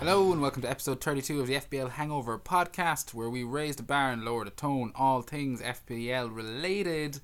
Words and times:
Hello 0.00 0.32
and 0.32 0.40
welcome 0.40 0.62
to 0.62 0.70
episode 0.70 1.02
32 1.02 1.42
of 1.42 1.46
the 1.46 1.56
FPL 1.56 1.90
Hangover 1.90 2.38
podcast, 2.38 3.12
where 3.12 3.28
we 3.28 3.44
raise 3.44 3.76
the 3.76 3.82
bar 3.82 4.10
and 4.10 4.24
lower 4.24 4.46
the 4.46 4.50
tone, 4.50 4.92
all 4.94 5.20
things 5.20 5.60
FPL 5.60 6.34
related. 6.34 7.20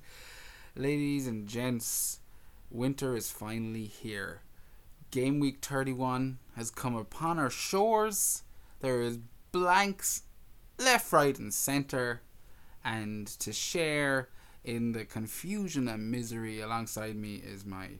Ladies 0.75 1.25
and 1.25 1.47
gents, 1.47 2.19
winter 2.69 3.15
is 3.15 3.31
finally 3.31 3.85
here. 3.85 4.41
Game 5.09 5.39
week 5.39 5.57
31 5.65 6.37
has 6.55 6.69
come 6.69 6.95
upon 6.95 7.39
our 7.39 7.49
shores. 7.49 8.43
There 8.81 9.01
is 9.01 9.17
blanks 9.51 10.21
left, 10.77 11.11
right, 11.11 11.37
and 11.39 11.51
centre. 11.51 12.21
And 12.85 13.25
to 13.39 13.51
share 13.53 14.29
in 14.63 14.91
the 14.91 15.03
confusion 15.03 15.87
and 15.87 16.11
misery 16.11 16.61
alongside 16.61 17.15
me 17.15 17.37
is 17.37 17.65
my 17.65 17.93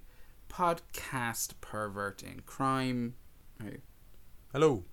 podcast 0.51 1.53
pervert 1.61 2.21
in 2.21 2.41
crime. 2.41 3.15
Hey, 3.59 3.77
Hello. 4.57 4.83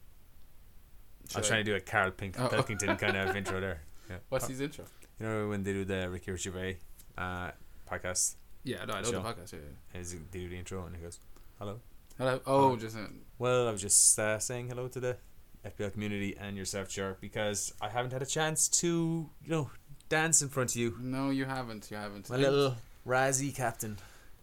I 1.25 1.29
should 1.31 1.39
was 1.39 1.49
trying 1.49 1.65
to 1.65 1.71
do 1.71 1.75
a 1.75 1.81
Carl 1.81 2.11
Pink- 2.11 2.39
Oh. 2.39 2.49
Pilkington 2.49 2.97
kind 3.03 3.17
of 3.17 3.35
intro 3.35 3.63
there. 3.63 3.81
Yeah. 4.11 4.17
What's 4.29 4.47
his 4.47 4.61
intro? 4.61 4.85
You 5.19 5.27
know 5.27 5.49
when 5.49 5.63
they 5.63 5.73
do 5.73 5.87
the 5.87 6.11
Ricky 6.11 6.37
Gervais 6.37 6.77
uh, 7.17 7.51
podcast, 7.91 8.35
Yeah, 8.63 8.85
no, 8.85 8.93
I 8.93 9.01
know 9.01 9.11
Sure. 9.11 9.23
the 9.23 9.29
podcast. 9.31 9.53
Yeah, 9.55 9.61
yeah. 9.95 10.01
is 10.03 10.13
they 10.13 10.41
do 10.41 10.51
the 10.51 10.59
intro 10.59 10.85
and 10.85 10.95
he 10.95 11.01
goes, 11.01 11.19
"Hello." 11.59 11.81
Hello. 12.19 12.43
Oh, 12.45 12.73
Oh. 12.73 12.77
just 12.77 12.95
uh, 12.95 13.07
Well, 13.39 13.67
I 13.67 13.73
was 13.73 13.81
just 13.81 14.19
uh, 14.19 14.39
saying 14.39 14.69
hello 14.69 14.87
to 14.89 15.01
the 15.01 15.17
FPL 15.65 15.93
community 15.95 16.37
and 16.39 16.59
yourself, 16.59 16.91
Shark, 16.91 17.23
because 17.23 17.73
I 17.81 17.89
haven't 17.89 18.13
had 18.13 18.21
a 18.21 18.27
chance 18.27 18.69
to, 18.83 19.31
you 19.43 19.49
know, 19.49 19.71
dance 20.11 20.43
in 20.43 20.51
front 20.51 20.73
of 20.73 20.77
you, 20.77 20.95
no, 21.01 21.31
you 21.31 21.47
haven't. 21.47 21.91
You 21.91 21.97
haven't. 21.97 22.29
my 22.29 22.37
little 22.37 22.77
Razzie 23.07 23.55
captain. 23.57 23.97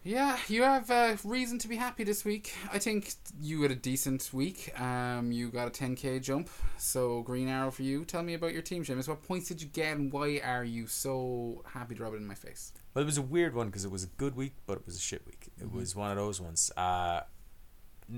Yeah, 0.04 0.36
you 0.48 0.64
have 0.64 0.90
uh, 0.90 1.16
reason 1.22 1.58
to 1.60 1.68
be 1.68 1.76
happy 1.76 2.02
this 2.02 2.24
week. 2.24 2.52
I 2.72 2.80
think 2.80 3.14
you 3.40 3.62
had 3.62 3.70
a 3.70 3.76
decent 3.76 4.30
week. 4.32 4.72
Um, 4.80 5.30
you 5.30 5.48
got 5.48 5.68
a 5.68 5.70
10k 5.70 6.20
jump, 6.20 6.50
so 6.76 7.22
green 7.22 7.46
arrow 7.48 7.70
for 7.70 7.82
you. 7.84 8.04
Tell 8.04 8.22
me 8.24 8.34
about 8.34 8.52
your 8.52 8.62
team, 8.62 8.82
Seamus. 8.84 9.06
What 9.06 9.22
points 9.22 9.46
did 9.46 9.62
you 9.62 9.68
get, 9.68 9.96
and 9.96 10.12
why 10.12 10.40
are 10.44 10.64
you 10.64 10.88
so 10.88 11.62
happy 11.72 11.94
to 11.94 12.02
rub 12.02 12.14
it 12.14 12.16
in 12.16 12.26
my 12.26 12.34
face? 12.34 12.72
Well, 12.94 13.02
it 13.02 13.06
was 13.06 13.16
a 13.16 13.22
weird 13.22 13.54
one 13.54 13.68
because 13.68 13.84
it 13.84 13.92
was 13.92 14.02
a 14.02 14.08
good 14.08 14.34
week, 14.34 14.54
but 14.66 14.78
it 14.78 14.86
was 14.86 14.96
a 14.96 15.00
shit 15.00 15.24
week. 15.24 15.50
It 15.60 15.68
Mhm. 15.68 15.72
was 15.72 15.94
one 15.94 16.10
of 16.10 16.16
those 16.16 16.40
ones. 16.40 16.72
Uh, 16.76 17.20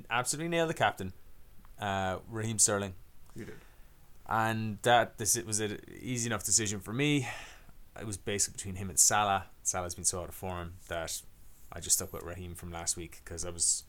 absolutely 0.08 0.48
nailed 0.48 0.70
the 0.70 0.74
captain, 0.74 1.12
uh, 1.78 2.20
Raheem 2.30 2.58
Sterling. 2.58 2.94
You 3.36 3.44
did. 3.46 3.56
and 4.26 4.78
that 4.80 5.18
this 5.18 5.36
it 5.36 5.44
was 5.44 5.60
an 5.60 5.78
easy 6.00 6.26
enough 6.28 6.44
decision 6.44 6.80
for 6.80 6.94
me. 6.94 7.28
It 8.00 8.06
was 8.06 8.16
basically 8.16 8.56
between 8.56 8.76
him 8.76 8.88
and 8.88 8.98
Salah. 8.98 9.48
Salah's 9.62 9.94
been 9.94 10.06
so 10.06 10.22
out 10.22 10.30
of 10.30 10.34
form 10.34 10.76
that 10.88 11.20
I 11.74 11.80
just 11.80 11.96
stuck 11.96 12.12
with 12.12 12.22
Raheem 12.22 12.54
from 12.54 12.70
last 12.70 12.96
week 12.96 13.20
because 13.24 13.44
I 13.44 13.50
was 13.50 13.84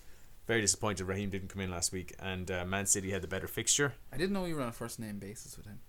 very 0.47 0.61
disappointed 0.61 1.05
Raheem 1.05 1.29
didn't 1.29 1.49
come 1.49 1.61
in 1.61 1.71
last 1.71 1.91
week, 1.91 2.15
and 2.19 2.49
uh, 2.51 2.65
Man 2.65 2.85
City 2.85 3.11
had 3.11 3.21
the 3.21 3.27
better 3.27 3.47
fixture. 3.47 3.93
I 4.11 4.17
didn't 4.17 4.33
know 4.33 4.45
you 4.45 4.55
were 4.55 4.61
on 4.61 4.69
a 4.69 4.73
first 4.73 4.99
name 4.99 5.19
basis 5.19 5.57
with 5.57 5.65
him. 5.65 5.79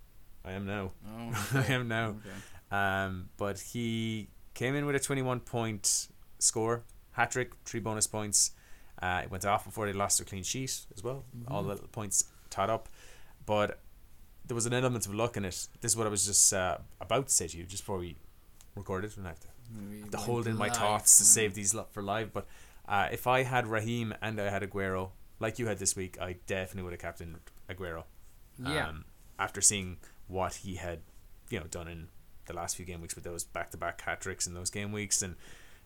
I 0.44 0.53
am 0.53 0.66
now. 0.66 0.92
Oh, 1.06 1.48
I 1.69 1.72
am 1.72 1.88
now. 1.88 2.16
Okay. 2.20 2.77
Um, 2.77 3.28
but 3.36 3.58
he 3.58 4.28
came 4.55 4.75
in 4.75 4.86
with 4.86 4.97
a 4.97 5.00
twenty-one 5.00 5.41
point 5.41 6.08
score, 6.38 6.84
hat 7.12 7.30
trick, 7.30 7.53
three 7.64 7.80
bonus 7.80 8.06
points. 8.06 8.53
Uh, 9.03 9.22
it 9.25 9.31
went 9.31 9.44
off 9.44 9.64
before 9.64 9.86
they 9.86 9.92
lost 9.92 10.19
their 10.19 10.25
clean 10.25 10.42
sheet 10.42 10.86
as 10.97 11.03
well. 11.05 11.25
All 11.48 11.62
the 11.62 11.77
points 11.77 12.25
tied 12.48 12.70
up, 12.70 12.88
but 13.44 13.78
there 14.47 14.55
was 14.55 14.64
an 14.66 14.72
element 14.72 15.06
of 15.06 15.14
luck 15.14 15.36
in 15.36 15.44
it. 15.44 15.69
This 15.81 15.92
is 15.92 15.97
what 15.97 16.06
I 16.06 16.10
was 16.10 16.25
just 16.25 16.53
uh, 16.55 16.78
about 17.00 17.28
to 17.28 17.34
say 17.34 17.48
to 17.48 17.58
you 17.58 17.64
just 17.64 17.83
before 17.83 17.98
we 17.98 18.16
recorded. 18.75 19.12
And 19.16 19.27
I 19.27 19.31
have 19.31 19.41
to, 19.41 19.48
We 19.48 19.50
have 19.50 19.55
to 19.55 19.55
went 19.75 20.14
hold 20.14 20.47
in 20.47 20.56
my 20.56 20.69
thoughts 20.70 21.19
to 21.19 21.25
save 21.25 21.55
these 21.55 21.75
lo- 21.75 21.86
for 21.91 22.03
live. 22.03 22.33
But 22.33 22.47
uh, 22.89 23.09
if 23.12 23.27
I 23.27 23.42
had 23.42 23.67
Raheem 23.67 24.14
and 24.22 24.41
I 24.41 24.50
had 24.50 24.62
Aguero, 24.62 25.11
like 25.41 25.59
you 25.59 25.67
had 25.67 25.78
this 25.78 25.97
week, 25.97 26.19
I 26.20 26.36
definitely 26.47 26.83
would 26.84 26.92
have 26.92 27.00
captained 27.00 27.36
Aguero. 27.69 28.05
Yeah. 28.59 28.89
Um, 28.89 29.05
after 29.39 29.61
seeing 29.61 29.99
what 30.28 30.55
he 30.55 30.76
had, 30.76 31.00
you 31.50 31.60
know, 31.60 31.66
done 31.66 31.88
in 31.88 32.09
the 32.47 32.55
last 32.55 32.76
few 32.76 32.84
game 32.84 33.00
weeks 33.00 33.15
with 33.15 33.25
those 33.25 33.44
back-to-back 33.44 34.00
hat 34.00 34.21
tricks 34.21 34.47
in 34.47 34.55
those 34.55 34.71
game 34.71 34.93
weeks, 34.93 35.21
and 35.22 35.37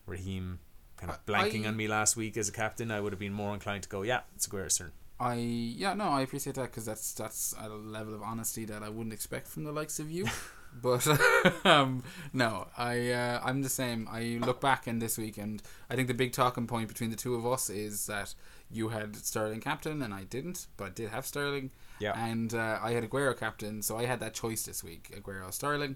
Raheem 0.05 0.59
kind 0.97 1.11
of 1.11 1.25
blanking 1.25 1.65
I- 1.65 1.69
on 1.69 1.75
me 1.75 1.87
last 1.87 2.15
week 2.15 2.37
as 2.37 2.47
a 2.47 2.51
captain, 2.51 2.91
I 2.91 3.01
would 3.01 3.11
have 3.11 3.19
been 3.19 3.33
more 3.33 3.53
inclined 3.53 3.83
to 3.83 3.89
go, 3.89 4.03
yeah, 4.03 4.21
it's 4.35 4.47
Aguero's 4.47 4.77
turn. 4.77 4.91
I 5.19 5.35
yeah 5.35 5.93
no 5.93 6.05
I 6.05 6.21
appreciate 6.21 6.55
that 6.55 6.71
because 6.71 6.85
that's 6.85 7.13
that's 7.13 7.53
a 7.59 7.69
level 7.69 8.15
of 8.15 8.23
honesty 8.23 8.65
that 8.65 8.81
I 8.81 8.89
wouldn't 8.89 9.13
expect 9.13 9.47
from 9.47 9.63
the 9.65 9.71
likes 9.71 9.99
of 9.99 10.09
you. 10.09 10.25
but 10.73 11.07
um, 11.65 12.03
no, 12.33 12.67
I 12.77 13.11
uh, 13.11 13.41
I'm 13.43 13.61
the 13.61 13.69
same. 13.69 14.07
I 14.11 14.39
look 14.41 14.61
back 14.61 14.87
in 14.87 14.99
this 14.99 15.17
week 15.17 15.37
and 15.37 15.61
I 15.89 15.95
think 15.95 16.07
the 16.07 16.13
big 16.13 16.33
talking 16.33 16.67
point 16.67 16.87
between 16.87 17.09
the 17.09 17.15
two 17.15 17.35
of 17.35 17.45
us 17.45 17.69
is 17.69 18.05
that 18.07 18.35
you 18.69 18.89
had 18.89 19.15
Sterling 19.15 19.61
captain 19.61 20.01
and 20.01 20.13
I 20.13 20.23
didn't, 20.23 20.67
but 20.77 20.85
I 20.85 20.89
did 20.89 21.09
have 21.09 21.25
Sterling. 21.25 21.71
Yeah. 21.99 22.13
And 22.17 22.53
uh, 22.53 22.79
I 22.81 22.91
had 22.91 23.07
Aguero 23.07 23.37
captain, 23.37 23.81
so 23.81 23.97
I 23.97 24.05
had 24.05 24.19
that 24.21 24.33
choice 24.33 24.63
this 24.63 24.83
week: 24.83 25.13
Aguero, 25.15 25.53
Sterling. 25.53 25.95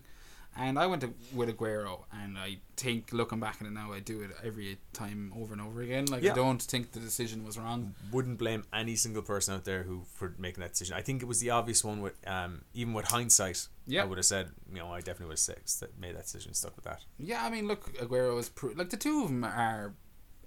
And 0.57 0.79
I 0.79 0.87
went 0.87 1.01
to, 1.01 1.13
with 1.33 1.49
Aguero, 1.49 2.05
and 2.13 2.37
I 2.37 2.59
think 2.77 3.11
looking 3.11 3.41
back 3.41 3.57
at 3.59 3.67
it 3.67 3.71
now, 3.73 3.91
I 3.91 3.99
do 3.99 4.21
it 4.21 4.31
every 4.43 4.77
time 4.93 5.33
over 5.37 5.51
and 5.53 5.61
over 5.61 5.81
again. 5.81 6.05
Like 6.05 6.23
Yeah. 6.23 6.31
I 6.31 6.35
don't 6.35 6.61
think 6.61 6.93
the 6.93 6.99
decision 7.01 7.43
was 7.43 7.57
wrong. 7.57 7.93
Wouldn't 8.11 8.37
blame 8.37 8.63
any 8.73 8.95
single 8.95 9.21
person 9.21 9.53
out 9.53 9.65
there 9.65 9.83
who 9.83 10.03
for 10.13 10.33
making 10.37 10.61
that 10.61 10.71
decision. 10.71 10.95
I 10.95 11.01
think 11.01 11.21
it 11.21 11.25
was 11.25 11.41
the 11.41 11.49
obvious 11.49 11.83
one 11.83 12.01
with, 12.01 12.13
um, 12.25 12.61
even 12.73 12.93
with 12.93 13.05
hindsight, 13.07 13.67
Yeah. 13.85 14.03
I 14.03 14.05
would 14.05 14.17
have 14.17 14.25
said, 14.25 14.51
you 14.71 14.79
know, 14.79 14.93
I 14.93 14.99
definitely 14.99 15.25
would 15.27 15.39
have 15.45 15.59
said, 15.65 15.89
made 15.99 16.15
that 16.15 16.23
decision, 16.23 16.53
stuck 16.53 16.75
with 16.77 16.85
that. 16.85 17.03
Yeah, 17.17 17.43
I 17.43 17.49
mean, 17.49 17.67
look, 17.67 17.93
Aguero 17.97 18.39
is 18.39 18.47
pro- 18.47 18.71
like 18.71 18.91
the 18.91 18.97
two 18.97 19.23
of 19.23 19.27
them 19.27 19.43
are 19.43 19.93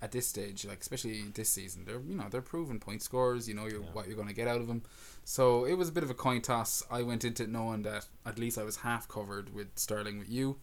at 0.01 0.13
this 0.13 0.27
stage, 0.29 0.65
like 0.65 0.81
especially 0.81 1.23
this 1.35 1.49
season, 1.51 1.85
they're 1.85 2.01
you 2.01 2.15
know 2.15 2.27
they're 2.31 2.41
proven 2.41 2.79
point 2.79 3.03
scorers. 3.03 3.49
You 3.49 3.55
know 3.55 3.67
you're, 3.67 3.81
Yeah. 3.83 3.89
what 3.93 4.07
you're 4.07 4.15
going 4.15 4.29
to 4.29 4.35
get 4.35 4.47
out 4.47 4.61
of 4.61 4.69
them. 4.69 4.83
So 5.29 5.67
it 5.67 5.75
was 5.75 5.91
a 5.91 5.93
bit 5.93 6.03
of 6.03 6.09
a 6.09 6.15
coin 6.15 6.41
toss. 6.41 6.83
I 6.91 7.03
went 7.03 7.23
into 7.23 7.43
it 7.43 7.51
knowing 7.51 7.83
that 7.83 8.07
at 8.25 8.39
least 8.39 8.57
I 8.57 8.63
was 8.63 8.77
half 8.77 9.07
covered 9.09 9.55
with 9.55 9.69
Sterling 9.75 10.19
with 10.19 10.31
you, 10.31 10.57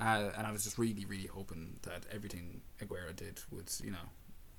uh, 0.00 0.30
and 0.38 0.46
I 0.46 0.52
was 0.52 0.64
just 0.64 0.78
really 0.78 1.04
really 1.04 1.26
hoping 1.26 1.76
that 1.82 2.06
everything 2.10 2.62
Aguero 2.82 3.14
did 3.14 3.40
would 3.50 3.70
you 3.84 3.90
know 3.90 4.08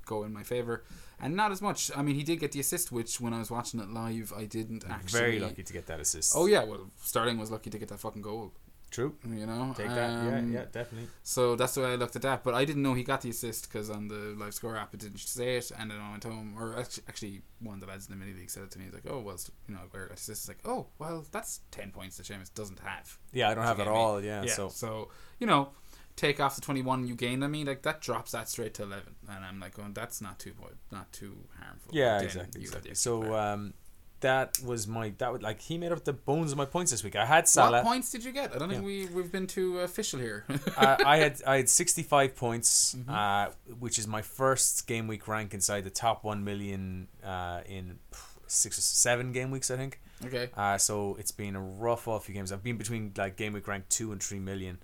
go 0.06 0.24
in 0.26 0.32
my 0.32 0.44
favor, 0.44 0.84
and 1.20 1.36
not 1.36 1.52
as 1.52 1.60
much. 1.60 1.90
I 1.98 2.04
mean, 2.04 2.14
he 2.14 2.22
did 2.22 2.40
get 2.40 2.52
the 2.52 2.60
assist, 2.60 2.92
which 2.92 3.20
when 3.20 3.34
I 3.34 3.40
was 3.40 3.50
watching 3.50 3.80
it 3.80 3.90
live, 3.90 4.32
I 4.38 4.46
didn't 4.46 4.86
actually. 4.88 5.20
Very 5.20 5.40
lucky 5.40 5.64
to 5.64 5.74
get 5.74 5.88
that 5.88 6.00
assist. 6.00 6.34
Oh 6.36 6.46
yeah, 6.46 6.64
well 6.64 6.92
Sterling 7.02 7.40
was 7.40 7.50
lucky 7.50 7.72
to 7.72 7.80
get 7.80 7.90
that 7.90 8.00
fucking 8.00 8.22
goal. 8.22 8.54
True. 8.90 9.16
You 9.28 9.46
know, 9.46 9.74
Take 9.76 9.88
that. 9.88 10.12
yeah, 10.26 10.38
Um, 10.38 10.52
yeah, 10.52 10.66
definitely. 10.72 11.10
so 11.22 11.56
that's 11.58 11.76
the 11.76 11.82
way 11.82 11.92
I 11.92 11.96
looked 11.96 12.16
at 12.16 12.22
that. 12.22 12.44
But 12.44 12.54
I 12.54 12.64
didn't 12.66 12.82
know 12.84 12.94
he 12.94 13.04
got 13.04 13.22
the 13.22 13.30
assist 13.30 13.68
because 13.70 13.90
on 13.90 14.08
the 14.08 14.34
live 14.38 14.54
score 14.54 14.78
app 14.78 14.94
it 14.94 15.02
didn't 15.02 15.20
say 15.20 15.58
it. 15.58 15.72
And 15.78 15.92
then 15.92 16.00
I 16.00 16.12
went 16.12 16.24
home, 16.24 16.56
or 16.58 16.78
actually, 16.80 17.04
actually 17.10 17.42
one 17.60 17.76
of 17.76 17.82
the 17.82 17.88
lads 17.88 18.08
in 18.08 18.18
the 18.18 18.26
mini 18.26 18.38
league 18.38 18.50
said 18.50 18.64
it 18.64 18.72
to 18.72 18.80
me. 18.80 18.86
He's 18.86 18.94
like, 18.94 19.04
"Oh, 19.10 19.20
well, 19.20 19.38
you 19.68 19.76
know, 19.76 19.82
the 19.92 20.14
assist." 20.14 20.30
It's 20.30 20.48
like, 20.48 20.60
"Oh, 20.66 20.88
well, 21.00 21.26
that's 21.32 21.60
ten 21.70 21.92
points 21.92 22.18
that 22.18 22.26
Seamus 22.28 22.54
doesn't 22.54 22.80
have." 22.80 23.18
Yeah, 23.34 23.50
I 23.50 23.54
don't 23.56 23.66
have 23.66 23.80
it 23.82 23.88
all. 23.88 24.22
Yeah, 24.24 24.44
Yeah. 24.44 24.54
so 24.54 24.70
So 24.70 25.10
you 25.40 25.48
know, 25.48 25.72
take 26.16 26.40
off 26.40 26.56
the 26.56 26.62
twenty 26.62 26.82
one 26.82 27.06
you 27.08 27.16
gained 27.16 27.44
on 27.44 27.52
me, 27.52 27.66
like 27.66 27.82
that 27.84 28.02
drops 28.02 28.32
that 28.32 28.48
straight 28.50 28.74
to 28.76 28.84
eleven, 28.84 29.16
and 29.30 29.44
I'm 29.44 29.60
like, 29.60 29.74
"going, 29.76 29.94
that's 29.94 30.22
not 30.22 30.40
too 30.40 30.54
not 30.92 31.12
too 31.12 31.36
harmful." 31.60 31.92
Yeah, 31.94 32.22
exactly. 32.22 32.62
you 32.62 32.68
got 32.70 32.84
the 32.84 32.90
exactly. 32.92 32.96
So 32.96 33.36
um, 33.36 33.74
that 34.22 34.58
was 34.64 34.88
my 34.88 35.14
that 35.20 35.32
would 35.32 35.44
like 35.44 35.62
he 35.62 35.78
made 35.78 35.92
up 35.92 36.04
the 36.04 36.14
bones 36.14 36.52
of 36.52 36.58
my 36.58 36.66
points 36.66 36.92
this 36.92 37.04
week. 37.04 37.16
I 37.16 37.26
had 37.26 37.48
Salah. 37.48 37.78
what 37.78 37.84
points 37.86 38.12
did 38.12 38.24
you 38.24 38.32
get? 38.32 38.54
I 38.56 38.58
don't 38.58 38.70
think 38.70 38.82
Yeah. 38.82 38.86
we 38.86 39.06
we've 39.08 39.32
been 39.32 39.48
too 39.48 39.80
official 39.80 40.20
here. 40.20 40.46
uh, 40.76 40.98
I 41.06 41.18
had 41.18 41.42
I 41.46 41.58
had 41.58 41.70
sixty 41.70 42.04
five 42.04 42.36
points, 42.36 42.96
Mhm. 42.96 43.10
uh, 43.10 43.52
which 43.80 44.00
is 44.00 44.08
my 44.08 44.22
first 44.22 44.88
game 44.88 45.08
week 45.08 45.28
rank 45.28 45.54
inside 45.54 45.84
the 45.84 45.90
top 45.92 46.24
one 46.24 46.44
million 46.44 47.08
uh, 47.24 47.62
in 47.68 48.00
six 48.48 48.78
or 48.78 48.82
seven 48.82 49.32
game 49.34 49.52
weeks, 49.52 49.70
I 49.70 49.78
think. 49.78 50.00
okay. 50.26 50.50
Uh, 50.56 50.78
so 50.78 51.16
it's 51.20 51.32
been 51.32 51.56
a 51.56 51.62
rough 51.62 52.08
off 52.08 52.26
few 52.26 52.34
games. 52.34 52.52
I've 52.52 52.64
been 52.64 52.78
between 52.78 53.12
like 53.18 53.36
game 53.38 53.54
week 53.54 53.68
rank 53.68 53.88
two 53.90 54.12
and 54.12 54.24
three 54.24 54.40
million, 54.40 54.80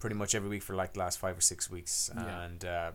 pretty 0.00 0.16
much 0.16 0.34
every 0.34 0.48
week 0.48 0.62
for 0.62 0.74
like 0.74 0.94
the 0.94 0.98
last 1.00 1.18
five 1.18 1.38
or 1.38 1.40
six 1.40 1.70
weeks, 1.70 2.10
Yeah. 2.14 2.40
and 2.42 2.64
uh, 2.64 2.92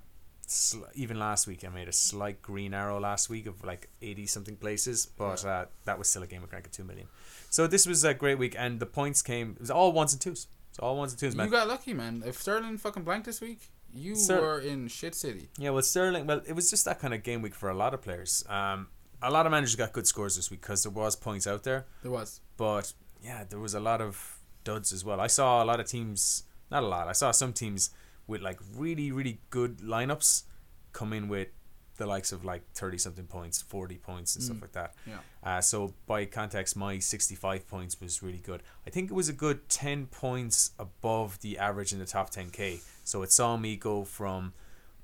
sl- 0.52 0.84
even 0.96 1.18
last 1.20 1.48
week 1.48 1.64
I 1.66 1.70
made 1.70 1.88
a 1.88 1.92
slight 1.94 2.42
green 2.42 2.74
arrow 2.74 3.00
last 3.00 3.30
week 3.30 3.46
of 3.48 3.64
like 3.64 3.90
eighty 4.02 4.26
something 4.28 4.56
places, 4.56 5.06
but 5.06 5.44
uh, 5.46 5.66
that 5.86 5.98
was 5.98 6.08
still 6.10 6.24
a 6.24 6.28
game 6.28 6.44
of 6.44 6.52
rank 6.52 6.66
of 6.66 6.72
two 6.72 6.84
million. 6.84 7.08
So 7.50 7.68
this 7.68 7.86
was 7.86 8.04
a 8.04 8.14
great 8.14 8.38
week, 8.38 8.56
and 8.58 8.80
the 8.80 8.86
points 8.86 9.22
came. 9.22 9.52
It 9.52 9.60
was 9.62 9.72
all 9.72 9.92
ones 9.92 10.14
and 10.14 10.22
twos. 10.22 10.48
It's 10.70 10.80
all 10.80 10.96
ones 10.98 11.12
and 11.14 11.20
twos, 11.20 11.36
man. 11.36 11.48
You 11.48 11.52
got 11.52 11.68
lucky, 11.68 11.94
man. 11.94 12.24
If 12.26 12.42
Sterling 12.42 12.78
fucking 12.78 13.04
blanked 13.04 13.26
this 13.26 13.42
week, 13.42 13.70
you 13.94 14.16
Ster- 14.16 14.40
were 14.42 14.60
in 14.60 14.88
shit 14.88 15.16
city. 15.16 15.50
Yeah, 15.58 15.72
well, 15.72 15.82
Sterling. 15.82 16.28
Well, 16.28 16.42
it 16.48 16.54
was 16.54 16.70
just 16.70 16.86
that 16.86 17.00
kind 17.00 17.14
of 17.14 17.24
game 17.24 17.42
week 17.42 17.56
for 17.56 17.70
a 17.70 17.74
lot 17.76 17.94
of 17.94 18.02
players. 18.02 18.44
Um, 18.48 18.88
a 19.22 19.30
lot 19.30 19.46
of 19.46 19.52
managers 19.52 19.76
got 19.76 19.92
good 19.94 20.08
scores 20.08 20.36
this 20.38 20.50
week 20.50 20.62
because 20.62 20.84
there 20.84 20.92
was 20.92 21.16
points 21.16 21.46
out 21.46 21.64
there, 21.64 21.86
There 22.02 22.12
was. 22.12 22.40
but 22.58 22.94
yeah, 23.24 23.44
there 23.48 23.60
was 23.60 23.74
a 23.74 23.80
lot 23.80 24.02
of 24.02 24.38
duds 24.64 24.92
as 24.94 25.04
well. 25.06 25.20
I 25.20 25.28
saw 25.28 25.62
a 25.64 25.66
lot 25.66 25.80
of 25.80 25.88
teams. 25.88 26.44
Not 26.72 26.84
a 26.84 26.88
lot. 26.88 27.08
I 27.10 27.12
saw 27.12 27.32
some 27.32 27.52
teams 27.52 27.90
with 28.28 28.42
like 28.42 28.60
really, 28.76 29.12
really 29.12 29.40
good 29.50 29.80
lineups 29.80 30.44
come 30.94 31.14
in 31.14 31.28
with 31.28 31.48
the 31.98 32.06
likes 32.08 32.32
of 32.32 32.44
like 32.44 32.64
thirty 32.74 32.98
something 32.98 33.26
points, 33.28 33.62
forty 33.62 33.96
points, 33.98 34.36
and 34.36 34.42
Mm. 34.44 34.46
stuff 34.48 34.62
like 34.62 34.72
that. 34.72 34.96
Yeah. 35.06 35.20
Uh, 35.44 35.62
so 35.62 35.94
by 36.08 36.26
context, 36.26 36.76
my 36.76 36.98
sixty-five 37.00 37.68
points 37.68 38.00
was 38.02 38.24
really 38.24 38.40
good. 38.40 38.64
I 38.88 38.90
think 38.90 39.12
it 39.12 39.14
was 39.14 39.30
a 39.30 39.34
good 39.34 39.70
ten 39.70 40.08
points 40.08 40.72
above 40.80 41.40
the 41.42 41.58
average 41.60 41.94
in 41.94 42.00
the 42.00 42.06
top 42.06 42.30
ten 42.32 42.50
k. 42.50 42.80
So 43.04 43.22
it 43.22 43.32
saw 43.32 43.56
me 43.58 43.76
go 43.76 44.04
from 44.04 44.54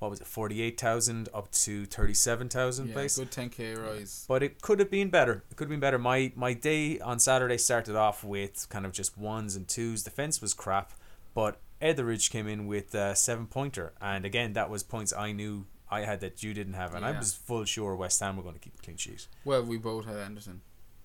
what 0.00 0.10
was 0.10 0.20
it, 0.20 0.26
forty 0.26 0.60
eight 0.62 0.78
thousand 0.80 1.28
up 1.32 1.50
to 1.52 1.84
thirty 1.86 2.14
seven 2.14 2.48
thousand 2.48 2.88
Yeah, 2.88 2.94
place. 2.94 3.16
good 3.18 3.30
10k 3.30 3.76
rise. 3.76 4.24
But 4.26 4.42
it 4.42 4.60
could 4.62 4.78
have 4.80 4.90
been 4.90 5.10
better. 5.10 5.44
It 5.50 5.56
could 5.56 5.64
have 5.66 5.70
been 5.70 5.80
better. 5.80 5.98
My 5.98 6.32
my 6.34 6.52
day 6.52 6.98
on 7.00 7.18
Saturday 7.20 7.58
started 7.58 7.94
off 7.96 8.24
with 8.24 8.66
kind 8.70 8.86
of 8.86 8.92
just 8.92 9.16
ones 9.18 9.54
and 9.56 9.68
twos. 9.68 10.02
The 10.04 10.10
fence 10.10 10.40
was 10.40 10.52
crap, 10.54 10.92
but 11.34 11.60
Etheridge 11.80 12.30
came 12.30 12.48
in 12.48 12.66
with 12.66 12.94
a 12.94 13.14
seven 13.14 13.46
pointer, 13.46 13.92
and 14.00 14.24
again 14.24 14.52
that 14.54 14.68
was 14.70 14.82
points 14.82 15.12
I 15.12 15.32
knew 15.32 15.66
I 15.90 16.00
had 16.00 16.20
that 16.20 16.42
you 16.42 16.52
didn't 16.54 16.74
have, 16.74 16.94
and 16.94 17.04
I 17.04 17.16
was 17.16 17.34
full 17.34 17.64
sure 17.64 17.94
West 17.96 18.20
Ham 18.20 18.36
were 18.36 18.42
going 18.42 18.54
to 18.54 18.60
keep 18.60 18.74
a 18.78 18.82
clean 18.82 18.96
sheet. 18.96 19.26
Well, 19.44 19.62
we 19.62 19.78
both 19.78 20.04
had 20.06 20.16
Anderson. 20.16 20.60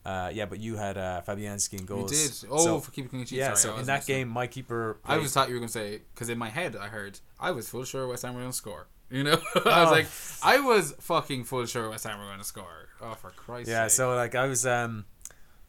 Uh, 0.06 0.30
yeah, 0.34 0.46
but 0.46 0.60
you 0.60 0.76
had 0.76 0.98
uh, 0.98 1.22
Fabianski 1.26 1.80
in 1.80 1.86
goals. 1.86 2.12
We 2.12 2.18
did. 2.18 2.32
Oh, 2.52 2.58
So- 2.66 2.80
for 2.82 2.92
keeping 2.92 3.10
clean 3.10 3.26
sheet. 3.26 3.38
yeah, 3.38 3.54
sorry, 3.54 3.76
so 3.76 3.80
in 3.80 3.86
that 3.86 4.06
game, 4.06 4.28
my 4.28 4.48
keeper. 4.48 4.98
I 5.06 5.14
played- 5.14 5.22
was 5.22 5.34
thought 5.34 5.48
you 5.48 5.54
were 5.54 5.60
gonna 5.62 5.70
say 5.72 6.02
because 6.14 6.28
in 6.30 6.38
my 6.38 6.50
head 6.50 6.76
I 6.76 6.88
heard 6.88 7.20
I 7.40 7.52
was 7.52 7.70
full 7.70 7.86
sure 7.86 8.06
West 8.08 8.24
Ham 8.24 8.34
were 8.34 8.42
gonna 8.42 8.54
score. 8.54 8.88
You 9.10 9.24
know, 9.24 9.34
I 9.66 9.84
was 9.84 9.90
Oh. 9.90 9.92
like, 9.92 10.08
I 10.44 10.60
was 10.60 10.94
fucking 11.00 11.44
full 11.44 11.66
sure 11.68 11.88
West 11.90 12.04
Ham 12.06 12.18
were 12.20 12.26
gonna 12.26 12.44
score. 12.44 12.90
Oh, 13.00 13.14
for 13.14 13.30
Christ's 13.30 13.70
Yeah, 13.70 13.88
sake! 13.88 13.96
so 13.96 14.16
like 14.16 14.34
I 14.34 14.48
was 14.48 14.66
um 14.66 15.06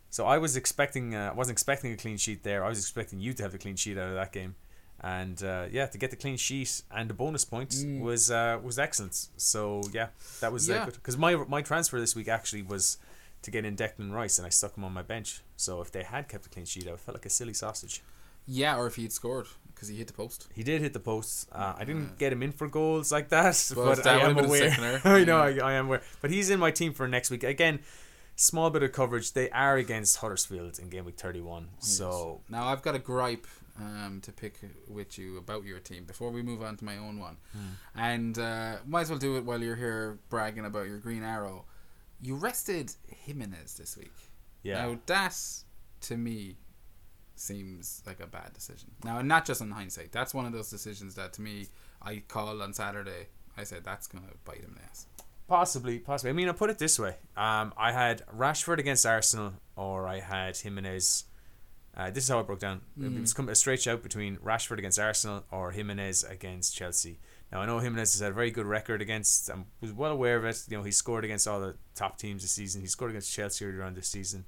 so 0.08 0.24
I 0.26 0.38
was 0.38 0.56
expecting 0.56 1.14
uh, 1.14 1.30
I 1.32 1.34
wasn't 1.34 1.54
expecting 1.56 1.92
a 1.92 1.96
clean 1.96 2.16
sheet 2.16 2.42
there. 2.42 2.64
I 2.64 2.68
was 2.70 2.78
expecting 2.78 3.20
you 3.20 3.34
to 3.34 3.42
have 3.42 3.54
a 3.54 3.58
clean 3.58 3.76
sheet 3.76 3.98
out 3.98 4.08
of 4.08 4.14
that 4.14 4.32
game. 4.32 4.54
And 5.04 5.42
uh, 5.44 5.66
yeah, 5.70 5.84
to 5.86 5.98
get 5.98 6.10
the 6.10 6.16
clean 6.16 6.38
sheet 6.38 6.80
and 6.90 7.10
the 7.10 7.14
bonus 7.14 7.44
points 7.44 7.84
Mm. 7.84 8.00
was 8.00 8.30
uh, 8.30 8.58
was 8.62 8.78
excellent. 8.78 9.28
So 9.36 9.82
yeah, 9.92 10.08
that 10.40 10.50
was 10.52 10.70
uh, 10.70 10.74
Yeah. 10.74 10.84
good. 10.86 10.94
Because 10.94 11.18
my 11.18 11.36
my 11.56 11.60
transfer 11.62 12.00
this 12.00 12.14
week 12.16 12.28
actually 12.28 12.62
was 12.62 12.96
to 13.42 13.50
get 13.50 13.64
in 13.66 13.76
Declan 13.76 14.10
Rice, 14.12 14.38
and 14.38 14.46
I 14.46 14.50
stuck 14.50 14.76
him 14.78 14.84
on 14.84 14.92
my 14.94 15.02
bench. 15.02 15.40
So 15.56 15.82
if 15.82 15.90
they 15.92 16.04
had 16.04 16.28
kept 16.28 16.46
a 16.46 16.48
clean 16.48 16.64
sheet, 16.64 16.88
I 16.88 16.92
would 16.92 17.00
felt 17.00 17.16
like 17.18 17.26
a 17.26 17.30
silly 17.40 17.52
sausage. 17.54 18.02
yeah, 18.46 18.76
or 18.78 18.86
if 18.86 18.96
he'd 18.96 19.12
scored 19.12 19.46
because 19.74 19.88
he 19.88 19.96
hit 19.96 20.06
the 20.06 20.12
post. 20.22 20.46
He 20.54 20.62
did 20.62 20.80
hit 20.80 20.92
the 20.92 21.00
posts. 21.12 21.46
Uh, 21.52 21.74
I 21.80 21.84
didn't 21.84 22.16
get 22.18 22.32
him 22.32 22.42
in 22.42 22.52
for 22.52 22.66
goals 22.68 23.10
like 23.12 23.28
that, 23.30 23.56
Well, 23.76 23.86
but 23.96 24.06
I 24.06 24.18
am 24.20 24.38
aware. 24.38 25.00
I 25.04 25.24
know, 25.24 25.38
I, 25.38 25.50
I 25.70 25.72
am 25.74 25.86
aware. 25.86 26.02
But 26.22 26.30
he's 26.30 26.48
in 26.48 26.58
my 26.60 26.70
team 26.70 26.92
for 26.94 27.06
next 27.08 27.28
week. 27.30 27.42
Again, 27.44 27.80
small 28.36 28.70
bit 28.70 28.82
of 28.82 28.92
coverage. 28.92 29.32
They 29.32 29.50
are 29.50 29.76
against 29.76 30.18
Huddersfield 30.18 30.78
in 30.78 30.88
game 30.90 31.04
week 31.04 31.18
31. 31.18 31.68
So, 31.80 32.40
now 32.48 32.68
I've 32.68 32.82
got 32.82 32.94
a 32.94 32.98
gripe 33.00 33.46
um, 33.78 34.20
to 34.22 34.32
pick 34.32 34.58
with 34.88 35.18
you 35.18 35.36
about 35.38 35.64
your 35.64 35.80
team 35.80 36.04
before 36.04 36.30
we 36.30 36.42
move 36.42 36.62
on 36.62 36.76
to 36.76 36.84
my 36.84 36.96
own 36.96 37.18
one, 37.18 37.36
Hmm. 37.52 37.58
and 37.94 38.38
uh, 38.38 38.76
might 38.86 39.02
as 39.02 39.10
well 39.10 39.18
do 39.18 39.36
it 39.36 39.44
while 39.44 39.60
you're 39.62 39.76
here 39.76 40.18
bragging 40.28 40.64
about 40.64 40.86
your 40.86 40.98
green 40.98 41.22
arrow. 41.22 41.64
You 42.20 42.36
rested 42.36 42.92
Jimenez 43.08 43.74
this 43.76 43.96
week. 43.96 44.12
yeah. 44.62 44.82
Now 44.86 44.98
that 45.06 45.36
to 46.02 46.16
me 46.16 46.56
seems 47.36 48.02
like 48.06 48.20
a 48.20 48.26
bad 48.26 48.52
decision. 48.52 48.90
Now, 49.04 49.20
not 49.22 49.44
just 49.44 49.60
in 49.60 49.70
hindsight. 49.70 50.12
That's 50.12 50.32
one 50.32 50.46
of 50.46 50.52
those 50.52 50.70
decisions 50.70 51.14
that 51.16 51.32
to 51.34 51.42
me 51.42 51.66
I 52.00 52.22
called 52.28 52.60
on 52.62 52.72
Saturday. 52.72 53.28
I 53.56 53.64
said 53.64 53.84
that's 53.84 54.06
gonna 54.06 54.26
bite 54.44 54.58
him 54.58 54.70
in 54.70 54.74
the 54.76 54.82
ass. 54.88 55.06
Possibly, 55.48 55.98
possibly. 55.98 56.30
I 56.30 56.32
mean, 56.32 56.48
I'll 56.48 56.54
put 56.54 56.70
it 56.70 56.78
this 56.78 56.98
way. 56.98 57.16
Um, 57.36 57.74
I 57.76 57.92
had 57.92 58.22
Rashford 58.34 58.78
against 58.78 59.04
Arsenal, 59.04 59.54
or 59.76 60.06
I 60.08 60.20
had 60.20 60.56
Jimenez. 60.56 61.24
Uh, 61.96 62.10
this 62.10 62.24
is 62.24 62.30
how 62.30 62.40
it 62.40 62.46
broke 62.46 62.58
down. 62.58 62.80
It 62.96 63.02
Mm. 63.04 63.20
was 63.20 63.32
come 63.32 63.48
a 63.48 63.54
straight 63.54 63.80
shout 63.82 64.02
between 64.02 64.36
Rashford 64.38 64.78
against 64.78 64.98
Arsenal 64.98 65.44
or 65.52 65.70
Jimenez 65.70 66.24
against 66.24 66.74
Chelsea. 66.74 67.20
Now 67.52 67.60
I 67.60 67.66
know 67.66 67.78
Jimenez 67.78 68.14
has 68.14 68.20
had 68.20 68.32
a 68.32 68.34
very 68.34 68.50
good 68.50 68.66
record 68.66 69.00
against. 69.00 69.48
I 69.48 69.64
was 69.80 69.92
well 69.92 70.10
aware 70.10 70.36
of 70.36 70.44
it. 70.44 70.64
You 70.68 70.78
know, 70.78 70.82
he 70.82 70.90
scored 70.90 71.24
against 71.24 71.46
all 71.46 71.60
the 71.60 71.76
top 71.94 72.18
teams 72.18 72.42
this 72.42 72.50
season. 72.50 72.80
He 72.80 72.88
scored 72.88 73.10
against 73.12 73.32
Chelsea 73.32 73.64
earlier 73.64 73.84
on 73.84 73.94
this 73.94 74.08
season, 74.08 74.44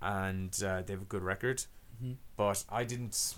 and 0.00 0.52
uh, 0.62 0.82
they 0.82 0.92
have 0.94 1.02
a 1.02 1.06
good 1.06 1.22
record. 1.22 1.64
Mhm. 2.02 2.16
But 2.36 2.64
I 2.68 2.84
didn't. 2.84 3.34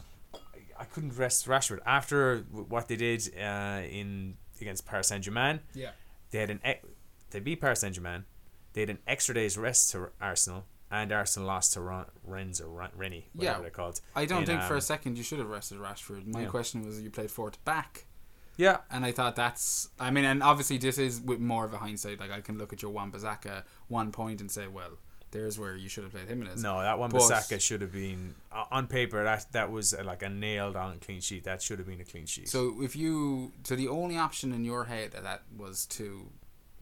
I- 0.78 0.84
couldn't 0.86 1.14
rest 1.18 1.46
Rashford 1.46 1.80
after 1.84 2.38
what 2.52 2.88
they 2.88 2.96
did 2.96 3.34
uh, 3.36 3.82
in 3.84 4.38
against 4.62 4.86
Paris 4.86 5.08
Saint 5.08 5.22
Germain. 5.24 5.60
Yeah. 5.74 5.90
They 6.30 6.38
had 6.38 6.48
an 6.50 6.60
they 7.30 7.40
beat 7.40 7.60
Paris 7.60 7.80
Saint 7.80 7.94
Germain. 7.96 8.24
They 8.72 8.80
had 8.82 8.90
an 8.90 8.98
extra 9.06 9.34
day's 9.34 9.58
rest 9.58 9.90
to 9.92 10.10
Arsenal, 10.20 10.64
and 10.90 11.12
Arsenal 11.12 11.46
lost 11.48 11.74
to 11.74 11.80
Ron, 11.80 12.06
or 12.26 12.68
Ren, 12.68 12.90
Rennie, 12.96 13.28
whatever 13.32 13.56
Yeah. 13.58 13.62
they're 13.62 13.70
called. 13.70 14.00
I 14.16 14.24
don't 14.24 14.40
in, 14.40 14.46
think 14.46 14.62
for 14.62 14.74
um, 14.74 14.78
a 14.78 14.82
second 14.82 15.16
you 15.18 15.24
should 15.24 15.38
have 15.38 15.48
rested 15.48 15.78
Rashford. 15.78 16.26
My 16.26 16.42
Yeah. 16.42 16.48
question 16.48 16.84
was 16.84 17.00
you 17.00 17.10
played 17.10 17.30
to 17.30 17.58
back. 17.64 18.06
Yeah, 18.56 18.78
And 18.90 19.06
I 19.06 19.12
thought 19.12 19.36
that's, 19.36 19.88
I 19.98 20.10
mean, 20.10 20.24
and 20.26 20.42
obviously 20.42 20.76
this 20.76 20.98
is 20.98 21.18
with 21.20 21.40
more 21.40 21.64
of 21.64 21.72
a 21.72 21.78
hindsight. 21.78 22.20
Like 22.20 22.30
I 22.30 22.42
can 22.42 22.58
look 22.58 22.74
at 22.74 22.82
your 22.82 22.90
Wan-Bissaka 22.90 23.62
one 23.88 24.12
point 24.12 24.42
and 24.42 24.50
say, 24.50 24.66
well, 24.66 24.98
there's 25.30 25.58
where 25.58 25.76
you 25.76 25.88
should 25.88 26.02
have 26.04 26.12
played 26.12 26.28
him 26.28 26.40
Jimenez. 26.40 26.62
no, 26.62 26.80
that 26.82 26.98
Wan-Bissaka 26.98 27.58
should 27.60 27.80
have 27.80 27.92
been 27.92 28.34
on 28.70 28.86
paper. 28.88 29.22
That 29.22 29.50
that 29.52 29.70
was 29.70 29.94
uh, 29.94 30.02
like 30.04 30.22
a 30.22 30.28
nailed 30.28 30.76
on 30.76 30.98
clean 30.98 31.20
sheet. 31.20 31.44
That 31.44 31.62
should 31.62 31.78
have 31.78 31.86
been 31.86 32.00
a 32.00 32.04
clean 32.04 32.26
sheet. 32.26 32.48
So 32.48 32.82
if 32.82 32.94
you, 32.96 33.52
so 33.64 33.76
the 33.76 33.88
only 33.88 34.18
option 34.18 34.52
in 34.52 34.64
your 34.64 34.84
head 34.86 35.12
that, 35.12 35.22
that 35.22 35.42
was 35.56 35.86
to 35.86 36.30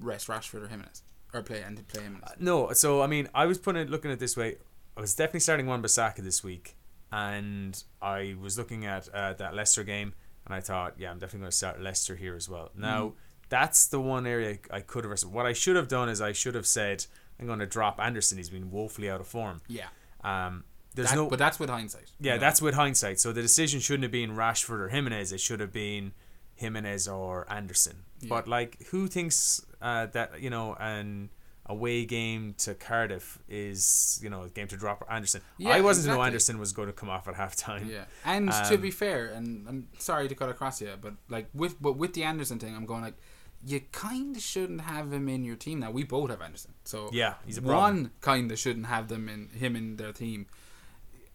rest 0.01 0.27
Rashford 0.29 0.63
or 0.65 0.69
Jimenez 0.69 1.03
or 1.35 1.43
play 1.43 1.63
and 1.63 1.77
to 1.77 1.83
play 1.85 2.03
Jimenez. 2.03 2.23
Uh, 2.31 2.35
no, 2.39 2.73
so 2.73 3.03
I 3.03 3.07
mean, 3.07 3.29
I 3.35 3.47
was 3.47 3.59
putting 3.59 3.83
it, 3.83 3.91
looking 3.91 4.11
at 4.11 4.19
this 4.19 4.37
way. 4.37 4.57
I 4.97 5.01
was 5.01 5.15
definitely 5.15 5.41
starting 5.41 5.67
Wan-Bissaka 5.67 6.17
this 6.17 6.43
week, 6.43 6.77
and 7.13 7.83
I 8.03 8.35
was 8.41 8.59
looking 8.59 8.85
at 8.85 9.09
uh, 9.15 9.33
that 9.35 9.55
Leicester 9.55 9.85
game, 9.85 10.15
and 10.45 10.55
I 10.55 10.61
thought, 10.61 10.95
yeah, 10.99 11.11
I'm 11.11 11.19
definitely 11.19 11.41
going 11.41 11.51
to 11.51 11.57
start 11.57 11.81
Leicester 11.81 12.17
here 12.17 12.35
as 12.35 12.49
well. 12.49 12.71
Now, 12.77 13.13
that's 13.49 13.87
the 13.87 14.01
one 14.01 14.27
area 14.27 14.59
I 14.71 14.81
could 14.81 15.05
have. 15.05 15.21
What 15.25 15.47
I 15.47 15.53
should 15.53 15.77
have 15.77 15.89
done 15.89 16.09
is 16.09 16.21
I 16.21 16.33
should 16.33 16.55
have 16.55 16.67
said 16.67 17.07
I'm 17.39 17.47
going 17.47 17.61
to 17.61 17.67
drop 17.67 18.01
Anderson. 18.01 18.39
He's 18.39 18.51
been 18.51 18.71
woefully 18.71 19.09
out 19.09 19.21
of 19.21 19.27
form. 19.29 19.61
Yeah. 19.69 19.87
Um, 20.25 20.65
there's 20.95 21.11
That- 21.11 21.17
no, 21.17 21.29
but 21.29 21.39
that's 21.39 21.61
with 21.61 21.71
hindsight. 21.71 22.11
yeah, 22.19 22.33
you 22.35 22.39
know. 22.39 22.41
that's 22.41 22.61
with 22.61 22.75
hindsight. 22.75 23.21
So 23.21 23.33
the 23.33 23.43
decision 23.43 23.79
shouldn't 23.81 24.03
have 24.03 24.11
been 24.13 24.33
Rashford 24.33 24.81
or 24.81 24.89
Jimenez. 24.89 25.33
It 25.33 25.41
should 25.41 25.61
have 25.61 25.73
been 25.73 26.13
Jimenez 26.59 27.09
or 27.09 27.51
Anderson. 27.51 28.05
Yeah. 28.21 28.29
But 28.29 28.49
like, 28.49 28.83
who 28.91 29.07
thinks 29.09 29.65
uh, 29.81 30.07
that 30.07 30.41
you 30.43 30.51
know 30.51 30.75
an 30.81 31.31
away 31.71 32.05
game 32.07 32.55
to 32.57 32.75
Cardiff 32.75 33.39
is 33.49 34.19
you 34.23 34.31
know 34.31 34.43
a 34.45 34.49
game 34.49 34.69
to 34.69 34.77
drop 34.77 35.05
Anderson? 35.11 35.41
Yeah, 35.59 35.71
I 35.71 35.81
wasn't 35.81 36.07
to 36.09 36.15
know. 36.15 36.23
Anderson 36.23 36.59
was 36.59 36.73
going 36.73 36.89
to 36.89 36.93
come 36.95 37.09
off 37.11 37.29
at 37.29 37.35
halftime. 37.35 37.89
Yeah, 37.91 38.05
and 38.25 38.51
to 38.51 38.75
Um, 38.75 38.81
be 38.81 38.91
fair, 38.91 39.27
and 39.29 39.69
I'm 39.69 39.89
sorry 39.99 40.29
to 40.29 40.35
cut 40.35 40.49
across 40.49 40.81
you, 40.81 40.93
but 41.01 41.15
like 41.29 41.49
with 41.55 41.81
but 41.81 41.97
with 41.97 42.13
the 42.15 42.25
Anderson 42.25 42.59
thing, 42.59 42.75
I'm 42.75 42.87
going 42.87 43.03
like, 43.03 43.19
you 43.65 43.81
kind 43.93 44.35
of 44.37 44.43
shouldn't 44.43 44.81
have 44.83 45.13
him 45.13 45.29
in 45.29 45.45
your 45.45 45.57
team 45.57 45.81
now. 45.81 45.91
We 45.91 46.05
both 46.05 46.31
have 46.31 46.41
Anderson, 46.43 46.73
so 46.85 47.11
Yeah, 47.13 47.35
he's 47.47 47.59
a 47.59 47.63
problem. 47.63 47.81
one 47.81 48.11
kind 48.21 48.51
of 48.51 48.59
shouldn't 48.59 48.87
have 48.87 49.09
them 49.09 49.29
in 49.29 49.49
him 49.51 49.77
in 49.77 49.97
their 49.97 50.13
team. 50.13 50.47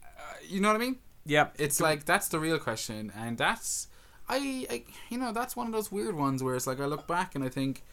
Uh, 0.04 0.22
you 0.48 0.60
know 0.62 0.70
what 0.70 0.76
I 0.82 0.86
mean? 0.86 0.98
Yeah, 1.26 1.48
It's 1.58 1.80
like 1.80 2.04
that's 2.06 2.28
the 2.28 2.40
real 2.40 2.60
question, 2.60 3.12
and 3.16 3.38
that's 3.38 3.88
I, 4.30 4.66
I 4.70 4.84
you 5.10 5.18
know 5.18 5.32
that's 5.32 5.56
one 5.56 5.68
of 5.68 5.74
those 5.74 5.92
weird 5.92 6.16
ones 6.16 6.42
where 6.44 6.56
it's 6.56 6.68
like 6.68 6.80
I 6.80 6.86
look 6.86 7.08
back 7.08 7.36
and 7.36 7.44
I 7.44 7.50
think. 7.50 7.84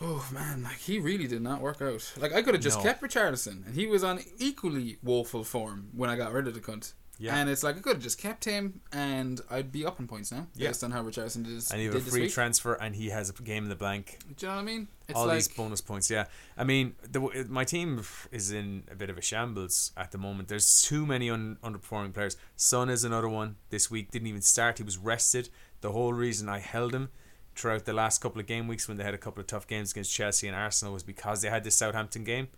Oh 0.00 0.28
man, 0.32 0.64
like 0.64 0.78
he 0.78 0.98
really 0.98 1.28
did 1.28 1.40
not 1.40 1.60
work 1.60 1.80
out. 1.80 2.12
Like 2.18 2.32
I 2.34 2.42
could 2.42 2.54
have 2.54 2.62
just 2.62 2.78
No. 2.78 2.82
kept 2.82 3.00
Richarlison, 3.02 3.64
and 3.66 3.74
he 3.76 3.86
was 3.86 4.02
on 4.02 4.20
equally 4.38 4.98
woeful 5.02 5.44
form 5.44 5.88
when 5.94 6.10
I 6.10 6.16
got 6.16 6.32
rid 6.32 6.48
of 6.48 6.54
the 6.54 6.60
cunt. 6.60 6.94
Yeah. 7.18 7.36
And 7.36 7.48
it's 7.48 7.62
like 7.62 7.76
I 7.76 7.80
could 7.80 7.94
have 7.94 8.02
just 8.02 8.18
kept 8.18 8.44
him, 8.44 8.80
and 8.92 9.40
I'd 9.48 9.70
be 9.70 9.86
up 9.86 10.00
in 10.00 10.08
points 10.08 10.32
now, 10.32 10.48
Yeah. 10.56 10.68
based 10.68 10.82
on 10.82 10.90
how 10.90 11.02
Richarlison 11.02 11.44
did, 11.44 11.52
his, 11.54 11.70
and 11.70 11.80
you 11.80 11.92
have 11.92 12.06
a 12.06 12.10
free 12.10 12.28
transfer, 12.28 12.74
and 12.74 12.96
he 12.96 13.10
has 13.10 13.30
a 13.30 13.32
game 13.34 13.62
in 13.64 13.68
the 13.68 13.76
blank. 13.76 14.18
Do 14.36 14.46
you 14.46 14.50
know 14.50 14.56
what 14.56 14.62
I 14.62 14.64
mean? 14.64 14.88
It's 15.08 15.16
all 15.18 15.26
like 15.26 15.36
these 15.36 15.48
bonus 15.48 15.80
points. 15.80 16.10
Yeah, 16.10 16.26
I 16.56 16.64
mean, 16.64 16.96
the, 17.02 17.46
my 17.48 17.64
team 17.64 18.02
is 18.32 18.50
in 18.50 18.82
a 18.90 18.94
bit 18.96 19.10
of 19.10 19.18
a 19.18 19.22
shambles 19.22 19.92
at 19.96 20.10
the 20.10 20.18
moment. 20.18 20.48
There's 20.48 20.82
too 20.82 21.06
many 21.06 21.30
un, 21.30 21.56
underperforming 21.62 22.14
players. 22.14 22.36
Son 22.56 22.88
is 22.90 23.04
another 23.04 23.28
one 23.28 23.56
this 23.70 23.90
week. 23.90 24.10
Didn't 24.10 24.26
even 24.28 24.42
start. 24.42 24.78
He 24.78 24.84
was 24.84 24.98
rested. 24.98 25.50
The 25.82 25.92
whole 25.92 26.12
reason 26.12 26.48
I 26.48 26.58
held 26.58 26.94
him 26.94 27.10
throughout 27.54 27.84
the 27.84 27.92
last 27.92 28.20
couple 28.20 28.40
of 28.40 28.46
game 28.46 28.66
weeks 28.66 28.88
when 28.88 28.96
they 28.96 29.04
had 29.04 29.14
a 29.14 29.18
couple 29.18 29.40
of 29.40 29.46
tough 29.46 29.68
games 29.68 29.92
against 29.92 30.12
Chelsea 30.12 30.48
and 30.48 30.56
Arsenal 30.56 30.92
was 30.92 31.04
because 31.04 31.42
they 31.42 31.48
had 31.50 31.62
this 31.62 31.76
Southampton 31.76 32.24
game. 32.24 32.48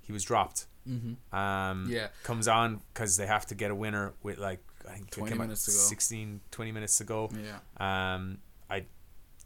He 0.00 0.12
was 0.12 0.24
dropped. 0.24 0.64
Mhm. 0.88 1.16
Um, 1.34 1.86
Yeah. 1.88 2.08
comes 2.22 2.48
on 2.48 2.80
because 2.92 3.16
they 3.16 3.26
have 3.26 3.46
to 3.46 3.54
get 3.54 3.70
a 3.70 3.74
winner 3.74 4.14
with 4.22 4.38
like 4.38 4.60
I 4.88 4.92
think 4.94 5.08
it 5.08 5.10
20 5.12 5.36
minutes 5.38 5.64
to 5.66 5.70
go. 5.72 5.76
16, 5.76 6.40
20 6.50 6.72
minutes 6.72 6.96
to 6.98 7.04
go. 7.04 7.30
yeah. 7.34 8.14
Um, 8.14 8.38
I 8.70 8.86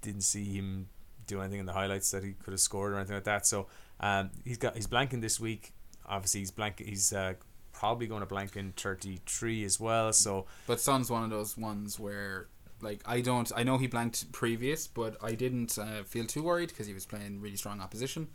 didn't 0.00 0.22
see 0.22 0.44
him 0.54 0.88
do 1.26 1.40
anything 1.40 1.58
in 1.60 1.66
the 1.66 1.72
highlights 1.72 2.10
that 2.12 2.22
he 2.22 2.32
could 2.34 2.52
have 2.52 2.60
scored 2.60 2.92
or 2.92 2.96
anything 2.96 3.14
like 3.16 3.24
that. 3.24 3.46
So 3.46 3.66
um, 4.00 4.30
he's 4.44 4.58
got 4.58 4.74
he's 4.76 4.86
blanking 4.86 5.20
this 5.20 5.40
week. 5.40 5.72
Obviously, 6.06 6.40
he's 6.40 6.50
blank. 6.50 6.80
He's 6.80 7.12
uh, 7.12 7.34
probably 7.72 8.06
going 8.06 8.20
to 8.20 8.26
blank 8.26 8.56
in 8.56 8.72
thirty 8.72 9.20
three 9.26 9.64
as 9.64 9.80
well. 9.80 10.12
So 10.12 10.46
But 10.66 10.80
Son's 10.80 11.10
one 11.10 11.24
of 11.24 11.30
those 11.30 11.56
ones 11.56 11.98
where, 11.98 12.48
like, 12.82 13.00
I 13.06 13.20
don't. 13.22 13.50
I 13.56 13.62
know 13.64 13.78
he 13.78 13.86
blanked 13.86 14.30
previous, 14.32 14.86
but 14.86 15.16
I 15.22 15.32
didn't 15.34 15.78
uh, 15.78 16.04
feel 16.04 16.26
too 16.26 16.42
worried 16.42 16.68
because 16.68 16.86
he 16.86 16.92
was 16.94 17.06
playing 17.06 17.40
really 17.40 17.56
strong 17.56 17.80
opposition, 17.80 18.28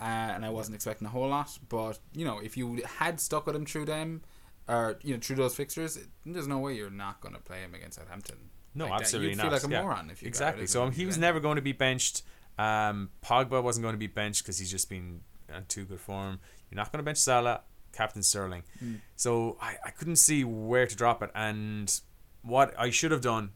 uh, 0.00 0.04
and 0.04 0.44
I 0.44 0.50
wasn't 0.50 0.74
expecting 0.74 1.06
a 1.06 1.10
whole 1.10 1.28
lot. 1.28 1.58
But 1.68 1.98
you 2.12 2.24
know, 2.24 2.38
if 2.38 2.56
you 2.56 2.82
had 2.98 3.20
stuck 3.20 3.46
with 3.46 3.56
him 3.56 3.66
through 3.66 3.86
them, 3.86 4.22
or 4.68 4.98
you 5.02 5.14
know, 5.14 5.20
through 5.20 5.36
those 5.36 5.54
fixtures, 5.54 5.98
there's 6.24 6.48
no 6.48 6.58
way 6.58 6.74
you're 6.74 6.90
not 6.90 7.20
going 7.20 7.34
to 7.34 7.40
play 7.40 7.58
him 7.60 7.74
against 7.74 7.98
Southampton. 7.98 8.36
no, 8.74 8.86
Like 8.86 9.00
absolutely 9.00 9.30
You'd 9.30 9.38
not. 9.38 9.44
feel 9.44 9.52
like 9.52 9.64
a 9.64 9.70
Yeah, 9.70 9.82
moron 9.82 10.10
if 10.10 10.22
you 10.22 10.28
exactly. 10.28 10.66
So 10.66 10.82
um, 10.84 10.92
he 10.92 11.06
was 11.06 11.18
never 11.18 11.40
going 11.40 11.56
to 11.56 11.62
be 11.62 11.72
benched. 11.72 12.22
Um, 12.58 13.10
Pogba 13.24 13.62
wasn't 13.62 13.82
going 13.82 13.94
to 13.94 13.98
be 13.98 14.06
benched 14.06 14.42
because 14.42 14.58
he's 14.58 14.70
just 14.70 14.88
been 14.88 15.20
in 15.48 15.64
too 15.66 15.84
good 15.84 16.00
form. 16.00 16.38
You're 16.70 16.76
not 16.76 16.92
going 16.92 16.98
to 16.98 17.04
bench 17.04 17.18
Salah, 17.18 17.62
Captain 17.92 18.22
Sterling. 18.22 18.62
Mm. 18.82 19.00
So 19.16 19.58
I, 19.60 19.76
I 19.84 19.90
couldn't 19.90 20.16
see 20.16 20.44
where 20.44 20.86
to 20.86 20.96
drop 20.96 21.22
it. 21.22 21.30
And 21.34 22.00
what 22.42 22.74
I 22.78 22.90
should 22.90 23.10
have 23.10 23.20
done 23.20 23.50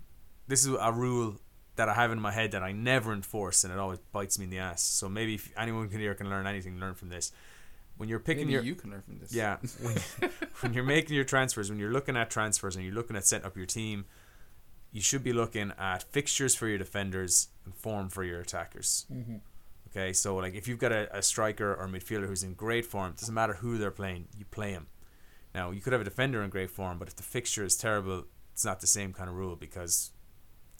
this 0.49 0.67
is 0.67 0.75
a 0.81 0.93
rule 0.93 1.37
that 1.79 1.89
I 1.89 1.95
have 1.95 2.11
in 2.11 2.21
my 2.21 2.33
head 2.33 2.51
that 2.53 2.63
I 2.63 2.73
never 2.73 3.13
enforce, 3.13 3.63
and 3.63 3.73
it 3.73 3.79
always 3.79 4.01
bites 4.13 4.37
me 4.37 4.45
in 4.45 4.51
the 4.51 4.59
ass. 4.59 4.83
So 4.83 5.09
maybe 5.09 5.37
if 5.37 5.53
anyone 5.57 5.89
can 5.89 6.01
here 6.01 6.13
can 6.13 6.29
learn 6.29 6.45
anything, 6.45 6.79
learn 6.81 6.95
from 6.95 7.09
this. 7.09 7.31
When 7.97 8.09
you're 8.09 8.19
picking 8.19 8.47
Maybe 8.47 8.55
your 8.55 8.63
you 8.63 8.75
can 8.75 8.91
learn 8.91 9.03
from 9.03 9.19
this. 9.21 9.33
yeah, 9.33 9.59
when, 9.83 9.97
when 10.61 10.75
you're 10.75 10.85
making 10.85 11.15
your 11.15 11.25
transfers, 11.25 11.71
when 11.71 11.79
you're 11.79 11.93
looking 11.93 12.17
at 12.17 12.31
transfers 12.31 12.75
and 12.75 12.85
you're 12.85 12.95
looking 12.95 13.17
at 13.17 13.25
setting 13.27 13.47
up 13.47 13.57
your 13.57 13.67
team, 13.67 14.07
you 14.91 15.01
should 15.01 15.23
be 15.23 15.33
looking 15.33 15.73
at 15.79 16.03
fixtures 16.03 16.57
for 16.57 16.67
your 16.67 16.79
defenders 16.79 17.49
and 17.65 17.75
form 17.77 18.09
for 18.09 18.25
your 18.25 18.41
attackers. 18.41 19.07
Mm-hmm. 19.13 19.37
Okay, 19.91 20.13
so 20.13 20.37
like 20.37 20.55
if 20.55 20.67
you've 20.67 20.79
got 20.81 20.91
a, 20.91 21.17
a 21.17 21.23
striker 21.23 21.75
or 21.75 21.87
midfielder 21.87 22.27
who's 22.27 22.43
in 22.43 22.55
great 22.55 22.87
form, 22.87 23.13
doesn't 23.13 23.35
matter 23.35 23.55
who 23.55 23.79
they're 23.79 23.93
playing, 23.93 24.27
you 24.37 24.45
play 24.45 24.73
him. 24.73 24.89
Now 25.55 25.71
you 25.71 25.81
could 25.81 25.93
have 25.93 26.03
a 26.03 26.05
defender 26.05 26.43
in 26.43 26.51
great 26.51 26.71
form, 26.71 26.99
but 26.99 27.07
if 27.07 27.15
the 27.15 27.23
fixture 27.23 27.65
is 27.65 27.77
terrible, 27.77 28.25
it's 28.53 28.65
not 28.65 28.81
the 28.81 28.89
same 28.89 29.13
kind 29.13 29.31
of 29.31 29.37
rule 29.37 29.55
because 29.55 30.11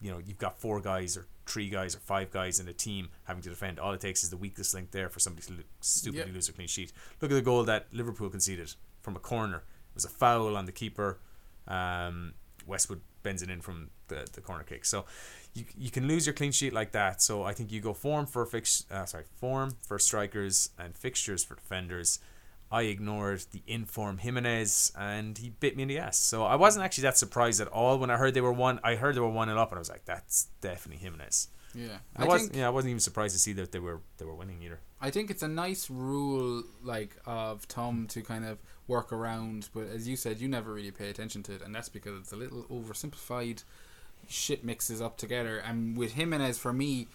you 0.01 0.11
know 0.11 0.19
you've 0.19 0.39
got 0.39 0.59
four 0.59 0.81
guys 0.81 1.17
or 1.17 1.27
three 1.47 1.69
guys 1.69 1.95
or 1.97 1.99
five 2.01 2.31
guys 2.31 2.61
in 2.61 2.69
a 2.69 2.73
team 2.73 3.09
having 3.25 3.43
to 3.43 3.49
defend. 3.49 3.79
All 3.79 3.93
it 3.93 4.01
takes 4.01 4.23
is 4.23 4.31
the 4.31 4.37
weakest 4.37 4.75
link 4.75 4.91
there 4.91 5.09
for 5.09 5.19
somebody 5.19 5.47
to 5.47 5.53
lo- 5.55 5.59
stupidly 5.81 6.27
Yep. 6.27 6.35
lose 6.35 6.49
a 6.49 6.53
clean 6.53 6.69
sheet. 6.69 6.93
Look 7.21 7.31
at 7.31 7.35
the 7.35 7.43
goal 7.43 7.65
that 7.65 7.87
Liverpool 7.93 8.29
conceded 8.29 8.75
from 9.03 9.17
a 9.17 9.19
corner. 9.19 9.57
It 9.59 9.95
was 9.95 10.05
a 10.05 10.09
foul 10.11 10.57
on 10.57 10.67
the 10.67 10.73
keeper. 10.73 11.19
Um, 11.67 12.35
Westwood 12.67 13.01
bends 13.23 13.43
it 13.43 13.51
in 13.51 13.61
from 13.63 13.91
the, 14.09 14.27
the 14.33 14.41
corner 14.43 14.63
kick. 14.63 14.85
So 14.85 15.07
you, 15.55 15.65
you 15.77 15.91
can 15.91 16.07
lose 16.07 16.27
your 16.27 16.35
clean 16.35 16.53
sheet 16.53 16.73
like 16.75 16.93
that. 16.93 17.23
So 17.23 17.43
I 17.43 17.53
think 17.55 17.73
you 17.73 17.81
go 17.81 17.95
form 17.95 18.27
for 18.27 18.45
fix 18.47 18.85
uh, 18.91 19.07
sorry 19.07 19.25
form 19.37 19.77
for 19.87 19.99
strikers 19.99 20.71
and 20.79 20.95
fixtures 20.97 21.45
for 21.45 21.55
defenders. 21.55 22.19
I 22.71 22.83
ignored 22.83 23.45
the 23.53 23.63
inform 23.67 24.19
Jimenez 24.19 24.93
and 24.99 25.37
he 25.39 25.51
bit 25.51 25.77
me 25.77 25.83
in 25.85 25.89
the 25.89 25.99
ass. 25.99 26.19
So 26.19 26.45
I 26.45 26.57
wasn't 26.57 26.85
actually 26.85 27.03
that 27.03 27.17
surprised 27.17 27.61
at 27.61 27.69
all 27.69 27.99
when 27.99 28.11
I 28.11 28.17
heard 28.17 28.35
they 28.35 28.41
were 28.41 28.53
one. 28.53 28.81
I 28.85 28.97
heard 28.97 29.15
they 29.15 29.21
were 29.21 29.29
one 29.29 29.49
and 29.49 29.59
up 29.59 29.71
and 29.71 29.79
I 29.79 29.81
was 29.81 29.91
like, 29.91 30.05
that's 30.05 30.49
definitely 30.61 31.03
Jimenez. 31.03 31.49
Yeah. 31.75 31.99
I, 32.17 32.25
I 32.25 32.27
was. 32.27 32.51
Yeah, 32.53 32.67
I 32.67 32.71
wasn't 32.71 32.91
even 32.91 33.01
surprised 33.01 33.35
to 33.35 33.39
see 33.39 33.53
that 33.55 33.73
they 33.73 33.79
were 33.79 34.01
they 34.17 34.25
were 34.25 34.35
winning 34.35 34.63
either. 34.63 34.81
I 35.01 35.11
think 35.11 35.31
it's 35.31 35.43
a 35.43 35.49
nice 35.49 35.91
rule 35.91 36.63
like 36.83 37.17
of 37.27 37.69
Tom 37.69 37.97
mm-hmm. 37.97 38.07
to 38.07 38.23
kind 38.23 38.45
of 38.45 38.59
work 38.87 39.13
around, 39.13 39.69
but 39.75 39.87
as 39.89 40.09
you 40.09 40.17
said, 40.17 40.41
you 40.41 40.49
never 40.49 40.73
really 40.73 40.91
pay 40.91 41.11
attention 41.11 41.43
to 41.45 41.55
it, 41.55 41.63
and 41.63 41.75
that's 41.75 41.89
because 41.89 42.19
it's 42.19 42.33
a 42.33 42.37
little 42.37 42.65
oversimplified. 42.65 43.65
Shit 44.29 44.65
mixes 44.65 45.01
up 45.01 45.17
together, 45.17 45.59
and 45.59 45.97
with 45.97 46.13
Jimenez 46.13 46.59
for 46.59 46.73
me, 46.73 47.09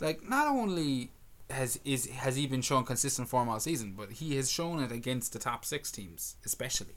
like 0.00 0.28
not 0.28 0.48
only 0.48 1.10
has 1.50 1.78
is 1.84 2.06
has 2.08 2.36
he 2.36 2.46
been 2.46 2.62
showing 2.62 2.84
consistent 2.84 3.28
form 3.28 3.48
all 3.48 3.60
season, 3.60 3.94
but 3.96 4.12
he 4.12 4.36
has 4.36 4.50
shown 4.50 4.82
it 4.82 4.92
against 4.92 5.32
the 5.32 5.38
top 5.38 5.64
six 5.64 5.90
teams, 5.90 6.36
especially. 6.44 6.94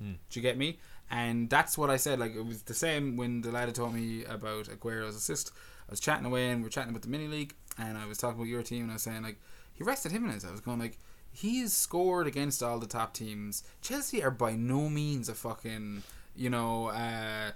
Mm. 0.00 0.16
Do 0.30 0.40
you 0.40 0.42
get 0.42 0.56
me? 0.56 0.78
And 1.10 1.48
that's 1.48 1.78
what 1.78 1.90
I 1.90 1.96
said. 1.96 2.18
Like 2.18 2.34
it 2.34 2.44
was 2.44 2.62
the 2.62 2.74
same 2.74 3.16
when 3.16 3.40
the 3.40 3.50
lad 3.50 3.74
told 3.74 3.94
me 3.94 4.24
about 4.24 4.68
Aguero's 4.68 5.16
assist. 5.16 5.52
I 5.88 5.92
was 5.92 6.00
chatting 6.00 6.26
away 6.26 6.50
and 6.50 6.60
we 6.62 6.66
are 6.66 6.70
chatting 6.70 6.90
about 6.90 7.02
the 7.02 7.08
mini 7.08 7.28
league, 7.28 7.54
and 7.78 7.96
I 7.96 8.06
was 8.06 8.18
talking 8.18 8.38
about 8.38 8.48
your 8.48 8.62
team, 8.62 8.82
and 8.82 8.90
I 8.90 8.94
was 8.94 9.02
saying 9.02 9.22
like 9.22 9.38
he 9.74 9.84
rested 9.84 10.12
Jimenez. 10.12 10.44
I 10.44 10.50
was 10.50 10.60
going 10.60 10.78
like 10.78 10.98
he's 11.30 11.72
scored 11.72 12.26
against 12.26 12.62
all 12.62 12.78
the 12.78 12.86
top 12.86 13.14
teams. 13.14 13.62
Chelsea 13.80 14.22
are 14.22 14.30
by 14.30 14.54
no 14.54 14.88
means 14.88 15.28
a 15.28 15.34
fucking 15.34 16.02
you 16.36 16.50
know 16.50 16.88
uh, 16.88 17.52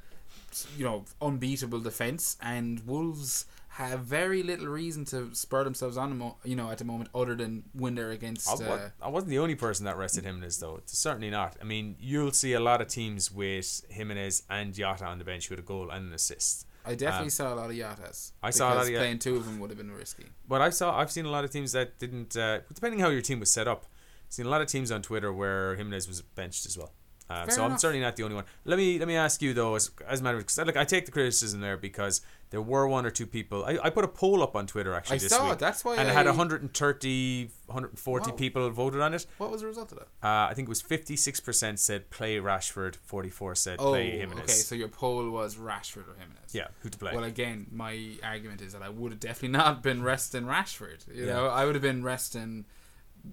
you 0.76 0.84
know 0.84 1.04
unbeatable 1.20 1.80
defense, 1.80 2.36
and 2.40 2.86
Wolves 2.86 3.46
have 3.76 4.00
very 4.00 4.42
little 4.42 4.66
reason 4.66 5.04
to 5.06 5.34
spur 5.34 5.64
themselves 5.64 5.96
on, 5.96 6.34
you 6.44 6.54
know, 6.54 6.70
at 6.70 6.76
the 6.78 6.84
moment, 6.84 7.08
other 7.14 7.34
than 7.34 7.64
when 7.72 7.94
they're 7.94 8.10
against. 8.10 8.46
I, 8.48 8.52
Uh, 8.64 8.90
I 9.00 9.08
wasn't 9.08 9.30
the 9.30 9.38
only 9.38 9.54
person 9.54 9.86
that 9.86 9.96
rested 9.96 10.24
Jimenez 10.24 10.58
though. 10.58 10.76
It's 10.76 10.96
certainly 10.98 11.30
not. 11.30 11.56
I 11.60 11.64
mean, 11.64 11.96
you'll 11.98 12.32
see 12.32 12.52
a 12.52 12.60
lot 12.60 12.82
of 12.82 12.88
teams 12.88 13.32
with 13.32 13.84
Jimenez 13.90 14.42
and 14.50 14.74
Jota 14.74 15.06
on 15.06 15.18
the 15.18 15.24
bench 15.24 15.48
with 15.48 15.58
a 15.58 15.62
goal 15.62 15.90
and 15.90 16.08
an 16.08 16.12
assist. 16.12 16.66
I 16.84 16.94
definitely 16.96 17.26
Um, 17.26 17.30
saw 17.30 17.54
a 17.54 17.56
lot 17.56 17.70
of 17.70 17.76
Yatas. 17.76 18.32
I 18.42 18.50
saw 18.50 18.72
a 18.72 18.74
lot 18.74 18.86
of 18.88 18.92
playing 18.92 19.20
two 19.20 19.36
of 19.36 19.46
them 19.46 19.58
would 19.60 19.70
have 19.70 19.78
been 19.78 19.90
risky. 19.92 20.26
But 20.46 20.60
I 20.60 20.68
saw 20.70 20.98
I've 20.98 21.10
seen 21.12 21.24
a 21.24 21.30
lot 21.30 21.44
of 21.44 21.50
teams 21.50 21.72
that 21.72 21.98
didn't. 21.98 22.36
Uh, 22.36 22.60
depending 22.74 23.00
how 23.00 23.08
your 23.08 23.22
team 23.22 23.40
was 23.40 23.50
set 23.50 23.66
up, 23.68 23.86
I've 24.26 24.32
seen 24.34 24.46
a 24.46 24.50
lot 24.50 24.60
of 24.60 24.66
teams 24.68 24.90
on 24.90 25.00
Twitter 25.00 25.32
where 25.32 25.76
Jimenez 25.76 26.08
was 26.08 26.20
benched 26.20 26.66
as 26.66 26.76
well. 26.76 26.92
Um, 27.32 27.50
so 27.50 27.64
I'm 27.64 27.78
certainly 27.78 28.00
not 28.02 28.16
the 28.16 28.22
only 28.24 28.34
one. 28.36 28.44
Let 28.64 28.78
me 28.78 28.98
let 28.98 29.08
me 29.08 29.16
ask 29.16 29.40
you 29.42 29.54
though, 29.54 29.74
as 29.74 29.90
as 30.06 30.20
a 30.20 30.22
matter 30.22 30.38
of 30.38 30.44
look, 30.66 30.76
I 30.76 30.84
take 30.84 31.06
the 31.06 31.12
criticism 31.12 31.60
there 31.60 31.76
because 31.76 32.20
there 32.50 32.60
were 32.60 32.86
one 32.86 33.06
or 33.06 33.10
two 33.10 33.26
people. 33.26 33.64
I, 33.64 33.78
I 33.84 33.90
put 33.90 34.04
a 34.04 34.08
poll 34.08 34.42
up 34.42 34.54
on 34.54 34.66
Twitter 34.66 34.92
actually 34.92 35.16
I 35.16 35.18
this 35.20 35.30
saw 35.32 35.44
week, 35.44 35.52
it. 35.54 35.58
That's 35.58 35.84
why 35.84 35.96
and 35.96 36.06
it 36.08 36.12
had 36.12 36.26
130, 36.26 37.50
140 37.66 38.30
Wow. 38.30 38.36
people 38.36 38.68
voted 38.70 39.00
on 39.00 39.14
it. 39.14 39.26
What 39.38 39.50
was 39.50 39.62
the 39.62 39.66
result 39.68 39.92
of 39.92 39.98
that? 40.00 40.08
Uh, 40.22 40.48
I 40.50 40.52
think 40.54 40.66
it 40.66 40.68
was 40.68 40.82
56% 40.82 41.78
said 41.78 42.10
play 42.10 42.36
Rashford, 42.38 42.96
44 42.96 43.54
said 43.54 43.76
Oh, 43.78 43.90
play 43.90 44.18
Jimenez. 44.18 44.42
okay. 44.44 44.52
So 44.52 44.74
your 44.74 44.88
poll 44.88 45.30
was 45.30 45.56
Rashford 45.56 46.08
or 46.08 46.14
Jimenez. 46.18 46.52
yeah, 46.52 46.68
who 46.80 46.90
to 46.90 46.98
play? 46.98 47.12
Well, 47.14 47.24
again, 47.24 47.66
my 47.72 48.16
argument 48.22 48.60
is 48.60 48.72
that 48.74 48.82
I 48.82 48.90
would 48.90 49.12
have 49.12 49.20
definitely 49.20 49.56
not 49.64 49.82
been 49.82 50.02
resting 50.02 50.44
Rashford. 50.44 51.06
You 51.14 51.24
Yeah. 51.26 51.32
know, 51.34 51.46
I 51.46 51.64
would 51.64 51.74
have 51.74 51.82
been 51.82 52.02
resting 52.04 52.66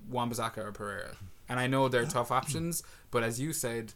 Wan-Bissaka 0.09 0.59
or 0.59 0.71
Pereira. 0.71 1.15
And 1.49 1.59
I 1.59 1.67
know 1.67 1.87
they're 1.87 2.05
tough 2.05 2.31
options, 2.31 2.83
but 3.11 3.23
as 3.23 3.39
you 3.39 3.53
said, 3.53 3.93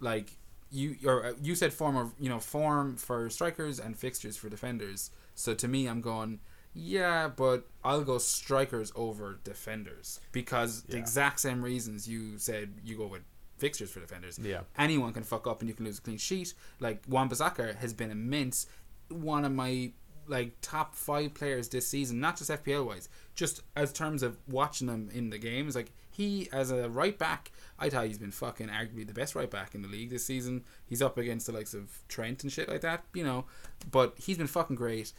like 0.00 0.30
you 0.70 0.96
or 1.04 1.26
uh, 1.26 1.32
you 1.42 1.54
said 1.54 1.72
form 1.72 1.96
of 1.96 2.12
you 2.18 2.28
know 2.28 2.40
form 2.40 2.96
for 2.96 3.28
strikers 3.30 3.78
and 3.78 3.96
fixtures 3.96 4.36
for 4.36 4.48
defenders. 4.48 5.10
So 5.34 5.54
to 5.54 5.68
me, 5.68 5.86
I'm 5.86 6.00
going. 6.00 6.40
Yeah, 6.78 7.28
but 7.28 7.66
I'll 7.82 8.04
go 8.04 8.18
strikers 8.18 8.92
over 8.94 9.38
defenders 9.42 10.20
because 10.32 10.82
the 10.82 10.98
exact 10.98 11.40
same 11.40 11.62
reasons 11.62 12.06
you 12.06 12.36
said 12.36 12.74
you 12.84 12.98
go 12.98 13.06
with 13.06 13.22
fixtures 13.56 13.90
for 13.90 14.00
defenders 14.00 14.38
yeah. 14.42 14.60
anyone 14.76 15.12
can 15.14 15.22
fuck 15.22 15.46
up 15.46 15.60
and 15.60 15.68
you 15.70 15.74
can 15.74 15.86
lose 15.86 15.98
a 15.98 16.02
clean 16.02 16.18
sheet. 16.18 16.52
Like 16.78 17.02
Wan 17.08 17.30
Bissaka 17.30 17.76
has 17.76 17.94
been 17.94 18.10
immense. 18.10 18.66
One 19.08 19.46
of 19.46 19.52
my 19.52 19.92
like 20.26 20.52
top 20.60 20.94
five 20.94 21.34
players 21.34 21.68
this 21.68 21.86
season, 21.86 22.20
not 22.20 22.36
just 22.36 22.50
FPL 22.50 22.86
wise, 22.86 23.08
just 23.34 23.62
as 23.74 23.92
terms 23.92 24.22
of 24.22 24.36
watching 24.48 24.88
him 24.88 25.08
in 25.12 25.30
the 25.30 25.38
games. 25.38 25.74
Like 25.74 25.92
he 26.16 26.48
as 26.52 26.70
a 26.70 26.88
right 26.88 27.18
back, 27.18 27.52
I 27.78 27.90
thought 27.90 28.06
he's 28.06 28.18
been 28.18 28.30
fucking 28.30 28.68
arguably 28.68 29.06
the 29.06 29.12
best 29.12 29.34
right 29.34 29.50
back 29.50 29.74
in 29.74 29.82
the 29.82 29.88
league 29.88 30.10
this 30.10 30.24
season. 30.24 30.64
He's 30.86 31.02
up 31.02 31.18
against 31.18 31.46
the 31.46 31.52
likes 31.52 31.74
of 31.74 31.90
Trent 32.08 32.42
and 32.42 32.52
shit 32.52 32.68
like 32.68 32.80
that, 32.80 33.04
you 33.14 33.24
know. 33.24 33.44
But 33.90 34.14
he's 34.18 34.38
been 34.38 34.46
fucking 34.46 34.76
great. 34.76 35.12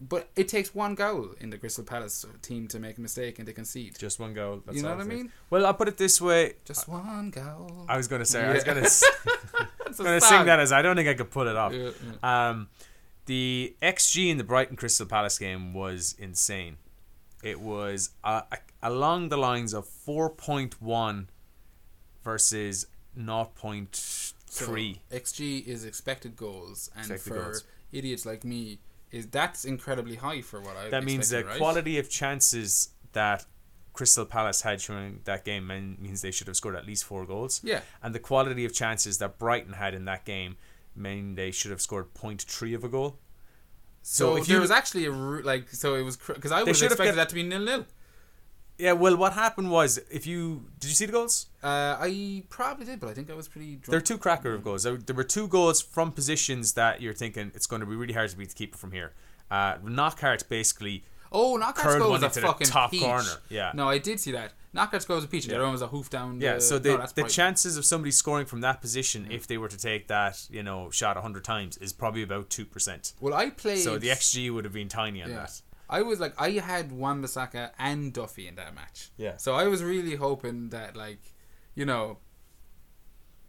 But 0.00 0.30
it 0.34 0.48
takes 0.48 0.74
one 0.74 0.96
goal 0.96 1.28
in 1.40 1.50
the 1.50 1.58
Crystal 1.58 1.84
Palace 1.84 2.26
team 2.42 2.66
to 2.68 2.80
make 2.80 2.98
a 2.98 3.00
mistake 3.00 3.38
and 3.38 3.46
to 3.46 3.52
concede. 3.52 3.96
Just 3.98 4.18
one 4.18 4.34
goal. 4.34 4.60
That's 4.66 4.76
you 4.76 4.82
know 4.82 4.90
what 4.96 5.00
I 5.00 5.04
mean? 5.04 5.30
Well, 5.48 5.64
I'll 5.64 5.74
put 5.74 5.86
it 5.86 5.96
this 5.96 6.20
way. 6.20 6.54
Just 6.64 6.88
one 6.88 7.30
goal. 7.30 7.86
I 7.88 7.96
was 7.96 8.08
going 8.08 8.20
to 8.20 8.26
say, 8.26 8.44
I 8.44 8.52
was 8.52 8.64
going 8.64 8.82
to 8.82 8.90
going 9.96 10.14
to 10.14 10.20
song. 10.20 10.38
sing 10.38 10.46
that 10.46 10.58
as 10.58 10.72
I 10.72 10.82
don't 10.82 10.96
think 10.96 11.08
I 11.08 11.14
could 11.14 11.30
pull 11.30 11.46
it 11.46 11.56
off. 11.56 11.72
Yeah, 11.72 11.90
yeah. 12.22 12.48
Um, 12.50 12.68
the 13.26 13.76
XG 13.80 14.28
in 14.28 14.38
the 14.38 14.44
Brighton 14.44 14.76
Crystal 14.76 15.06
Palace 15.06 15.38
game 15.38 15.72
was 15.72 16.16
insane. 16.18 16.78
It 17.42 17.60
was 17.60 18.10
uh, 18.22 18.42
along 18.82 19.28
the 19.28 19.36
lines 19.36 19.74
of 19.74 19.86
4.1 19.86 21.26
versus 22.22 22.86
0.3. 23.18 23.88
So, 24.46 24.66
XG 25.16 25.66
is 25.66 25.84
expected 25.84 26.36
goals, 26.36 26.90
and 26.94 27.10
Expected 27.10 27.28
for 27.28 27.44
goals. 27.44 27.64
idiots 27.90 28.26
like 28.26 28.44
me, 28.44 28.78
is 29.10 29.26
that's 29.26 29.64
incredibly 29.64 30.16
high 30.16 30.40
for 30.42 30.60
what 30.60 30.76
I. 30.76 30.88
that 30.90 31.04
means 31.04 31.30
the 31.30 31.44
right? 31.44 31.56
quality 31.58 31.98
of 31.98 32.08
chances 32.10 32.90
that 33.12 33.44
Crystal 33.92 34.24
Palace 34.24 34.62
had 34.62 34.78
during 34.78 35.20
that 35.24 35.44
game 35.44 35.66
means 35.66 36.22
they 36.22 36.30
should 36.30 36.46
have 36.46 36.56
scored 36.56 36.76
at 36.76 36.86
least 36.86 37.04
four 37.04 37.26
goals. 37.26 37.60
Yeah, 37.62 37.80
And 38.02 38.14
the 38.14 38.18
quality 38.18 38.64
of 38.64 38.72
chances 38.72 39.18
that 39.18 39.38
Brighton 39.38 39.74
had 39.74 39.94
in 39.94 40.04
that 40.06 40.24
game 40.24 40.56
mean 40.94 41.34
they 41.34 41.50
should 41.50 41.70
have 41.70 41.80
scored 41.80 42.12
0.3 42.14 42.74
of 42.74 42.84
a 42.84 42.88
goal. 42.88 43.18
So, 44.02 44.34
So 44.34 44.36
if 44.36 44.46
there 44.46 44.56
you- 44.56 44.60
was 44.60 44.70
actually 44.70 45.06
a 45.06 45.12
like 45.12 45.68
so 45.70 45.94
it 45.94 46.02
was 46.02 46.16
because 46.16 46.50
I 46.52 46.58
would 46.62 46.68
have 46.68 46.76
expected 46.76 47.04
kept- 47.04 47.16
that 47.16 47.28
to 47.30 47.34
be 47.34 47.42
nil 47.42 47.60
nil. 47.60 47.86
Yeah, 48.78 48.92
well, 48.92 49.16
what 49.16 49.34
happened 49.34 49.70
was 49.70 49.98
if 50.10 50.26
you 50.26 50.64
did 50.80 50.88
you 50.88 50.94
see 50.94 51.06
the 51.06 51.12
goals? 51.12 51.46
Uh, 51.62 51.96
I 52.00 52.42
probably 52.48 52.84
did, 52.86 52.98
but 53.00 53.08
I 53.10 53.14
think 53.14 53.30
I 53.30 53.34
was 53.34 53.46
pretty. 53.46 53.76
There 53.86 53.98
are 53.98 54.00
two 54.02 54.18
cracker 54.18 54.52
of 54.54 54.64
goals. 54.64 54.82
There, 54.82 54.96
there 54.96 55.14
were 55.14 55.22
two 55.24 55.46
goals 55.46 55.80
from 55.80 56.10
positions 56.10 56.72
that 56.72 57.00
you're 57.00 57.12
thinking 57.14 57.52
it's 57.54 57.66
going 57.66 57.80
to 57.80 57.86
be 57.86 57.94
really 57.94 58.14
hard 58.14 58.30
to 58.30 58.36
beat 58.36 58.48
the 58.48 58.54
keeper 58.54 58.76
from 58.78 58.90
here. 58.92 59.12
Uh, 59.50 59.76
Knockaert 59.84 60.48
basically 60.48 61.04
Oh, 61.32 61.56
Knockaert's 61.56 61.96
curled 61.96 62.10
was 62.10 62.22
a 62.22 62.30
fucking 62.30 62.66
top 62.66 62.90
peach. 62.90 63.02
corner. 63.02 63.30
Yeah. 63.48 63.72
No, 63.74 63.88
I 63.88 63.98
did 63.98 64.20
see 64.20 64.32
that. 64.32 64.52
Knockaert's 64.74 65.04
goal 65.04 65.16
was 65.16 65.24
a 65.24 65.28
peach. 65.28 65.44
and 65.44 65.50
The 65.50 65.54
Yeah. 65.54 65.58
other 65.58 65.64
one 65.66 65.72
was 65.72 65.82
a 65.82 65.88
hoof 65.88 66.08
down. 66.10 66.40
Yeah, 66.40 66.54
the, 66.54 66.60
so 66.60 66.78
the 66.78 66.96
no, 66.98 67.06
the 67.14 67.24
chances 67.24 67.76
of 67.76 67.84
somebody 67.84 68.10
scoring 68.10 68.46
from 68.46 68.60
that 68.62 68.80
position 68.80 69.28
if 69.30 69.46
they 69.46 69.58
were 69.58 69.68
to 69.68 69.76
take 69.76 70.08
that, 70.08 70.46
you 70.50 70.62
know, 70.62 70.90
shot 70.90 71.16
100 71.16 71.44
times 71.44 71.76
is 71.78 71.92
probably 71.92 72.22
about 72.22 72.48
2%. 72.50 73.12
Well, 73.20 73.34
I 73.34 73.50
played. 73.50 73.80
So 73.80 73.98
the 73.98 74.08
XG 74.08 74.50
would 74.52 74.64
have 74.64 74.72
been 74.72 74.88
tiny 74.88 75.22
on 75.22 75.30
Yeah. 75.30 75.36
that. 75.36 75.60
I 75.90 76.00
was 76.02 76.20
like, 76.20 76.32
I 76.40 76.52
had 76.52 76.90
Wan-Bissaka 76.90 77.72
and 77.78 78.14
Duffy 78.14 78.48
in 78.48 78.54
that 78.54 78.74
match. 78.74 79.10
Yeah. 79.18 79.36
So 79.36 79.54
I 79.54 79.64
was 79.68 79.82
really 79.82 80.14
hoping 80.14 80.70
that, 80.70 80.96
like, 80.96 81.20
you 81.74 81.84
know, 81.84 82.18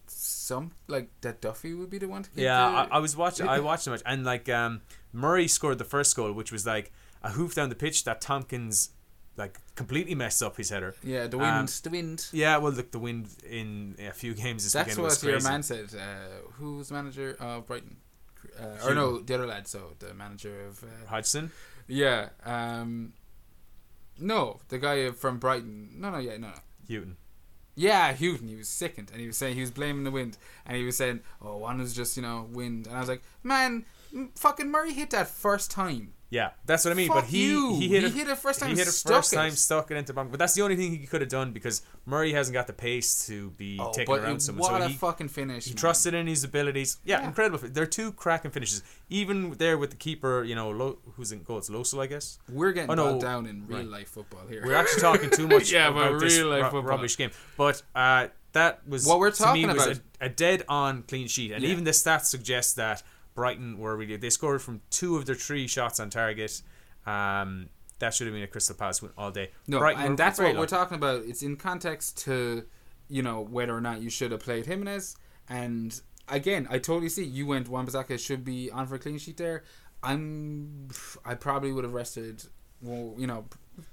some 0.07 0.71
like 0.87 1.09
that 1.21 1.41
Duffy 1.41 1.73
would 1.73 1.89
be 1.89 1.97
the 1.97 2.07
one 2.07 2.23
to. 2.23 2.29
Yeah, 2.35 2.57
the, 2.69 2.93
I, 2.93 2.97
I 2.97 2.99
was 2.99 3.15
watching. 3.15 3.47
I 3.57 3.59
watched 3.59 3.85
the 3.85 3.91
match, 3.91 4.01
and 4.05 4.23
like 4.25 4.49
um, 4.49 4.81
Murray 5.11 5.47
scored 5.47 5.77
the 5.77 5.83
first 5.85 6.15
goal, 6.15 6.31
which 6.33 6.51
was 6.51 6.65
like 6.65 6.91
a 7.24 7.32
hoof 7.32 7.56
down 7.56 7.70
the 7.70 7.75
pitch 7.75 8.03
that 8.06 8.22
Tomkins 8.22 8.89
like 9.36 9.58
completely 9.75 10.13
messed 10.13 10.44
up 10.44 10.58
his 10.58 10.70
header. 10.70 10.94
yeah, 11.03 11.25
the 11.27 11.38
wind, 11.39 11.50
um, 11.58 11.65
the 11.84 11.89
wind. 11.89 12.27
Yeah, 12.32 12.58
well, 12.58 12.72
look, 12.72 12.92
the 12.92 13.00
wind 13.00 13.30
in 13.50 13.96
a 14.00 14.12
few 14.12 14.34
games 14.36 14.63
this 14.63 14.74
That's 14.74 14.89
weekend 14.89 15.01
what 15.01 15.10
was 15.10 15.24
your 15.24 15.34
crazy. 15.34 15.50
man 15.50 15.63
said. 15.63 15.89
Uh, 15.96 16.50
who's 16.53 16.92
manager 16.92 17.36
of 17.39 17.65
Brighton? 17.65 17.98
uh, 18.62 18.86
or 18.88 18.94
no, 18.94 19.20
the 19.20 19.34
other 19.36 19.48
lad. 19.48 19.68
So 19.68 19.94
the 20.00 20.13
manager 20.13 20.68
of 20.68 20.84
uh, 20.84 20.88
Hodgson. 21.10 21.51
yeah, 21.88 22.30
um, 22.46 23.13
no, 24.20 24.60
the 24.70 24.77
guy 24.77 25.10
from 25.12 25.39
Brighton. 25.39 25.89
No, 25.98 26.12
no, 26.12 26.20
yeah, 26.20 26.38
no, 26.38 26.50
no. 26.50 26.53
Hughton. 26.88 27.18
Yeah, 27.75 28.13
Hughton. 28.13 28.48
He 28.50 28.56
was 28.56 28.70
sickened, 28.70 29.10
and 29.12 29.20
he 29.20 29.25
was 29.25 29.38
saying 29.38 29.56
he 29.56 29.62
was 29.62 29.72
blaming 29.72 30.03
the 30.03 30.12
wind, 30.12 30.38
and 30.65 30.77
he 30.77 30.84
was 30.84 30.96
saying, 30.98 31.22
"Oh, 31.42 31.58
one 31.58 31.80
was 31.80 31.96
just 31.96 32.15
you 32.18 32.22
know 32.22 32.48
wind," 32.51 32.86
and 32.86 32.96
I 32.96 33.00
was 33.00 33.10
like, 33.10 33.24
"Man, 33.42 33.86
m- 34.13 34.30
fucking 34.36 34.70
Murray 34.70 34.94
hit 34.94 35.10
that 35.10 35.27
first 35.30 35.72
time. 35.72 36.13
Yeah, 36.33 36.49
that's 36.65 36.83
what 36.83 36.91
I 36.91 36.95
mean. 36.95 37.09
Fuck 37.09 37.17
but 37.17 37.23
he 37.25 37.43
you. 37.51 37.75
he 37.75 37.87
hit 37.89 38.01
He 38.01 38.07
it. 38.07 38.13
hit 38.13 38.27
it 38.27 38.37
first 38.39 38.59
time 38.59 38.69
He 38.71 38.75
hit 38.75 38.87
it 38.87 39.03
first 39.05 39.33
it. 39.33 39.35
time, 39.35 39.51
stuck 39.51 39.91
it 39.91 39.97
into 39.97 40.13
bunk. 40.13 40.31
But 40.31 40.39
that's 40.39 40.55
the 40.55 40.63
only 40.63 40.75
thing 40.75 40.89
he 40.97 41.05
could 41.05 41.21
have 41.21 41.29
done 41.29 41.51
because 41.51 41.83
Murray 42.07 42.33
hasn't 42.33 42.53
got 42.55 42.65
the 42.65 42.73
pace 42.73 43.27
to 43.27 43.51
be 43.51 43.77
Oh, 43.79 43.91
taken 43.93 44.15
but 44.15 44.23
around 44.23 44.39
someone. 44.39 44.71
what 44.71 44.81
So 44.81 44.85
a 44.85 44.89
he, 44.89 44.95
fucking 44.95 45.27
finish! 45.27 45.65
he 45.65 45.71
man. 45.71 45.77
trusted 45.77 46.15
in 46.15 46.25
his 46.25 46.43
abilities. 46.43 46.97
Yeah, 47.05 47.19
Yeah. 47.21 47.27
incredible. 47.27 47.59
They're 47.61 47.85
two 47.85 48.13
cracking 48.13 48.49
finishes. 48.49 48.81
Even 49.11 49.51
there 49.59 49.77
with 49.77 49.91
the 49.91 49.95
keeper, 49.95 50.43
you 50.43 50.55
know, 50.55 50.71
Lo, 50.71 50.97
who's 51.17 51.31
in 51.31 51.43
goals, 51.43 51.69
Losel, 51.69 52.01
I 52.01 52.07
guess. 52.07 52.39
We're 52.49 52.71
getting 52.71 52.89
Oh, 52.89 52.95
no. 52.95 53.19
down 53.19 53.45
in 53.45 53.67
real 53.67 53.77
Right. 53.79 53.87
life 53.87 54.09
football 54.09 54.47
here. 54.49 54.63
We're 54.65 54.73
actually 54.73 55.01
talking 55.01 55.29
too 55.29 55.47
much 55.47 55.71
Yeah, 55.75 55.89
about 55.89 56.19
this 56.19 56.35
real 56.37 56.47
life 56.49 56.63
football. 56.71 56.81
rubbish 56.81 57.15
game. 57.15 57.29
But 57.57 57.83
uh, 57.95 58.29
that 58.53 58.87
was 58.87 59.05
What 59.05 59.19
we're 59.19 59.29
to 59.29 59.37
talking 59.37 59.69
about- 59.69 59.87
a, 59.87 60.01
a 60.21 60.29
dead 60.29 60.63
on 60.67 61.03
clean 61.03 61.27
sheet, 61.27 61.51
and 61.51 61.63
Yeah. 61.63 61.69
even 61.69 61.83
the 61.83 61.91
stats 61.91 62.25
suggest 62.25 62.75
that 62.77 63.03
Brighton 63.35 63.77
were 63.77 63.95
really 63.97 64.15
they 64.17 64.29
scored 64.29 64.61
from 64.61 64.81
two 64.89 65.15
of 65.17 65.25
their 65.25 65.35
three 65.35 65.67
shots 65.67 65.99
on 65.99 66.09
target. 66.09 66.61
Um, 67.05 67.69
that 67.99 68.13
should 68.13 68.27
have 68.27 68.33
been 68.33 68.43
a 68.43 68.47
Crystal 68.47 68.75
Palace 68.75 69.01
win 69.01 69.11
all 69.17 69.31
day. 69.31 69.51
No, 69.67 69.79
Brighton 69.79 70.03
and 70.05 70.17
that's 70.17 70.39
what 70.39 70.55
we're 70.55 70.65
talking 70.65 70.97
about. 70.97 71.23
It's 71.25 71.41
in 71.41 71.55
context 71.55 72.17
to, 72.25 72.65
you 73.07 73.21
know, 73.21 73.41
whether 73.41 73.75
or 73.75 73.81
not 73.81 74.01
you 74.01 74.09
should 74.09 74.31
have 74.31 74.41
played 74.41 74.65
Jimenez. 74.65 75.15
And 75.49 75.99
again, 76.27 76.67
I 76.69 76.79
totally 76.79 77.09
see 77.09 77.23
you 77.23 77.45
went 77.45 77.69
Wan-Bissaka 77.69 78.19
should 78.19 78.43
be 78.43 78.69
on 78.71 78.87
for 78.87 78.95
a 78.95 78.99
clean 78.99 79.17
sheet 79.17 79.37
there. 79.37 79.63
I'm, 80.01 80.89
I 81.23 81.35
probably 81.35 81.71
would 81.71 81.85
have 81.85 81.93
rested, 81.93 82.43
well, 82.81 83.13
you 83.17 83.25
know, 83.27 83.45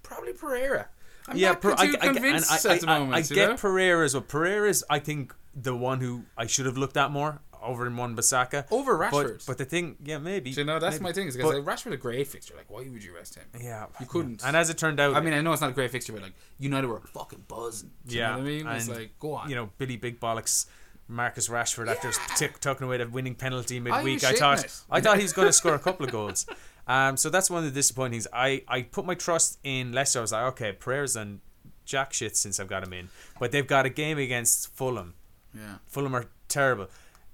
probably 0.03 0.33
Pereira. 0.33 0.89
I'm 1.29 1.37
yeah, 1.37 1.51
not 1.51 1.61
Per- 1.61 1.77
too 1.77 1.77
I, 1.79 1.97
I, 2.01 2.13
convinced 2.13 2.67
I, 2.67 2.75
at 2.75 2.81
the 2.81 2.89
I- 2.89 2.95
I- 2.97 2.99
moment. 2.99 3.15
I 3.15 3.19
you 3.19 3.35
get 3.37 3.49
know? 3.51 3.57
Pereira's, 3.57 4.15
but 4.15 4.27
Pereira's 4.29 4.83
I 4.91 4.99
think 4.99 5.35
the 5.55 5.77
one 5.77 6.01
who 6.01 6.25
I 6.37 6.47
should 6.47 6.67
have 6.67 6.77
looked 6.79 6.97
at 6.97 7.11
more 7.13 7.43
over 7.63 7.87
in 7.87 7.97
Wan-Bissaka. 7.97 8.67
over 8.71 8.97
But, 8.99 9.13
Rashford. 9.13 9.47
but 9.47 9.59
the 9.59 9.65
thing, 9.65 9.97
yeah, 10.05 10.19
maybe. 10.19 10.51
You 10.51 10.65
know, 10.65 10.79
that's 10.79 10.95
maybe. 10.97 11.05
my 11.05 11.13
thing. 11.13 11.29
Is 11.29 11.37
because 11.37 11.53
But- 11.53 11.65
like, 11.65 11.77
Rashford 11.79 11.93
a 11.93 11.97
great 11.97 12.27
fixture. 12.27 12.55
Like, 12.57 12.71
why 12.71 12.89
would 12.89 13.05
you 13.05 13.15
rest 13.15 13.35
him? 13.37 13.45
Yeah, 13.61 13.87
You 14.01 14.07
couldn't. 14.07 14.43
And 14.45 14.57
as 14.57 14.71
it 14.71 14.79
turned 14.79 14.99
out, 15.01 15.15
I 15.15 15.21
mean, 15.21 15.35
I 15.35 15.41
know 15.41 15.53
it's 15.53 15.61
not 15.61 15.71
a 15.71 15.75
great 15.75 15.91
fixture, 15.91 16.13
but 16.13 16.23
like 16.23 16.33
United 16.59 16.87
were 16.89 17.01
fucking 17.01 17.45
buzzing. 17.49 17.91
Do 18.07 18.15
you 18.15 18.21
Yeah, 18.21 18.31
know 18.33 18.39
what 18.39 18.41
I 18.41 18.45
mean? 18.45 18.67
It's 18.69 18.89
like, 18.89 19.19
go 19.19 19.35
on. 19.35 19.49
you 19.49 19.55
know, 19.57 19.71
Billy 19.79 19.97
Big 19.97 20.19
Bollocks, 20.21 20.67
Marcus 21.09 21.49
Rashford 21.49 21.89
after 21.89 22.09
Yeah. 22.09 22.35
tick, 22.37 22.61
tucking 22.61 22.87
away 22.87 22.99
the 22.99 23.09
winning 23.09 23.35
penalty 23.35 23.81
midweek. 23.81 24.23
I, 24.25 24.33
thought 24.35 24.65
it. 24.65 24.73
I 24.91 25.01
thought 25.01 25.17
he 25.17 25.23
was 25.25 25.33
going 25.33 25.49
to 25.49 25.53
score 25.53 25.75
a 25.75 25.79
couple 25.79 26.07
of 26.07 26.13
goals. 26.13 26.47
Um, 26.89 27.17
so 27.17 27.31
that's 27.31 27.49
one 27.49 27.59
of 27.65 27.73
the 27.73 27.79
disappointing 27.79 28.13
things. 28.13 28.27
I, 28.33 28.65
I 28.67 28.83
put 28.83 29.05
my 29.05 29.15
trust 29.15 29.59
in 29.63 29.93
Leicester. 29.93 30.19
I 30.19 30.23
was 30.23 30.33
like, 30.33 30.43
okay, 30.55 30.73
prayers 30.73 31.15
and 31.15 31.39
jack 31.85 32.13
shit 32.13 32.37
since 32.37 32.59
I've 32.59 32.67
got 32.67 32.83
him 32.85 32.93
in. 32.93 33.11
But 33.39 33.53
they've 33.53 33.67
got 33.67 33.87
a 33.87 33.91
game 33.91 34.19
against 34.19 34.75
Fulham. 34.75 35.15
yeah. 35.55 35.77
Fulham 35.87 36.17
are 36.17 36.25
terrible. 36.49 36.89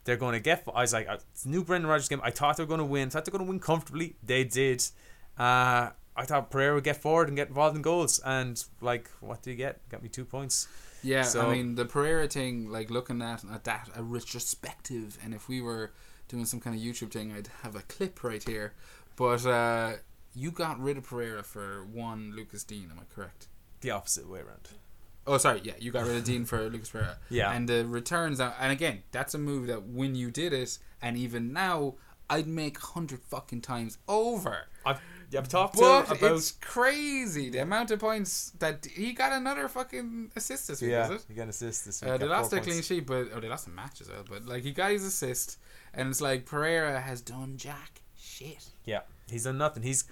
They're 0.06 0.16
going 0.16 0.32
to 0.32 0.40
get. 0.40 0.62
I 0.74 0.80
was 0.80 0.92
like, 0.94 1.06
uh, 1.08 1.18
it's 1.32 1.44
a 1.44 1.48
new 1.50 1.62
Brendan 1.62 1.90
Rodgers 1.90 2.08
game. 2.08 2.20
I 2.24 2.30
thought 2.30 2.56
they 2.56 2.62
were 2.62 2.68
going 2.68 2.78
to 2.78 2.84
win. 2.86 3.08
I 3.08 3.10
Thought 3.10 3.26
they 3.26 3.30
were 3.30 3.38
going 3.38 3.46
to 3.46 3.50
win 3.50 3.60
comfortably. 3.60 4.16
They 4.22 4.44
did. 4.44 4.82
Uh, 5.38 5.90
I 6.18 6.24
thought 6.24 6.50
Pereira 6.50 6.74
would 6.76 6.84
get 6.84 6.96
forward 6.96 7.28
and 7.28 7.36
get 7.36 7.48
involved 7.48 7.76
in 7.76 7.82
goals. 7.82 8.18
And 8.24 8.64
like, 8.80 9.10
what 9.20 9.42
do 9.42 9.50
you 9.50 9.56
get? 9.56 9.86
Got 9.90 10.02
me 10.02 10.08
two 10.08 10.24
points. 10.24 10.66
Yeah, 11.02 11.22
So- 11.22 11.42
I 11.50 11.52
mean 11.52 11.74
the 11.74 11.84
Pereira 11.84 12.26
thing, 12.26 12.70
like 12.70 12.88
looking 12.90 13.20
at 13.20 13.44
at 13.52 13.64
that 13.64 13.90
a 13.94 14.02
retrospective, 14.02 15.18
and 15.22 15.34
if 15.34 15.48
we 15.48 15.60
were 15.60 15.92
doing 16.28 16.44
some 16.46 16.58
kind 16.60 16.74
of 16.74 16.80
YouTube 16.82 17.10
thing, 17.12 17.32
I'd 17.32 17.48
have 17.62 17.76
a 17.76 17.82
clip 17.82 18.24
right 18.24 18.42
here. 18.42 18.72
But 19.16 19.44
uh, 19.46 19.92
you 20.34 20.50
got 20.50 20.80
rid 20.80 20.96
of 20.96 21.04
Pereira 21.04 21.42
for 21.42 21.84
one 21.92 22.32
Lucas 22.34 22.64
Digne, 22.64 22.88
am 22.90 22.98
I 22.98 23.04
correct? 23.14 23.48
The 23.82 23.90
opposite 23.90 24.28
way 24.28 24.40
around. 24.40 24.68
Oh, 25.26 25.38
sorry, 25.38 25.60
yeah, 25.64 25.72
you 25.80 25.90
got 25.90 26.06
rid 26.06 26.16
of 26.16 26.24
Digne 26.24 26.44
for 26.44 26.68
Lucas 26.68 26.88
Pereira. 26.90 27.18
Yeah. 27.30 27.52
and 27.52 27.68
the 27.68 27.84
returns, 27.86 28.38
and 28.40 28.70
again, 28.72 29.02
that's 29.10 29.34
a 29.34 29.38
move 29.38 29.66
that 29.66 29.82
when 29.86 30.14
you 30.14 30.30
did 30.30 30.52
it, 30.52 30.78
and 31.02 31.16
even 31.16 31.52
now, 31.52 31.94
I'd 32.30 32.46
make 32.46 32.78
hundred 32.78 33.20
fucking 33.24 33.60
times 33.62 33.98
over. 34.08 34.66
I've, 34.84 35.00
I've 35.36 35.48
talked 35.48 35.74
to 35.74 35.80
But 35.80 36.06
him 36.08 36.16
about. 36.18 36.36
it's 36.36 36.52
crazy 36.52 37.50
the 37.50 37.58
amount 37.58 37.90
of 37.90 37.98
points 37.98 38.52
that 38.60 38.86
he 38.86 39.12
got 39.12 39.32
another 39.32 39.66
fucking 39.68 40.30
assist 40.36 40.68
this 40.68 40.80
week. 40.80 40.92
yeah, 40.92 41.08
Was 41.08 41.22
it? 41.22 41.26
you 41.30 41.34
got 41.36 41.42
an 41.44 41.48
assist 41.50 41.84
this 41.86 42.00
week. 42.02 42.10
Uh, 42.12 42.16
they 42.18 42.26
lost 42.26 42.52
a 42.52 42.60
clean 42.60 42.82
sheet, 42.82 43.06
but 43.06 43.28
oh, 43.34 43.40
they 43.40 43.48
lost 43.48 43.66
a 43.66 43.70
match 43.70 44.00
as 44.00 44.08
well. 44.08 44.24
But 44.28 44.46
like 44.46 44.62
he 44.62 44.70
got 44.72 44.90
his 44.92 45.04
assist, 45.04 45.58
and 45.94 46.08
it's 46.08 46.20
like 46.20 46.46
Pereira 46.46 47.00
has 47.00 47.20
done 47.20 47.56
jack 47.56 48.00
shit. 48.16 48.64
Yeah, 48.84 49.00
he's 49.28 49.44
done 49.44 49.58
nothing. 49.58 49.82
He's. 49.82 50.04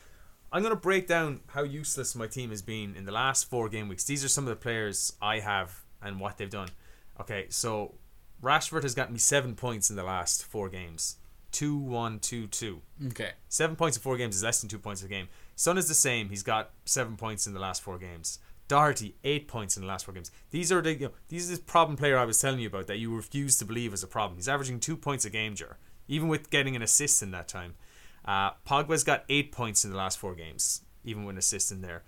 I'm 0.54 0.62
gonna 0.62 0.76
break 0.76 1.08
down 1.08 1.40
how 1.48 1.64
useless 1.64 2.14
my 2.14 2.28
team 2.28 2.50
has 2.50 2.62
been 2.62 2.94
in 2.94 3.06
the 3.06 3.10
last 3.10 3.50
four 3.50 3.68
game 3.68 3.88
weeks. 3.88 4.04
These 4.04 4.24
are 4.24 4.28
some 4.28 4.44
of 4.44 4.50
the 4.50 4.56
players 4.56 5.12
I 5.20 5.40
have 5.40 5.82
and 6.00 6.20
what 6.20 6.38
they've 6.38 6.48
done. 6.48 6.68
Okay, 7.20 7.46
so 7.48 7.94
Rashford 8.40 8.84
has 8.84 8.94
got 8.94 9.10
me 9.10 9.18
seven 9.18 9.56
points 9.56 9.90
in 9.90 9.96
the 9.96 10.04
last 10.04 10.44
four 10.44 10.68
games. 10.68 11.16
Two, 11.50 11.76
one, 11.76 12.20
two, 12.20 12.46
two. 12.46 12.82
Okay, 13.08 13.32
Seven 13.48 13.74
points 13.74 13.96
in 13.96 14.02
four 14.04 14.16
games 14.16 14.36
is 14.36 14.44
less 14.44 14.60
than 14.60 14.68
two 14.68 14.78
points 14.78 15.02
a 15.02 15.08
game. 15.08 15.26
Son 15.56 15.76
is 15.76 15.88
the 15.88 15.94
same. 15.94 16.28
He's 16.28 16.44
got 16.44 16.70
seven 16.84 17.16
points 17.16 17.48
in 17.48 17.52
the 17.52 17.60
last 17.60 17.82
four 17.82 17.98
games. 17.98 18.38
Doherty 18.68 19.16
eight 19.24 19.48
points 19.48 19.76
in 19.76 19.82
the 19.82 19.88
last 19.88 20.04
four 20.04 20.14
games. 20.14 20.30
These 20.52 20.70
are 20.70 20.80
the 20.80 20.94
you 20.94 21.06
know, 21.06 21.12
these 21.26 21.50
is 21.50 21.58
the 21.58 21.64
problem 21.64 21.96
player 21.96 22.16
I 22.16 22.24
was 22.24 22.40
telling 22.40 22.60
you 22.60 22.68
about 22.68 22.86
that 22.86 22.98
you 22.98 23.12
refuse 23.12 23.58
to 23.58 23.64
believe 23.64 23.92
is 23.92 24.04
a 24.04 24.06
problem. 24.06 24.38
He's 24.38 24.48
averaging 24.48 24.78
two 24.78 24.96
points 24.96 25.24
a 25.24 25.30
game, 25.30 25.56
Jer, 25.56 25.78
even 26.06 26.28
with 26.28 26.50
getting 26.50 26.76
an 26.76 26.82
assist 26.82 27.24
in 27.24 27.32
that 27.32 27.48
time. 27.48 27.74
Uh, 28.24 28.52
Pogba's 28.66 29.04
got 29.04 29.24
eight 29.28 29.52
points 29.52 29.84
in 29.84 29.90
the 29.90 29.96
last 29.96 30.18
four 30.18 30.34
games, 30.34 30.82
even 31.04 31.24
with 31.24 31.34
an 31.34 31.38
assist 31.38 31.70
in 31.70 31.82
there. 31.82 32.02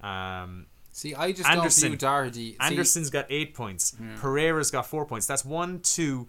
Um, 0.00 0.66
see, 0.90 1.14
I 1.14 1.32
just 1.32 1.48
Anderson. 1.48 1.82
don't 1.82 1.90
view 1.92 1.98
Doherty. 1.98 2.50
See, 2.52 2.56
Anderson's 2.60 3.10
got 3.10 3.26
eight 3.30 3.54
points. 3.54 3.96
Yeah. 4.00 4.16
Pereira's 4.20 4.70
got 4.70 4.86
four 4.86 5.06
points. 5.06 5.26
That's 5.26 5.44
one, 5.44 5.80
two, 5.80 6.28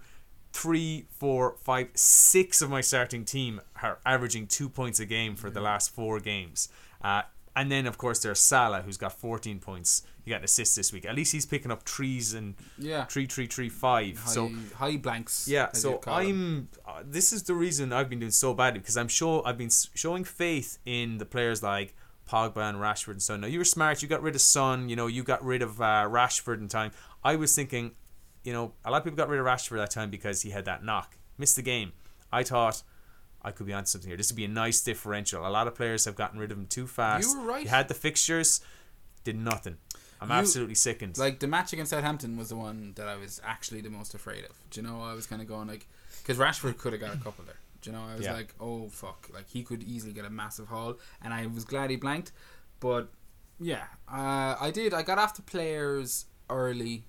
three, 0.53 1.08
four, 1.17 1.56
five, 1.63 1.89
six 1.95 2.62
of 2.62 2.69
my 2.69 2.82
starting 2.82 3.25
team 3.25 3.60
are 3.82 3.99
averaging 4.06 4.47
two 4.47 4.69
points 4.69 4.99
a 4.99 5.06
game 5.06 5.36
for 5.36 5.49
the 5.49 5.62
last 5.62 5.93
four 5.93 6.19
games. 6.19 6.69
Uh, 7.01 7.23
and 7.56 7.71
then, 7.71 7.86
of 7.86 7.97
course, 7.97 8.19
there's 8.19 8.39
Salah, 8.39 8.82
who's 8.82 8.97
got 8.97 9.13
14 9.13 9.60
points. 9.60 10.03
He 10.24 10.32
got 10.32 10.38
an 10.38 10.46
assist 10.46 10.76
this 10.76 10.94
week. 10.94 11.06
At 11.06 11.16
least 11.16 11.34
he's 11.34 11.46
picking 11.46 11.72
up 11.72 11.84
trees 11.84 12.34
and 12.34 12.56
yeah, 12.78 13.06
three, 13.06 13.26
three, 13.26 13.48
three, 13.48 13.70
five. 13.70 14.18
high, 14.20 14.32
so 14.32 14.52
high 14.76 14.98
blanks. 14.98 15.48
yeah, 15.48 15.72
so 15.74 15.92
you'd 15.92 16.02
call 16.02 16.20
them. 16.20 16.70
I'm. 16.86 16.96
Uh, 16.96 17.04
this 17.06 17.34
is 17.34 17.44
the 17.44 17.54
reason 17.54 17.92
I've 17.92 18.10
been 18.10 18.20
doing 18.20 18.32
so 18.32 18.54
badly 18.54 18.80
because 18.80 18.96
I'm 18.98 19.08
sure 19.10 19.44
I've 19.46 19.58
been 19.58 19.72
showing 19.94 20.24
faith 20.24 20.80
in 20.86 21.18
the 21.18 21.26
players 21.26 21.62
like 21.62 21.94
Pogba 22.30 22.70
and 22.70 22.78
Rashford 22.78 23.12
and 23.12 23.22
so. 23.22 23.36
Now 23.36 23.48
you 23.48 23.60
were 23.60 23.66
smart. 23.66 24.02
You 24.02 24.08
got 24.08 24.22
rid 24.22 24.36
of 24.36 24.42
Son. 24.42 24.88
You 24.90 24.96
know, 24.96 25.08
you 25.08 25.24
got 25.24 25.44
rid 25.44 25.62
of 25.62 25.82
uh, 25.82 26.08
Rashford 26.10 26.60
in 26.60 26.68
time. 26.70 26.92
I 27.24 27.36
was 27.36 27.54
thinking, 27.54 27.92
you 28.44 28.54
know, 28.54 28.74
a 28.86 28.92
lot 28.92 28.98
of 29.00 29.04
people 29.04 29.18
got 29.18 29.30
rid 29.30 29.40
of 29.40 29.46
Rashford 29.46 29.78
that 29.78 29.92
time 29.92 30.10
because 30.10 30.42
he 30.42 30.52
had 30.52 30.66
that 30.66 30.84
knock, 30.84 31.18
missed 31.38 31.58
the 31.58 31.62
game. 31.62 31.92
I 32.32 32.44
thought 32.44 32.82
I 33.42 33.52
could 33.52 33.68
be 33.68 33.74
on 33.74 33.86
something 33.86 34.10
here. 34.10 34.18
This 34.18 34.32
would 34.32 34.38
be 34.38 34.46
a 34.46 34.50
nice 34.50 34.82
differential. 34.82 35.46
A 35.46 35.50
lot 35.50 35.68
of 35.68 35.76
players 35.76 36.06
have 36.06 36.16
gotten 36.16 36.40
rid 36.40 36.52
of 36.52 36.58
him 36.58 36.66
too 36.66 36.88
fast. 36.88 37.30
You 37.30 37.42
were 37.42 37.46
right. 37.46 37.64
You 37.64 37.70
had 37.70 37.88
the 37.90 37.94
fixtures, 37.94 38.62
did 39.24 39.38
nothing. 39.38 39.78
I'm 40.24 40.30
You- 40.30 40.36
absolutely 40.36 40.76
sickened. 40.76 41.18
Like 41.18 41.40
the 41.40 41.48
match 41.48 41.74
against 41.74 41.92
Southampton 41.92 42.38
was 42.38 42.50
the 42.50 42.56
one 42.56 42.94
that 42.96 43.08
I 43.08 43.16
was 43.16 43.42
actually 43.44 43.82
the 43.82 43.90
most 43.90 44.14
afraid 44.14 44.44
of. 44.46 44.52
Do 44.70 44.82
you 44.82 44.88
know? 44.88 45.02
I 45.02 45.14
was 45.14 45.28
kind 45.28 45.42
of 45.42 45.48
going 45.48 45.68
like, 45.68 45.88
because 46.22 46.38
Rashford 46.38 46.78
could 46.78 46.94
have 46.94 47.02
got 47.02 47.14
a 47.14 47.18
couple 47.18 47.44
there. 47.46 47.60
Do 47.82 47.90
you 47.92 47.96
know? 47.98 48.04
I 48.04 48.16
was 48.16 48.24
Yeah. 48.26 48.34
like, 48.34 48.54
oh 48.60 48.90
fuck, 48.90 49.30
like 49.34 49.50
he 49.50 49.64
could 49.64 49.84
easily 49.84 50.14
get 50.14 50.26
a 50.26 50.30
massive 50.30 50.68
haul, 50.70 50.96
and 51.22 51.34
I 51.34 51.48
was 51.48 51.66
glad 51.66 51.90
he 51.90 51.96
blanked. 51.98 52.32
But 52.80 53.10
yeah, 53.60 53.84
uh, 54.08 54.56
I 54.60 54.72
did. 54.74 54.94
I 54.94 55.02
got 55.04 55.18
off 55.18 55.36
the 55.36 55.42
players 55.42 56.26
early. 56.50 57.04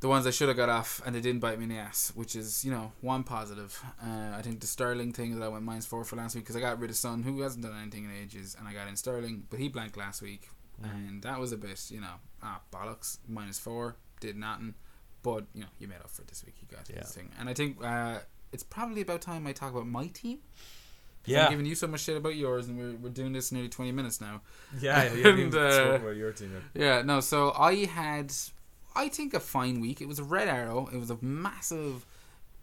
The 0.00 0.08
ones 0.08 0.26
I 0.26 0.30
should 0.30 0.48
have 0.48 0.56
got 0.56 0.68
off, 0.68 1.00
and 1.06 1.14
they 1.14 1.20
didn't 1.20 1.38
bite 1.40 1.58
me 1.58 1.62
in 1.64 1.70
the 1.70 1.76
ass, 1.76 2.10
which 2.16 2.34
is 2.34 2.64
you 2.64 2.72
know 2.72 2.90
one 3.00 3.22
positive. 3.22 3.80
Uh, 4.04 4.32
I 4.36 4.42
think 4.42 4.58
the 4.58 4.66
Sterling 4.66 5.12
thing 5.12 5.38
that 5.38 5.44
I 5.44 5.48
went 5.48 5.62
minus 5.64 5.86
four 5.86 6.02
for 6.02 6.10
for 6.10 6.16
last 6.16 6.34
week 6.34 6.42
because 6.42 6.56
I 6.56 6.60
got 6.60 6.80
rid 6.80 6.90
of 6.90 6.96
Son, 6.96 7.22
who 7.22 7.40
hasn't 7.42 7.62
done 7.64 7.78
anything 7.80 8.04
in 8.06 8.10
ages, 8.10 8.56
and 8.58 8.66
I 8.66 8.72
got 8.72 8.88
in 8.88 8.96
Sterling, 8.96 9.44
but 9.48 9.60
he 9.60 9.68
blanked 9.68 9.96
last 9.96 10.20
week, 10.20 10.48
and 10.84 11.22
that 11.22 11.38
was 11.38 11.52
a 11.52 11.56
bit 11.56 11.90
you 11.90 12.00
know 12.00 12.14
ah 12.42 12.60
bollocks 12.72 13.18
minus 13.28 13.58
four 13.58 13.96
did 14.20 14.36
nothing, 14.36 14.74
but 15.22 15.44
you 15.54 15.62
know 15.62 15.68
you 15.78 15.88
made 15.88 15.96
up 15.96 16.10
for 16.10 16.22
it 16.22 16.28
this 16.28 16.44
week. 16.44 16.54
You 16.60 16.76
got 16.76 16.88
Yeah. 16.88 17.00
his 17.00 17.12
thing, 17.14 17.30
and 17.38 17.48
I 17.48 17.54
think 17.54 17.76
uh, 17.84 18.18
it's 18.52 18.62
probably 18.62 19.00
about 19.02 19.20
time 19.20 19.46
I 19.46 19.52
talk 19.52 19.72
about 19.72 19.86
my 19.86 20.06
team. 20.08 20.38
Yeah. 21.24 21.44
I'm 21.44 21.50
giving 21.52 21.66
you 21.66 21.76
so 21.76 21.86
much 21.86 22.00
shit 22.00 22.16
about 22.16 22.34
yours, 22.34 22.66
and 22.66 22.76
we're, 22.76 22.96
we're 22.96 23.08
doing 23.08 23.32
this 23.32 23.52
nearly 23.52 23.68
twenty 23.68 23.92
minutes 23.92 24.20
now. 24.20 24.42
yeah, 24.80 25.12
yeah. 25.14 25.28
And, 25.28 25.54
uh, 25.54 25.98
about 26.00 26.16
your 26.16 26.32
team. 26.32 26.52
Yeah, 26.74 27.02
no, 27.02 27.20
so 27.20 27.52
I 27.56 27.84
had, 27.84 28.32
I 28.96 29.08
think, 29.08 29.32
a 29.32 29.38
fine 29.40 29.80
week. 29.80 30.00
It 30.00 30.08
was 30.08 30.18
a 30.18 30.24
red 30.24 30.48
arrow. 30.48 30.88
It 30.92 30.96
was 30.98 31.10
a 31.10 31.18
massive, 31.20 32.04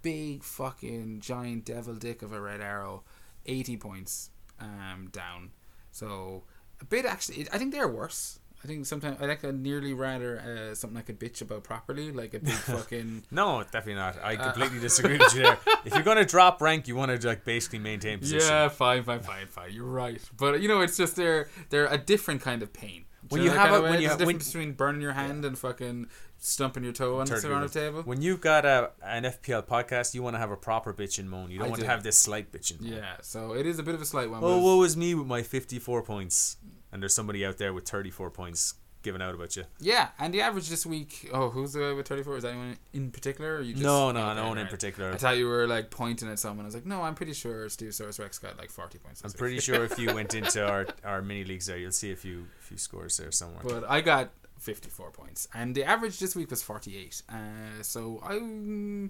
big, 0.02 0.44
fucking, 0.44 1.22
giant 1.22 1.64
devil 1.66 1.96
dick 1.96 2.22
of 2.22 2.34
a 2.34 2.42
red 2.42 2.60
arrow. 2.60 3.04
80 3.46 3.78
points 3.78 4.30
um, 4.60 5.08
down. 5.14 5.52
So, 5.92 6.44
a 6.82 6.86
bit 6.86 7.06
actually, 7.06 7.48
I 7.52 7.58
think 7.58 7.72
they're 7.74 7.88
worse. 7.88 8.40
I 8.62 8.68
think 8.68 8.86
sometimes 8.86 9.18
I 9.22 9.26
like. 9.26 9.46
I 9.46 9.52
nearly 9.52 9.94
rather 9.94 10.40
uh, 10.72 10.76
something 10.76 10.98
I 10.98 11.02
could 11.02 11.18
bitch 11.18 11.42
about 11.42 11.64
properly, 11.64 12.12
like 12.12 12.34
a 12.34 12.40
big 12.40 12.54
fucking. 12.76 13.24
No, 13.32 13.64
definitely 13.64 13.94
not. 13.96 14.18
I 14.22 14.36
Uh, 14.36 14.52
completely 14.52 14.80
disagree 14.88 15.18
with 15.18 15.34
you 15.34 15.44
there. 15.44 15.58
If 15.86 15.94
you're 15.94 16.04
gonna 16.04 16.26
drop 16.26 16.62
rank, 16.62 16.86
you 16.90 16.96
want 16.98 17.18
to 17.22 17.26
like 17.28 17.46
basically 17.46 17.80
maintain 17.80 18.20
position. 18.20 18.50
Yeah, 18.50 18.68
fine, 18.68 19.04
fine, 19.04 19.22
fine, 19.22 19.48
fine. 19.48 19.72
You're 19.72 19.86
right, 19.86 20.22
but 20.38 20.60
you 20.62 20.68
know, 20.68 20.82
it's 20.82 20.98
just 20.98 21.16
they're 21.16 21.48
they're 21.70 21.88
a 21.88 21.98
different 21.98 22.42
kind 22.42 22.62
of 22.62 22.74
pain. 22.74 23.06
Do 23.30 23.36
When 23.36 23.46
know 23.46 23.52
you 23.54 23.58
have 23.58 23.72
a- 23.74 23.82
when 23.82 24.02
you 24.02 24.08
There's 24.10 24.18
ha- 24.20 24.24
a 24.24 24.28
when- 24.28 24.38
between 24.40 24.74
burning 24.74 25.02
your 25.02 25.14
hand 25.14 25.46
and 25.46 25.58
fucking 25.58 26.08
stumping 26.40 26.84
your 26.84 26.94
toe 26.94 27.20
on 27.20 27.26
the 27.28 27.40
surrounding 27.40 27.70
table. 27.70 28.02
When 28.04 28.22
you've 28.22 28.42
got 28.42 28.66
a 28.66 28.92
an 29.04 29.24
FPL 29.24 29.66
podcast, 29.68 30.14
you 30.14 30.24
want 30.24 30.36
to 30.36 30.40
have 30.40 30.52
a 30.52 30.58
proper 30.58 30.94
bitch 30.94 31.20
and 31.20 31.30
moan. 31.30 31.52
You 31.52 31.60
don't 31.60 31.68
I 31.68 31.70
want 31.70 31.80
do. 31.82 31.86
to 31.86 31.92
have 31.92 32.04
this 32.04 32.18
slight 32.18 32.52
bitch 32.52 32.72
and 32.72 32.82
moan. 32.82 32.94
Yeah, 32.94 33.16
so 33.22 33.54
it 33.54 33.66
is 33.66 33.80
a 33.80 33.84
bit 33.84 33.96
of 33.96 34.02
a 34.02 34.06
slight 34.06 34.30
one. 34.30 34.44
Oh, 34.44 34.58
woe 34.60 34.78
was 34.78 34.98
me 34.98 35.14
with 35.16 35.28
my 35.28 35.44
54 35.44 36.02
points. 36.04 36.58
And 36.92 37.04
there's 37.04 37.14
somebody 37.14 37.46
out 37.46 37.60
there 37.60 37.72
with 37.72 37.88
34 37.88 38.32
points 38.32 38.74
giving 39.02 39.22
out 39.22 39.34
about 39.34 39.56
you. 39.56 39.64
yeah, 39.80 40.10
and 40.20 40.34
the 40.34 40.42
average 40.42 40.70
this 40.70 40.86
week. 40.86 41.30
Oh, 41.34 41.50
who's 41.50 41.74
the 41.74 41.80
guy 41.80 41.94
with 41.94 42.08
thirty 42.08 42.24
four? 42.24 42.36
Is 42.38 42.46
anyone 42.46 42.78
in 42.94 43.12
particular? 43.12 43.56
Or 43.56 43.62
you 43.62 43.74
just, 43.74 43.84
no, 43.84 44.12
no, 44.12 44.34
no 44.34 44.50
one 44.50 44.58
in 44.58 44.68
particular. 44.68 45.12
I 45.12 45.16
thought 45.16 45.38
you 45.38 45.48
were 45.48 45.68
like 45.68 45.90
pointing 45.90 46.30
at 46.30 46.40
someone. 46.40 46.66
I 46.66 46.68
was 46.68 46.76
like, 46.76 46.86
no, 46.86 47.02
I'm 47.02 47.16
pretty 47.16 47.34
sure 47.34 47.70
Steve 47.70 47.94
Source 47.96 48.20
Rex 48.20 48.40
got 48.40 48.58
like 48.58 48.70
forty 48.72 48.98
points. 48.98 49.22
I'm 49.24 49.32
pretty 49.32 49.60
sure 49.60 49.84
if 49.84 49.98
you 49.98 50.14
went 50.14 50.34
into 50.34 50.68
our, 50.68 50.88
our 51.04 51.22
mini 51.22 51.44
leagues 51.44 51.68
there, 51.68 51.78
you'll 51.78 51.92
see 51.92 52.12
a 52.12 52.16
few 52.16 52.48
few 52.60 52.78
scores 52.78 53.18
there 53.18 53.32
somewhere. 53.32 53.62
But 53.64 53.90
I 53.90 54.02
got 54.02 54.32
54 54.60 55.12
points, 55.12 55.48
and 55.54 55.76
the 55.76 55.84
average 55.84 56.20
this 56.20 56.36
week 56.36 56.50
was 56.50 56.62
48. 56.62 57.22
Uh, 57.30 57.34
so 57.82 58.20
I, 58.24 58.34
mm, 58.36 59.10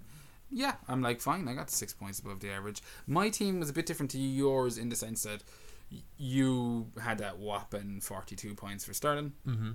yeah, 0.52 0.76
I'm 0.88 1.02
like 1.02 1.22
fine. 1.22 1.48
I 1.48 1.54
got 1.54 1.70
six 1.70 1.94
points 1.94 2.20
above 2.20 2.40
the 2.40 2.52
average. 2.52 2.82
My 3.08 3.30
team 3.30 3.60
was 3.60 3.70
a 3.70 3.74
bit 3.74 3.86
different 3.86 4.12
to 4.12 4.20
yours 4.20 4.78
in 4.78 4.90
the 4.90 4.96
sense 4.96 5.24
that 5.24 5.44
you 6.18 6.92
had 7.02 7.18
that 7.18 7.40
whopping 7.40 8.00
42 8.02 8.54
points 8.56 8.86
for 8.86 8.94
Sterling. 8.94 9.34
mm-hmm. 9.48 9.72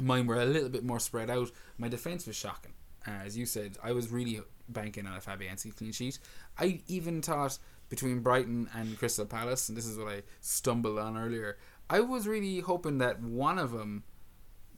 Mine 0.00 0.26
were 0.26 0.40
a 0.40 0.44
little 0.44 0.68
bit 0.68 0.84
more 0.84 1.00
spread 1.00 1.30
out. 1.30 1.50
My 1.76 1.88
defense 1.88 2.26
was 2.26 2.36
shocking. 2.36 2.72
Uh, 3.06 3.22
as 3.24 3.36
you 3.36 3.46
said, 3.46 3.78
I 3.82 3.92
was 3.92 4.10
really 4.10 4.40
banking 4.68 5.06
on 5.06 5.16
a 5.16 5.20
Fabianski 5.20 5.74
clean 5.74 5.92
sheet. 5.92 6.18
I 6.58 6.82
even 6.86 7.22
thought 7.22 7.58
between 7.88 8.20
Brighton 8.20 8.68
and 8.74 8.98
Crystal 8.98 9.24
Palace, 9.24 9.68
and 9.68 9.76
this 9.76 9.86
is 9.86 9.98
what 9.98 10.08
I 10.08 10.22
stumbled 10.40 10.98
on 10.98 11.16
earlier, 11.16 11.56
I 11.88 12.00
was 12.00 12.28
really 12.28 12.60
hoping 12.60 12.98
that 12.98 13.20
one 13.20 13.58
of 13.58 13.72
them 13.72 14.04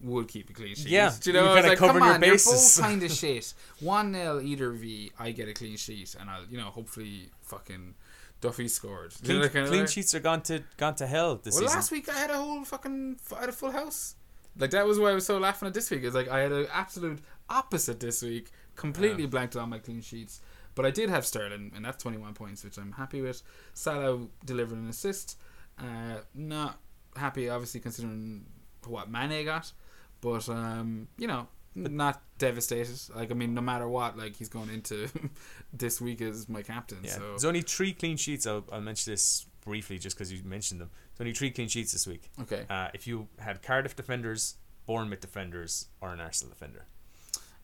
would 0.03 0.29
keep 0.29 0.49
a 0.51 0.53
clean 0.53 0.75
sheet. 0.75 0.89
Yeah, 0.89 1.13
Do 1.21 1.31
you 1.31 1.35
know, 1.35 1.53
I 1.53 1.55
was 1.57 1.65
like, 1.67 1.79
come 1.79 1.97
your 1.97 2.05
on, 2.05 2.21
bases." 2.21 2.77
you're 2.79 2.85
both 2.85 2.91
kind 2.91 3.03
of 3.03 3.13
shit. 3.17 3.55
One 3.81 4.13
nil 4.13 4.41
either 4.41 4.73
you, 4.75 5.11
I 5.19 5.33
get 5.33 5.49
a 5.49 5.53
clean 5.55 5.77
sheet, 5.77 6.15
and 6.19 6.31
I'll, 6.31 6.45
you 6.51 6.57
know, 6.59 6.65
hopefully 6.67 7.31
fucking 7.43 7.95
Duffy 8.41 8.69
scored. 8.69 9.11
Do 9.23 9.35
you 9.35 9.39
Clean, 9.39 9.41
know 9.43 9.49
kind 9.53 9.65
of 9.67 9.71
clean 9.71 9.87
sheets 9.87 10.15
are 10.15 10.21
gone 10.21 10.43
to 10.43 10.63
gone 10.79 10.95
to 10.97 11.07
hell 11.07 11.37
this 11.37 11.55
Well, 11.55 11.63
season. 11.65 11.77
last 11.77 11.91
week 11.93 12.09
I 12.09 12.15
had 12.19 12.31
a 12.31 12.37
whole 12.39 12.65
fucking 12.65 13.21
I 13.37 13.41
had 13.41 13.49
a 13.51 13.53
full 13.53 13.71
house. 13.71 14.15
Like 14.59 14.71
that 14.71 14.87
was 14.87 14.99
why 14.99 15.11
I 15.11 15.15
was 15.15 15.27
so 15.27 15.39
laughing 15.39 15.67
at 15.69 15.75
this 15.75 15.91
week. 15.91 16.03
It's 16.05 16.15
like 16.15 16.29
I 16.29 16.41
had 16.41 16.53
an 16.53 16.67
absolute 16.73 17.19
opposite 17.49 18.01
this 18.01 18.23
week. 18.23 18.51
Completely 18.77 19.27
blanked 19.27 19.57
on 19.57 19.69
my 19.69 19.79
clean 19.79 20.01
sheets. 20.01 20.41
But 20.75 20.87
I 20.87 20.91
did 20.91 21.11
have 21.11 21.27
Sterling, 21.27 21.73
and 21.75 21.85
that's 21.85 22.03
21 22.03 22.33
points, 22.33 22.65
which 22.65 22.79
I'm 22.79 22.93
happy 22.93 23.21
with. 23.21 23.43
Salah 23.75 24.27
delivered 24.47 24.79
an 24.79 24.89
assist. 24.89 25.37
Uh, 25.79 26.21
not 26.35 26.79
happy, 27.17 27.49
obviously, 27.51 27.81
considering 27.81 28.47
what 28.87 29.11
Mane 29.11 29.45
got. 29.45 29.73
But, 30.21 30.49
um, 30.49 31.09
you 31.19 31.27
know, 31.27 31.49
not 31.75 32.23
devastated. 32.39 32.99
Like, 33.15 33.31
I 33.31 33.35
mean, 33.35 33.55
no 33.55 33.61
matter 33.61 33.89
what, 33.89 34.19
like, 34.19 34.37
he's 34.37 34.49
going 34.49 34.71
into 34.71 35.09
this 35.73 36.01
week 36.01 36.21
as 36.21 36.49
my 36.49 36.63
captain. 36.63 36.99
yeah. 37.03 37.13
So 37.13 37.21
There's 37.21 37.45
only 37.45 37.63
three 37.63 37.93
clean 37.93 38.17
sheets. 38.17 38.47
I'll, 38.47 38.65
I'll 38.73 38.81
mention 38.81 39.13
this 39.13 39.47
briefly 39.65 39.99
just 39.99 40.17
because 40.17 40.33
you 40.33 40.43
mentioned 40.45 40.81
them. 40.81 40.91
There's 41.17 41.27
only 41.27 41.35
three 41.35 41.51
clean 41.51 41.69
sheets 41.69 41.93
this 41.93 42.07
week. 42.07 42.31
Okay. 42.43 42.65
Uh, 42.69 42.89
if 42.95 43.07
you 43.07 43.29
had 43.39 43.63
Cardiff 43.63 43.95
defenders, 43.97 44.57
Bournemouth 44.87 45.21
defenders, 45.21 45.87
or 46.01 46.13
an 46.13 46.21
Arsenal 46.21 46.53
defender. 46.53 46.87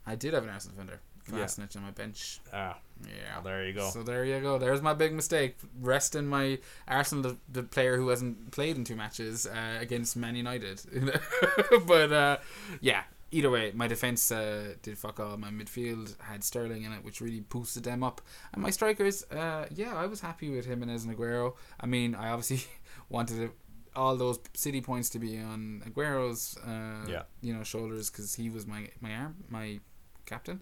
I 0.07 0.14
did 0.14 0.35
have 0.35 0.45
an 0.45 0.51
Arsenal 0.51 0.77
defender. 0.77 1.01
Yeah. 1.32 1.38
Kolasinac 1.44 1.76
on 1.76 1.82
my 1.82 1.90
bench. 1.90 2.40
Ah, 2.52 2.78
Yeah. 3.02 3.10
well, 3.34 3.42
there 3.44 3.66
you 3.66 3.72
go. 3.72 3.90
So 3.90 4.02
there 4.02 4.24
you 4.24 4.40
go. 4.40 4.58
There's 4.58 4.82
my 4.82 4.94
big 4.94 5.12
mistake. 5.12 5.56
Resting 5.80 6.26
my 6.26 6.58
Arsenal, 6.88 7.22
the, 7.22 7.36
the 7.52 7.62
player 7.62 7.96
who 7.96 8.08
hasn't 8.08 8.50
played 8.52 8.76
in 8.76 8.84
two 8.84 8.96
matches 8.96 9.46
uh, 9.46 9.78
against 9.80 10.16
Man 10.16 10.36
United. 10.36 10.80
but 11.86 12.12
uh, 12.12 12.36
yeah, 12.80 13.02
either 13.30 13.50
way, 13.50 13.72
my 13.74 13.86
defense 13.88 14.30
uh, 14.30 14.74
did 14.82 14.96
fuck 14.98 15.18
all. 15.20 15.36
My 15.36 15.50
midfield 15.50 16.18
had 16.20 16.44
Sterling 16.44 16.84
in 16.84 16.92
it, 16.92 17.04
which 17.04 17.20
really 17.20 17.40
boosted 17.40 17.84
them 17.84 18.02
up. 18.02 18.20
And 18.52 18.62
my 18.62 18.70
strikers, 18.70 19.24
uh, 19.30 19.66
yeah, 19.74 19.94
I 19.96 20.06
was 20.06 20.20
happy 20.20 20.48
with 20.50 20.66
Jimenez 20.66 21.04
and 21.04 21.16
Aguero. 21.16 21.54
I 21.80 21.86
mean, 21.86 22.14
I 22.14 22.30
obviously 22.30 22.66
wanted 23.08 23.50
all 23.94 24.14
those 24.16 24.38
City 24.54 24.80
points 24.80 25.08
to 25.10 25.18
be 25.18 25.38
on 25.38 25.82
Aguero's, 25.86 26.56
uh, 26.66 27.06
Yeah. 27.08 27.22
you 27.40 27.54
know, 27.54 27.62
shoulders 27.62 28.10
because 28.10 28.34
he 28.34 28.50
was 28.50 28.66
my 28.66 28.88
my 29.00 29.12
arm, 29.14 29.36
my 29.48 29.80
captain. 30.26 30.60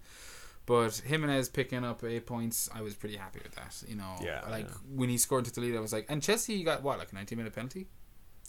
But 0.66 0.96
Jimenez 1.07 1.48
picking 1.50 1.85
up 1.85 2.03
eight 2.05 2.27
points, 2.27 2.70
I 2.74 2.81
was 2.81 2.94
pretty 2.94 3.16
happy 3.16 3.40
with 3.42 3.55
that. 3.57 3.83
You 3.87 3.96
know, 3.96 4.14
Yeah, 4.22 4.40
like 4.50 4.66
yeah. 4.66 4.74
when 4.94 5.09
he 5.11 5.18
scored 5.18 5.44
to 5.44 5.53
the 5.53 5.61
lead, 5.61 5.77
I 5.77 5.81
was 5.81 5.92
like, 5.92 6.07
and 6.09 6.22
Chelsea 6.22 6.62
got 6.64 6.83
what, 6.83 6.98
like 6.98 7.12
a 7.12 7.14
90 7.14 7.37
minute 7.37 7.53
penalty? 7.55 7.87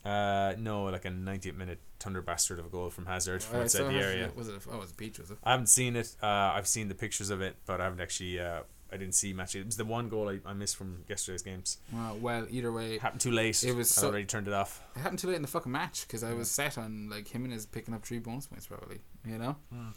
Uh, 0.06 0.54
no, 0.60 0.84
like 0.86 1.04
a 1.06 1.10
90th 1.10 1.56
minute 1.58 1.80
thunder 2.00 2.22
bastard 2.22 2.60
of 2.60 2.66
a 2.68 2.70
goal 2.70 2.90
from 2.92 3.08
Hazard 3.08 3.42
from 3.42 3.60
Uh, 3.60 3.64
outside 3.64 3.78
so 3.80 3.88
the 3.88 3.96
area. 3.96 4.32
Was 4.36 4.48
it? 4.48 4.62
Oh, 4.72 4.76
it 4.76 4.80
was 4.80 4.92
a 4.92 4.94
peach, 4.96 5.18
was 5.20 5.32
it? 5.32 5.38
I 5.44 5.52
haven't 5.52 5.68
seen 5.68 5.96
it. 5.96 6.16
Uh, 6.22 6.28
I've 6.28 6.68
seen 6.68 6.88
the 6.90 6.96
pictures 6.96 7.32
of 7.32 7.42
it, 7.42 7.56
but 7.66 7.82
I 7.82 7.86
haven't 7.86 8.00
actually. 8.02 8.40
Uh, 8.40 8.62
I 8.94 8.98
didn't 8.98 9.16
see 9.16 9.34
much. 9.34 9.56
It 9.56 9.66
was 9.66 9.78
the 9.78 9.84
one 9.84 10.08
goal 10.10 10.30
I, 10.30 10.40
I 10.46 10.54
missed 10.54 10.76
from 10.78 11.04
yesterday's 11.10 11.42
games. 11.42 11.80
Well, 11.92 12.18
well, 12.18 12.48
either 12.52 12.72
way, 12.72 13.00
happened 13.00 13.20
too 13.20 13.32
late. 13.32 13.62
It 13.64 13.76
was 13.76 13.98
I 13.98 14.02
so- 14.02 14.08
already 14.10 14.26
turned 14.26 14.48
it 14.48 14.54
off. 14.54 14.82
it 14.96 15.00
happened 15.00 15.18
too 15.20 15.28
late 15.28 15.38
in 15.38 15.42
the 15.42 15.48
fucking 15.48 15.72
match 15.72 16.06
because 16.08 16.24
I 16.24 16.34
was 16.34 16.52
set 16.52 16.78
on 16.78 17.10
like 17.10 17.28
Jimenez 17.28 17.66
picking 17.66 17.96
up 17.96 18.06
three 18.06 18.20
bonus 18.20 18.46
points 18.46 18.68
probably. 18.68 19.00
You 19.26 19.40
know. 19.40 19.56
Hmm. 19.74 19.90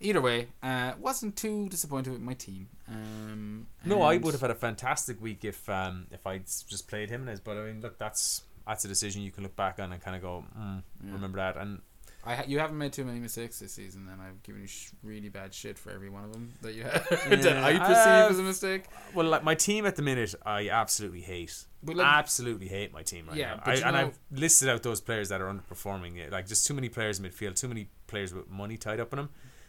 Either 0.00 0.20
way, 0.20 0.48
uh, 0.62 0.92
wasn't 0.98 1.36
too 1.36 1.68
disappointed 1.68 2.12
with 2.12 2.20
my 2.22 2.34
team. 2.34 2.68
Um, 2.88 3.66
No, 3.84 4.02
I 4.02 4.16
would 4.18 4.32
have 4.34 4.40
had 4.40 4.50
a 4.50 4.54
fantastic 4.54 5.20
week 5.20 5.44
if 5.44 5.68
um 5.68 6.06
if 6.10 6.26
I'd 6.26 6.46
just 6.46 6.88
played 6.88 7.10
Jimenez. 7.10 7.40
But 7.40 7.56
I 7.58 7.64
mean, 7.66 7.80
look, 7.80 7.98
that's 7.98 8.42
that's 8.66 8.84
a 8.84 8.88
decision 8.88 9.22
you 9.22 9.30
can 9.30 9.42
look 9.42 9.56
back 9.56 9.78
on 9.78 9.92
and 9.92 10.02
kind 10.02 10.16
of 10.16 10.22
go, 10.22 10.44
mm, 10.58 10.82
Yeah. 11.04 11.12
remember 11.12 11.36
that. 11.38 11.56
And 11.56 11.80
I 12.26 12.34
ha- 12.36 12.44
you 12.46 12.58
haven't 12.58 12.78
made 12.78 12.94
too 12.94 13.04
many 13.04 13.20
mistakes 13.20 13.58
this 13.58 13.74
season, 13.74 14.08
and 14.10 14.22
I've 14.22 14.42
given 14.42 14.62
you 14.62 14.66
sh- 14.66 14.92
really 15.02 15.28
bad 15.28 15.52
shit 15.52 15.78
for 15.78 15.90
every 15.90 16.08
one 16.08 16.24
of 16.24 16.32
them 16.32 16.52
that 16.62 16.72
you 16.72 16.82
had 16.84 17.04
that 17.04 17.62
I 17.62 17.72
perceive 17.78 18.06
uh, 18.06 18.28
as 18.30 18.38
a 18.38 18.42
mistake. 18.42 18.84
well, 19.12 19.26
like 19.26 19.44
my 19.44 19.54
team 19.54 19.84
at 19.84 19.96
the 19.96 20.02
minute, 20.02 20.34
I 20.46 20.70
absolutely 20.70 21.20
hate. 21.20 21.66
But 21.82 21.96
like, 21.96 22.06
absolutely 22.06 22.68
hate 22.68 22.94
my 22.94 23.02
team 23.02 23.26
right 23.28 23.36
Yeah, 23.36 23.56
now. 23.56 23.62
I, 23.66 23.72
and 23.74 23.82
know- 23.82 23.98
I've 23.98 24.18
listed 24.30 24.70
out 24.70 24.82
those 24.82 25.02
players 25.02 25.28
that 25.28 25.42
are 25.42 25.52
underperforming. 25.52 26.30
Like 26.32 26.46
just 26.46 26.66
too 26.66 26.72
many 26.72 26.88
players 26.88 27.18
in 27.18 27.26
midfield, 27.26 27.56
too 27.56 27.68
many 27.68 27.88
players 28.06 28.32
with 28.32 28.48
money 28.48 28.78
tied 28.78 29.00
up 29.00 29.12
in 29.12 29.18
them. 29.18 29.28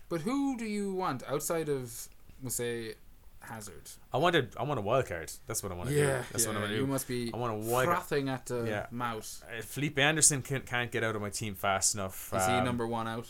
But 0.09 0.21
who 0.21 0.57
do 0.57 0.65
you 0.65 0.93
want 0.93 1.23
outside 1.27 1.69
of, 1.69 2.07
we'll 2.41 2.49
say, 2.51 2.95
Hazard? 3.41 3.89
I 4.13 4.17
wanted, 4.17 4.53
I 4.57 4.63
want 4.63 4.79
a 4.79 4.81
wild 4.81 5.05
card. 5.07 5.31
That's 5.47 5.61
what 5.61 5.71
I 5.71 5.75
want 5.75 5.89
to 5.89 5.95
do. 5.95 6.05
That's 6.31 6.47
what 6.47 6.55
I 6.55 6.59
want 6.59 6.71
to 6.71 6.75
you 6.75 6.81
do. 6.85 6.87
must 6.87 7.07
be 7.07 7.31
I 7.33 7.37
want 7.37 7.53
a 7.53 7.69
wild. 7.69 7.85
frothing 7.85 8.29
at 8.29 8.45
the 8.47 8.63
Yeah. 8.65 8.85
mouth. 8.91 9.43
Uh, 9.45 9.61
Felipe 9.61 9.99
Anderson 9.99 10.41
can't, 10.41 10.65
can't 10.65 10.91
get 10.91 11.03
out 11.03 11.15
of 11.15 11.21
my 11.21 11.29
team 11.29 11.53
fast 11.55 11.93
enough. 11.95 12.33
Is 12.35 12.45
he 12.45 12.53
Um, 12.53 12.65
number 12.65 12.87
one 12.87 13.07
out? 13.07 13.27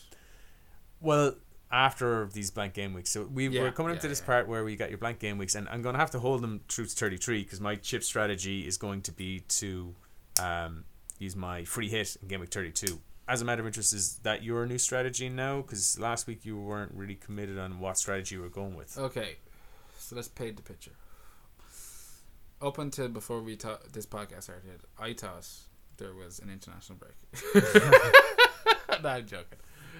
Well, 1.01 1.35
after 1.71 2.27
these 2.27 2.51
blank 2.51 2.73
game 2.73 2.93
weeks, 2.93 3.09
so 3.09 3.23
we 3.23 3.47
Yeah, 3.49 3.61
we're 3.63 3.71
coming 3.71 3.89
yeah, 3.91 3.95
into 3.95 4.07
this 4.07 4.21
yeah. 4.21 4.25
part 4.27 4.47
where 4.47 4.63
we 4.63 4.75
got 4.75 4.89
your 4.89 4.97
blank 4.97 5.19
game 5.19 5.37
weeks, 5.37 5.55
and 5.55 5.67
I'm 5.69 5.81
going 5.81 5.93
to 5.93 5.99
have 5.99 6.11
to 6.11 6.19
hold 6.19 6.41
them 6.41 6.61
through 6.69 6.85
to 6.85 6.95
33 6.95 7.43
because 7.43 7.59
my 7.59 7.75
chip 7.75 8.03
strategy 8.03 8.65
is 8.65 8.77
going 8.77 9.01
to 9.03 9.11
be 9.11 9.41
to 9.41 9.93
um, 10.41 10.85
use 11.19 11.35
my 11.35 11.65
free 11.65 11.89
hit 11.89 12.15
in 12.21 12.27
game 12.27 12.39
week 12.39 12.51
32. 12.51 12.99
As 13.27 13.41
a 13.41 13.45
matter 13.45 13.61
of 13.61 13.67
interest, 13.67 13.93
is 13.93 14.17
that 14.17 14.43
your 14.43 14.65
new 14.67 14.77
strategy 14.77 15.29
now? 15.29 15.61
Because 15.61 15.97
last 15.99 16.27
week 16.27 16.45
you 16.45 16.57
weren't 16.59 16.91
really 16.93 17.15
committed 17.15 17.57
on 17.57 17.79
what 17.79 17.97
strategy 17.97 18.35
you 18.35 18.41
were 18.41 18.49
going 18.49 18.75
with. 18.75 18.97
Okay, 18.97 19.37
so 19.97 20.15
let's 20.15 20.27
paint 20.27 20.57
the 20.57 20.61
picture. 20.61 20.91
Up 22.61 22.77
until 22.77 23.07
before 23.09 23.41
we 23.41 23.55
thought 23.55 23.93
this 23.93 24.05
podcast 24.05 24.43
started, 24.43 24.81
I 24.99 25.13
thought 25.13 25.47
there 25.97 26.13
was 26.13 26.39
an 26.39 26.49
international 26.49 26.99
break. 26.99 27.63
no, 29.03 29.09
I'm 29.09 29.25
joking. 29.25 29.57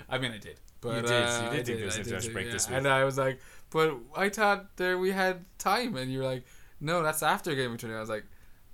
I 0.07 0.17
mean, 0.17 0.31
I 0.31 0.37
did. 0.37 0.59
But, 0.81 0.95
You 0.97 1.01
did, 1.01 1.11
uh, 1.11 1.15
you 1.15 1.47
I 1.47 1.55
did 1.55 1.65
think 1.65 1.77
there 1.77 1.85
was 1.85 1.95
an 1.95 2.01
international 2.03 2.33
break 2.33 2.51
this 2.51 2.69
week. 2.69 2.77
And. 2.77 2.87
I 2.87 3.03
was 3.03 3.17
like, 3.17 3.39
but 3.71 3.97
I 4.15 4.29
thought 4.29 4.75
there 4.77 4.97
we 4.97 5.11
had 5.11 5.45
time, 5.57 5.95
and 5.95 6.11
you're 6.11 6.23
like, 6.23 6.45
no, 6.79 7.01
that's 7.01 7.23
after 7.23 7.55
Game 7.55 7.73
of 7.73 7.79
Thrones. 7.79 7.95
I 7.95 7.99
was 7.99 8.09
like, 8.09 8.25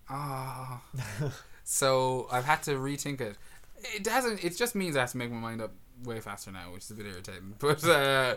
ah. 0.10 0.82
so 1.64 2.28
I've 2.32 2.46
had 2.46 2.64
to 2.64 2.72
rethink 2.72 3.22
it. 3.22 3.38
It 3.96 4.04
doesn't. 4.04 4.44
It 4.44 4.56
just 4.58 4.76
means 4.76 4.96
I 4.96 5.02
have 5.02 5.12
to 5.12 5.18
make 5.18 5.32
my 5.32 5.40
mind 5.40 5.62
up 5.62 5.74
way 6.04 6.20
faster 6.20 6.52
now, 6.52 6.72
which 6.74 6.84
is 6.84 6.92
a 6.92 6.96
bit 6.96 7.06
irritating. 7.06 7.56
But 7.60 7.84
uh, 7.84 8.36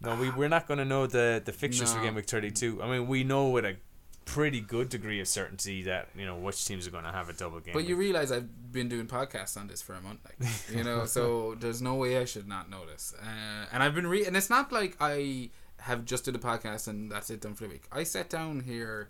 No, 0.00 0.16
we 0.16 0.30
we're 0.30 0.48
not 0.48 0.66
going 0.66 0.78
to 0.78 0.84
know 0.84 1.06
the 1.06 1.42
the 1.44 1.52
fixtures 1.52 1.92
for 1.92 2.00
game 2.02 2.14
week 2.14 2.26
32. 2.26 2.82
I 2.82 2.90
mean, 2.90 3.06
we 3.06 3.24
know 3.24 3.48
with 3.48 3.64
a 3.64 3.76
pretty 4.24 4.60
good 4.60 4.90
degree 4.90 5.20
of 5.20 5.26
certainty 5.26 5.82
that 5.84 6.08
you 6.14 6.26
know 6.26 6.36
which 6.36 6.62
teams 6.66 6.86
are 6.86 6.90
going 6.90 7.04
to 7.04 7.12
have 7.12 7.28
a 7.28 7.32
double 7.32 7.60
game. 7.60 7.72
But 7.74 7.86
you 7.86 7.96
realize 7.96 8.30
I've 8.30 8.72
been 8.72 8.88
doing 8.88 9.06
podcasts 9.06 9.56
on 9.56 9.68
this 9.68 9.80
for 9.80 9.94
a 9.94 10.00
month, 10.00 10.20
like 10.24 10.76
you 10.76 10.84
know, 10.84 11.06
so 11.06 11.54
there's 11.60 11.80
no 11.82 11.94
way 11.94 12.18
I 12.18 12.24
should 12.24 12.46
not 12.46 12.68
know 12.70 12.86
this. 12.86 13.14
Uh, 13.20 13.66
and 13.72 13.82
I've 13.82 13.94
been 13.94 14.06
re 14.06 14.26
and 14.26 14.36
it's 14.36 14.50
not 14.50 14.70
like 14.72 14.96
I 15.00 15.50
have 15.80 16.04
just 16.04 16.24
did 16.24 16.34
a 16.34 16.38
podcast 16.38 16.88
and 16.88 17.10
that's 17.10 17.30
it 17.30 17.40
done 17.40 17.54
for 17.54 17.64
the 17.64 17.70
week. 17.70 17.84
I 17.90 18.04
sat 18.04 18.28
down 18.28 18.60
here 18.60 19.08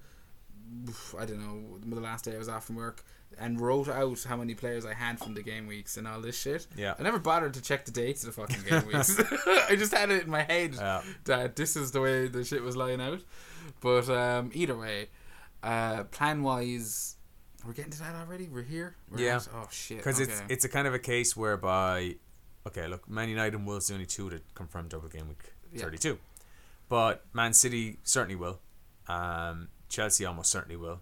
I 1.19 1.25
don't 1.25 1.41
know, 1.41 1.79
the 1.97 2.01
last 2.01 2.25
day 2.27 2.35
I 2.35 2.39
was 2.39 2.49
off 2.49 2.67
from 2.67 2.77
work 2.77 3.05
and 3.39 3.61
wrote 3.61 3.89
out 3.89 4.23
how 4.25 4.37
many 4.37 4.55
players 4.55 4.85
I 4.87 4.95
had 4.95 5.19
from 5.19 5.35
the 5.35 5.43
game 5.43 5.67
weeks 5.67 5.97
and 5.97 6.07
all 6.09 6.21
this 6.21 6.39
shit. 6.39 6.67
Yeah. 6.77 6.95
I 6.99 7.03
never 7.03 7.19
bothered 7.19 7.55
to 7.55 7.63
check 7.63 7.85
the 7.85 7.91
dates 7.93 8.25
of 8.25 8.35
the 8.35 8.41
fucking 8.41 8.63
game 8.69 8.87
weeks. 8.87 9.19
I 9.69 9.77
just 9.77 9.93
had 9.93 10.11
it 10.11 10.25
in 10.25 10.31
my 10.31 10.43
head 10.43 10.75
Yeah. 10.75 11.03
that 11.25 11.55
this 11.57 11.77
is 11.77 11.93
the 11.93 12.01
way 12.01 12.27
the 12.29 12.45
shit 12.45 12.63
was 12.63 12.77
lying 12.77 13.01
out. 13.01 13.21
But 13.81 14.09
um, 14.09 14.51
either 14.55 14.77
way, 14.77 15.09
uh, 15.63 16.05
plan 16.05 16.43
wise, 16.43 17.17
we're 17.67 17.73
getting 17.75 17.93
to 17.93 17.99
that 18.01 18.15
already. 18.15 18.49
We're 18.49 18.63
here. 18.63 18.97
We're 19.11 19.21
Yeah. 19.21 19.37
at- 19.37 19.49
oh 19.55 19.69
shit. 19.71 19.99
Because 19.99 20.21
okay. 20.21 20.33
it's 20.33 20.43
it's 20.49 20.65
a 20.65 20.69
kind 20.69 20.87
of 20.89 20.95
a 20.95 20.99
case 20.99 21.37
whereby, 21.37 22.17
okay, 22.67 22.87
look, 22.89 23.09
Man 23.09 23.29
United 23.29 23.55
and 23.57 23.67
Wolves 23.67 23.89
the 23.89 23.95
only 23.95 24.07
two 24.07 24.31
to 24.31 24.41
confirm 24.55 24.89
double 24.89 25.09
game 25.09 25.29
week 25.29 25.53
Yeah. 25.73 25.83
32. 25.83 26.19
But 26.89 27.25
Man 27.33 27.53
City 27.53 27.99
certainly 28.03 28.37
will. 28.37 28.61
Um, 29.07 29.69
Chelsea 29.89 30.25
almost 30.25 30.51
certainly 30.51 30.77
will. 30.77 31.01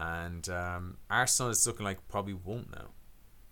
And 0.00 0.48
um, 0.48 0.96
Arsenal 1.10 1.50
is 1.50 1.66
looking 1.66 1.84
like 1.84 2.06
probably 2.08 2.34
won't 2.34 2.70
now. 2.70 2.86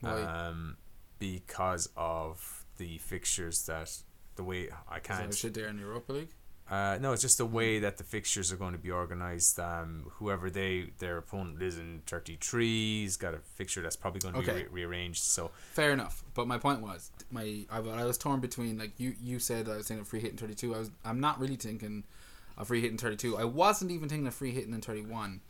Why? 0.00 0.22
Um, 0.22 0.76
because 1.18 1.88
of 1.96 2.64
the 2.76 2.98
fixtures 2.98 3.64
that 3.66 3.90
the 4.36 4.44
way 4.44 4.68
I 4.88 4.96
Is 4.98 5.02
that 5.02 5.18
can't. 5.18 5.34
shit 5.34 5.54
there 5.54 5.66
in 5.68 5.78
Europa 5.78 6.12
League. 6.12 6.28
Uh, 6.70 6.98
no, 7.00 7.12
it's 7.12 7.22
just 7.22 7.38
the 7.38 7.46
way 7.46 7.78
that 7.78 7.96
the 7.96 8.02
fixtures 8.04 8.52
are 8.52 8.56
going 8.56 8.72
to 8.72 8.78
be 8.78 8.90
organized. 8.90 9.58
Um, 9.58 10.06
whoever 10.14 10.50
they 10.50 10.90
their 10.98 11.16
opponent 11.16 11.62
is 11.62 11.78
in 11.78 12.02
thirty 12.06 12.36
three, 12.40 13.04
has 13.04 13.16
got 13.16 13.34
a 13.34 13.38
fixture 13.38 13.82
that's 13.82 13.96
probably 13.96 14.20
going 14.20 14.34
to 14.34 14.40
Okay. 14.40 14.52
be 14.52 14.68
re- 14.68 14.84
rearranged. 14.84 15.22
So 15.24 15.50
Fair 15.72 15.92
enough, 15.92 16.22
but 16.34 16.46
my 16.46 16.58
point 16.58 16.80
was 16.80 17.10
my 17.30 17.64
I, 17.70 17.78
I 17.78 18.04
was 18.04 18.18
torn 18.18 18.40
between 18.40 18.78
like 18.78 18.92
you 18.98 19.14
you 19.20 19.38
said 19.38 19.68
I 19.68 19.76
was 19.76 19.88
thinking 19.88 20.02
of 20.02 20.08
free 20.08 20.20
hit 20.20 20.32
in 20.32 20.36
thirty 20.36 20.54
two. 20.54 20.74
I 20.74 20.78
was 20.78 20.90
I'm 21.04 21.18
not 21.20 21.40
really 21.40 21.56
thinking 21.56 22.04
a 22.58 22.64
free 22.64 22.80
hit 22.82 22.90
in 22.90 22.98
thirty 22.98 23.16
two. 23.16 23.36
I 23.38 23.44
wasn't 23.44 23.90
even 23.92 24.08
thinking 24.08 24.26
a 24.26 24.32
free 24.32 24.50
hit 24.52 24.66
in 24.66 24.80
thirty 24.80 25.02
one. 25.02 25.40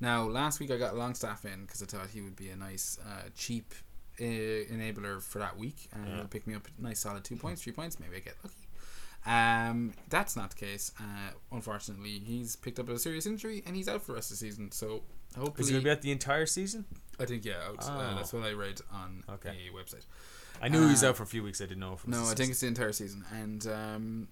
Now 0.00 0.24
last 0.24 0.60
week 0.60 0.70
I 0.70 0.76
got 0.78 0.96
Longstaff 0.96 1.44
in 1.44 1.62
because 1.62 1.82
I 1.82 1.86
thought 1.86 2.08
he 2.12 2.20
would 2.22 2.36
be 2.36 2.48
a 2.50 2.56
nice 2.56 2.98
uh, 3.06 3.28
cheap 3.36 3.74
uh, 4.18 4.22
enabler 4.22 5.22
for 5.22 5.38
that 5.38 5.58
week 5.58 5.88
and 5.92 6.06
Yeah. 6.06 6.16
he'll 6.16 6.24
pick 6.26 6.46
me 6.46 6.54
up 6.54 6.66
a 6.78 6.82
nice 6.82 7.00
solid 7.00 7.24
two 7.24 7.36
points, 7.36 7.62
three 7.62 7.72
points. 7.72 7.98
Maybe 8.00 8.16
I 8.16 8.20
get 8.20 8.36
lucky. 8.42 8.56
Um, 9.26 9.92
that's 10.08 10.34
not 10.36 10.50
the 10.50 10.56
case. 10.56 10.92
Uh, 10.98 11.32
unfortunately, 11.52 12.18
he's 12.20 12.56
picked 12.56 12.78
up 12.78 12.88
a 12.88 12.98
serious 12.98 13.26
injury 13.26 13.62
and 13.66 13.76
he's 13.76 13.88
out 13.88 14.00
for 14.02 14.12
the 14.12 14.16
rest 14.16 14.30
of 14.30 14.38
the 14.38 14.46
season. 14.46 14.72
So 14.72 15.02
hopefully, 15.36 15.64
is 15.64 15.68
it 15.68 15.72
going 15.72 15.82
to 15.82 15.86
be 15.86 15.90
at 15.90 16.02
the 16.02 16.10
entire 16.12 16.46
season? 16.46 16.86
I 17.18 17.26
think 17.26 17.44
yeah, 17.44 17.54
out. 17.68 17.86
Uh, 17.86 18.12
Oh. 18.12 18.16
that's 18.16 18.32
what 18.32 18.44
I 18.44 18.52
read 18.52 18.80
on 18.90 19.22
Okay. 19.28 19.68
a 19.70 19.76
website. 19.76 20.06
I 20.62 20.68
knew 20.68 20.82
he 20.84 20.90
was 20.90 21.04
Uh, 21.04 21.10
out 21.10 21.16
for 21.18 21.22
a 21.22 21.26
few 21.26 21.42
weeks. 21.42 21.60
I 21.60 21.64
didn't 21.64 21.80
know 21.80 21.92
if 21.94 22.00
it 22.04 22.08
was 22.08 22.16
No, 22.16 22.30
I 22.30 22.34
think 22.34 22.50
it's 22.50 22.60
the 22.60 22.66
entire 22.66 22.92
season, 22.92 23.24
and 23.30 23.66
um, 23.66 24.28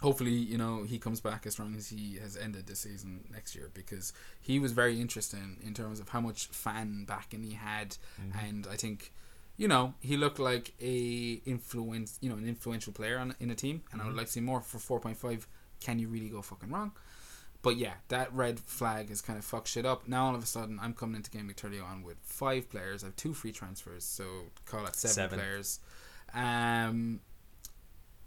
hopefully, 0.00 0.30
you 0.32 0.56
know, 0.58 0.84
he 0.84 0.98
comes 0.98 1.20
back 1.20 1.46
as 1.46 1.52
strong 1.52 1.74
as 1.76 1.88
he 1.90 2.16
has 2.20 2.36
ended 2.36 2.66
this 2.66 2.80
season 2.80 3.24
next 3.30 3.54
year 3.54 3.70
because 3.74 4.12
he 4.40 4.58
was 4.58 4.72
very 4.72 5.00
interesting 5.00 5.58
in 5.62 5.74
terms 5.74 6.00
of 6.00 6.08
how 6.08 6.20
much 6.20 6.46
fan 6.46 7.04
backing 7.06 7.42
he 7.42 7.54
had, 7.54 7.96
Mm-hmm. 8.20 8.38
and 8.46 8.66
I 8.70 8.76
think, 8.76 9.12
you 9.56 9.68
know, 9.68 9.94
he 10.00 10.16
looked 10.16 10.38
like 10.38 10.72
a 10.80 11.40
influence, 11.44 12.18
you 12.20 12.30
know, 12.30 12.36
an 12.36 12.48
influential 12.48 12.92
player 12.92 13.18
on 13.18 13.34
in 13.38 13.50
a 13.50 13.54
team, 13.54 13.82
and 13.92 14.00
I 14.00 14.04
Mm-hmm. 14.04 14.08
would 14.12 14.16
like 14.16 14.26
to 14.26 14.32
see 14.32 14.40
more 14.40 14.60
for 14.60 14.78
four 14.78 14.98
point 15.00 15.18
five. 15.18 15.46
Can 15.80 15.98
you 15.98 16.08
really 16.08 16.28
go 16.30 16.42
fucking 16.42 16.70
wrong? 16.70 16.92
But 17.60 17.76
yeah, 17.76 17.94
that 18.08 18.32
red 18.34 18.58
flag 18.58 19.08
has 19.10 19.20
kind 19.20 19.38
of 19.38 19.44
fucked 19.44 19.68
shit 19.68 19.86
up. 19.86 20.08
Now 20.08 20.26
all 20.26 20.34
of 20.34 20.42
a 20.42 20.46
sudden, 20.46 20.80
I'm 20.82 20.94
coming 20.94 21.14
into 21.16 21.30
game 21.30 21.46
week 21.46 21.60
31 21.60 22.02
with 22.02 22.16
five 22.22 22.68
players. 22.68 23.04
I 23.04 23.06
have 23.06 23.16
two 23.16 23.34
free 23.34 23.52
transfers, 23.52 24.04
so 24.04 24.24
call 24.66 24.84
it 24.86 24.96
seven, 24.96 25.14
Seven. 25.14 25.38
players. 25.38 25.78
Um, 26.34 27.20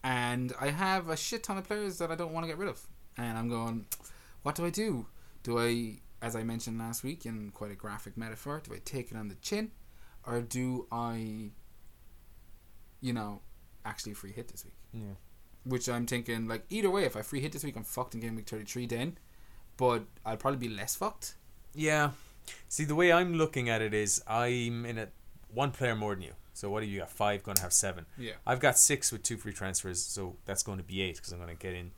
and 0.05 0.53
I 0.61 0.69
have 0.69 1.09
a 1.09 1.17
shit 1.17 1.41
ton 1.41 1.57
of 1.57 1.63
players 1.63 1.97
that 1.97 2.11
I 2.11 2.15
don't 2.15 2.31
want 2.31 2.43
to 2.43 2.47
get 2.47 2.59
rid 2.59 2.69
of. 2.69 2.79
And 3.17 3.39
I'm 3.39 3.49
going, 3.49 3.87
what 4.43 4.53
do 4.53 4.63
I 4.63 4.69
do? 4.69 5.07
Do 5.41 5.57
I, 5.57 5.99
as 6.21 6.35
I 6.35 6.43
mentioned 6.43 6.77
last 6.77 7.03
week 7.03 7.25
in 7.25 7.49
quite 7.49 7.71
a 7.71 7.75
graphic 7.75 8.15
metaphor, 8.15 8.61
do 8.63 8.75
I 8.75 8.79
take 8.85 9.11
it 9.11 9.17
on 9.17 9.29
the 9.29 9.35
chin, 9.35 9.71
or 10.25 10.41
do 10.41 10.85
I, 10.91 11.49
you 13.01 13.13
know, 13.13 13.41
actually 13.83 14.13
free 14.13 14.31
hit 14.31 14.49
this 14.49 14.63
week? 14.63 14.75
Yeah. 14.93 15.15
Which 15.63 15.89
I'm 15.89 16.05
thinking, 16.05 16.47
like, 16.47 16.65
either 16.69 16.91
way, 16.91 17.05
if 17.05 17.17
I 17.17 17.23
free 17.23 17.41
hit 17.41 17.51
this 17.51 17.63
week, 17.63 17.75
I'm 17.75 17.83
fucked 17.83 18.13
in 18.13 18.19
game 18.19 18.35
week 18.35 18.47
33 18.47 18.85
then, 18.85 19.17
but 19.75 20.03
I'll 20.23 20.37
probably 20.37 20.67
be 20.67 20.73
less 20.73 20.95
fucked. 20.95 21.33
Yeah. 21.73 22.11
See, 22.69 22.83
the 22.83 22.93
way 22.93 23.11
I'm 23.11 23.33
looking 23.33 23.69
at 23.69 23.81
it 23.81 23.95
is 23.95 24.21
I'm 24.27 24.85
in 24.85 24.99
a 24.99 25.07
one 25.51 25.71
player 25.71 25.95
more 25.95 26.13
than 26.13 26.25
you. 26.25 26.33
So 26.55 26.69
what 26.69 26.79
do 26.79 26.87
you 26.87 26.99
got? 26.99 27.11
Five, 27.11 27.43
going 27.43 27.55
to 27.57 27.61
have 27.63 27.73
seven. 27.73 28.05
Yeah. 28.17 28.31
I've 28.47 28.61
got 28.61 28.77
six 28.77 29.11
with 29.11 29.23
two 29.23 29.35
free 29.35 29.51
transfers, 29.51 30.01
so 30.01 30.37
that's 30.45 30.63
going 30.63 30.77
to 30.77 30.83
be 30.83 31.01
eight 31.01 31.17
because 31.17 31.33
I'm 31.33 31.39
going 31.39 31.55
to 31.55 31.61
get 31.61 31.73
in 31.73 31.91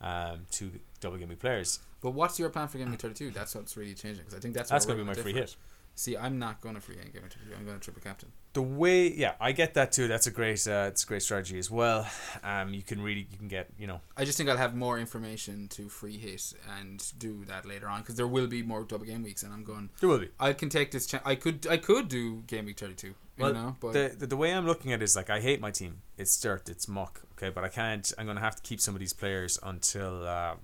um, 0.00 0.46
two 0.50 0.70
double 1.00 1.16
game 1.16 1.28
week 1.28 1.40
players. 1.40 1.80
But 2.00 2.12
what's 2.12 2.38
your 2.38 2.48
plan 2.50 2.68
for 2.68 2.78
game 2.78 2.90
week 2.90 3.00
32? 3.00 3.30
That's 3.32 3.54
what's 3.54 3.76
really 3.76 3.94
changing, 3.94 4.24
because 4.24 4.34
I 4.34 4.40
think 4.40 4.54
that's, 4.54 4.70
That's 4.70 4.86
going 4.86 4.98
to 4.98 5.04
be 5.04 5.08
my 5.08 5.14
free 5.14 5.32
hit. 5.32 5.56
See, 5.98 6.14
I'm 6.14 6.38
not 6.38 6.60
going 6.60 6.74
to 6.74 6.80
free 6.80 6.96
game 6.96 7.10
32. 7.10 7.54
I'm 7.58 7.64
going 7.64 7.78
to 7.78 7.82
triple 7.82 8.02
captain. 8.02 8.30
The 8.52 8.60
way, 8.60 9.10
yeah, 9.12 9.32
I 9.40 9.52
get 9.52 9.72
that 9.74 9.92
too. 9.92 10.08
That's 10.08 10.26
a 10.26 10.30
great, 10.30 10.66
uh, 10.68 10.88
it's 10.88 11.04
a 11.04 11.06
great 11.06 11.22
strategy 11.22 11.58
as 11.58 11.70
well. 11.70 12.06
Um, 12.44 12.74
you 12.74 12.82
can 12.82 13.00
really, 13.02 13.26
you 13.30 13.38
can 13.38 13.48
get, 13.48 13.68
you 13.78 13.86
know, 13.86 14.00
I 14.16 14.26
just 14.26 14.36
think 14.36 14.50
I'll 14.50 14.58
have 14.58 14.74
more 14.74 14.98
information 14.98 15.68
to 15.68 15.88
free 15.88 16.18
hit 16.18 16.52
and 16.78 17.02
do 17.18 17.44
that 17.46 17.66
later 17.66 17.88
on 17.88 18.00
because 18.00 18.14
there 18.16 18.26
will 18.26 18.46
be 18.46 18.62
more 18.62 18.84
double 18.84 19.06
game 19.06 19.22
weeks, 19.22 19.42
and 19.42 19.52
I'm 19.54 19.64
going. 19.64 19.88
there 20.00 20.08
will 20.08 20.18
be. 20.18 20.28
I 20.38 20.52
can 20.52 20.68
take 20.68 20.90
this. 20.90 21.06
Ch- 21.06 21.14
I 21.24 21.34
could. 21.34 21.66
I 21.66 21.78
could 21.78 22.08
do 22.08 22.42
game 22.46 22.66
week 22.66 22.78
thirty 22.78 22.94
two. 22.94 23.14
Well, 23.38 23.48
you 23.48 23.54
know, 23.54 23.76
but 23.80 23.92
the, 23.92 24.14
the 24.18 24.26
the 24.26 24.36
way 24.36 24.54
I'm 24.54 24.66
looking 24.66 24.92
at 24.92 25.00
it 25.00 25.04
is 25.04 25.16
like 25.16 25.28
I 25.28 25.40
hate 25.40 25.60
my 25.60 25.70
team. 25.70 26.00
It's 26.16 26.38
dirt. 26.40 26.68
It's 26.68 26.88
muck. 26.88 27.22
Okay, 27.36 27.50
but 27.50 27.64
I 27.64 27.68
can't. 27.68 28.10
I'm 28.16 28.26
gonna 28.26 28.40
have 28.40 28.56
to 28.56 28.62
keep 28.62 28.80
some 28.80 28.94
of 28.94 29.00
these 29.00 29.12
players 29.12 29.58
until 29.62 30.26
uh, 30.26 30.54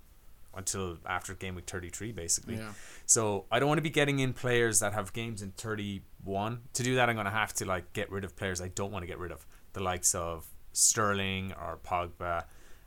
until 0.54 0.98
after 1.06 1.34
game 1.34 1.54
week 1.54 1.66
33, 1.68 2.12
basically. 2.12 2.56
yeah, 2.56 2.72
So 3.06 3.46
I 3.50 3.58
don't 3.58 3.68
want 3.68 3.78
to 3.78 3.82
be 3.82 3.90
getting 3.90 4.18
in 4.18 4.32
players 4.32 4.80
that 4.80 4.92
have 4.92 5.12
games 5.12 5.42
in 5.42 5.52
31. 5.52 6.60
To 6.74 6.82
do 6.82 6.94
that, 6.96 7.08
I'm 7.08 7.16
gonna 7.16 7.30
have 7.30 7.52
to 7.54 7.64
like 7.64 7.92
get 7.92 8.10
rid 8.10 8.24
of 8.24 8.36
players 8.36 8.60
I 8.60 8.68
don't 8.68 8.92
want 8.92 9.02
to 9.02 9.06
get 9.06 9.18
rid 9.18 9.32
of. 9.32 9.46
The 9.72 9.82
likes 9.82 10.14
of 10.14 10.46
Sterling 10.72 11.52
or 11.52 11.78
Pogba, 11.84 12.44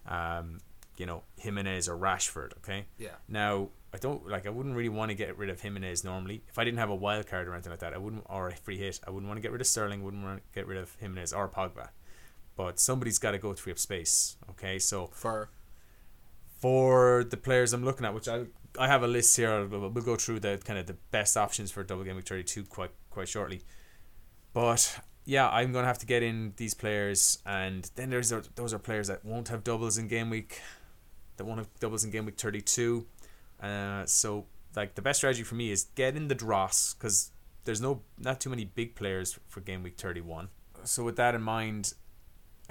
um, 0.08 0.60
you 0.97 1.06
know, 1.06 1.23
Jimenez 1.38 1.89
or 1.89 1.97
Rashford. 1.97 2.54
Okay. 2.58 2.86
yeah, 2.97 3.10
Now, 3.28 3.69
I 3.93 3.97
don't 3.97 4.28
like. 4.28 4.45
I 4.45 4.49
wouldn't 4.49 4.75
really 4.75 4.89
want 4.89 5.10
to 5.10 5.15
get 5.15 5.38
rid 5.38 5.49
of 5.49 5.62
Jimenez 5.62 6.04
normally. 6.04 6.43
If 6.49 6.60
I 6.60 6.63
didn't 6.63 6.80
have 6.80 6.89
a 6.89 6.95
wild 6.95 7.28
card 7.28 7.47
or 7.47 7.54
anything 7.54 7.71
like 7.71 7.80
that, 7.80 7.93
I 7.93 7.97
wouldn't 7.97 8.23
or 8.28 8.49
a 8.49 8.56
free 8.56 8.78
hit. 8.78 8.99
I 9.08 9.10
wouldn't 9.10 9.28
want 9.28 9.38
to 9.38 9.41
get 9.41 9.51
rid 9.51 9.62
of 9.62 9.67
Sterling. 9.67 10.04
Wouldn't 10.04 10.23
want 10.23 10.38
to 10.38 10.43
get 10.54 10.67
rid 10.67 10.78
of 10.78 10.95
Jimenez 10.99 11.32
or 11.34 11.47
Pogba. 11.47 11.89
But 12.56 12.80
somebody's 12.80 13.19
got 13.19 13.32
to 13.32 13.38
go 13.38 13.54
to 13.54 13.62
free 13.62 13.71
up 13.71 13.80
space. 13.80 14.38
Okay, 14.51 14.80
so 14.80 15.08
for 15.08 15.49
for 16.65 17.23
the 17.23 17.38
players 17.38 17.73
I'm 17.73 17.86
looking 17.86 18.08
at, 18.08 18.15
which 18.15 18.28
I 18.28 18.45
I 18.80 18.88
have 18.88 19.04
a 19.04 19.08
list 19.08 19.38
here. 19.38 19.67
We'll, 19.67 19.91
go 19.91 20.15
through 20.15 20.39
the 20.39 20.60
kind 20.65 20.80
of 20.80 20.88
the 20.88 20.95
best 21.12 21.38
options 21.38 21.69
for 21.69 21.84
double 21.84 22.04
game 22.04 22.15
week 22.15 22.25
32 22.25 22.63
quite 22.63 22.89
quite 23.12 23.28
shortly. 23.28 23.62
But 24.51 24.99
yeah, 25.25 25.47
I'm 25.47 25.71
gonna 25.73 25.86
have 25.86 25.99
to 25.99 26.08
get 26.08 26.23
in 26.23 26.54
these 26.58 26.73
players, 26.73 27.38
and 27.45 27.88
then 27.95 28.10
there's 28.10 28.34
those 28.56 28.73
are 28.73 28.80
players 28.80 29.10
that 29.10 29.23
won't 29.23 29.49
have 29.49 29.63
doubles 29.63 29.99
in 29.99 30.08
game 30.08 30.32
week, 30.32 30.60
that 31.38 31.45
won't 31.45 31.60
have 31.60 31.69
doubles 31.80 32.04
in 32.04 32.10
game 32.10 32.25
week 32.25 32.36
32. 32.36 33.06
Uh, 33.62 34.04
so 34.08 34.47
like 34.75 34.95
the 34.95 35.04
best 35.04 35.19
strategy 35.19 35.43
for 35.43 35.54
me 35.54 35.69
is 35.69 35.84
get 35.93 36.17
in 36.17 36.30
the 36.30 36.36
dross 36.36 36.95
because 36.95 37.30
there's 37.65 37.80
no 37.80 38.01
not 38.17 38.41
too 38.41 38.49
many 38.49 38.65
big 38.65 38.95
players 38.95 39.38
for 39.49 39.62
game 39.62 39.84
week 39.84 39.97
31. 39.97 40.49
So 40.84 41.04
with 41.04 41.17
that 41.17 41.36
in 41.36 41.43
mind, 41.43 41.93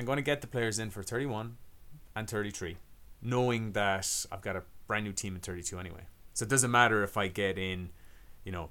I'm 0.00 0.04
going 0.04 0.16
to 0.16 0.22
get 0.22 0.40
the 0.40 0.48
players 0.48 0.80
in 0.80 0.90
for 0.90 1.04
31 1.04 1.59
and 2.16 2.28
33, 2.28 2.76
knowing 3.25 3.73
that 3.73 4.27
I've 4.31 4.43
got 4.43 4.55
a 4.57 4.63
brand 4.87 5.05
new 5.05 5.13
team 5.13 5.35
in 5.35 5.41
32 5.41 5.79
anyway. 5.79 6.03
So 6.35 6.45
it 6.45 6.49
doesn't 6.49 6.71
matter 6.71 7.03
if 7.03 7.17
I 7.17 7.29
get 7.29 7.59
in, 7.59 7.91
you 8.45 8.53
know, 8.53 8.71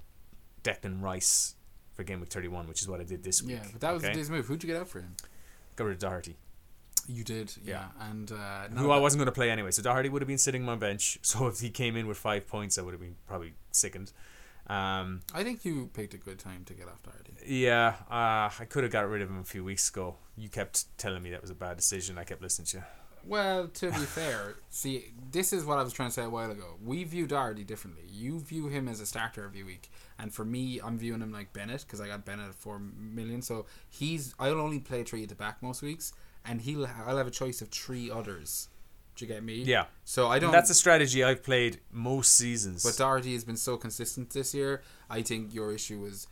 Declan 0.63 1.02
Rice 1.02 1.56
for 1.94 2.04
game 2.04 2.20
week 2.20 2.30
31, 2.30 2.68
which 2.68 2.82
is 2.82 2.88
what 2.88 3.00
I 3.00 3.04
did 3.04 3.24
this 3.24 3.42
week. 3.42 3.56
yeah, 3.58 3.68
but 3.72 3.82
that 3.82 3.94
was 3.94 4.04
okay? 4.04 4.13
the 4.13 4.20
day's 4.20 4.30
move. 4.30 4.46
Who'd 4.46 4.63
you 4.63 4.68
get 4.68 4.80
out 4.80 4.88
for 4.88 5.00
him? 5.00 5.16
Got 5.76 5.86
rid 5.86 5.94
of 5.94 6.00
Doherty, 6.00 6.36
You 7.08 7.24
did, 7.24 7.52
yeah, 7.66 7.86
and 8.00 8.32
uh, 8.32 8.68
who 8.76 8.92
I 8.92 8.98
wasn't 8.98 9.20
going 9.20 9.26
to 9.26 9.32
play 9.32 9.50
anyway. 9.50 9.72
So 9.72 9.82
Doherty 9.82 10.08
would 10.10 10.22
have 10.22 10.28
been 10.28 10.38
sitting 10.38 10.62
on 10.62 10.66
my 10.68 10.76
bench. 10.76 11.18
So 11.24 11.48
if 11.48 11.60
he 11.60 11.70
came 11.72 11.96
in 11.96 12.06
with 12.08 12.18
five 12.18 12.48
points, 12.48 12.78
I 12.78 12.82
would 12.84 12.94
have 12.94 13.02
been 13.02 13.16
probably 13.28 13.54
sickened. 13.72 14.12
Um, 14.68 15.22
I 15.34 15.44
think 15.44 15.66
you 15.66 15.89
picked 15.94 16.13
a 16.13 16.18
good 16.18 16.39
time 16.39 16.63
to 16.66 16.74
get 16.74 16.88
off 16.88 17.02
Doherty. 17.04 17.34
yeah, 17.46 17.96
uh, 18.10 18.50
I 18.60 18.66
could 18.70 18.84
have 18.84 18.92
got 18.94 19.10
rid 19.10 19.22
of 19.22 19.30
him 19.30 19.39
a 19.39 19.44
few 19.44 19.63
weeks 19.63 19.89
ago. 19.89 20.16
You 20.38 20.48
kept 20.48 20.98
telling 20.98 21.22
me 21.24 21.32
that 21.32 21.42
was 21.42 21.50
a 21.52 21.56
bad 21.56 21.76
decision. 21.78 22.18
I 22.18 22.24
kept 22.24 22.42
listening 22.42 22.68
to 22.68 22.78
you. 22.78 22.84
Well, 23.25 23.67
to 23.67 23.88
be 23.88 23.97
fair, 23.99 24.55
see, 24.69 25.13
this 25.31 25.53
is 25.53 25.65
what 25.65 25.77
I 25.77 25.83
was 25.83 25.93
trying 25.93 26.09
to 26.09 26.13
say 26.13 26.23
a 26.23 26.29
while 26.29 26.51
ago. 26.51 26.75
We 26.83 27.03
view 27.03 27.25
Doherty 27.25 27.63
differently. 27.63 28.03
You 28.09 28.39
view 28.39 28.67
him 28.67 28.88
as 28.88 28.99
a 28.99 29.05
starter 29.05 29.45
every 29.45 29.63
week, 29.63 29.89
and 30.19 30.33
for 30.33 30.43
me, 30.43 30.79
I'm 30.83 30.97
viewing 30.97 31.21
him 31.21 31.31
like 31.31 31.53
Bennett 31.53 31.86
because 31.86 32.01
I 32.01 32.07
got 32.07 32.25
Bennett 32.25 32.49
at 32.49 32.55
four 32.55 32.79
million. 32.79 33.41
So 33.41 33.65
he's 33.89 34.36
I'll 34.39 34.59
only 34.59 34.79
play 34.79 35.03
three 35.03 35.23
at 35.23 35.29
the 35.29 35.36
back 35.36 35.63
most 35.63 35.81
weeks, 35.81 36.13
and 36.45 36.62
he'll 36.62 36.86
I'll 37.05 37.17
have 37.17 37.27
a 37.27 37.31
choice 37.31 37.62
of 37.62 37.69
three 37.69 38.12
others. 38.12 38.67
Do 39.15 39.25
you 39.25 39.31
get 39.31 39.43
me? 39.43 39.62
Yeah. 39.63 39.86
So 40.05 40.27
I 40.27 40.39
don't. 40.39 40.49
And 40.49 40.53
that's 40.55 40.69
a 40.69 40.75
strategy 40.75 41.23
I've 41.23 41.43
played 41.43 41.79
most 41.91 42.33
seasons. 42.33 42.83
But 42.83 42.97
Doherty 42.97 43.33
has 43.33 43.43
been 43.43 43.57
so 43.57 43.77
consistent 43.77 44.31
this 44.31 44.53
year. 44.53 44.81
I 45.09 45.21
think 45.21 45.53
your 45.53 45.71
issue 45.71 45.99
was 45.99 46.27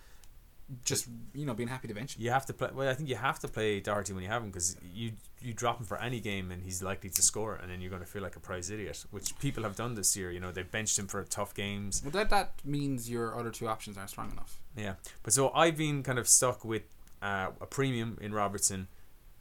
just 0.85 1.07
you 1.33 1.45
know 1.45 1.53
being 1.53 1.69
happy 1.69 1.87
to 1.87 1.93
bench 1.93 2.15
him. 2.15 2.23
You 2.23 2.31
have 2.31 2.45
to 2.47 2.53
play. 2.53 2.69
Well, 2.73 2.87
I 2.87 2.93
think 2.93 3.09
you 3.09 3.15
have 3.15 3.39
to 3.39 3.47
play 3.47 3.79
Doherty 3.79 4.13
when 4.13 4.23
you 4.23 4.29
have 4.29 4.41
him 4.41 4.49
because 4.49 4.77
you 4.93 5.11
you 5.41 5.53
drop 5.53 5.79
him 5.79 5.85
for 5.85 5.97
any 5.99 6.19
game 6.19 6.51
and 6.51 6.63
he's 6.63 6.81
likely 6.81 7.09
to 7.09 7.21
score, 7.21 7.55
and 7.55 7.69
then 7.69 7.81
you're 7.81 7.89
going 7.89 8.01
to 8.01 8.07
feel 8.07 8.21
like 8.21 8.35
a 8.35 8.39
prize 8.39 8.69
idiot, 8.69 9.05
which 9.11 9.37
people 9.39 9.63
have 9.63 9.75
done 9.75 9.95
this 9.95 10.15
year. 10.15 10.31
You 10.31 10.39
know, 10.39 10.51
they 10.51 10.63
benched 10.63 10.97
him 10.97 11.07
for 11.07 11.23
tough 11.23 11.53
games. 11.53 12.01
Well, 12.03 12.11
that 12.11 12.29
that 12.29 12.53
means 12.63 13.09
your 13.09 13.37
other 13.37 13.51
two 13.51 13.67
options 13.67 13.97
aren't 13.97 14.09
strong 14.09 14.31
enough. 14.31 14.59
Yeah, 14.75 14.95
but 15.23 15.33
so 15.33 15.51
I've 15.51 15.77
been 15.77 16.03
kind 16.03 16.19
of 16.19 16.27
stuck 16.27 16.63
with 16.63 16.83
uh, 17.21 17.51
a 17.59 17.65
premium 17.65 18.17
in 18.21 18.33
Robertson, 18.33 18.87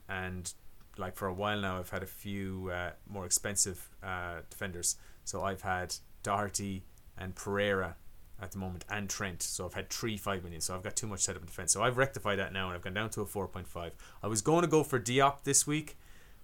and 0.08 0.52
like 0.96 1.16
for 1.16 1.28
a 1.28 1.34
while 1.34 1.60
now, 1.60 1.78
I've 1.78 1.90
had 1.90 2.02
a 2.02 2.06
few 2.06 2.70
uh, 2.72 2.90
more 3.08 3.24
expensive 3.24 3.88
uh, 4.02 4.40
defenders. 4.50 4.96
So 5.24 5.42
I've 5.42 5.62
had 5.62 5.94
Doherty 6.22 6.82
and 7.16 7.34
Pereira 7.34 7.96
at 8.42 8.52
the 8.52 8.58
moment, 8.58 8.84
and 8.88 9.08
Trent. 9.08 9.42
So 9.42 9.66
I've 9.66 9.74
had 9.74 9.90
three 9.90 10.16
five 10.16 10.42
million. 10.42 10.60
So 10.60 10.74
I've 10.74 10.82
got 10.82 10.96
too 10.96 11.06
much 11.06 11.20
set 11.20 11.36
up 11.36 11.42
in 11.42 11.46
defense. 11.46 11.72
So 11.72 11.82
I've 11.82 11.96
rectified 11.96 12.38
that 12.38 12.52
now, 12.52 12.66
and 12.66 12.74
I've 12.74 12.82
gone 12.82 12.94
down 12.94 13.10
to 13.10 13.22
a 13.22 13.26
four 13.26 13.48
point 13.48 13.68
five. 13.68 13.92
I 14.22 14.26
was 14.26 14.42
going 14.42 14.62
to 14.62 14.68
go 14.68 14.82
for 14.82 14.98
Diop 14.98 15.44
this 15.44 15.66
week, 15.66 15.96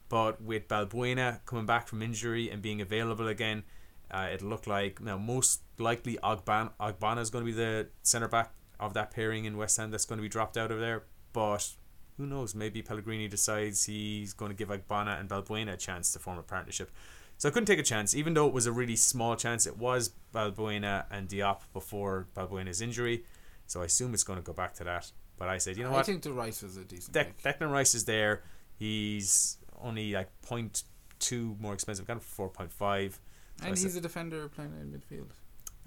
but 0.08 0.40
with 0.40 0.68
Balbuena 0.68 1.44
coming 1.46 1.66
back 1.66 1.88
from 1.88 2.02
injury 2.02 2.50
and 2.50 2.62
being 2.62 2.80
available 2.80 3.28
again, 3.28 3.64
uh, 4.10 4.28
it 4.32 4.42
looked 4.42 4.66
like 4.66 5.00
now 5.00 5.18
most 5.18 5.62
likely 5.78 6.18
Ogban 6.22 6.70
Ogbonna 6.80 7.20
is 7.20 7.30
going 7.30 7.44
to 7.44 7.50
be 7.50 7.56
the 7.56 7.88
centre 8.02 8.28
back 8.28 8.52
of 8.78 8.94
that 8.94 9.10
pairing 9.10 9.44
in 9.44 9.56
West 9.56 9.76
Ham 9.78 9.90
that's 9.90 10.04
going 10.04 10.18
to 10.18 10.22
be 10.22 10.28
dropped 10.28 10.56
out 10.56 10.70
of 10.70 10.78
there. 10.80 11.04
But 11.32 11.68
who 12.16 12.26
knows? 12.26 12.54
Maybe 12.54 12.82
Pellegrini 12.82 13.28
decides 13.28 13.84
he's 13.84 14.32
going 14.32 14.50
to 14.50 14.56
give 14.56 14.68
Ogbonna 14.68 15.20
and 15.20 15.28
Balbuena 15.28 15.74
a 15.74 15.76
chance 15.76 16.12
to 16.12 16.18
form 16.18 16.38
a 16.38 16.42
partnership. 16.42 16.90
So 17.38 17.48
I 17.48 17.52
couldn't 17.52 17.66
take 17.66 17.78
a 17.78 17.82
chance, 17.82 18.14
even 18.14 18.34
though 18.34 18.46
it 18.46 18.52
was 18.54 18.66
a 18.66 18.72
really 18.72 18.96
small 18.96 19.36
chance. 19.36 19.66
It 19.66 19.76
was 19.76 20.10
Balbuena 20.34 21.04
and 21.10 21.28
Diop 21.28 21.60
before 21.72 22.26
Balbuena's 22.34 22.80
injury, 22.80 23.24
so 23.66 23.82
I 23.82 23.84
assume 23.84 24.14
it's 24.14 24.24
going 24.24 24.38
to 24.38 24.42
go 24.42 24.52
back 24.54 24.74
to 24.74 24.84
that. 24.84 25.10
But 25.38 25.48
I 25.48 25.58
said, 25.58 25.76
you 25.76 25.84
know 25.84 25.90
I 25.90 25.94
what? 25.94 26.00
I 26.00 26.02
think 26.04 26.22
the 26.22 26.32
Rice 26.32 26.62
was 26.62 26.76
a 26.78 26.84
decent 26.84 27.12
De- 27.12 27.24
pick. 27.24 27.42
Declan 27.42 27.70
Rice 27.70 27.94
is 27.94 28.06
there. 28.06 28.42
He's 28.78 29.58
only 29.82 30.12
like 30.12 30.28
0.2 30.48 31.60
more 31.60 31.74
expensive. 31.74 32.06
Got 32.06 32.14
him 32.14 32.20
for 32.20 32.48
4.5. 32.50 32.70
So 32.78 33.18
I 33.62 33.68
and 33.68 33.78
said- 33.78 33.84
he's 33.84 33.96
a 33.96 34.00
defender 34.00 34.48
playing 34.48 34.72
in 34.80 34.90
midfield. 34.98 35.28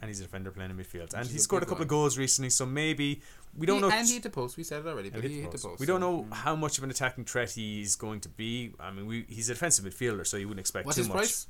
and 0.02 0.08
he's 0.08 0.20
a 0.20 0.24
defender 0.24 0.52
playing 0.52 0.70
in 0.72 0.78
midfield. 0.78 1.14
And 1.16 1.28
he 1.28 1.40
scored 1.40 1.64
a 1.64 1.66
couple 1.66 1.82
of 1.82 1.88
goals 1.90 2.18
recently, 2.18 2.50
so 2.52 2.66
maybe 2.66 3.22
we 3.58 3.66
don't 3.66 3.78
He- 3.78 3.82
know. 3.82 3.92
And 3.92 4.08
he 4.08 4.14
hit 4.16 4.24
the 4.24 4.30
post. 4.30 4.58
We 4.58 4.64
said 4.64 4.86
it 4.86 4.88
already, 4.88 5.10
but 5.10 5.24
he 5.24 5.42
hit 5.42 5.52
the 5.52 5.58
post. 5.58 5.66
post. 5.66 5.80
We 5.80 5.86
don't 5.86 6.02
know 6.02 6.24
mm. 6.24 6.34
how 6.34 6.56
much 6.56 6.78
of 6.78 6.84
an 6.84 6.90
attacking 6.90 7.26
threat 7.26 7.52
he's 7.52 7.96
going 7.96 8.22
to 8.22 8.30
be. 8.30 8.74
I 8.80 8.92
mean, 8.92 9.06
we 9.06 9.26
he's 9.28 9.50
a 9.50 9.54
defensive 9.54 9.86
midfielder, 9.86 10.26
so 10.26 10.38
you 10.38 10.48
wouldn't 10.48 10.60
expect 10.62 10.86
What's 10.86 10.98
too 10.98 11.02
his 11.02 11.10
much. 11.10 11.18
price? 11.18 11.48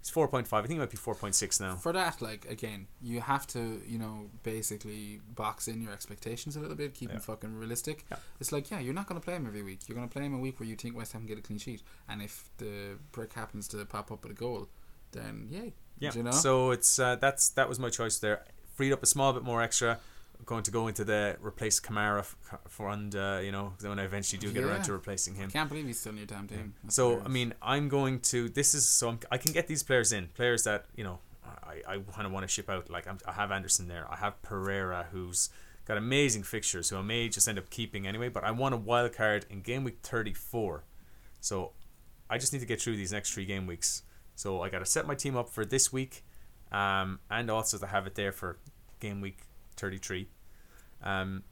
It's 0.00 0.10
four 0.10 0.28
point 0.28 0.46
five. 0.46 0.64
I 0.64 0.68
think 0.68 0.78
it 0.78 0.80
might 0.80 0.90
be 0.90 0.96
four 0.96 1.16
point 1.16 1.34
six 1.34 1.58
now. 1.58 1.74
For 1.74 1.92
that, 1.92 2.22
like 2.22 2.46
again, 2.48 2.86
you 3.02 3.20
have 3.20 3.48
to, 3.48 3.80
you 3.84 3.98
know, 3.98 4.30
basically 4.44 5.20
box 5.34 5.66
in 5.66 5.82
your 5.82 5.92
expectations 5.92 6.54
a 6.54 6.60
little 6.60 6.76
bit, 6.76 6.94
keep 6.94 7.10
them 7.10 7.18
fucking 7.18 7.54
realistic. 7.56 8.04
Yeah. 8.10 8.18
It's 8.38 8.52
like, 8.52 8.70
yeah, 8.70 8.78
you're 8.78 8.94
not 8.94 9.08
going 9.08 9.20
to 9.20 9.24
play 9.24 9.34
him 9.34 9.46
every 9.46 9.62
week. 9.62 9.80
You're 9.88 9.96
going 9.96 10.08
to 10.08 10.12
play 10.12 10.24
him 10.24 10.34
a 10.34 10.38
week 10.38 10.60
where 10.60 10.68
you 10.68 10.76
think 10.76 10.96
West 10.96 11.14
Ham 11.14 11.26
get 11.26 11.36
a 11.36 11.42
clean 11.42 11.58
sheet, 11.58 11.82
and 12.08 12.22
if 12.22 12.48
the 12.58 12.96
brick 13.10 13.32
happens 13.32 13.66
to 13.68 13.84
pop 13.86 14.12
up 14.12 14.22
with 14.22 14.30
a 14.32 14.36
goal, 14.36 14.68
then 15.10 15.48
yay. 15.50 15.74
Yeah. 15.98 16.12
You 16.14 16.22
know? 16.22 16.30
So 16.30 16.70
it's 16.70 17.00
uh, 17.00 17.16
that's 17.16 17.48
that 17.50 17.68
was 17.68 17.80
my 17.80 17.90
choice 17.90 18.18
there. 18.18 18.44
Freed 18.76 18.92
up 18.92 19.02
a 19.02 19.06
small 19.06 19.32
bit 19.32 19.42
more 19.42 19.60
extra. 19.60 19.98
Going 20.46 20.62
to 20.62 20.70
go 20.70 20.86
into 20.86 21.04
the 21.04 21.36
replace 21.42 21.78
Kamara 21.78 22.24
for 22.68 22.88
and 22.88 23.14
uh, 23.14 23.40
you 23.42 23.52
know 23.52 23.74
when 23.82 23.98
I 23.98 24.04
eventually 24.04 24.38
do 24.38 24.50
get 24.50 24.64
around 24.64 24.84
to 24.84 24.92
replacing 24.92 25.34
him. 25.34 25.50
I 25.50 25.52
can't 25.52 25.68
believe 25.68 25.86
he's 25.86 26.00
still 26.00 26.12
in 26.12 26.18
your 26.18 26.26
damn 26.26 26.46
team. 26.46 26.74
That's 26.82 26.94
So 26.94 27.20
I 27.20 27.28
mean, 27.28 27.52
I'm 27.60 27.88
going 27.88 28.20
to. 28.20 28.48
This 28.48 28.74
is 28.74 28.88
so 28.88 29.10
I'm, 29.10 29.20
I 29.30 29.36
can 29.36 29.52
get 29.52 29.66
these 29.66 29.82
players 29.82 30.10
in 30.12 30.28
players 30.28 30.64
that 30.64 30.86
you 30.96 31.04
know 31.04 31.18
I, 31.44 31.82
I 31.86 31.98
kind 31.98 32.26
of 32.26 32.32
want 32.32 32.46
to 32.46 32.52
ship 32.52 32.70
out. 32.70 32.88
Like 32.88 33.06
I'm, 33.06 33.18
I 33.26 33.32
have 33.32 33.52
Anderson 33.52 33.88
there. 33.88 34.06
I 34.10 34.16
have 34.16 34.40
Pereira 34.42 35.06
who's 35.12 35.50
got 35.84 35.96
amazing 35.96 36.42
fixtures 36.42 36.90
who 36.90 36.96
I 36.96 37.02
may 37.02 37.28
just 37.28 37.48
end 37.48 37.58
up 37.58 37.70
keeping 37.70 38.06
anyway. 38.06 38.28
But 38.28 38.44
I 38.44 38.50
want 38.50 38.74
a 38.74 38.78
wild 38.78 39.12
card 39.12 39.46
in 39.50 39.60
game 39.60 39.84
week 39.84 39.98
34. 40.02 40.84
So 41.40 41.72
I 42.30 42.38
just 42.38 42.52
need 42.52 42.60
to 42.60 42.66
get 42.66 42.80
through 42.80 42.96
these 42.96 43.12
next 43.12 43.32
three 43.32 43.44
game 43.44 43.66
weeks. 43.66 44.02
So 44.34 44.62
I 44.62 44.68
got 44.68 44.80
to 44.80 44.86
set 44.86 45.06
my 45.06 45.14
team 45.14 45.36
up 45.36 45.48
for 45.48 45.64
this 45.64 45.92
week, 45.92 46.24
um, 46.70 47.18
and 47.30 47.50
also 47.50 47.76
to 47.78 47.86
have 47.86 48.06
it 48.06 48.14
there 48.14 48.32
for 48.32 48.58
game 49.00 49.20
week 49.20 49.38
33. 49.78 50.28
Um, 51.02 51.42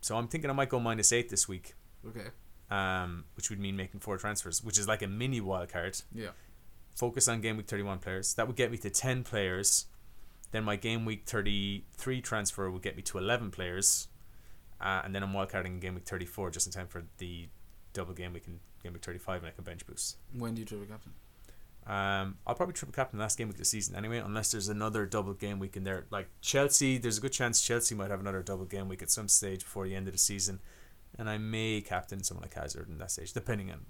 so 0.00 0.16
I'm 0.16 0.28
thinking 0.28 0.50
I 0.50 0.52
might 0.52 0.68
go 0.68 0.80
minus 0.80 1.12
eight 1.12 1.28
this 1.28 1.46
week 1.48 1.74
okay, 2.06 2.28
um, 2.70 3.24
which 3.36 3.50
would 3.50 3.60
mean 3.60 3.76
making 3.76 4.00
four 4.00 4.16
transfers, 4.18 4.62
which 4.64 4.78
is 4.78 4.88
like 4.88 5.02
a 5.02 5.06
mini 5.06 5.40
wild 5.40 5.68
card. 5.68 6.00
yeah, 6.14 6.30
Focus 6.96 7.28
on 7.28 7.40
game 7.40 7.56
week 7.56 7.66
31 7.66 7.98
players. 8.00 8.34
That 8.34 8.46
would 8.46 8.56
get 8.56 8.70
me 8.70 8.76
to 8.78 8.90
10 8.90 9.22
players. 9.24 9.86
Then 10.50 10.64
my 10.64 10.76
game 10.76 11.04
week 11.04 11.22
33 11.26 12.20
transfer 12.20 12.70
would 12.70 12.82
get 12.82 12.96
me 12.96 13.02
to 13.04 13.18
11 13.18 13.50
players. 13.52 14.08
Uh, 14.80 15.02
and 15.04 15.14
then 15.14 15.22
I'm 15.22 15.32
wildcarding 15.32 15.66
in 15.66 15.80
game 15.80 15.94
week 15.94 16.04
34 16.04 16.50
just 16.50 16.66
in 16.66 16.72
time 16.72 16.88
for 16.88 17.04
the 17.18 17.48
double 17.92 18.14
game 18.14 18.32
week 18.32 18.44
in 18.46 18.58
game 18.82 18.92
week 18.94 19.02
35 19.04 19.42
and 19.42 19.46
I 19.48 19.50
can 19.50 19.62
bench 19.64 19.86
boost. 19.86 20.16
when 20.36 20.54
do 20.54 20.60
you 20.60 20.66
triple 20.66 20.86
captain? 20.86 21.12
Um, 21.86 22.36
I'll 22.46 22.54
probably 22.54 22.74
triple 22.74 22.92
captain 22.92 23.18
the 23.18 23.22
last 23.22 23.38
game 23.38 23.48
week 23.48 23.54
of 23.54 23.60
the 23.60 23.64
season 23.64 23.96
anyway, 23.96 24.18
unless 24.18 24.52
there's 24.52 24.68
another 24.68 25.06
double 25.06 25.32
game 25.32 25.58
week 25.58 25.76
in 25.76 25.84
there. 25.84 26.06
Like 26.10 26.28
Chelsea, 26.40 26.98
there's 26.98 27.18
a 27.18 27.20
good 27.20 27.32
chance 27.32 27.62
Chelsea 27.62 27.94
might 27.94 28.10
have 28.10 28.20
another 28.20 28.42
double 28.42 28.66
game 28.66 28.88
week 28.88 29.02
at 29.02 29.10
some 29.10 29.28
stage 29.28 29.64
before 29.64 29.86
the 29.86 29.94
end 29.94 30.06
of 30.06 30.12
the 30.12 30.18
season, 30.18 30.60
and 31.18 31.28
I 31.28 31.38
may 31.38 31.80
captain 31.80 32.22
someone 32.22 32.42
like 32.42 32.54
Hazard 32.54 32.88
in 32.88 32.98
that 32.98 33.10
stage, 33.10 33.32
depending 33.32 33.70
on 33.70 33.86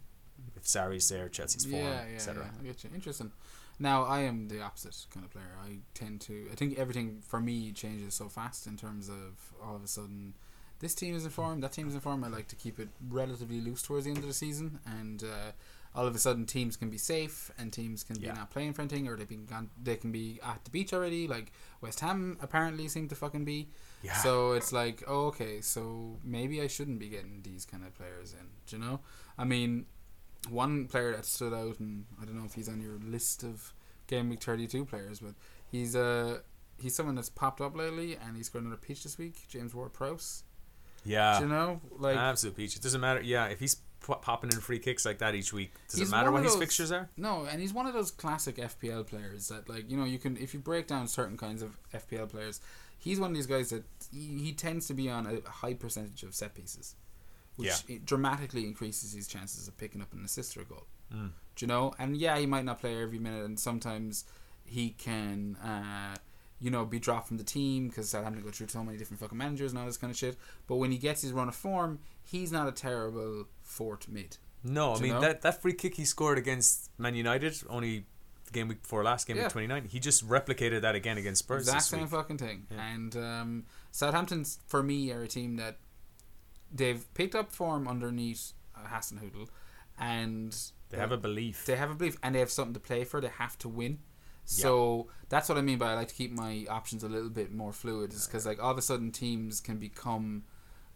if 0.56 0.64
Sarri's 0.64 1.08
there, 1.08 1.28
Chelsea's 1.28 1.66
form, 1.66 1.82
yeah, 1.82 2.04
yeah, 2.08 2.14
etc. 2.14 2.44
yeah, 2.44 2.60
I 2.60 2.64
get 2.64 2.84
you. 2.84 2.90
Interesting. 2.94 3.32
Now 3.78 4.04
I 4.04 4.20
am 4.20 4.48
the 4.48 4.60
opposite 4.60 5.06
kind 5.12 5.24
of 5.24 5.32
player. 5.32 5.56
I 5.62 5.78
tend 5.94 6.20
to. 6.22 6.48
I 6.52 6.54
think 6.54 6.78
everything 6.78 7.22
for 7.26 7.40
me 7.40 7.72
changes 7.72 8.14
so 8.14 8.28
fast 8.28 8.66
in 8.66 8.76
terms 8.76 9.08
of 9.08 9.38
all 9.62 9.74
of 9.74 9.82
a 9.82 9.88
sudden, 9.88 10.34
this 10.80 10.94
team 10.94 11.14
is 11.14 11.24
informed, 11.24 11.62
that 11.62 11.72
team 11.72 11.88
is 11.88 11.94
informed. 11.94 12.24
I 12.24 12.28
like 12.28 12.48
to 12.48 12.56
keep 12.56 12.78
it 12.78 12.88
relatively 13.08 13.60
loose 13.60 13.82
towards 13.82 14.04
the 14.04 14.10
end 14.10 14.18
of 14.18 14.26
the 14.26 14.34
season, 14.34 14.80
and 14.86 15.24
uh, 15.24 15.52
all 15.94 16.06
of 16.06 16.14
a 16.14 16.18
sudden 16.18 16.46
teams 16.46 16.76
can 16.76 16.88
be 16.90 16.98
safe 16.98 17.50
and 17.58 17.72
teams 17.72 18.04
can 18.04 18.16
Yeah. 18.20 18.32
be 18.32 18.38
not 18.38 18.50
playing 18.50 18.72
for 18.74 18.82
anything, 18.82 19.08
or 19.08 19.16
they 19.16 19.24
been 19.24 19.46
gone, 19.46 19.70
they 19.82 19.96
can 19.96 20.12
be 20.12 20.38
at 20.42 20.64
the 20.64 20.70
beach 20.70 20.92
already. 20.92 21.26
Like 21.26 21.52
West 21.80 22.00
Ham 22.00 22.38
apparently 22.40 22.86
seem 22.88 23.08
to 23.08 23.14
fucking 23.14 23.44
be. 23.44 23.68
Yeah. 24.02 24.16
So 24.18 24.52
it's 24.52 24.72
like, 24.72 25.02
oh, 25.06 25.26
okay, 25.26 25.60
so 25.60 26.18
maybe 26.24 26.62
I 26.62 26.68
shouldn't 26.68 26.98
be 27.00 27.08
getting 27.08 27.42
these 27.42 27.64
kind 27.66 27.84
of 27.84 27.94
players 27.94 28.32
in. 28.32 28.46
Do 28.66 28.76
you 28.76 28.82
know? 28.82 29.00
I 29.36 29.44
mean, 29.44 29.86
one 30.48 30.86
player 30.86 31.12
that 31.12 31.26
stood 31.26 31.52
out, 31.52 31.80
and 31.80 32.06
I 32.20 32.24
don't 32.24 32.38
know 32.38 32.44
if 32.46 32.54
he's 32.54 32.68
on 32.68 32.80
your 32.80 32.98
list 33.04 33.42
of 33.42 33.74
game 34.06 34.28
week 34.30 34.42
thirty 34.42 34.66
two 34.66 34.84
players, 34.84 35.18
but 35.20 35.34
he's 35.70 35.94
uh 35.96 36.38
he's 36.78 36.94
someone 36.94 37.14
that's 37.14 37.28
popped 37.28 37.60
up 37.60 37.76
lately, 37.76 38.16
and 38.16 38.36
he's 38.36 38.48
got 38.48 38.62
another 38.62 38.76
peach 38.76 39.02
this 39.02 39.18
week. 39.18 39.46
James 39.48 39.74
Ward-Prowse. 39.74 40.44
yeah, 41.04 41.38
Do 41.38 41.44
you 41.44 41.50
know? 41.50 41.80
Like 41.98 42.16
absolute 42.16 42.56
peach. 42.56 42.76
It 42.76 42.82
doesn't 42.82 43.00
matter. 43.02 43.20
Yeah, 43.20 43.46
if 43.46 43.60
he's 43.60 43.76
popping 44.00 44.50
in 44.52 44.60
free 44.60 44.78
kicks 44.78 45.04
like 45.04 45.18
that 45.18 45.34
each 45.34 45.52
week, 45.52 45.72
does 45.88 46.00
He's 46.00 46.08
it 46.08 46.10
matter 46.12 46.30
what 46.30 46.38
of 46.40 46.44
his 46.46 46.56
fixtures 46.56 46.90
are? 46.92 47.08
no, 47.16 47.44
and 47.50 47.60
he's 47.60 47.72
one 47.72 47.86
of 47.86 47.92
those 47.94 48.10
classic 48.10 48.56
FPL 48.56 49.06
players 49.06 49.48
that 49.48 49.68
like 49.68 49.90
you 49.90 49.96
know 49.96 50.04
you 50.04 50.18
can 50.18 50.36
if 50.36 50.54
you 50.54 50.60
break 50.60 50.86
down 50.86 51.06
certain 51.08 51.36
kinds 51.36 51.62
of 51.62 51.76
FPL 51.92 52.28
players, 52.28 52.60
he's 52.98 53.20
one 53.20 53.30
of 53.30 53.36
these 53.36 53.46
guys 53.46 53.70
that 53.70 53.84
he, 54.12 54.38
he 54.42 54.52
tends 54.52 54.86
to 54.88 54.94
be 54.94 55.08
on 55.08 55.26
a 55.26 55.48
high 55.48 55.74
percentage 55.74 56.22
of 56.22 56.34
set 56.34 56.54
pieces, 56.54 56.94
which 57.56 57.68
Yeah. 57.68 57.96
it 57.96 58.04
dramatically 58.06 58.64
increases 58.64 59.12
his 59.12 59.26
chances 59.28 59.68
of 59.68 59.76
picking 59.78 60.00
up 60.02 60.12
an 60.12 60.24
assist 60.24 60.56
or 60.56 60.62
a 60.62 60.64
goal. 60.64 60.86
Mm. 61.14 61.30
Do 61.56 61.64
you 61.64 61.66
know? 61.66 61.92
And 61.98 62.16
yeah, 62.16 62.38
he 62.38 62.46
might 62.46 62.64
not 62.64 62.80
play 62.80 63.00
every 63.02 63.18
minute, 63.18 63.44
and 63.44 63.58
sometimes 63.60 64.24
he 64.64 64.90
can, 64.90 65.56
uh, 65.56 66.16
you 66.60 66.70
know, 66.70 66.84
be 66.84 66.98
dropped 66.98 67.26
from 67.28 67.36
the 67.38 67.42
team 67.44 67.88
because 67.88 68.08
Southampton 68.10 68.44
go 68.44 68.50
through 68.50 68.68
so 68.68 68.84
many 68.84 68.96
different 68.96 69.18
fucking 69.20 69.36
managers 69.36 69.72
and 69.72 69.78
all 69.80 69.86
this 69.86 69.96
kind 69.96 70.10
of 70.10 70.16
shit. 70.16 70.36
But 70.68 70.76
when 70.76 70.92
he 70.92 70.98
gets 70.98 71.22
his 71.22 71.32
run 71.32 71.48
of 71.48 71.54
form, 71.56 71.98
he's 72.30 72.52
not 72.52 72.68
a 72.68 72.72
terrible 72.72 73.46
fourth 73.62 74.08
mid. 74.08 74.36
No, 74.62 74.94
I 74.94 75.00
mean 75.00 75.12
know? 75.14 75.20
that 75.20 75.42
that 75.42 75.60
free 75.62 75.72
kick 75.72 75.94
he 75.94 76.04
scored 76.04 76.38
against 76.38 76.90
Man 76.98 77.14
United 77.14 77.54
only 77.68 78.04
the 78.44 78.50
game 78.52 78.68
week 78.68 78.82
before 78.82 79.02
last 79.04 79.26
game 79.26 79.36
Yeah. 79.36 79.44
week 79.44 79.52
29. 79.52 79.84
He 79.84 79.98
just 80.00 80.26
replicated 80.28 80.82
that 80.82 80.94
again 80.94 81.16
against 81.18 81.40
Spurs 81.40 81.62
exact 81.68 81.84
same 81.84 82.00
week. 82.02 82.10
fucking 82.10 82.38
thing. 82.38 82.66
Yeah. 82.70 82.86
And 82.94 83.16
um, 83.16 83.64
Southampton's 83.90 84.58
for 84.66 84.82
me 84.82 85.10
are 85.12 85.22
a 85.22 85.28
team 85.28 85.56
that 85.56 85.78
they've 86.72 87.12
picked 87.14 87.34
up 87.34 87.52
form 87.52 87.88
underneath 87.88 88.52
uh, 88.76 88.86
Hasenhüttl, 88.88 89.48
and 89.98 90.56
They 90.90 90.98
have 90.98 91.12
a 91.12 91.16
belief. 91.16 91.64
they 91.66 91.76
have 91.76 91.90
a 91.90 91.94
belief 91.94 92.16
and 92.22 92.34
they 92.34 92.38
have 92.40 92.50
something 92.50 92.74
to 92.74 92.80
play 92.80 93.04
for. 93.04 93.20
They 93.20 93.28
have 93.28 93.58
to 93.58 93.68
win. 93.68 93.98
So 94.44 95.06
that's 95.28 95.48
what 95.48 95.58
I 95.58 95.60
mean 95.60 95.78
by 95.78 95.92
I 95.92 95.94
like 95.94 96.08
to 96.08 96.14
keep 96.14 96.32
my 96.32 96.66
options 96.68 97.04
a 97.04 97.08
little 97.08 97.30
bit 97.30 97.52
more 97.52 97.72
fluid, 97.72 98.12
is 98.12 98.26
because 98.26 98.44
like 98.46 98.60
all 98.60 98.72
of 98.72 98.78
a 98.78 98.82
sudden 98.82 99.12
teams 99.12 99.60
can 99.60 99.76
become, 99.78 100.42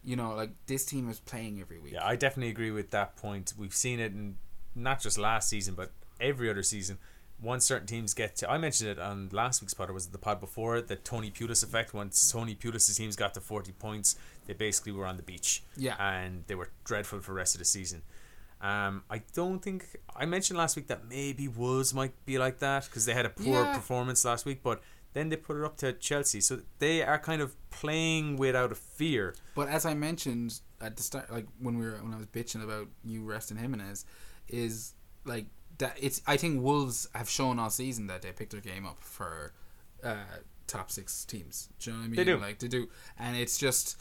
you 0.05 0.15
know, 0.15 0.33
like 0.35 0.51
this 0.67 0.85
team 0.85 1.09
is 1.09 1.19
playing 1.19 1.59
every 1.59 1.79
week. 1.79 1.93
Yeah, 1.93 2.05
I 2.05 2.15
definitely 2.15 2.51
agree 2.51 2.71
with 2.71 2.91
that 2.91 3.15
point. 3.17 3.53
We've 3.57 3.73
seen 3.73 3.99
it 3.99 4.11
in 4.13 4.37
not 4.75 5.01
just 5.01 5.17
last 5.17 5.49
season, 5.49 5.73
but 5.75 5.91
every 6.21 6.49
other 6.49 6.63
season. 6.63 6.97
Once 7.41 7.65
certain 7.65 7.85
teams 7.85 8.13
get 8.13 8.37
to, 8.37 8.49
I 8.49 8.57
mentioned 8.57 8.89
it 8.91 8.97
on 8.99 9.27
last 9.33 9.61
week's 9.61 9.73
pod, 9.73 9.89
or 9.89 9.93
was 9.93 10.05
it 10.05 10.13
the 10.13 10.17
pod 10.17 10.39
before? 10.39 10.79
The 10.79 10.95
Tony 10.95 11.29
Pulis 11.31 11.63
effect. 11.63 11.93
Once 11.93 12.31
Tony 12.31 12.55
Pulis' 12.55 12.95
teams 12.95 13.17
got 13.17 13.33
to 13.33 13.41
40 13.41 13.73
points, 13.73 14.15
they 14.45 14.53
basically 14.53 14.93
were 14.93 15.05
on 15.05 15.17
the 15.17 15.23
beach. 15.23 15.61
Yeah. 15.75 15.95
And 15.99 16.45
they 16.47 16.55
were 16.55 16.69
dreadful 16.85 17.19
for 17.19 17.31
the 17.31 17.35
rest 17.35 17.53
of 17.55 17.59
the 17.59 17.65
season. 17.65 18.03
Um, 18.61 19.03
I 19.09 19.21
don't 19.33 19.59
think, 19.59 19.85
I 20.15 20.25
mentioned 20.25 20.57
last 20.57 20.77
week 20.77 20.87
that 20.87 21.09
maybe 21.09 21.49
Wolves 21.49 21.93
might 21.93 22.13
be 22.25 22.37
like 22.37 22.59
that 22.59 22.85
because 22.85 23.05
they 23.05 23.13
had 23.13 23.25
a 23.25 23.29
poor 23.29 23.63
Yeah. 23.63 23.75
performance 23.75 24.23
last 24.23 24.45
week, 24.45 24.61
but 24.63 24.81
Then 25.15 25.29
they 25.29 25.37
put 25.37 25.55
it 25.55 25.63
up 25.63 25.77
to 25.77 25.93
Chelsea. 25.93 26.41
So 26.41 26.59
they 26.79 27.01
are 27.01 27.17
kind 27.17 27.41
of 27.41 27.55
playing 27.69 28.35
without 28.35 28.73
a 28.73 28.75
fear. 28.75 29.33
But 29.55 29.69
as 29.69 29.85
I 29.85 29.93
mentioned 29.93 30.59
at 30.81 30.97
the 30.97 31.03
start, 31.03 31.31
like 31.31 31.47
when 31.57 31.79
we 31.79 31.85
were 31.85 31.93
when 32.03 32.13
I 32.13 32.17
was 32.17 32.25
bitching 32.25 32.61
about 32.61 32.89
you 33.05 33.23
resting 33.23 33.55
Jimenez, 33.55 34.03
is 34.49 34.93
like 35.23 35.45
that. 35.77 35.95
It's 36.01 36.21
I 36.27 36.35
think 36.35 36.61
Wolves 36.61 37.07
have 37.15 37.29
shown 37.29 37.59
all 37.59 37.69
season 37.69 38.07
that 38.07 38.23
they 38.23 38.33
picked 38.33 38.51
their 38.51 38.59
game 38.59 38.85
up 38.85 39.01
for 39.01 39.53
uh, 40.03 40.17
top 40.67 40.91
six 40.91 41.23
teams. 41.23 41.69
Do 41.79 41.91
you 41.91 41.95
know 41.95 42.01
what 42.01 42.05
I 42.05 42.07
mean? 42.09 42.17
They 42.17 42.23
do. 42.25 42.37
Like 42.37 42.59
they 42.59 42.67
do, 42.67 42.89
and 43.17 43.37
it's 43.37 43.57
just. 43.57 43.97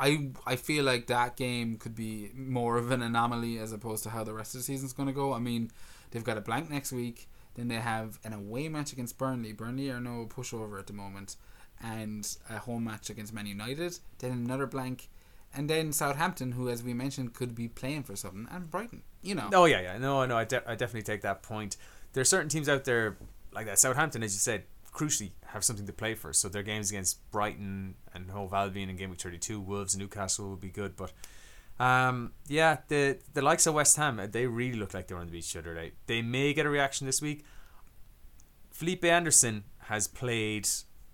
I, 0.00 0.30
I 0.46 0.54
feel 0.54 0.84
like 0.84 1.08
that 1.08 1.34
game 1.36 1.76
could 1.76 1.96
be 1.96 2.30
more 2.32 2.78
of 2.78 2.92
an 2.92 3.02
anomaly 3.02 3.58
as 3.58 3.72
opposed 3.72 4.04
to 4.04 4.10
how 4.10 4.22
the 4.22 4.32
rest 4.32 4.54
of 4.54 4.60
the 4.60 4.64
season's 4.64 4.92
going 4.92 5.08
to 5.08 5.12
go. 5.12 5.32
I 5.32 5.40
mean, 5.40 5.72
they've 6.12 6.22
got 6.22 6.38
a 6.38 6.40
blank 6.40 6.70
next 6.70 6.92
week. 6.92 7.28
Then 7.58 7.66
they 7.66 7.74
have 7.80 8.20
an 8.22 8.32
away 8.32 8.68
match 8.68 8.92
against 8.92 9.18
Burnley. 9.18 9.52
Burnley 9.52 9.90
are 9.90 10.00
no 10.00 10.28
pushover 10.30 10.78
at 10.78 10.86
the 10.86 10.92
moment, 10.92 11.34
and 11.82 12.36
a 12.48 12.58
home 12.58 12.84
match 12.84 13.10
against 13.10 13.34
Man 13.34 13.46
United. 13.46 13.98
Then 14.20 14.30
another 14.30 14.68
blank, 14.68 15.08
and 15.52 15.68
then 15.68 15.92
Southampton, 15.92 16.52
who, 16.52 16.68
as 16.68 16.84
we 16.84 16.94
mentioned, 16.94 17.34
could 17.34 17.56
be 17.56 17.66
playing 17.66 18.04
for 18.04 18.14
something, 18.14 18.46
and 18.48 18.70
Brighton. 18.70 19.02
You 19.22 19.34
know. 19.34 19.50
Oh 19.52 19.64
yeah, 19.64 19.80
yeah. 19.80 19.98
No, 19.98 20.24
no. 20.24 20.38
I, 20.38 20.44
de- 20.44 20.70
I 20.70 20.76
definitely 20.76 21.02
take 21.02 21.22
that 21.22 21.42
point. 21.42 21.76
There 22.12 22.20
are 22.20 22.24
certain 22.24 22.48
teams 22.48 22.68
out 22.68 22.84
there 22.84 23.16
like 23.52 23.66
that. 23.66 23.80
Southampton, 23.80 24.22
as 24.22 24.34
you 24.34 24.38
said, 24.38 24.62
crucially 24.94 25.32
have 25.46 25.64
something 25.64 25.86
to 25.86 25.92
play 25.92 26.14
for. 26.14 26.32
So 26.32 26.48
their 26.48 26.62
games 26.62 26.90
against 26.90 27.28
Brighton 27.32 27.96
and 28.14 28.30
Hove 28.30 28.54
Albion 28.54 28.88
in 28.88 28.94
game 28.94 29.10
week 29.10 29.20
thirty 29.20 29.38
two, 29.38 29.60
Wolves, 29.60 29.94
and 29.94 30.00
Newcastle 30.00 30.50
would 30.50 30.60
be 30.60 30.68
good. 30.68 30.94
But 30.94 31.10
um, 31.80 32.32
yeah, 32.48 32.78
the 32.88 33.18
the 33.34 33.42
likes 33.42 33.66
of 33.66 33.74
West 33.74 33.96
Ham, 33.96 34.20
they 34.32 34.46
really 34.46 34.78
look 34.78 34.94
like 34.94 35.06
they're 35.08 35.18
on 35.18 35.26
the 35.26 35.32
beach 35.32 35.52
the 35.52 35.60
other 35.60 35.74
day. 35.74 35.92
They 36.06 36.22
may 36.22 36.52
get 36.54 36.66
a 36.66 36.70
reaction 36.70 37.06
this 37.06 37.22
week. 37.22 37.44
Felipe 38.70 39.04
Anderson 39.04 39.64
has 39.84 40.06
played, 40.06 40.68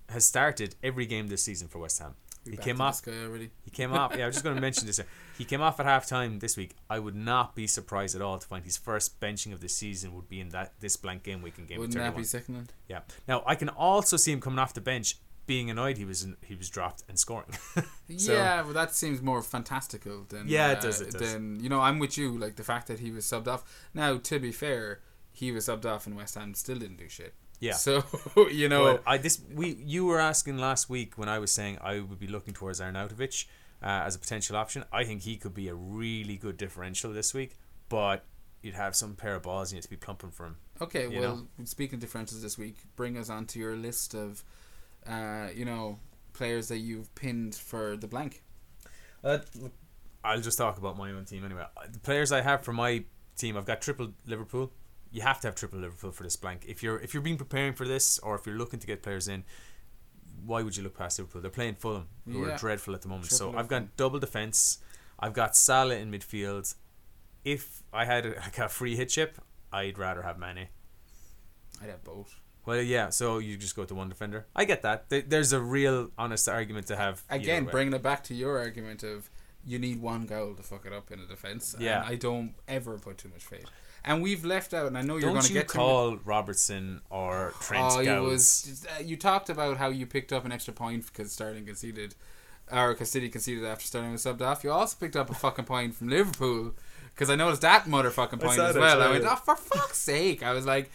has 0.09 0.25
started 0.25 0.75
every 0.83 1.07
game 1.07 1.29
this 1.29 1.43
season 1.43 1.69
for 1.69 1.79
West 1.79 1.99
Ham. 2.01 2.15
We 2.45 2.53
He 2.53 2.57
came 2.59 2.81
off. 2.81 3.01
already. 3.09 3.51
He 3.65 3.71
came 3.71 3.93
off. 3.93 4.15
Yeah, 4.15 4.25
I 4.25 4.27
was 4.27 4.35
just 4.37 4.45
going 4.45 4.55
to 4.57 4.61
mention 4.61 4.87
this. 4.87 5.01
He 5.37 5.45
came 5.45 5.61
off 5.63 5.81
at 5.81 5.87
half 5.87 6.07
time 6.07 6.39
this 6.39 6.57
week. 6.57 6.77
I 6.89 7.01
would 7.01 7.17
not 7.17 7.57
be 7.57 7.67
surprised 7.67 8.15
at 8.15 8.23
all 8.23 8.39
to 8.39 8.47
find 8.47 8.65
his 8.65 8.77
first 8.77 9.19
benching 9.19 9.53
of 9.53 9.61
the 9.61 9.69
season 9.69 10.15
would 10.15 10.29
be 10.29 10.39
in 10.39 10.51
that 10.51 10.75
this 10.79 10.97
blank 10.97 11.25
game 11.25 11.43
week 11.43 11.59
in 11.59 11.67
game 11.67 11.81
Wouldn't 11.81 11.95
that 11.95 12.13
31. 12.15 12.23
be 12.23 12.25
sickening? 12.25 12.69
Yeah. 12.89 13.01
Now 13.27 13.43
I 13.45 13.57
can 13.57 13.69
also 13.69 14.17
see 14.17 14.31
him 14.31 14.41
coming 14.41 14.61
off 14.61 14.75
the 14.75 14.81
bench, 14.81 15.17
being 15.47 15.71
annoyed 15.71 15.97
he 15.99 16.05
was 16.05 16.23
in, 16.25 16.37
he 16.43 16.55
was 16.55 16.69
dropped 16.71 17.03
and 17.09 17.19
scoring. 17.19 17.49
So- 18.19 18.35
yeah, 18.35 18.61
well, 18.63 18.75
that 18.75 18.95
seems 18.95 19.23
more 19.23 19.41
fantastical 19.43 20.25
than 20.29 20.47
Yeah, 20.47 20.73
it 20.73 20.79
uh, 20.79 20.81
does, 20.83 21.01
it 21.01 21.13
does. 21.13 21.33
Than 21.33 21.59
you 21.59 21.71
know, 21.71 21.81
I'm 21.81 21.99
with 21.99 22.19
you. 22.19 22.37
Like 22.37 22.57
the 22.57 22.63
fact 22.65 22.87
that 22.89 22.99
he 23.01 23.11
was 23.11 23.25
subbed 23.25 23.49
off. 23.49 23.65
Now, 23.95 24.19
to 24.19 24.39
be 24.39 24.53
fair, 24.53 25.01
he 25.33 25.51
was 25.53 25.67
subbed 25.67 25.87
off, 25.87 26.07
and 26.07 26.15
West 26.15 26.35
Ham 26.35 26.53
still 26.55 26.77
didn't 26.77 26.99
do 26.99 27.09
shit. 27.09 27.33
Yeah. 27.61 27.73
So 27.73 28.05
you 28.53 28.69
know, 28.69 28.85
But 28.85 29.03
I 29.07 29.17
this 29.17 29.41
we 29.53 29.75
you 29.83 30.05
were 30.05 30.21
asking 30.21 30.59
last 30.59 30.91
week 30.91 31.17
when 31.17 31.29
I 31.31 31.39
was 31.39 31.51
saying 31.51 31.79
I 31.81 32.01
would 32.01 32.19
be 32.21 32.27
looking 32.27 32.53
towards 32.53 32.79
Arnautovic 32.81 33.47
uh, 33.83 33.87
as 33.87 34.15
a 34.17 34.19
potential 34.19 34.57
option. 34.57 34.85
I 34.93 35.05
think 35.05 35.23
he 35.23 35.37
could 35.37 35.55
be 35.55 35.69
a 35.69 35.75
really 35.75 36.37
good 36.37 36.59
differential 36.59 37.11
this 37.13 37.33
week, 37.33 37.57
but 37.89 38.25
you'd 38.61 38.75
have 38.75 38.95
some 38.95 39.15
pair 39.15 39.35
of 39.35 39.43
balls 39.43 39.73
you 39.73 39.77
need 39.77 39.83
to 39.83 39.91
be 39.91 39.97
plumping 39.97 40.31
for 40.31 40.47
him. 40.47 40.57
okay. 40.81 41.07
Well, 41.07 41.47
speaking 41.65 41.97
of 41.97 42.01
differences 42.01 42.43
this 42.43 42.59
week, 42.59 42.77
bring 42.97 43.17
us 43.17 43.31
onto 43.31 43.59
your 43.59 43.77
list 43.77 44.15
of, 44.15 44.43
uh, 45.07 45.49
you 45.55 45.65
know, 45.65 45.99
players 46.33 46.69
that 46.69 46.79
you've 46.79 47.15
pinned 47.15 47.55
for 47.55 47.97
the 47.97 48.07
blank. 48.07 48.43
Uh, 49.23 49.39
I'll 50.23 50.41
just 50.41 50.59
talk 50.59 50.79
about 50.79 50.97
my 50.97 51.11
own 51.13 51.25
team 51.25 51.45
anyway. 51.45 51.65
The 51.93 51.99
players 51.99 52.33
I 52.33 52.41
have 52.41 52.63
for 52.63 52.73
my 52.73 53.05
team, 53.37 53.57
I've 53.57 53.67
got 53.67 53.81
triple 53.83 54.13
Liverpool. 54.27 54.73
You 55.11 55.23
have 55.23 55.41
to 55.43 55.49
have 55.49 55.55
triple 55.55 55.79
Liverpool 55.79 56.11
for 56.13 56.23
this 56.25 56.37
blank. 56.37 56.65
If 56.67 56.83
you're 56.83 56.99
if 56.99 57.15
you're 57.15 57.23
being 57.23 57.37
preparing 57.37 57.75
for 57.75 57.87
this, 57.87 58.19
or 58.19 58.35
if 58.35 58.47
you're 58.47 58.57
looking 58.57 58.81
to 58.81 58.87
get 58.87 59.03
players 59.03 59.29
in, 59.29 59.45
why 60.45 60.63
would 60.63 60.77
you 60.77 60.83
look 60.83 60.97
past 60.97 61.19
Liverpool? 61.19 61.41
They're 61.43 61.51
playing 61.51 61.77
Fulham, 61.77 62.09
who 62.31 62.47
Yeah. 62.47 62.55
are 62.55 62.59
dreadful 62.59 62.95
at 62.95 63.03
the 63.03 63.09
moment. 63.09 63.31
so 63.31 63.47
Triple 63.47 63.59
I've 63.61 63.69
got 63.69 63.97
double 63.97 64.19
defense. 64.19 64.79
I've 65.19 65.33
got 65.33 65.57
Salah 65.57 65.95
in 65.97 66.11
midfield. 66.11 66.75
If 67.45 67.83
I 67.93 68.05
had 68.07 68.27
a, 68.27 68.31
like 68.41 68.59
a 68.59 68.69
free 68.69 68.97
hit 68.97 69.11
chip, 69.11 69.39
I'd 69.73 69.99
rather 69.99 70.23
have 70.23 70.39
Mane. 70.39 70.69
I'd 71.83 71.91
have 71.91 72.03
both. 72.05 72.41
Well, 72.67 72.81
yeah. 72.81 73.11
So 73.11 73.39
you 73.39 73.57
just 73.57 73.77
go 73.77 73.83
with 73.83 73.91
the 73.91 73.95
one 73.95 74.09
defender. 74.09 74.47
I 74.55 74.65
get 74.65 74.83
that. 74.83 75.07
There's 75.09 75.53
a 75.53 75.61
real 75.61 76.11
honest 76.17 76.49
argument 76.49 76.87
to 76.89 76.97
have. 76.97 77.23
Again, 77.31 77.65
bringing 77.65 77.93
it 77.95 78.03
back 78.03 78.25
to 78.25 78.35
your 78.35 78.59
argument 78.59 79.03
of 79.03 79.31
you 79.67 79.79
need 79.79 80.01
one 80.01 80.27
goal 80.27 80.55
to 80.55 80.63
fuck 80.63 80.87
it 80.87 80.93
up 80.93 81.11
in 81.11 81.21
a 81.21 81.27
defense. 81.27 81.75
Yeah. 81.79 82.05
I 82.07 82.17
don't 82.17 82.55
ever 82.69 82.99
put 82.99 83.19
too 83.19 83.29
much 83.29 83.45
faith. 83.45 83.67
And 84.07 84.23
we've 84.23 84.45
left 84.45 84.75
out, 84.75 84.87
and 84.87 84.99
I 84.99 85.01
know 85.01 85.17
you're 85.17 85.31
going 85.31 85.43
to 85.43 85.49
you 85.49 85.55
get 85.55 85.69
to 85.69 85.77
call 85.77 86.17
Robertson 86.27 87.01
or 87.09 87.55
Trent 87.61 87.85
Oh, 87.91 88.05
Gowles? 88.05 88.31
was 88.31 88.87
uh, 88.87 89.03
you 89.03 89.17
talked 89.17 89.49
about 89.49 89.79
how 89.79 89.89
you 89.89 90.05
picked 90.05 90.31
up 90.31 90.45
an 90.45 90.53
extra 90.53 90.75
point 90.75 91.07
because 91.07 91.33
Sterling 91.33 91.65
conceded, 91.65 92.15
or 92.71 92.93
because 92.93 93.11
City 93.11 93.31
conceded 93.31 93.65
after 93.65 93.87
Sterling 93.87 94.13
was 94.13 94.23
subbed 94.23 94.43
off. 94.43 94.63
You 94.63 94.73
also 94.73 94.99
picked 95.01 95.17
up 95.17 95.31
a 95.31 95.35
fucking 95.35 95.65
point 95.65 95.95
from 95.95 96.11
Liverpool 96.11 96.75
because 97.15 97.31
I 97.31 97.35
noticed 97.35 97.63
that 97.63 97.85
motherfucking 97.87 98.41
point 98.41 98.59
as 98.59 98.77
well. 98.77 99.01
I 99.01 99.11
went, 99.11 99.25
oh 99.25 99.37
for 99.37 99.57
fuck's 99.57 99.99
sake! 99.99 100.43
I 100.43 100.53
was 100.53 100.67
like, 100.67 100.91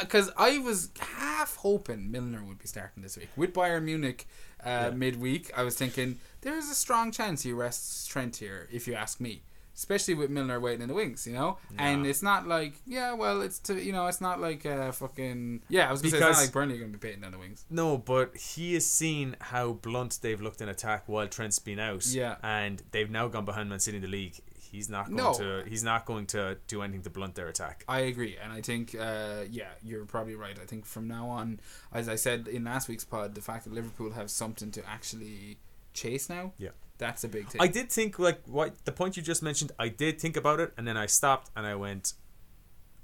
because 0.00 0.30
I 0.36 0.58
was 0.58 0.90
half 0.98 1.56
hoping 1.56 2.10
Milner 2.10 2.42
would 2.44 2.58
be 2.58 2.66
starting 2.66 3.02
this 3.02 3.16
week 3.16 3.28
with 3.36 3.52
Bayern 3.52 3.84
Munich 3.84 4.26
uh, 4.64 4.68
Yeah. 4.68 4.90
midweek. 4.90 5.50
I 5.56 5.62
was 5.62 5.74
thinking 5.76 6.18
there 6.42 6.56
is 6.56 6.70
a 6.70 6.74
strong 6.74 7.10
chance 7.12 7.42
he 7.42 7.52
rests 7.52 8.06
Trent 8.06 8.36
here, 8.36 8.68
if 8.72 8.86
you 8.86 8.94
ask 8.94 9.20
me. 9.20 9.42
Especially 9.76 10.14
with 10.14 10.30
Milner 10.30 10.60
waiting 10.60 10.82
in 10.82 10.88
the 10.88 10.94
wings, 10.94 11.26
you 11.26 11.32
know, 11.32 11.58
and 11.78 12.06
it's 12.06 12.22
not 12.22 12.46
like 12.46 12.74
yeah, 12.86 13.12
well, 13.12 13.42
it's 13.42 13.58
to 13.58 13.74
you 13.82 13.90
know, 13.90 14.06
it's 14.06 14.20
not 14.20 14.40
like 14.40 14.64
uh, 14.64 14.92
fucking 14.92 15.62
yeah. 15.68 15.88
I 15.88 15.90
was 15.90 16.00
gonna 16.00 16.12
say 16.12 16.18
it's 16.18 16.24
Because- 16.26 16.36
not 16.36 16.42
like 16.44 16.52
Burnley 16.52 16.78
gonna 16.78 16.92
be 16.92 16.98
beating 16.98 17.22
down 17.22 17.32
the 17.32 17.38
wings. 17.40 17.64
No, 17.70 17.98
but 17.98 18.36
he 18.36 18.74
has 18.74 18.86
seen 18.86 19.34
how 19.40 19.72
blunt 19.72 20.20
they've 20.22 20.40
looked 20.40 20.60
in 20.60 20.68
attack 20.68 21.08
while 21.08 21.26
Trent's 21.26 21.58
been 21.58 21.80
out. 21.80 22.06
Yeah. 22.06 22.36
And 22.44 22.84
they've 22.92 23.10
now 23.10 23.26
gone 23.26 23.44
behind 23.44 23.68
Man 23.68 23.80
City 23.80 23.96
in 23.96 24.02
the 24.04 24.08
league. 24.08 24.38
He's 24.74 24.88
not 24.88 25.04
going 25.06 25.16
No. 25.16 25.32
to 25.34 25.62
he's 25.68 25.84
not 25.84 26.04
going 26.04 26.26
to 26.34 26.58
do 26.66 26.82
anything 26.82 27.02
to 27.02 27.10
blunt 27.10 27.34
their 27.36 27.48
attack. 27.48 27.84
I 27.88 28.00
agree, 28.12 28.36
and 28.42 28.52
I 28.52 28.60
think 28.60 28.94
uh, 28.98 29.44
yeah, 29.58 29.70
you're 29.82 30.04
probably 30.04 30.34
right. 30.34 30.58
I 30.60 30.66
think 30.66 30.84
from 30.84 31.06
now 31.06 31.28
on, 31.28 31.60
as 31.92 32.08
I 32.08 32.16
said 32.16 32.48
in 32.48 32.64
last 32.64 32.88
week's 32.88 33.04
pod, 33.04 33.34
the 33.34 33.40
fact 33.40 33.64
that 33.64 33.72
Liverpool 33.72 34.10
have 34.12 34.30
something 34.30 34.70
to 34.72 34.82
actually 34.96 35.58
chase 35.92 36.28
now, 36.28 36.52
Yeah. 36.58 36.70
that's 36.98 37.22
a 37.22 37.28
big 37.28 37.46
thing. 37.48 37.60
I 37.60 37.68
did 37.68 37.86
think 37.98 38.18
like 38.18 38.40
what 38.46 38.84
the 38.84 38.92
point 38.92 39.16
you 39.16 39.22
just 39.22 39.42
mentioned, 39.44 39.70
I 39.78 39.88
did 39.88 40.20
think 40.20 40.36
about 40.36 40.58
it 40.58 40.72
and 40.76 40.84
then 40.88 40.96
I 40.96 41.06
stopped 41.06 41.50
and 41.56 41.64
I 41.66 41.76
went 41.76 42.14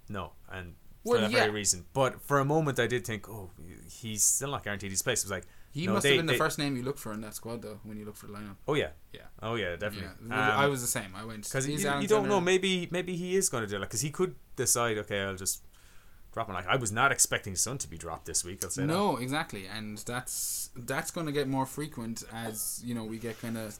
no 0.08 0.32
and 0.50 0.74
for 1.04 1.18
that 1.18 1.30
yeah. 1.30 1.38
very 1.40 1.50
reason. 1.52 1.86
But 1.92 2.20
for 2.20 2.40
a 2.40 2.44
moment 2.44 2.78
I 2.80 2.88
did 2.88 3.06
think, 3.06 3.28
oh, 3.28 3.50
he's 4.00 4.22
still 4.24 4.50
not 4.50 4.64
guaranteed 4.64 4.90
his 4.90 5.02
place. 5.02 5.20
It 5.22 5.26
was 5.26 5.30
like 5.38 5.46
he 5.72 5.86
no, 5.86 5.94
must 5.94 6.02
they- 6.02 6.16
have 6.16 6.18
been 6.18 6.26
the 6.26 6.34
first 6.34 6.58
name 6.58 6.76
you 6.76 6.82
looked 6.82 6.98
for 6.98 7.12
in 7.12 7.20
that 7.20 7.34
squad, 7.34 7.62
though, 7.62 7.78
when 7.84 7.96
you 7.96 8.04
look 8.04 8.16
for 8.16 8.26
the 8.26 8.32
lineup. 8.32 8.56
Oh 8.66 8.74
yeah. 8.74 8.90
Yeah. 9.12 9.22
Oh 9.42 9.54
yeah, 9.54 9.76
definitely. 9.76 10.08
Yeah. 10.28 10.56
I 10.58 10.64
Um, 10.64 10.70
was 10.70 10.80
the 10.80 10.86
same. 10.88 11.14
I 11.14 11.24
went 11.24 11.44
Because 11.44 11.68
you, 11.68 11.76
you 11.78 12.08
don't 12.08 12.28
know. 12.28 12.40
Maybe 12.40 12.88
maybe 12.90 13.16
he 13.16 13.36
is 13.36 13.48
going 13.48 13.62
to 13.64 13.68
do 13.68 13.76
it. 13.76 13.80
Because 13.80 14.00
he 14.00 14.10
could 14.10 14.34
decide. 14.56 14.98
Okay, 14.98 15.20
I'll 15.20 15.36
just 15.36 15.62
drop 16.32 16.48
him. 16.48 16.54
Like 16.54 16.66
I 16.68 16.76
was 16.76 16.92
not 16.92 17.10
expecting 17.12 17.56
Son 17.56 17.78
to 17.78 17.88
be 17.88 17.98
dropped 17.98 18.26
this 18.26 18.44
week. 18.44 18.60
I'll 18.64 18.70
say 18.70 18.82
that. 18.82 18.88
No, 18.88 19.16
exactly, 19.16 19.66
and 19.66 19.98
that's 19.98 20.70
that's 20.76 21.10
going 21.10 21.26
to 21.26 21.32
get 21.32 21.48
more 21.48 21.66
frequent 21.66 22.22
as 22.32 22.80
you 22.84 22.94
know 22.94 23.04
we 23.04 23.18
get 23.18 23.40
kind 23.40 23.56
of 23.58 23.78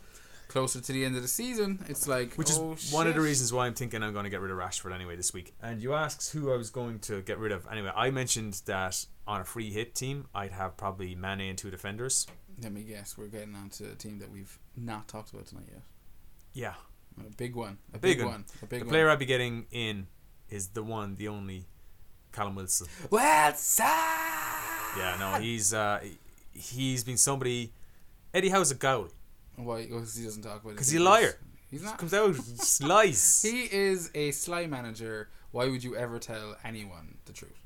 closer 0.51 0.81
to 0.81 0.93
the 0.93 1.05
end 1.05 1.17
of 1.17 1.23
the 1.23 1.29
season. 1.29 1.79
It's 1.89 2.09
like 2.09 2.35
Which 2.35 2.51
is 2.51 2.59
oh, 2.59 2.77
one 2.91 3.07
of 3.07 3.15
the 3.15 3.21
reasons 3.21 3.53
why 3.53 3.67
I'm 3.67 3.75
thinking 3.75 4.03
I'm 4.03 4.13
going 4.13 4.25
to 4.25 4.31
get 4.31 4.41
rid 4.41 4.51
of 4.51 4.59
Rashford 4.59 4.93
anyway 4.93 5.15
this 5.17 5.33
week. 5.33 5.55
And 5.63 5.81
you 5.81 5.95
asked 5.95 6.33
who 6.33 6.53
I 6.53 6.57
was 6.57 6.71
going 6.71 6.99
to 7.01 7.23
get 7.23 7.39
rid 7.39 7.53
of. 7.53 7.67
Anyway, 7.71 7.93
I 7.95 8.11
mentioned 8.11 8.61
that 8.67 9.07
on 9.29 9.41
a 9.41 9.45
free 9.45 9.71
hit 9.71 9.95
team, 9.95 10.27
I'd 10.35 10.51
have 10.51 10.77
probably 10.77 11.15
Mane 11.15 11.41
and 11.43 11.57
two 11.57 11.71
defenders. 11.71 12.27
Let 12.61 12.73
me 12.73 12.83
guess. 12.83 13.17
We're 13.17 13.29
getting 13.29 13.55
on 13.55 13.71
to 13.71 13.93
a 13.93 13.95
team 13.95 14.19
that 14.19 14.31
we've 14.31 14.59
not 14.77 15.07
talked 15.09 15.33
about 15.33 15.47
tonight 15.47 15.69
yet. 15.71 15.83
Yeah. 16.53 16.75
A 17.25 17.31
big 17.37 17.55
one. 17.55 17.79
A 17.95 17.99
big 17.99 18.19
big, 18.19 18.27
one. 18.27 18.33
one. 18.33 18.45
A 18.63 18.67
big 18.67 18.81
The 18.81 18.87
one. 18.87 18.91
player 18.91 19.09
I'd 19.09 19.19
be 19.21 19.27
getting 19.27 19.67
in 19.71 20.09
is 20.49 20.69
the 20.69 20.83
one, 20.83 21.15
the 21.15 21.29
only 21.29 21.67
Callum 22.33 22.57
Wilson. 22.57 22.89
Well, 23.09 23.55
sir. 23.55 23.85
Yeah, 23.85 25.17
no, 25.21 25.41
he's 25.41 25.73
uh, 25.73 26.01
he's 26.53 27.05
been 27.05 27.17
somebody. 27.17 27.73
Eddie 28.35 28.49
Howe's 28.49 28.71
a 28.73 28.75
goal. 28.75 29.09
Why? 29.65 29.83
Because 29.87 30.15
he 30.17 30.25
doesn't 30.25 30.43
talk 30.43 30.61
about 30.63 30.71
it. 30.71 30.75
Because 30.75 30.91
he's 30.91 31.01
a 31.01 31.05
liar. 31.05 31.39
He's 31.71 31.83
not. 31.83 31.99
Comes 31.99 32.15
out, 32.15 32.35
he 32.35 32.85
lies. 32.87 33.43
He 33.49 33.63
is 33.73 34.11
a 34.15 34.31
sly 34.33 34.67
manager. 34.67 35.29
Why 35.53 35.69
would 35.69 35.83
you 35.85 35.97
ever 35.97 36.19
tell 36.19 36.57
anyone 36.65 37.19
the 37.27 37.33
truth? 37.33 37.57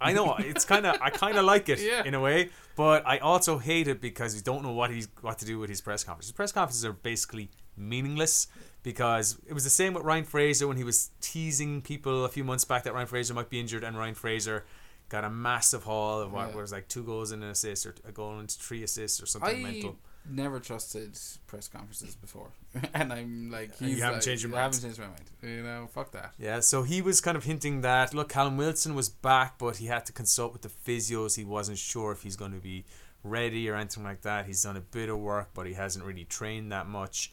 I 0.00 0.12
know 0.12 0.34
it's 0.38 0.64
kind 0.66 0.84
of 0.86 0.96
I 1.00 1.08
kind 1.10 1.38
of 1.38 1.44
like 1.44 1.68
it 1.68 1.80
Yeah. 1.90 2.02
in 2.04 2.14
a 2.14 2.20
way, 2.20 2.50
but 2.76 3.06
I 3.06 3.18
also 3.18 3.58
hate 3.58 3.88
it 3.88 4.00
because 4.00 4.34
you 4.34 4.42
don't 4.42 4.62
know 4.62 4.72
what 4.72 4.90
he's 4.90 5.08
what 5.22 5.38
to 5.38 5.46
do 5.46 5.58
with 5.58 5.70
his 5.70 5.80
press 5.80 6.04
conferences. 6.04 6.30
His 6.30 6.36
press 6.36 6.52
conferences 6.52 6.84
are 6.84 6.92
basically 6.92 7.48
meaningless 7.76 8.48
because 8.82 9.38
it 9.46 9.52
was 9.54 9.64
the 9.64 9.70
same 9.70 9.94
with 9.94 10.04
Ryan 10.04 10.24
Fraser 10.24 10.68
when 10.68 10.76
he 10.76 10.84
was 10.84 11.10
teasing 11.20 11.80
people 11.80 12.24
a 12.24 12.28
few 12.28 12.44
months 12.44 12.64
back 12.64 12.82
that 12.82 12.92
Ryan 12.92 13.06
Fraser 13.06 13.32
might 13.34 13.48
be 13.48 13.58
injured, 13.60 13.82
and 13.84 13.96
Ryan 13.96 14.14
Fraser 14.14 14.64
got 15.08 15.24
a 15.24 15.30
massive 15.30 15.84
haul 15.84 16.20
of 16.20 16.32
what 16.32 16.50
Yeah. 16.50 16.56
was 16.56 16.72
like 16.72 16.88
two 16.88 17.02
goals 17.04 17.30
and 17.30 17.42
an 17.42 17.50
assist 17.50 17.86
or 17.86 17.94
a 18.06 18.12
goal 18.12 18.38
and 18.38 18.50
three 18.50 18.82
assists 18.82 19.22
or 19.22 19.26
something 19.26 19.56
I 19.58 19.62
mental. 19.72 19.96
Never 20.28 20.60
trusted 20.60 21.18
press 21.46 21.68
conferences 21.68 22.14
before, 22.14 22.50
and 22.94 23.12
I'm 23.12 23.50
like, 23.50 23.76
he's 23.78 23.96
you 23.96 24.02
haven't 24.02 24.16
like, 24.16 24.24
changed 24.24 24.44
your 24.44 24.56
I 24.56 24.62
haven't 24.62 24.80
changed 24.82 24.98
my 24.98 25.06
mind. 25.06 25.30
You 25.42 25.62
know, 25.62 25.88
fuck 25.92 26.12
that. 26.12 26.34
Yeah, 26.38 26.60
so 26.60 26.82
he 26.82 27.02
was 27.02 27.20
kind 27.20 27.36
of 27.36 27.44
hinting 27.44 27.82
that 27.82 28.14
look, 28.14 28.28
Callum 28.28 28.56
Wilson 28.56 28.94
was 28.94 29.08
back, 29.08 29.58
but 29.58 29.76
he 29.76 29.86
had 29.86 30.06
to 30.06 30.12
consult 30.12 30.52
with 30.52 30.62
the 30.62 30.68
physios. 30.68 31.36
He 31.36 31.44
wasn't 31.44 31.78
sure 31.78 32.12
if 32.12 32.22
he's 32.22 32.36
going 32.36 32.52
to 32.52 32.60
be 32.60 32.84
ready 33.22 33.68
or 33.68 33.76
anything 33.76 34.04
like 34.04 34.22
that. 34.22 34.46
He's 34.46 34.62
done 34.62 34.76
a 34.76 34.80
bit 34.80 35.08
of 35.08 35.18
work, 35.18 35.50
but 35.54 35.66
he 35.66 35.74
hasn't 35.74 36.04
really 36.04 36.24
trained 36.24 36.70
that 36.72 36.86
much. 36.86 37.32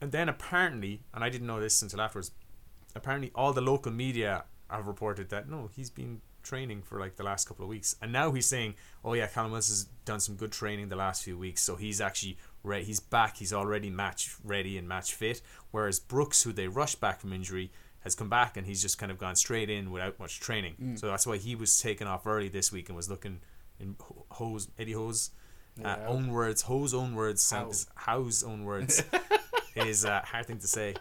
And 0.00 0.12
then 0.12 0.28
apparently, 0.28 1.02
and 1.14 1.22
I 1.22 1.28
didn't 1.28 1.46
know 1.46 1.60
this 1.60 1.80
until 1.82 2.00
afterwards, 2.00 2.32
apparently 2.94 3.30
all 3.34 3.52
the 3.52 3.60
local 3.60 3.92
media 3.92 4.44
have 4.68 4.86
reported 4.86 5.30
that 5.30 5.48
no, 5.48 5.68
he's 5.74 5.90
been 5.90 6.20
training 6.42 6.82
for 6.82 6.98
like 7.00 7.16
the 7.16 7.22
last 7.22 7.46
couple 7.48 7.64
of 7.64 7.68
weeks, 7.68 7.96
and 8.02 8.12
now 8.12 8.32
he's 8.32 8.46
saying, 8.46 8.74
oh 9.04 9.14
yeah, 9.14 9.26
Callum 9.26 9.52
has 9.54 9.86
done 10.04 10.20
some 10.20 10.36
good 10.36 10.52
training 10.52 10.88
the 10.88 10.96
last 10.96 11.22
few 11.22 11.36
weeks, 11.38 11.62
so 11.62 11.76
he's 11.76 12.00
actually 12.00 12.36
ready. 12.62 12.84
He's 12.84 13.00
back. 13.00 13.36
He's 13.38 13.52
already 13.52 13.90
match 13.90 14.34
ready 14.44 14.76
and 14.78 14.88
match 14.88 15.14
fit. 15.14 15.40
Whereas 15.70 15.98
Brooks, 16.00 16.42
who 16.42 16.52
they 16.52 16.68
rushed 16.68 17.00
back 17.00 17.20
from 17.20 17.32
injury, 17.32 17.70
has 18.00 18.14
come 18.14 18.28
back 18.30 18.56
and 18.56 18.66
he's 18.66 18.80
just 18.80 18.98
kind 18.98 19.12
of 19.12 19.18
gone 19.18 19.36
straight 19.36 19.68
in 19.70 19.90
without 19.90 20.18
much 20.18 20.40
training. 20.40 20.96
So 20.96 21.06
that's 21.08 21.26
why 21.26 21.36
he 21.36 21.54
was 21.54 21.78
taken 21.80 22.06
off 22.06 22.26
early 22.26 22.48
this 22.48 22.72
week 22.72 22.88
and 22.88 22.96
was 22.96 23.10
looking 23.10 23.40
in 23.78 23.94
Ho- 24.00 24.24
Ho's 24.30 24.68
Eddie 24.78 24.92
Ho's 24.92 25.30
uh, 25.84 25.96
own 26.06 26.28
words. 26.28 26.62
Ho's 26.62 26.92
own 26.94 27.14
words. 27.14 27.50
How. 27.50 27.70
Howe's 27.94 28.42
own 28.42 28.64
words 28.64 29.02
is 29.76 30.04
a 30.04 30.20
hard 30.20 30.46
thing 30.46 30.58
to 30.58 30.66
say. 30.66 30.94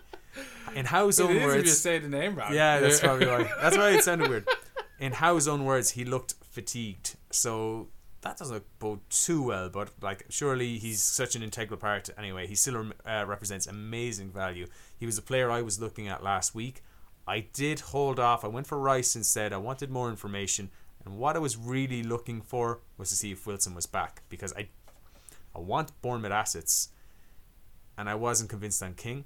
In 0.75 0.85
Howe's 0.85 1.19
It 1.19 1.23
own 1.23 1.31
if 1.35 1.41
you 1.41 1.47
words, 1.47 1.77
say 1.77 1.99
the 1.99 2.07
name 2.07 2.35
wrong. 2.35 2.53
yeah, 2.53 2.79
that's 2.79 2.99
probably 2.99 3.25
why. 3.27 3.49
That's 3.61 3.77
why 3.77 3.89
it 3.91 4.03
sounded 4.03 4.29
weird. 4.29 4.47
In 4.99 5.13
Howe's 5.13 5.47
own 5.47 5.65
words, 5.65 5.91
he 5.91 6.03
looked 6.03 6.35
fatigued. 6.41 7.15
So 7.31 7.87
that 8.21 8.37
doesn't 8.37 8.63
bode 8.79 8.99
too 9.09 9.43
well. 9.43 9.69
But 9.69 9.91
like, 10.01 10.25
surely 10.29 10.77
he's 10.77 11.01
such 11.01 11.35
an 11.35 11.43
integral 11.43 11.79
part. 11.79 12.09
Anyway, 12.17 12.47
he 12.47 12.55
still 12.55 12.91
uh, 13.05 13.25
represents 13.27 13.67
amazing 13.67 14.31
value. 14.31 14.67
He 14.97 15.05
was 15.05 15.17
a 15.17 15.21
player 15.21 15.49
I 15.49 15.61
was 15.61 15.79
looking 15.79 16.07
at 16.07 16.23
last 16.23 16.53
week. 16.53 16.83
I 17.29 17.41
did 17.53 17.79
hold 17.79 18.19
off. 18.19 18.43
I 18.43 18.47
went 18.47 18.65
for 18.65 18.79
Rice 18.79 19.15
instead. 19.15 19.53
I 19.53 19.57
wanted 19.57 19.91
more 19.91 20.09
information, 20.09 20.71
and 21.05 21.15
what 21.15 21.35
I 21.35 21.39
was 21.39 21.57
really 21.57 22.01
looking 22.01 22.41
for 22.41 22.79
was 22.97 23.09
to 23.09 23.15
see 23.15 23.31
if 23.31 23.45
Wilson 23.45 23.75
was 23.75 23.85
back 23.85 24.23
because 24.29 24.51
I, 24.57 24.69
I 25.55 25.59
want 25.59 25.91
Bournemouth 26.01 26.31
assets, 26.31 26.89
and 27.99 28.09
I 28.09 28.15
wasn't 28.15 28.49
convinced 28.49 28.81
on 28.81 28.95
King. 28.95 29.25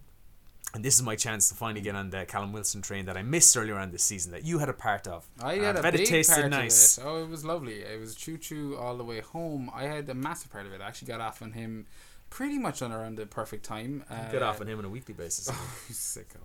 And 0.76 0.84
this 0.84 0.96
is 0.96 1.04
my 1.04 1.16
chance 1.16 1.50
to 1.50 1.56
finally 1.56 1.82
get 1.82 1.96
on 1.96 2.10
the 2.10 2.26
Callum 2.26 2.52
Wilson 2.52 2.82
train 2.82 3.06
that 3.06 3.16
I 3.16 3.22
missed 3.22 3.56
earlier 3.56 3.78
on 3.78 3.92
this 3.92 4.04
season 4.04 4.32
that 4.32 4.44
you 4.44 4.58
had 4.58 4.70
a 4.70 4.74
part 4.74 5.06
of. 5.08 5.24
I 5.40 5.60
Uh, 5.60 5.64
had 5.66 5.76
a 5.78 5.82
bet 5.84 5.94
it 5.94 5.98
big 6.00 6.08
tasted 6.08 6.34
part 6.34 6.50
nice. 6.50 6.98
of 6.98 7.04
it. 7.04 7.08
Oh, 7.08 7.24
it 7.24 7.30
was 7.30 7.46
lovely. 7.46 7.82
It 7.82 8.00
was 8.00 8.16
choo 8.16 8.38
choo 8.40 8.76
all 8.76 8.98
the 8.98 9.04
way 9.04 9.20
home. 9.20 9.70
I 9.74 9.84
had 9.84 10.10
a 10.10 10.16
massive 10.16 10.52
part 10.52 10.66
of 10.66 10.74
it. 10.74 10.82
I 10.82 10.88
actually 10.88 11.10
got 11.10 11.22
off 11.22 11.44
on 11.44 11.52
him 11.52 11.86
pretty 12.32 12.58
much 12.58 12.82
on 12.82 12.92
around 12.92 13.18
the 13.18 13.28
perfect 13.28 13.64
time. 13.64 14.04
Uh, 14.10 14.32
Get 14.32 14.42
off 14.42 14.60
on 14.62 14.68
him 14.68 14.80
on 14.80 14.86
a 14.86 14.90
weekly 14.90 15.14
basis. 15.14 15.48
He's 15.88 15.98
sicko. 16.00 16.42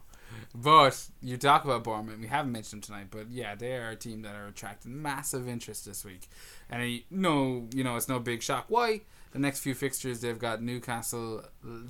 But 0.55 1.07
you 1.22 1.39
talk 1.39 1.64
about 1.64 1.83
Bournemouth. 1.85 2.18
We 2.18 2.26
haven't 2.26 2.53
mentioned 2.53 2.83
them 2.83 2.87
tonight, 2.87 3.07
but 3.11 3.31
yeah, 3.31 3.55
they 3.55 3.76
are 3.79 3.89
a 3.91 3.97
team 3.97 4.20
that 4.22 4.35
are 4.35 4.49
attracting 4.49 5.01
massive 5.01 5.49
interest 5.49 5.87
this 5.87 6.05
week. 6.05 6.29
And 6.68 6.83
I, 6.83 7.05
no, 7.11 7.66
you 7.74 7.83
know, 7.83 7.97
it's 7.97 8.09
no 8.11 8.18
big 8.18 8.43
shock. 8.43 8.66
Why? 8.68 9.01
The 9.33 9.39
next 9.39 9.61
few 9.61 9.74
fixtures, 9.74 10.20
they've 10.20 10.39
got 10.39 10.62
Newcastle, 10.62 11.45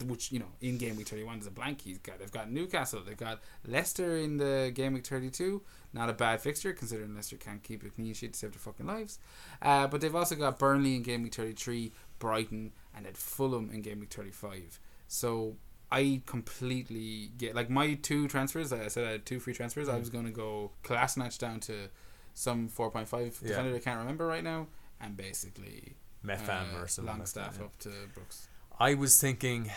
which 0.07 0.33
you 0.33 0.41
know, 0.41 0.49
in 0.61 0.77
game 0.77 0.97
week 0.97 1.09
thirty 1.09 1.23
one 1.25 1.39
is 1.39 1.47
a 1.47 1.51
blank. 1.51 1.83
He's 1.83 1.99
got. 1.99 2.19
They've 2.19 2.33
got 2.33 2.51
Newcastle. 2.51 3.01
They've 3.07 3.17
got 3.17 3.41
Leicester 3.67 4.17
in 4.17 4.39
the 4.39 4.73
game 4.75 4.95
week 4.95 5.07
thirty 5.07 5.31
two. 5.31 5.63
Not 5.93 6.11
a 6.11 6.13
bad 6.13 6.41
fixture 6.41 6.73
considering 6.73 7.15
Leicester 7.15 7.37
can't 7.37 7.63
keep 7.63 7.85
a 7.85 7.89
clean 7.91 8.13
sheet 8.13 8.33
to 8.33 8.39
save 8.39 8.53
their 8.53 8.59
fucking 8.59 8.87
lives. 8.87 9.19
Uh, 9.63 9.87
but 9.87 10.01
they've 10.01 10.15
also 10.15 10.35
got 10.35 10.59
Burnley 10.59 10.97
in 10.97 11.03
game 11.03 11.23
week 11.23 11.35
thirty 11.35 11.53
three, 11.53 11.93
Brighton, 12.19 12.73
and 12.97 13.07
then 13.07 13.15
Fulham 13.15 13.71
in 13.73 13.83
game 13.83 14.01
week 14.01 14.11
thirty 14.11 14.31
five. 14.33 14.81
So 15.07 15.57
I 15.91 16.21
completely 16.27 17.31
get 17.39 17.55
like 17.55 17.71
my 17.71 17.95
two 17.95 18.27
transfers. 18.29 18.73
Like 18.73 18.83
I 18.83 18.89
said 18.89 19.07
I 19.07 19.11
had 19.13 19.27
two 19.27 19.39
free 19.41 19.55
transfers. 19.55 19.89
I 19.89 19.97
was 19.97 20.11
going 20.11 20.25
to 20.27 20.33
go 20.33 20.73
class 20.83 21.17
match 21.17 21.39
down 21.39 21.61
to 21.61 21.89
some 22.35 22.69
four 22.69 22.91
point 22.91 23.09
five 23.09 23.39
Yeah. 23.43 23.49
defender 23.51 23.77
I 23.77 23.79
can't 23.79 23.99
remember 24.01 24.27
right 24.27 24.45
now, 24.45 24.67
and 25.01 25.17
basically 25.17 25.95
Metham 26.23 26.67
uh, 26.75 26.81
or 26.81 26.89
something. 26.89 27.11
like 27.11 27.19
Longstaff 27.19 27.59
that, 27.59 27.65
up 27.65 27.79
to 27.81 27.91
Brooks. 28.15 28.49
I 28.79 28.95
was 28.95 29.21
thinking, 29.21 29.71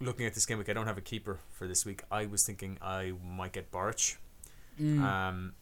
looking 0.00 0.26
at 0.26 0.34
this 0.34 0.46
game 0.46 0.58
week, 0.58 0.68
I 0.68 0.72
don't 0.72 0.86
have 0.86 0.98
a 0.98 1.02
keeper 1.02 1.38
for 1.52 1.66
this 1.66 1.84
week. 1.86 2.02
I 2.10 2.26
was 2.26 2.44
thinking 2.44 2.78
I 2.82 3.12
might 3.24 3.52
get 3.52 3.70
Boruc. 3.70 4.16
Mm. 4.80 5.00
Um, 5.00 5.52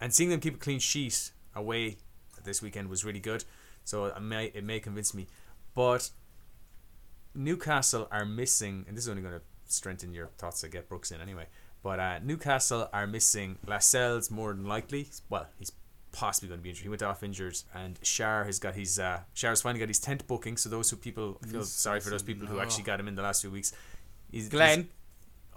and 0.00 0.12
seeing 0.12 0.30
them 0.30 0.40
keep 0.40 0.54
a 0.54 0.58
clean 0.58 0.78
sheet 0.78 1.32
away 1.54 1.96
this 2.44 2.62
weekend 2.62 2.88
was 2.88 3.04
really 3.04 3.20
good. 3.20 3.44
So 3.84 4.06
it 4.06 4.20
may 4.20 4.46
it 4.46 4.64
may 4.64 4.80
convince 4.80 5.14
me, 5.14 5.28
but 5.74 6.10
Newcastle 7.34 8.08
are 8.10 8.24
missing, 8.24 8.84
and 8.86 8.96
this 8.96 9.04
is 9.04 9.08
only 9.08 9.22
going 9.22 9.34
to 9.34 9.40
strengthen 9.66 10.12
your 10.12 10.28
thoughts 10.38 10.60
to 10.60 10.68
get 10.68 10.88
Brooks 10.88 11.10
in 11.10 11.20
anyway. 11.20 11.46
But 11.82 12.00
uh, 12.00 12.18
Newcastle 12.22 12.88
are 12.92 13.06
missing 13.06 13.58
Lascelles 13.66 14.30
more 14.30 14.52
than 14.52 14.66
likely. 14.66 15.08
Well, 15.30 15.46
he's 15.58 15.72
possibly 16.12 16.48
going 16.48 16.60
to 16.60 16.62
be 16.62 16.70
injured. 16.70 16.82
He 16.82 16.88
went 16.88 17.02
off 17.02 17.22
injured, 17.22 17.58
and 17.74 18.00
Schär 18.02 18.46
has 18.46 18.58
got 18.58 18.74
his 18.74 18.98
uh, 18.98 19.20
Schär's 19.34 19.62
finally 19.62 19.80
got 19.80 19.88
his 19.88 19.98
tenth 19.98 20.26
booking. 20.26 20.56
So 20.56 20.68
those 20.68 20.90
who 20.90 20.96
people 20.96 21.38
feel 21.46 21.62
sorry 21.64 22.00
for 22.00 22.10
those 22.10 22.22
people 22.22 22.46
who 22.46 22.60
actually 22.60 22.84
got 22.84 22.98
him 23.00 23.08
in 23.08 23.14
the 23.14 23.22
last 23.22 23.40
few 23.42 23.50
weeks. 23.50 23.72
He's, 24.30 24.48
Glenn. 24.48 24.78
he's- 24.80 24.92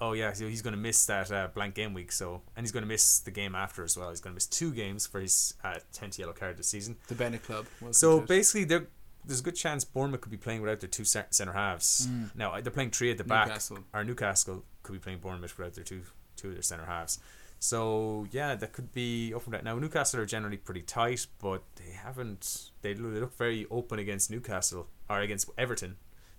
Oh 0.04 0.14
yeah, 0.14 0.34
so 0.34 0.48
he's 0.48 0.64
going 0.64 0.74
to 0.74 0.80
miss 0.80 1.06
that 1.06 1.32
uh, 1.32 1.50
blank 1.54 1.76
game 1.76 1.94
week. 1.94 2.12
So 2.12 2.42
and 2.56 2.66
he's 2.66 2.72
going 2.72 2.82
to 2.82 2.88
miss 2.88 3.20
the 3.20 3.30
game 3.30 3.54
after 3.54 3.84
as 3.84 3.96
well. 3.96 4.10
He's 4.10 4.20
going 4.20 4.32
to 4.32 4.36
miss 4.36 4.48
two 4.48 4.74
games 4.74 5.06
for 5.06 5.20
his 5.22 5.54
uh, 5.64 5.76
tenth 5.94 6.18
yellow 6.18 6.34
card 6.34 6.58
this 6.58 6.68
season. 6.70 6.98
The 7.08 7.14
Bennett 7.14 7.44
Club. 7.44 7.68
So 7.92 8.20
basically, 8.20 8.64
there 8.64 8.88
there's 9.24 9.42
a 9.42 9.44
good 9.44 9.56
chance 9.56 9.84
Bournemouth 9.84 10.22
could 10.22 10.32
be 10.32 10.38
playing 10.38 10.62
without 10.62 10.80
their 10.80 10.90
two 10.90 11.06
centre 11.06 11.54
halves. 11.54 12.08
Mm. 12.08 12.36
Now 12.36 12.60
they're 12.60 12.72
playing 12.72 12.90
three 12.90 13.12
at 13.12 13.20
the 13.20 13.24
back. 13.24 13.50
Newcastle. 13.50 13.78
Or 13.94 14.04
Newcastle 14.04 14.64
could 14.82 14.94
be 14.94 14.98
playing 15.00 15.20
Bournemouth 15.20 15.56
without 15.56 15.76
their 15.76 15.84
two 15.84 16.02
two 16.36 16.48
of 16.48 16.54
their 16.56 16.64
centre 16.64 16.86
halves. 16.86 17.20
So 17.64 18.26
yeah, 18.32 18.56
that 18.56 18.74
could 18.74 18.92
be 18.92 19.36
up 19.36 19.44
from 19.44 19.52
that. 19.52 19.64
Now 19.64 19.78
Newcastle 19.78 20.20
are 20.20 20.26
generally 20.26 20.58
pretty 20.58 20.82
tight, 20.82 21.28
but 21.40 21.62
they 21.76 21.92
haven't. 21.92 22.72
They 22.82 22.96
look, 22.96 23.38
very 23.38 23.68
open 23.70 24.00
against 24.00 24.32
Newcastle 24.32 24.88
or 25.08 25.22
against 25.22 25.48
Everton 25.60 25.98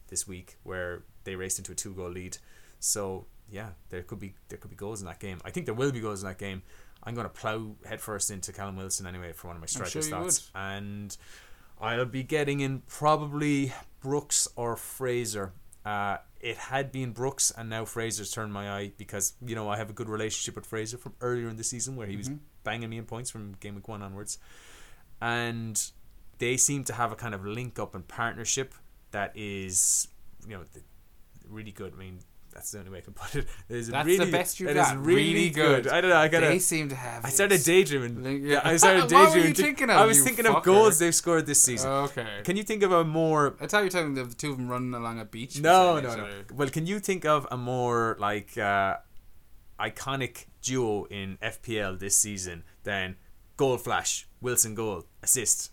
this 0.09 0.27
week, 0.27 0.57
where 0.65 1.05
they 1.23 1.37
raced 1.37 1.59
into 1.59 1.71
a 1.71 1.75
two 1.77 1.95
goal 1.95 2.11
lead. 2.11 2.39
So 2.81 3.27
yeah, 3.49 3.69
there 3.91 4.03
could 4.03 4.19
be 4.19 4.35
there 4.49 4.59
could 4.59 4.71
be 4.71 4.77
goals 4.77 5.01
in 5.01 5.07
that 5.07 5.21
game. 5.21 5.39
I 5.45 5.51
think 5.51 5.67
there 5.67 5.77
will 5.77 5.93
be 5.93 6.01
goals 6.01 6.25
in 6.25 6.29
that 6.29 6.39
game. 6.39 6.63
I'm 7.05 7.15
going 7.15 7.27
to 7.27 7.33
plow 7.33 7.77
headfirst 7.87 8.33
into 8.33 8.53
Callum 8.53 8.77
Wilson 8.77 9.07
anyway 9.07 9.33
for 9.33 9.47
one 9.47 9.57
of 9.57 9.63
my 9.63 9.67
striker 9.67 9.91
sure 9.91 10.03
stats, 10.03 10.51
and 10.57 11.17
I'll 11.81 12.05
be 12.05 12.25
getting 12.25 12.59
in 12.59 12.81
probably 12.89 13.73
Brooks 14.01 14.49
or 14.57 14.75
Fraser. 14.75 15.53
Uh, 15.85 16.17
it 16.43 16.57
had 16.57 16.91
been 16.93 17.13
Brooks, 17.13 17.53
and 17.57 17.71
now 17.71 17.85
Fraser's 17.85 18.31
turned 18.33 18.53
my 18.53 18.71
eye 18.71 18.93
because 18.99 19.35
you 19.47 19.55
know 19.55 19.69
I 19.69 19.77
have 19.77 19.89
a 19.91 19.93
good 19.93 20.09
relationship 20.09 20.57
with 20.57 20.67
Fraser 20.67 20.99
from 20.99 21.15
earlier 21.21 21.49
in 21.49 21.57
the 21.57 21.65
season 21.65 21.97
where 21.97 22.07
he 22.09 22.17
was 22.17 22.29
Mhm. 22.29 22.41
banging 22.65 22.91
me 22.91 22.99
in 22.99 23.05
points 23.07 23.31
from 23.31 23.53
game 23.61 23.77
week 23.77 23.89
one 23.89 24.03
onwards, 24.03 24.39
and 25.21 25.91
they 26.39 26.57
seem 26.57 26.85
to 26.85 26.93
have 26.95 27.13
a 27.13 27.17
kind 27.17 27.35
of 27.35 27.45
link 27.45 27.79
up 27.79 27.95
and 27.95 28.07
partnership 28.09 28.75
that 29.13 29.33
is 29.37 30.09
you 30.47 30.57
know 30.57 30.65
really 31.49 31.73
good. 31.73 31.93
I 31.95 31.97
mean. 31.97 32.19
That's 32.53 32.71
the 32.71 32.79
only 32.81 32.91
way 32.91 32.99
I 32.99 33.01
can 33.01 33.15
put 33.15 33.35
it. 33.35 33.47
It 33.69 33.77
is 33.77 33.89
That's 33.89 34.07
really, 34.07 34.25
the 34.27 34.31
best 34.33 34.61
you 34.61 34.69
it 34.69 34.77
is 34.77 34.87
got. 34.87 35.05
really, 35.05 35.33
Really 35.35 35.51
good. 35.51 35.85
good. 35.85 35.93
I 35.93 36.01
don't 36.01 36.11
know. 36.11 36.17
I 36.17 36.29
gotta. 36.29 36.47
they 36.47 36.59
seem 36.59 36.89
to 36.91 36.95
have. 36.95 37.25
I 37.25 37.31
started 37.31 37.63
daydreaming. 37.65 38.45
Yeah, 38.47 38.61
I 38.63 38.77
started 38.83 39.03
what 39.05 39.11
were 39.13 39.25
daydreaming. 39.27 39.49
you 39.49 39.55
thinking 39.55 39.91
of? 39.91 39.97
I 39.97 40.05
was 40.07 40.23
thinking 40.23 40.45
fucker? 40.45 40.57
of 40.59 40.63
goals 40.63 40.99
they've 40.99 41.15
scored 41.15 41.47
this 41.47 41.63
season. 41.63 41.91
Okay. 41.91 42.27
Can 42.45 42.57
you 42.57 42.63
think 42.63 42.83
of 42.83 42.93
a 42.93 43.05
more 43.05 43.57
I 43.61 43.67
thought 43.67 43.79
you 43.79 43.85
were 43.85 43.91
talking 43.91 44.19
of 44.19 44.29
the 44.31 44.37
two 44.37 44.51
of 44.51 44.57
them 44.59 44.69
running 44.69 44.95
along 44.95 45.19
a 45.21 45.25
beach. 45.25 45.61
no, 45.61 45.99
no, 46.01 46.15
no. 46.15 46.29
Well, 46.55 46.69
can 46.69 46.87
you 46.87 46.99
think 47.01 47.25
of 47.25 47.47
a 47.51 47.57
more 47.57 48.17
like 48.21 48.57
uh, 48.59 48.97
iconic 49.81 50.47
duo 50.61 51.05
in 51.05 51.39
FPL 51.43 51.99
this 51.99 52.17
season 52.17 52.65
than 52.85 53.17
goal 53.57 53.79
flash, 53.79 54.27
Wilson 54.41 54.75
goal, 54.75 55.05
assist, 55.23 55.71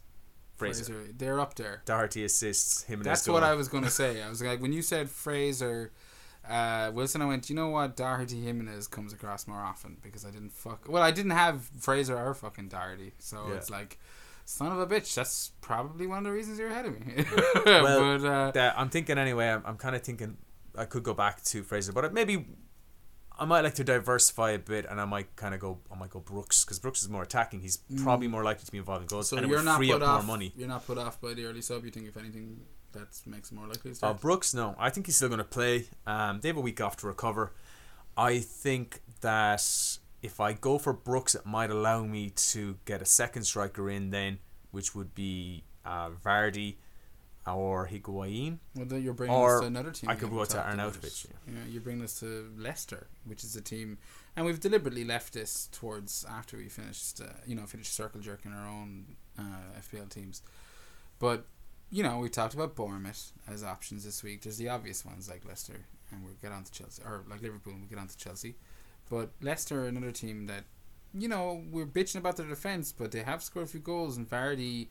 Fraser. 0.56 0.84
Fraser, 0.94 1.14
they're 1.18 1.40
up 1.40 1.56
there. 1.56 1.82
Doherty 1.86 2.24
assists, 2.24 2.84
him 2.84 3.00
and 3.00 3.06
That's 3.06 3.28
what 3.28 3.44
I 3.44 3.54
was 3.54 3.68
going 3.68 3.84
to 3.84 3.90
say. 3.90 4.22
I 4.22 4.30
was 4.30 4.42
like, 4.42 4.62
when 4.62 4.74
you 4.74 4.82
said 4.82 5.10
Fraser, 5.10 5.92
uh, 6.50 6.92
Wilson, 6.94 7.22
I 7.22 7.26
went, 7.26 7.50
you 7.50 7.56
know 7.56 7.70
what? 7.70 7.96
Doherty 7.96 8.42
Jimenez 8.42 8.88
comes 8.88 9.14
across 9.14 9.48
more 9.48 9.60
often 9.62 9.98
because 10.02 10.26
I 10.26 10.32
didn't 10.32 10.52
fuck. 10.52 10.86
Well, 10.90 11.04
I 11.04 11.12
didn't 11.12 11.32
have 11.32 11.70
Fraser 11.80 12.18
or 12.18 12.34
fucking 12.34 12.70
Doherty, 12.70 13.14
so 13.20 13.46
Yeah. 13.48 13.56
it's 13.56 13.70
like, 13.70 14.00
son 14.46 14.72
of 14.72 14.80
a 14.80 14.88
bitch. 14.88 15.14
That's 15.14 15.52
probably 15.62 16.08
one 16.08 16.20
of 16.20 16.24
the 16.26 16.32
reasons 16.32 16.58
you're 16.60 16.70
ahead 16.70 16.86
of 16.88 17.00
me. 17.00 17.26
Well, 17.66 18.18
but 18.20 18.28
uh, 18.28 18.52
That- 18.52 18.80
I'm 18.80 18.90
thinking 18.90 19.18
anyway. 19.18 19.48
I'm, 19.50 19.62
I'm 19.66 19.78
kind 19.78 19.96
of 19.96 20.02
thinking 20.02 20.38
I 20.78 20.86
could 20.86 21.04
go 21.04 21.14
back 21.14 21.44
to 21.44 21.64
Fraser, 21.64 21.92
but 21.94 22.14
maybe 22.14 22.46
I 23.38 23.46
might 23.46 23.62
like 23.62 23.76
to 23.76 23.84
diversify 23.84 24.52
a 24.52 24.60
bit, 24.60 24.86
and 24.90 25.00
I 25.00 25.06
might 25.06 25.36
kind 25.38 25.54
of 25.54 25.62
go. 25.62 25.80
I 25.92 25.96
might 25.98 26.10
go 26.10 26.20
Brooks 26.20 26.66
because 26.66 26.78
Brooks 26.80 27.02
is 27.02 27.10
more 27.10 27.24
attacking. 27.24 27.62
He's 27.62 27.78
probably 28.04 28.28
more 28.28 28.44
likely 28.44 28.66
to 28.66 28.72
be 28.72 28.78
involved 28.80 29.04
in 29.04 29.08
goals, 29.08 29.28
Mm. 29.28 29.30
so 29.30 29.38
and 29.38 29.46
it 29.46 29.50
you're 29.50 29.60
would 29.60 29.66
not 29.66 29.78
free 29.78 29.92
put 29.92 30.02
up 30.04 30.10
off. 30.10 30.26
more 30.26 30.36
money. 30.36 30.54
You're 30.58 30.68
not 30.68 30.86
put 30.86 30.98
off 30.98 31.22
by 31.22 31.34
the 31.34 31.46
early 31.46 31.62
sub. 31.62 31.86
You 31.86 31.92
think 31.92 32.08
if 32.08 32.18
anything, 32.18 32.60
that 32.94 33.08
makes 33.26 33.52
it 33.52 33.56
more 33.56 33.68
likely 33.68 33.94
to 33.94 34.06
Uh. 34.06 34.14
Brooks, 34.14 34.54
no. 34.54 34.76
I 34.80 34.90
think 34.90 35.06
he's 35.06 35.16
still 35.16 35.30
going 35.30 35.40
to 35.40 35.44
play. 35.44 35.88
Um, 36.08 36.40
they 36.42 36.48
have 36.50 36.58
a 36.58 36.62
week 36.62 36.82
off 36.82 36.98
to 36.98 37.08
recover. 37.08 37.54
I 38.18 38.40
think 38.40 39.02
that 39.22 39.64
if 40.22 40.40
I 40.40 40.54
go 40.54 40.78
for 40.78 40.94
Brooks, 40.94 41.36
it 41.36 41.46
might 41.46 41.70
allow 41.72 42.04
me 42.04 42.30
to 42.32 42.78
get 42.86 43.02
a 43.02 43.06
second 43.06 43.44
striker 43.44 43.90
in 43.90 44.10
then, 44.10 44.40
which 44.72 44.94
would 44.96 45.16
be 45.16 45.64
uh, 45.86 46.10
Vardy. 46.10 46.76
or 47.48 47.88
Higuain. 47.88 48.60
Well, 48.76 48.86
then 48.86 49.02
you're 49.02 49.14
bringing 49.14 49.36
Or 49.36 49.56
us 49.56 49.62
to 49.62 49.68
another 49.68 49.92
team. 49.92 50.10
I 50.10 50.16
could 50.16 50.30
go 50.30 50.44
to 50.46 50.58
Arnautovic, 50.58 51.26
it. 51.26 51.32
Yeah, 51.48 51.54
you're 51.70 51.82
bringing 51.82 52.04
us 52.04 52.20
to 52.20 52.52
Leicester, 52.58 53.08
which 53.26 53.44
is 53.44 53.56
a 53.56 53.62
team, 53.62 53.98
and 54.36 54.46
we've 54.46 54.60
deliberately 54.60 55.04
left 55.04 55.34
this 55.34 55.68
towards 55.72 56.26
after 56.30 56.58
we 56.58 56.68
finished, 56.70 57.22
uh, 57.22 57.26
you 57.48 57.56
know, 57.56 57.66
finished 57.66 57.94
circle 57.94 58.20
jerking 58.22 58.52
our 58.52 58.68
own 58.68 59.16
uh, 59.40 59.80
FPL 59.80 60.10
teams. 60.10 60.44
But 61.18 61.46
you 61.92 62.04
know, 62.04 62.20
we 62.20 62.30
talked 62.30 62.54
about 62.54 62.76
Bournemouth 62.76 63.32
as 63.48 63.64
options 63.64 64.04
this 64.06 64.24
week. 64.24 64.42
There's 64.42 64.58
the 64.58 64.70
obvious 64.70 65.06
ones 65.06 65.30
like 65.30 65.44
Leicester, 65.46 65.86
and 66.12 66.24
we'll 66.24 66.34
get 66.42 66.52
on 66.52 66.64
to 66.64 66.72
Chelsea, 66.72 67.02
or 67.04 67.24
like 67.30 67.42
Liverpool, 67.42 67.74
and 67.74 67.82
we 67.82 67.86
will 67.88 67.90
get 67.90 68.00
on 68.00 68.08
to 68.08 68.18
Chelsea. 68.18 68.56
But 69.10 69.32
Leicester, 69.42 69.86
another 69.86 70.12
team 70.12 70.46
that, 70.48 70.66
you 71.14 71.28
know, 71.28 71.64
we're 71.72 71.88
bitching 71.88 72.18
about 72.18 72.38
their 72.38 72.46
defense, 72.48 72.92
but 72.92 73.12
they 73.12 73.24
have 73.24 73.42
scored 73.42 73.66
a 73.66 73.70
few 73.70 73.80
goals, 73.80 74.18
and 74.18 74.30
Vardy 74.30 74.88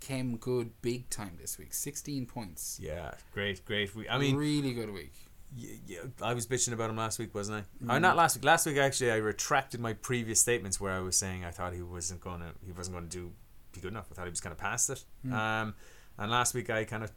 came 0.00 0.36
good 0.38 0.70
big 0.82 1.08
time 1.10 1.36
this 1.40 1.58
week. 1.58 1.72
16 1.74 2.26
points. 2.26 2.80
Yeah, 2.82 3.12
great, 3.32 3.64
great. 3.64 3.94
week. 3.94 4.06
I 4.10 4.18
mean, 4.18 4.34
really 4.36 4.72
good 4.72 4.92
week. 4.92 5.12
Yeah, 5.56 5.74
yeah, 5.86 5.98
I 6.22 6.32
was 6.34 6.46
bitching 6.46 6.72
about 6.72 6.90
him 6.90 6.96
last 6.96 7.18
week, 7.18 7.34
wasn't 7.34 7.64
I? 7.82 7.94
Or 7.94 7.98
Mm. 7.98 8.00
not 8.02 8.16
last 8.16 8.36
week. 8.36 8.44
Last 8.44 8.66
week, 8.66 8.76
actually, 8.78 9.10
I 9.10 9.16
retracted 9.16 9.80
my 9.80 9.92
previous 9.92 10.40
statements 10.40 10.80
where 10.80 10.92
I 10.92 11.00
was 11.00 11.16
saying 11.16 11.44
I 11.44 11.50
thought 11.50 11.74
he 11.74 11.82
wasn't 11.82 12.20
gonna, 12.20 12.52
he 12.64 12.72
wasn't 12.72 12.96
gonna 12.96 13.06
do 13.08 13.32
be 13.72 13.80
good 13.80 13.92
enough. 13.92 14.06
I 14.10 14.14
thought 14.14 14.24
he 14.26 14.30
was 14.30 14.40
kind 14.40 14.52
of 14.52 14.58
past 14.58 14.90
it. 14.90 15.04
Mm. 15.26 15.32
Um, 15.32 15.74
and 16.20 16.30
last 16.30 16.54
week 16.54 16.70
I 16.70 16.84
kind 16.84 17.02
of 17.02 17.10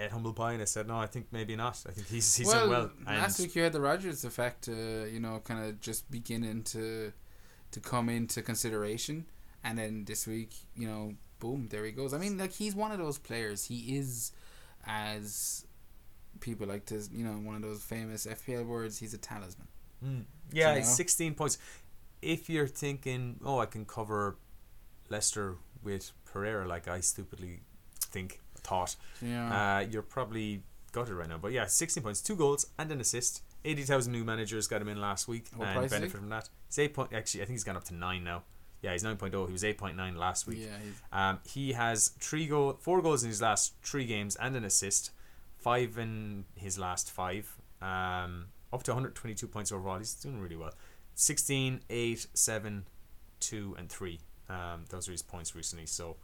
ate 0.00 0.10
humble 0.10 0.32
pie 0.32 0.52
and 0.52 0.62
I 0.62 0.64
said, 0.64 0.88
no, 0.88 0.96
I 0.96 1.06
think 1.06 1.26
maybe 1.32 1.54
not. 1.54 1.82
I 1.88 1.92
think 1.92 2.08
he's 2.08 2.34
he's 2.34 2.46
well, 2.46 2.68
done 2.68 2.70
well. 2.70 2.90
Last 3.06 3.38
week 3.40 3.54
you 3.54 3.62
had 3.62 3.72
the 3.72 3.80
Rodgers 3.80 4.24
effect, 4.24 4.68
uh, 4.68 5.04
you 5.04 5.20
know, 5.20 5.40
kind 5.44 5.64
of 5.64 5.80
just 5.80 6.10
beginning 6.10 6.62
to 6.64 7.12
to 7.70 7.80
come 7.80 8.08
into 8.08 8.40
consideration, 8.42 9.26
and 9.62 9.78
then 9.78 10.04
this 10.06 10.26
week, 10.26 10.54
you 10.74 10.88
know, 10.88 11.14
boom, 11.38 11.68
there 11.70 11.84
he 11.84 11.92
goes. 11.92 12.14
I 12.14 12.18
mean, 12.18 12.38
like 12.38 12.52
he's 12.52 12.74
one 12.74 12.92
of 12.92 12.98
those 12.98 13.18
players. 13.18 13.66
He 13.66 13.96
is, 13.96 14.32
as 14.86 15.66
people 16.40 16.66
like 16.66 16.86
to, 16.86 17.02
you 17.12 17.24
know, 17.24 17.32
one 17.32 17.56
of 17.56 17.62
those 17.62 17.82
famous 17.82 18.26
FPL 18.26 18.66
words. 18.66 18.98
He's 18.98 19.14
a 19.14 19.18
talisman. 19.18 19.68
Mm. 20.04 20.24
Yeah, 20.52 20.74
you 20.74 20.80
know? 20.80 20.84
16 20.84 20.94
16 20.94 21.34
points. 21.34 21.58
If 22.22 22.48
you're 22.48 22.66
thinking, 22.66 23.38
oh, 23.44 23.58
I 23.58 23.66
can 23.66 23.84
cover 23.84 24.36
Leicester 25.08 25.56
with 25.82 26.12
Pereira, 26.24 26.66
like 26.66 26.88
I 26.88 27.00
stupidly 27.00 27.60
think, 28.10 28.40
thought, 28.56 28.96
Yeah. 29.22 29.76
uh, 29.76 29.80
you're 29.80 30.02
probably 30.02 30.62
got 30.92 31.08
it 31.08 31.14
right 31.14 31.28
now. 31.28 31.38
But 31.38 31.52
yeah, 31.52 31.66
16 31.66 32.02
points, 32.02 32.20
two 32.20 32.36
goals, 32.36 32.66
and 32.78 32.90
an 32.90 33.00
assist. 33.00 33.42
80,000 33.64 34.12
new 34.12 34.24
managers 34.24 34.66
got 34.66 34.80
him 34.80 34.88
in 34.88 35.00
last 35.00 35.26
week 35.28 35.46
What 35.54 35.66
and 35.68 35.74
price 35.76 35.86
is 35.86 35.92
he? 35.92 35.98
benefit 35.98 36.18
from 36.20 36.28
that. 36.30 36.48
He's 36.68 36.78
8 36.78 36.94
point, 36.94 37.12
actually, 37.12 37.42
I 37.42 37.44
think 37.46 37.54
he's 37.56 37.64
gone 37.64 37.76
up 37.76 37.84
to 37.84 37.94
9 37.94 38.22
now. 38.24 38.44
Yeah, 38.82 38.92
he's 38.92 39.02
9.0. 39.02 39.46
He 39.46 39.52
was 39.52 39.64
8.9 39.64 40.16
last 40.16 40.46
week. 40.46 40.58
yeah. 40.60 40.78
Um, 41.30 41.40
he 41.44 41.72
has 41.72 42.08
three 42.20 42.46
goal, 42.46 42.78
four 42.80 43.02
goals 43.02 43.24
in 43.24 43.28
his 43.30 43.42
last 43.42 43.74
three 43.82 44.06
games 44.06 44.36
and 44.36 44.54
an 44.54 44.64
assist, 44.64 45.10
five 45.56 45.98
in 45.98 46.44
his 46.54 46.78
last 46.78 47.10
five. 47.10 47.56
Um, 47.82 48.46
up 48.72 48.84
to 48.84 48.92
122 48.92 49.48
points 49.48 49.72
overall. 49.72 49.98
He's 49.98 50.14
doing 50.14 50.40
really 50.40 50.56
well. 50.56 50.72
16, 51.16 51.80
8, 51.90 52.26
7, 52.34 52.86
2, 53.40 53.74
and 53.78 53.88
3. 53.90 54.20
Um, 54.48 54.84
those 54.90 55.08
are 55.08 55.12
his 55.12 55.22
points 55.22 55.54
recently. 55.56 55.86
So, 55.86 56.16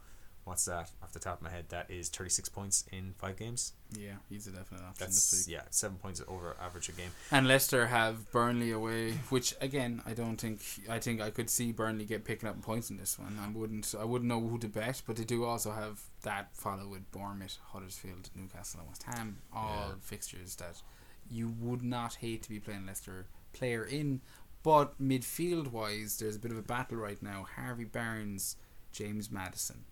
what's 0.45 0.67
uh, 0.67 0.77
that 0.77 0.91
off 1.03 1.11
the 1.11 1.19
top 1.19 1.37
of 1.37 1.43
my 1.43 1.49
head? 1.49 1.65
That 1.69 1.91
is 1.91 2.09
36 2.09 2.49
points 2.49 2.85
in 2.91 3.13
five 3.17 3.35
games. 3.37 3.73
yeah, 3.91 4.13
he's 4.29 4.47
a 4.47 4.51
definite 4.51 4.83
option 4.83 5.07
this 5.07 5.45
week. 5.47 5.53
yeah, 5.55 5.63
seven 5.69 5.97
points 5.97 6.21
over 6.27 6.55
average 6.61 6.89
a 6.89 6.93
game. 6.93 7.11
And 7.31 7.47
Leicester 7.47 7.87
have 7.87 8.31
Burnley 8.31 8.71
away, 8.71 9.11
which 9.29 9.53
again 9.61 10.01
I 10.05 10.13
don't 10.13 10.37
think 10.37 10.61
I 10.89 10.99
think 10.99 11.21
I 11.21 11.29
could 11.31 11.49
see 11.49 11.71
Burnley 11.71 12.05
get 12.05 12.23
picking 12.25 12.47
up 12.47 12.61
points 12.61 12.89
in 12.89 12.97
this 12.97 13.19
one. 13.19 13.37
I 13.43 13.49
wouldn't 13.49 13.93
I 13.99 14.05
wouldn't 14.05 14.29
know 14.29 14.41
who 14.41 14.57
to 14.59 14.67
bet, 14.67 15.01
but 15.05 15.17
they 15.17 15.23
do 15.25 15.43
also 15.43 15.71
have 15.71 16.01
that 16.23 16.55
follow 16.55 16.87
with 16.87 17.11
Bournemouth, 17.11 17.57
Huddersfield, 17.71 18.29
Newcastle, 18.35 18.79
and 18.79 18.89
West 18.89 19.03
Ham, 19.03 19.37
all 19.53 19.89
Yeah. 19.89 19.93
fixtures 20.01 20.55
that 20.55 20.81
you 21.29 21.49
would 21.59 21.83
not 21.83 22.15
hate 22.15 22.43
to 22.43 22.49
be 22.49 22.59
playing 22.59 22.85
Leicester 22.85 23.25
player 23.53 23.83
in. 23.83 24.21
But 24.63 24.99
midfield 24.99 25.67
wise, 25.71 26.17
there's 26.17 26.35
a 26.37 26.39
bit 26.39 26.49
of 26.51 26.57
a 26.57 26.63
battle 26.63 26.97
right 26.97 27.21
now. 27.21 27.45
Harvey 27.55 27.83
Barnes, 27.83 28.55
James 28.91 29.29
Maddison. 29.31 29.85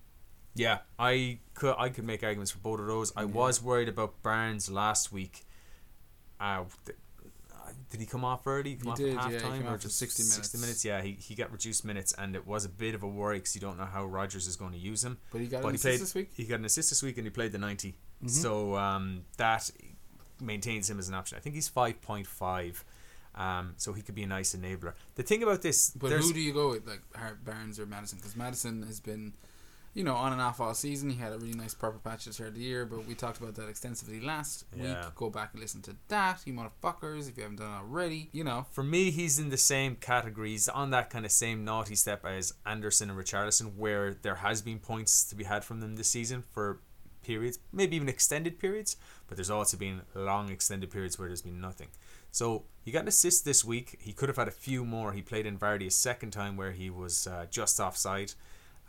Yeah, 0.55 0.79
I 0.99 1.39
could 1.55 1.75
I 1.77 1.89
could 1.89 2.03
make 2.05 2.23
arguments 2.23 2.51
for 2.51 2.59
both 2.59 2.79
of 2.79 2.87
those. 2.87 3.11
I 3.15 3.21
Yeah. 3.21 3.25
was 3.27 3.61
worried 3.61 3.89
about 3.89 4.21
Barnes 4.21 4.69
last 4.69 5.11
week. 5.11 5.45
Uh, 6.39 6.65
th- 6.85 6.97
uh, 7.51 7.71
did 7.89 7.99
he 8.01 8.05
come 8.05 8.23
off 8.25 8.45
early? 8.45 8.75
Come 8.75 8.85
He 8.87 8.91
off 8.91 8.97
did, 8.97 9.17
at 9.17 9.31
yeah, 9.31 9.39
he 9.39 9.45
halftime 9.61 9.71
or 9.71 9.77
just 9.77 9.97
60 9.97 10.23
60 10.23 10.57
minutes. 10.57 10.61
minutes? 10.61 10.85
Yeah, 10.85 11.01
he, 11.01 11.13
he 11.13 11.35
got 11.35 11.51
reduced 11.51 11.85
minutes, 11.85 12.13
and 12.17 12.35
it 12.35 12.45
was 12.45 12.65
a 12.65 12.69
bit 12.69 12.93
of 12.95 13.01
a 13.03 13.07
worry 13.07 13.37
because 13.39 13.55
you 13.55 13.61
don't 13.61 13.77
know 13.77 13.85
how 13.85 14.05
Rodgers 14.05 14.45
is 14.47 14.55
going 14.55 14.73
to 14.73 14.77
use 14.77 15.03
him. 15.03 15.17
But 15.31 15.41
he 15.41 15.47
got 15.47 15.61
But 15.61 15.69
an 15.69 15.73
he 15.73 15.75
assist 15.75 15.83
played 15.91 15.99
this 16.01 16.13
week. 16.15 16.31
He 16.35 16.43
got 16.45 16.59
an 16.59 16.65
assist 16.65 16.89
this 16.91 17.01
week, 17.01 17.17
and 17.17 17.25
he 17.25 17.31
played 17.31 17.51
the 17.51 17.57
90. 17.57 17.95
Mhm. 18.23 18.29
So 18.29 18.75
um, 18.75 19.25
that 19.37 19.71
maintains 20.41 20.89
him 20.89 20.99
as 20.99 21.07
an 21.07 21.13
option. 21.15 21.37
I 21.37 21.41
think 21.41 21.55
he's 21.55 21.67
five 21.69 22.01
point 22.01 22.27
five. 22.27 22.83
Um, 23.35 23.73
so 23.77 23.93
he 23.93 24.03
could 24.03 24.13
be 24.13 24.21
a 24.23 24.27
nice 24.27 24.53
enabler. 24.55 24.93
The 25.15 25.23
thing 25.23 25.41
about 25.41 25.63
this, 25.63 25.89
But 25.91 26.11
who 26.11 26.33
do 26.33 26.39
you 26.39 26.53
go 26.53 26.69
with, 26.69 26.85
like 26.87 27.01
Barnes 27.43 27.79
or 27.79 27.87
Maddison? 27.87 28.19
Because 28.19 28.35
Maddison 28.35 28.85
has 28.85 28.99
been, 28.99 29.33
you 29.93 30.03
know, 30.03 30.15
on 30.15 30.31
and 30.31 30.41
off 30.41 30.59
all 30.59 30.73
season. 30.73 31.09
He 31.09 31.17
had 31.17 31.33
a 31.33 31.37
really 31.37 31.53
nice 31.53 31.73
purple 31.73 31.99
patch 31.99 32.21
at 32.21 32.25
the 32.25 32.33
start 32.33 32.49
of 32.49 32.55
the 32.55 32.61
year, 32.61 32.85
but 32.85 33.05
we 33.05 33.13
talked 33.15 33.39
about 33.39 33.55
that 33.55 33.69
extensively 33.69 34.19
last 34.19 34.65
Yeah. 34.75 35.05
week. 35.05 35.15
Go 35.15 35.29
back 35.29 35.49
and 35.53 35.61
listen 35.61 35.81
to 35.83 35.95
that, 36.07 36.41
you 36.45 36.53
motherfuckers, 36.53 37.29
if 37.29 37.37
you 37.37 37.43
haven't 37.43 37.57
done 37.59 37.71
it 37.71 37.75
already. 37.77 38.29
You 38.31 38.43
know, 38.43 38.65
For 38.71 38.83
me, 38.83 39.11
he's 39.11 39.37
in 39.39 39.49
the 39.49 39.57
same 39.57 39.95
categories, 39.95 40.67
on 40.67 40.89
that 40.91 41.09
kind 41.09 41.25
of 41.25 41.31
same 41.31 41.63
naughty 41.63 41.95
step 41.95 42.25
as 42.25 42.53
Anderson 42.65 43.09
and 43.09 43.19
Richarlison, 43.19 43.75
where 43.75 44.13
there 44.13 44.35
has 44.35 44.61
been 44.61 44.79
points 44.79 45.23
to 45.25 45.35
be 45.35 45.43
had 45.43 45.63
from 45.63 45.79
them 45.79 45.95
this 45.95 46.09
season 46.09 46.41
for 46.41 46.79
periods, 47.21 47.59
maybe 47.71 47.95
even 47.95 48.09
extended 48.09 48.59
periods, 48.59 48.97
but 49.27 49.37
there's 49.37 49.49
also 49.49 49.77
been 49.77 50.01
long 50.13 50.49
extended 50.49 50.91
periods 50.91 51.17
where 51.17 51.29
there's 51.29 51.41
been 51.41 51.61
nothing. 51.61 51.87
So 52.31 52.65
he 52.83 52.91
got 52.91 53.03
an 53.03 53.07
assist 53.07 53.45
this 53.45 53.63
week. 53.63 53.97
He 54.01 54.11
could 54.11 54.27
have 54.27 54.35
had 54.37 54.47
a 54.47 54.51
few 54.51 54.83
more. 54.83 55.13
He 55.13 55.21
played 55.21 55.45
in 55.45 55.57
Vardy 55.57 55.85
a 55.85 55.91
second 55.91 56.31
time 56.31 56.57
where 56.57 56.71
he 56.71 56.89
was 56.89 57.27
uh, 57.27 57.45
just 57.49 57.79
offside, 57.79 58.33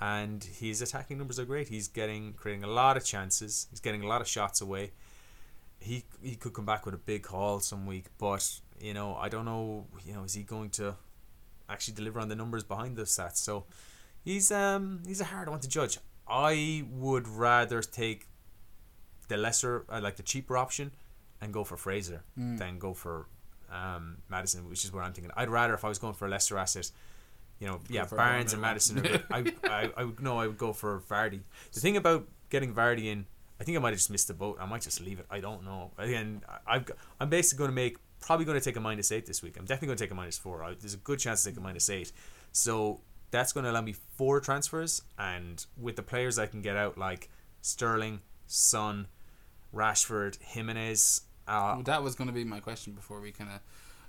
and 0.00 0.42
his 0.44 0.82
attacking 0.82 1.18
numbers 1.18 1.38
are 1.38 1.44
great. 1.44 1.68
He's 1.68 1.88
getting 1.88 2.32
creating 2.34 2.64
a 2.64 2.68
lot 2.68 2.96
of 2.96 3.04
chances. 3.04 3.66
He's 3.70 3.80
getting 3.80 4.02
a 4.02 4.06
lot 4.06 4.20
of 4.20 4.28
shots 4.28 4.60
away. 4.60 4.92
He 5.78 6.04
he 6.22 6.34
could 6.36 6.52
come 6.54 6.66
back 6.66 6.84
with 6.86 6.94
a 6.94 6.98
big 6.98 7.26
haul 7.26 7.60
some 7.60 7.86
week, 7.86 8.06
but 8.18 8.60
you 8.80 8.94
know 8.94 9.14
I 9.16 9.28
don't 9.28 9.44
know. 9.44 9.86
You 10.04 10.14
know 10.14 10.24
is 10.24 10.34
he 10.34 10.42
going 10.42 10.70
to 10.70 10.94
actually 11.68 11.94
deliver 11.94 12.20
on 12.20 12.28
the 12.28 12.34
numbers 12.36 12.64
behind 12.64 12.96
those 12.96 13.10
stats? 13.16 13.36
So 13.36 13.64
he's 14.24 14.50
um 14.50 15.02
he's 15.06 15.20
a 15.20 15.24
hard 15.24 15.48
one 15.48 15.60
to 15.60 15.68
judge. 15.68 15.98
I 16.26 16.84
would 16.90 17.28
rather 17.28 17.82
take 17.82 18.28
the 19.28 19.36
lesser, 19.36 19.84
uh, 19.90 20.00
like 20.02 20.16
the 20.16 20.22
cheaper 20.22 20.56
option, 20.56 20.92
and 21.40 21.52
go 21.52 21.64
for 21.64 21.76
Fraser 21.76 22.22
Mm. 22.38 22.58
than 22.58 22.78
go 22.78 22.94
for 22.94 23.26
um, 23.70 24.18
Maddison, 24.30 24.68
which 24.68 24.84
is 24.84 24.92
where 24.92 25.02
I'm 25.02 25.12
thinking. 25.12 25.32
I'd 25.36 25.48
rather 25.50 25.74
if 25.74 25.84
I 25.84 25.88
was 25.88 25.98
going 25.98 26.14
for 26.14 26.26
a 26.26 26.28
lesser 26.30 26.56
asset, 26.58 26.90
you 27.58 27.66
know, 27.66 27.80
yeah, 27.88 28.04
Barnes 28.04 28.52
and 28.52 28.62
Maddison. 28.62 28.98
Are, 29.06 29.22
I, 29.30 29.52
I, 29.64 29.90
I 29.96 30.04
would 30.04 30.20
no, 30.20 30.38
I 30.38 30.46
would 30.46 30.58
go 30.58 30.72
for 30.72 31.00
Vardy. 31.08 31.40
The 31.72 31.80
thing 31.80 31.96
about 31.96 32.26
getting 32.50 32.74
Vardy 32.74 33.06
in, 33.06 33.26
I 33.60 33.64
think 33.64 33.76
I 33.78 33.80
might 33.80 33.90
have 33.90 33.98
just 33.98 34.10
missed 34.10 34.28
the 34.28 34.34
boat. 34.34 34.58
I 34.60 34.66
might 34.66 34.82
just 34.82 35.00
leave 35.00 35.18
it. 35.20 35.26
I 35.30 35.40
don't 35.40 35.64
know. 35.64 35.92
Again, 35.98 36.42
I've 36.66 36.84
got- 36.86 36.96
I'm 37.20 37.28
basically 37.30 37.58
going 37.58 37.70
to 37.70 37.74
make 37.74 37.98
probably 38.20 38.44
going 38.46 38.58
to 38.58 38.64
take 38.64 38.76
a 38.76 38.80
minus 38.80 39.12
eight 39.12 39.26
this 39.26 39.42
week. 39.42 39.56
I'm 39.58 39.64
definitely 39.66 39.88
going 39.88 39.98
to 39.98 40.04
take 40.04 40.10
a 40.10 40.14
minus 40.14 40.38
four. 40.38 40.64
I, 40.64 40.74
there's 40.74 40.94
a 40.94 40.98
good 40.98 41.18
chance 41.18 41.42
to 41.44 41.50
take 41.50 41.58
a 41.58 41.60
minus 41.60 41.88
eight. 41.90 42.10
So 42.52 43.00
that's 43.30 43.52
going 43.52 43.64
to 43.64 43.70
allow 43.70 43.82
me 43.82 43.92
four 44.16 44.40
transfers, 44.40 45.02
and 45.18 45.64
with 45.80 45.96
the 45.96 46.02
players 46.02 46.38
I 46.38 46.46
can 46.46 46.62
get 46.62 46.76
out 46.76 46.96
like 46.96 47.28
Sterling, 47.62 48.20
Son, 48.46 49.08
Rashford, 49.74 50.40
Jimenez. 50.40 51.22
Uh, 51.46 51.72
Well, 51.74 51.82
that 51.84 52.02
was 52.02 52.14
going 52.14 52.28
to 52.28 52.32
be 52.34 52.44
my 52.44 52.60
question 52.60 52.92
before 52.94 53.20
we 53.20 53.32
kind 53.32 53.50
of 53.50 53.60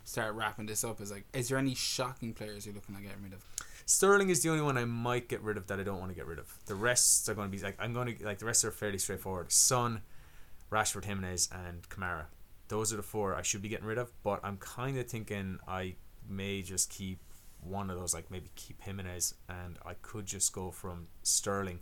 start 0.05 0.35
wrapping 0.35 0.67
this 0.67 0.83
up. 0.83 1.01
Is 1.01 1.11
like, 1.11 1.25
is 1.33 1.49
there 1.49 1.57
any 1.57 1.75
shocking 1.75 2.33
players 2.33 2.65
you're 2.65 2.75
looking 2.75 2.95
at 2.95 3.01
getting 3.01 3.23
rid 3.23 3.33
of? 3.33 3.43
Sterling 3.85 4.29
is 4.29 4.41
the 4.41 4.49
only 4.49 4.63
one 4.63 4.77
I 4.77 4.85
might 4.85 5.27
get 5.27 5.41
rid 5.41 5.57
of 5.57 5.67
that 5.67 5.79
I 5.79 5.83
don't 5.83 5.99
want 5.99 6.09
to 6.09 6.15
get 6.15 6.25
rid 6.25 6.39
of. 6.39 6.57
The 6.65 6.75
rest 6.75 7.27
are 7.27 7.33
going 7.33 7.51
to 7.51 7.55
be 7.55 7.61
like 7.61 7.75
I'm 7.79 7.93
going 7.93 8.15
to 8.15 8.25
like 8.25 8.39
the 8.39 8.45
rest 8.45 8.63
are 8.63 8.71
fairly 8.71 8.97
straightforward. 8.97 9.51
Son, 9.51 10.01
Rashford, 10.71 11.05
Jimenez, 11.05 11.49
and 11.51 11.87
Kamara. 11.89 12.25
Those 12.67 12.91
are 12.93 12.97
the 12.97 13.03
four 13.03 13.35
I 13.35 13.43
should 13.43 13.61
be 13.61 13.69
getting 13.69 13.85
rid 13.85 13.97
of. 13.97 14.11
But 14.23 14.39
I'm 14.43 14.57
kind 14.57 14.97
of 14.97 15.07
thinking 15.07 15.59
I 15.67 15.95
may 16.27 16.61
just 16.61 16.89
keep 16.89 17.19
one 17.61 17.89
of 17.89 17.99
those. 17.99 18.13
Like 18.13 18.31
maybe 18.31 18.49
keep 18.55 18.81
Jimenez, 18.81 19.35
and 19.49 19.77
I 19.85 19.93
could 20.01 20.25
just 20.25 20.53
go 20.53 20.71
from 20.71 21.07
Sterling 21.21 21.79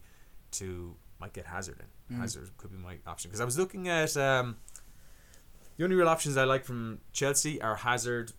to 0.51 0.95
might 1.19 1.33
get 1.33 1.45
Hazard 1.45 1.79
in. 1.79 2.17
Mm. 2.17 2.19
Hazard 2.19 2.49
could 2.57 2.71
be 2.71 2.77
my 2.77 2.97
option 3.07 3.29
because 3.29 3.39
I 3.39 3.45
was 3.45 3.57
looking 3.57 3.87
at 3.87 4.17
um, 4.17 4.57
the 5.77 5.83
only 5.83 5.95
real 5.95 6.09
options 6.09 6.37
I 6.37 6.43
like 6.43 6.65
from 6.65 6.99
Chelsea 7.11 7.61
are 7.61 7.75
Hazard, 7.75 8.33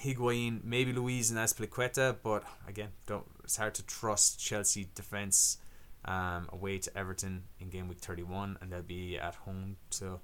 Higuain, 0.00 0.62
maybe 0.64 0.92
Luiz 0.92 1.30
and 1.30 1.38
Azpilicueta, 1.38 2.16
but 2.22 2.44
again, 2.68 2.90
don't. 3.06 3.26
It's 3.44 3.56
hard 3.56 3.74
to 3.74 3.86
trust 3.86 4.38
Chelsea 4.38 4.88
defense 4.94 5.58
um, 6.04 6.48
away 6.52 6.78
to 6.78 6.98
Everton 6.98 7.44
in 7.60 7.70
game 7.70 7.88
week 7.88 8.00
thirty 8.00 8.22
one, 8.22 8.58
and 8.60 8.70
they'll 8.70 8.82
be 8.82 9.18
at 9.18 9.34
home 9.34 9.76
to 9.90 10.20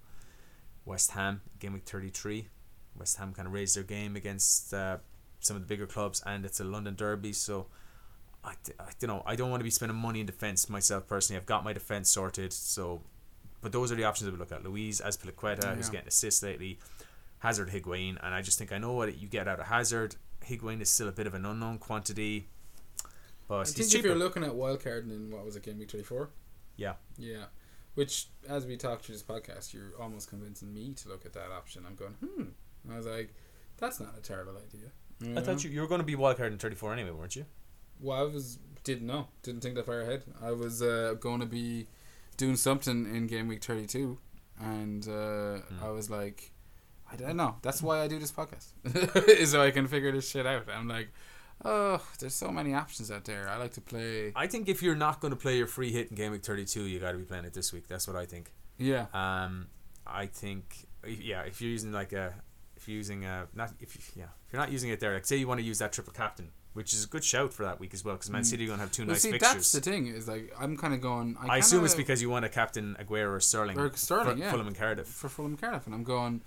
West 0.84 1.12
Ham 1.12 1.40
game 1.58 1.72
week 1.72 1.84
thirty 1.86 2.10
three. 2.10 2.48
West 2.96 3.16
Ham 3.16 3.32
kind 3.32 3.46
of 3.46 3.54
raised 3.54 3.76
their 3.76 3.84
game 3.84 4.16
against 4.16 4.74
uh, 4.74 4.98
some 5.40 5.56
of 5.56 5.62
the 5.62 5.66
bigger 5.68 5.86
clubs, 5.86 6.22
and 6.26 6.44
it's 6.44 6.60
a 6.60 6.64
London 6.64 6.94
derby, 6.94 7.32
so. 7.32 7.66
I, 8.44 8.54
I 8.80 8.90
don't 8.98 9.06
know. 9.06 9.22
I 9.24 9.36
don't 9.36 9.50
want 9.50 9.60
to 9.60 9.64
be 9.64 9.70
spending 9.70 9.96
money 9.96 10.18
in 10.18 10.26
defense 10.26 10.68
myself 10.68 11.06
personally. 11.06 11.38
I've 11.38 11.46
got 11.46 11.62
my 11.62 11.72
defense 11.72 12.10
sorted, 12.10 12.52
so 12.52 13.02
but 13.62 13.72
those 13.72 13.90
are 13.90 13.94
the 13.94 14.04
options 14.04 14.26
that 14.26 14.32
we 14.32 14.38
look 14.38 14.52
at. 14.52 14.62
Louise 14.62 15.00
Azpilicueta, 15.00 15.74
who's 15.74 15.88
getting 15.88 16.08
assists 16.08 16.42
lately, 16.42 16.78
Hazard, 17.38 17.70
Higuain, 17.70 18.18
and 18.22 18.34
I 18.34 18.42
just 18.42 18.58
think 18.58 18.72
I 18.72 18.78
know 18.78 18.92
what 18.92 19.18
you 19.18 19.28
get 19.28 19.48
out 19.48 19.60
of 19.60 19.66
Hazard. 19.66 20.16
Higuain 20.44 20.80
is 20.80 20.90
still 20.90 21.08
a 21.08 21.12
bit 21.12 21.26
of 21.26 21.34
an 21.34 21.46
unknown 21.46 21.78
quantity, 21.78 22.48
but 23.48 23.60
I 23.60 23.64
think 23.64 23.94
if 23.94 24.04
you're 24.04 24.14
looking 24.14 24.44
at 24.44 24.50
wildcarding 24.50 25.10
in 25.10 25.30
what 25.30 25.44
was 25.44 25.56
it, 25.56 25.62
game 25.62 25.78
week 25.78 25.88
twenty 25.88 26.04
four? 26.04 26.30
Yeah. 26.76 26.94
Yeah. 27.16 27.44
Which, 27.94 28.28
as 28.48 28.64
we 28.64 28.76
talk 28.76 29.02
through 29.02 29.14
this 29.14 29.22
podcast, 29.22 29.74
you're 29.74 29.92
almost 30.00 30.28
convincing 30.28 30.72
me 30.72 30.94
to 30.94 31.08
look 31.08 31.26
at 31.26 31.34
that 31.34 31.50
option. 31.50 31.84
I'm 31.86 31.94
going, 31.94 32.14
hmm. 32.14 32.44
And 32.84 32.92
I 32.92 32.96
was 32.96 33.06
like, 33.06 33.34
that's 33.76 34.00
not 34.00 34.14
a 34.16 34.22
terrible 34.22 34.54
idea. 34.56 35.36
I 35.36 35.40
thought 35.40 35.62
you, 35.62 35.70
you 35.70 35.80
were 35.80 35.86
going 35.86 36.00
to 36.00 36.06
be 36.06 36.16
wildcard 36.16 36.48
in 36.48 36.58
34 36.58 36.94
anyway, 36.94 37.10
weren't 37.10 37.36
you? 37.36 37.44
Well, 38.00 38.18
I 38.18 38.22
was 38.22 38.58
didn't 38.84 39.06
know, 39.06 39.28
didn't 39.42 39.60
think 39.60 39.76
that 39.76 39.86
far 39.86 40.00
ahead. 40.00 40.24
I 40.42 40.52
was 40.52 40.82
uh, 40.82 41.14
going 41.20 41.40
to 41.40 41.46
be 41.46 41.86
doing 42.36 42.56
something 42.56 43.06
in 43.14 43.26
game 43.26 43.48
week 43.48 43.62
thirty 43.62 43.86
two, 43.86 44.18
and 44.60 45.06
uh, 45.08 45.58
Hmm. 45.58 45.84
I 45.84 45.90
was 45.90 46.10
like, 46.10 46.52
I 47.12 47.16
don't 47.16 47.36
know. 47.36 47.56
That's 47.62 47.82
why 47.82 48.00
I 48.00 48.08
do 48.08 48.18
this 48.18 48.32
podcast, 48.32 48.68
is 49.28 49.50
so 49.52 49.62
I 49.62 49.70
can 49.70 49.86
figure 49.88 50.12
this 50.12 50.28
shit 50.30 50.46
out. 50.46 50.66
I'm 50.72 50.88
like, 50.88 51.08
oh, 51.64 52.00
there's 52.18 52.34
so 52.34 52.50
many 52.50 52.74
options 52.74 53.10
out 53.10 53.24
there. 53.24 53.48
I 53.48 53.56
like 53.56 53.72
to 53.74 53.80
play. 53.80 54.32
I 54.34 54.46
think 54.46 54.68
if 54.68 54.82
you're 54.82 54.96
not 54.96 55.20
going 55.20 55.30
to 55.32 55.36
play 55.36 55.56
your 55.58 55.66
free 55.66 55.92
hit 55.92 56.08
in 56.10 56.16
game 56.16 56.32
week 56.32 56.44
32, 56.44 56.82
you 56.84 56.98
got 57.00 57.12
to 57.12 57.18
be 57.18 57.24
playing 57.24 57.44
it 57.44 57.52
this 57.54 57.72
week. 57.72 57.86
That's 57.88 58.06
what 58.08 58.16
I 58.16 58.24
think. 58.26 58.50
Yeah, 58.78 59.06
Um, 59.12 59.68
I 60.06 60.26
think 60.26 60.86
yeah, 61.06 61.42
if 61.42 61.60
you're 61.60 61.70
using 61.70 61.92
like 61.92 62.12
a, 62.12 62.34
if 62.76 62.88
you're 62.88 62.96
using 62.96 63.24
a 63.24 63.46
not 63.54 63.70
if 63.80 63.94
you, 63.94 64.00
yeah, 64.16 64.28
if 64.46 64.52
you're 64.52 64.60
not 64.60 64.72
using 64.72 64.90
it 64.90 64.98
there, 64.98 65.14
like 65.14 65.26
say 65.26 65.36
you 65.36 65.46
want 65.46 65.60
to 65.60 65.66
use 65.66 65.78
that 65.78 65.92
triple 65.92 66.12
captain, 66.12 66.48
which 66.74 66.92
is 66.94 67.04
a 67.04 67.08
good 67.08 67.24
shout 67.24 67.52
for 67.52 67.64
that 67.64 67.78
week 67.80 67.92
as 67.94 68.04
well, 68.04 68.14
because 68.14 68.30
Man 68.30 68.42
Mm. 68.42 68.46
City 68.46 68.64
are 68.64 68.68
going 68.68 68.78
to 68.78 68.82
have 68.84 68.92
two 68.92 69.02
well, 69.02 69.12
nice 69.12 69.22
see, 69.22 69.30
fixtures. 69.32 69.52
that's 69.54 69.72
the 69.72 69.80
thing. 69.80 70.06
Is 70.06 70.26
like 70.28 70.52
I'm 70.58 70.76
kind 70.76 70.94
of 70.94 71.00
going. 71.00 71.36
I, 71.40 71.54
I 71.54 71.56
assume 71.58 71.78
kinda- 71.80 71.84
it's 71.86 71.94
because 71.94 72.20
you 72.22 72.30
want 72.30 72.44
a 72.44 72.48
captain 72.48 72.96
Aguero 73.00 73.32
or 73.36 73.40
Sterling, 73.40 73.78
Or 73.78 73.90
Sterling, 73.94 74.36
for 74.36 74.42
yeah. 74.42 74.50
Fulham 74.50 74.66
and 74.68 74.76
Cardiff. 74.76 75.06
for 75.08 75.28
Fulham 75.28 75.52
and 75.52 75.60
Cardiff, 75.60 75.86
and 75.86 75.94
I'm 75.94 76.04
going. 76.04 76.42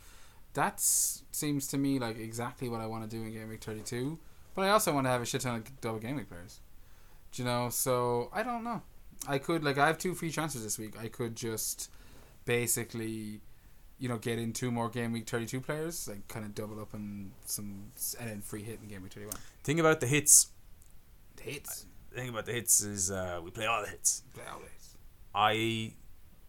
That 0.53 0.79
seems 0.79 1.67
to 1.67 1.77
me 1.77 1.99
like 1.99 2.17
exactly 2.17 2.69
what 2.69 2.79
I 2.81 2.85
want 2.85 3.09
to 3.09 3.13
do 3.13 3.21
in 3.23 3.31
game 3.33 3.49
week 3.49 3.61
32. 3.61 4.17
But 4.53 4.61
I 4.63 4.69
also 4.69 4.93
want 4.93 5.05
to 5.05 5.09
have 5.11 5.21
a 5.21 5.25
shit 5.25 5.41
ton 5.41 5.55
of 5.57 5.81
double 5.81 5.99
game 5.99 6.15
week 6.15 6.29
players. 6.29 6.61
Do 7.33 7.41
you 7.43 7.47
know? 7.47 7.69
So 7.69 8.29
I 8.33 8.41
don't 8.41 8.63
know. 8.63 8.81
I 9.27 9.37
could 9.37 9.63
like 9.65 9.77
I 9.77 9.87
have 9.87 9.97
two 9.97 10.13
free 10.15 10.31
transfers 10.31 10.63
this 10.63 10.79
week. 10.79 10.93
I 10.97 11.09
could 11.09 11.35
just 11.35 11.89
basically, 12.45 13.41
you 13.99 14.09
know, 14.09 14.17
get 14.17 14.37
in 14.39 14.51
two 14.53 14.71
more 14.71 14.89
game 14.89 15.11
week 15.13 15.27
32 15.29 15.61
players, 15.61 16.07
like 16.07 16.27
kind 16.27 16.45
of 16.45 16.53
double 16.55 16.79
up 16.81 16.93
on 16.93 17.31
some, 17.45 17.91
and 18.19 18.29
then 18.29 18.41
free 18.41 18.61
hit 18.63 18.79
in 18.81 18.87
game 18.89 19.03
week 19.03 19.13
31. 19.13 19.33
Thing 19.63 19.79
about 19.79 19.99
the 20.01 20.07
hits, 20.07 20.47
Hits. 21.41 21.85
the 22.09 22.15
thing 22.15 22.29
about 22.29 22.45
the 22.45 22.53
hits 22.53 22.81
is 22.81 23.11
uh, 23.11 23.39
we 23.43 23.51
play 23.51 23.65
all 23.67 23.81
the 23.83 23.89
hits. 23.89 24.23
Play 24.33 24.43
all 24.51 24.59
hits. 24.59 24.95
I 25.33 25.93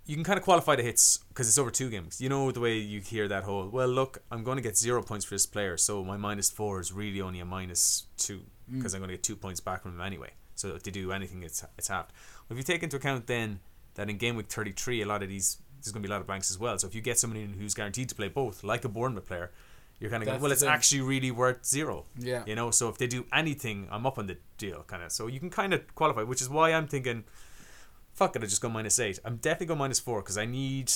you 0.08 0.14
can 0.14 0.22
kind 0.22 0.38
of 0.38 0.44
qualify 0.44 0.76
the 0.76 0.82
hits 0.84 1.18
because 1.28 1.48
it's 1.48 1.58
over 1.58 1.70
two 1.70 1.90
games. 1.90 2.20
You 2.20 2.28
know 2.28 2.50
the 2.52 2.60
way 2.60 2.78
you 2.78 3.00
hear 3.00 3.26
that 3.28 3.42
whole 3.44 3.68
well, 3.68 3.88
look, 3.88 4.22
I'm 4.30 4.42
going 4.44 4.56
to 4.56 4.62
get 4.62 4.76
zero 4.78 5.02
points 5.02 5.24
for 5.24 5.34
this 5.34 5.46
player, 5.46 5.76
so 5.76 6.02
my 6.04 6.16
minus 6.16 6.48
four 6.50 6.80
is 6.80 6.92
really 6.92 7.20
only 7.20 7.40
a 7.40 7.44
minus 7.44 8.04
two 8.16 8.42
Mm. 8.68 8.78
because 8.78 8.94
I'm 8.94 9.00
going 9.00 9.10
to 9.10 9.14
get 9.14 9.22
two 9.22 9.36
points 9.36 9.60
back 9.60 9.82
from 9.82 9.92
him 9.94 10.00
anyway. 10.00 10.30
So 10.56 10.74
if 10.74 10.82
they 10.82 10.90
do 10.90 11.12
anything, 11.12 11.44
it's 11.44 11.64
it's 11.78 11.86
halved. 11.88 12.10
Well, 12.48 12.56
if 12.56 12.58
you 12.58 12.64
take 12.64 12.82
into 12.82 12.96
account 12.96 13.28
then 13.28 13.60
that 13.94 14.10
in 14.10 14.16
game 14.16 14.34
week 14.34 14.48
33, 14.48 15.02
a 15.02 15.06
lot 15.06 15.22
of 15.22 15.28
these 15.28 15.58
there's 15.86 15.92
going 15.92 16.02
to 16.02 16.08
be 16.08 16.12
a 16.12 16.14
lot 16.14 16.20
of 16.20 16.26
blanks 16.26 16.50
as 16.50 16.58
well. 16.58 16.78
So 16.78 16.86
if 16.86 16.94
you 16.94 17.00
get 17.00 17.18
somebody 17.18 17.46
who's 17.58 17.74
guaranteed 17.74 18.08
to 18.10 18.14
play 18.14 18.28
both, 18.28 18.64
like 18.64 18.84
a 18.84 18.88
Bournemouth 18.88 19.26
player, 19.26 19.50
you're 19.98 20.10
kind 20.10 20.22
of 20.22 20.26
going, 20.26 20.40
well, 20.40 20.52
it's 20.52 20.62
actually 20.62 21.00
really 21.00 21.30
worth 21.30 21.64
zero. 21.64 22.04
Yeah. 22.18 22.42
You 22.46 22.54
know, 22.54 22.70
so 22.70 22.88
if 22.88 22.98
they 22.98 23.06
do 23.06 23.24
anything, 23.32 23.88
I'm 23.90 24.06
up 24.06 24.18
on 24.18 24.26
the 24.26 24.36
deal, 24.58 24.84
kind 24.86 25.02
of. 25.02 25.12
So 25.12 25.26
you 25.26 25.40
can 25.40 25.48
kind 25.48 25.72
of 25.72 25.94
qualify, 25.94 26.22
which 26.22 26.42
is 26.42 26.50
why 26.50 26.72
I'm 26.72 26.86
thinking, 26.86 27.24
fuck 28.12 28.36
it, 28.36 28.42
I 28.42 28.46
just 28.46 28.60
go 28.60 28.68
minus 28.68 28.98
eight. 28.98 29.18
I'm 29.24 29.36
definitely 29.36 29.66
going 29.66 29.78
minus 29.78 30.00
four 30.00 30.20
because 30.20 30.36
I 30.36 30.44
need, 30.44 30.92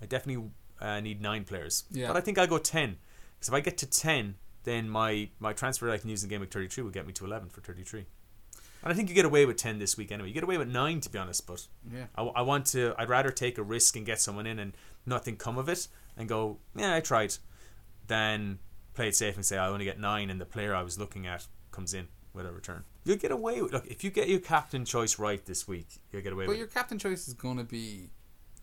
I 0.00 0.06
definitely 0.06 0.50
uh, 0.80 1.00
need 1.00 1.20
nine 1.20 1.44
players. 1.44 1.84
Yeah. 1.90 2.08
But 2.08 2.16
I 2.16 2.20
think 2.20 2.38
I'll 2.38 2.46
go 2.46 2.58
ten 2.58 2.96
because 3.34 3.48
if 3.48 3.54
I 3.54 3.60
get 3.60 3.76
to 3.78 3.86
ten, 3.86 4.36
then 4.64 4.88
my 4.88 5.28
my 5.38 5.52
transfer 5.52 5.86
that 5.86 5.92
I 5.92 5.98
can 5.98 6.10
use 6.10 6.22
in 6.22 6.28
game 6.28 6.40
week 6.40 6.52
33 6.52 6.84
will 6.84 6.90
get 6.90 7.06
me 7.06 7.12
to 7.14 7.24
11 7.24 7.48
for 7.48 7.60
33. 7.60 8.04
And 8.82 8.92
I 8.92 8.96
think 8.96 9.08
you 9.08 9.14
get 9.14 9.24
away 9.26 9.44
with 9.46 9.56
10 9.56 9.78
this 9.78 9.96
week 9.96 10.10
anyway. 10.10 10.28
You 10.28 10.34
get 10.34 10.42
away 10.44 10.56
with 10.58 10.68
nine 10.68 11.00
to 11.00 11.10
be 11.10 11.18
honest, 11.18 11.46
but 11.46 11.66
Yeah. 11.92 12.06
I, 12.16 12.22
I 12.22 12.42
want 12.42 12.66
to. 12.68 12.94
I'd 12.98 13.08
rather 13.10 13.30
take 13.30 13.58
a 13.58 13.62
risk 13.62 13.96
and 13.96 14.06
get 14.06 14.20
someone 14.20 14.46
in 14.46 14.58
and 14.58 14.74
nothing 15.06 15.36
come 15.36 15.58
of 15.58 15.68
it, 15.68 15.88
and 16.16 16.28
go, 16.28 16.58
yeah, 16.76 16.94
I 16.94 17.00
tried, 17.00 17.34
than 18.06 18.58
play 18.94 19.08
it 19.08 19.16
safe 19.16 19.36
and 19.36 19.44
say 19.44 19.56
I 19.58 19.68
only 19.68 19.84
get 19.84 19.98
nine, 19.98 20.30
and 20.30 20.40
the 20.40 20.46
player 20.46 20.74
I 20.74 20.82
was 20.82 20.98
looking 20.98 21.26
at 21.26 21.46
comes 21.70 21.94
in 21.94 22.08
with 22.34 22.46
a 22.46 22.52
return. 22.52 22.84
You'll 23.04 23.16
get 23.16 23.30
away 23.32 23.60
with. 23.62 23.72
Look, 23.72 23.86
if 23.86 24.04
you 24.04 24.10
get 24.10 24.28
your 24.28 24.40
captain 24.40 24.84
choice 24.84 25.18
right 25.18 25.44
this 25.44 25.66
week, 25.66 25.88
you'll 26.12 26.22
get 26.22 26.32
away 26.32 26.42
with 26.42 26.48
But 26.48 26.50
with. 26.52 26.58
your 26.58 26.68
it. 26.68 26.74
captain 26.74 26.98
choice 26.98 27.26
is 27.28 27.34
going 27.34 27.56
to 27.58 27.64
be, 27.64 28.10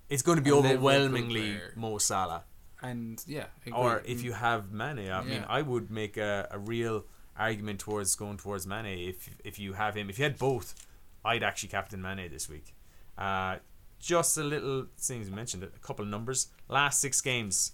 It's 0.09 0.22
going 0.22 0.38
to 0.38 0.41
be 0.43 0.51
overwhelmingly. 0.51 1.57
Mo 1.76 1.97
Salah, 1.97 2.43
and 2.82 3.24
yeah. 3.28 3.45
or 3.74 4.03
if 4.05 4.24
you 4.24 4.34
have 4.34 4.72
Mane. 4.72 5.11
I 5.11 5.24
mean, 5.24 5.43
I 5.47 5.61
would 5.61 5.89
make 5.91 6.18
a, 6.18 6.47
a 6.51 6.59
real 6.59 7.05
argument 7.38 7.80
towards 7.80 8.16
going 8.16 8.38
towards 8.38 8.66
Mane 8.68 8.86
if 8.86 9.30
if 9.44 9.60
you 9.60 9.74
have 9.74 9.96
him. 9.96 10.10
If 10.10 10.18
you 10.18 10.24
had 10.24 10.38
both, 10.38 10.76
I'd 11.24 11.44
actually 11.44 11.70
captain 11.70 12.02
Mane 12.02 12.30
this 12.32 12.50
week. 12.50 12.74
Uh, 13.18 13.58
just 14.00 14.38
a 14.38 14.44
little 14.44 14.86
things 14.98 15.28
you 15.30 15.36
mentioned, 15.36 15.64
a 15.64 15.68
couple 15.80 16.04
of 16.04 16.10
numbers. 16.10 16.48
Last 16.68 17.02
six 17.02 17.20
games, 17.22 17.72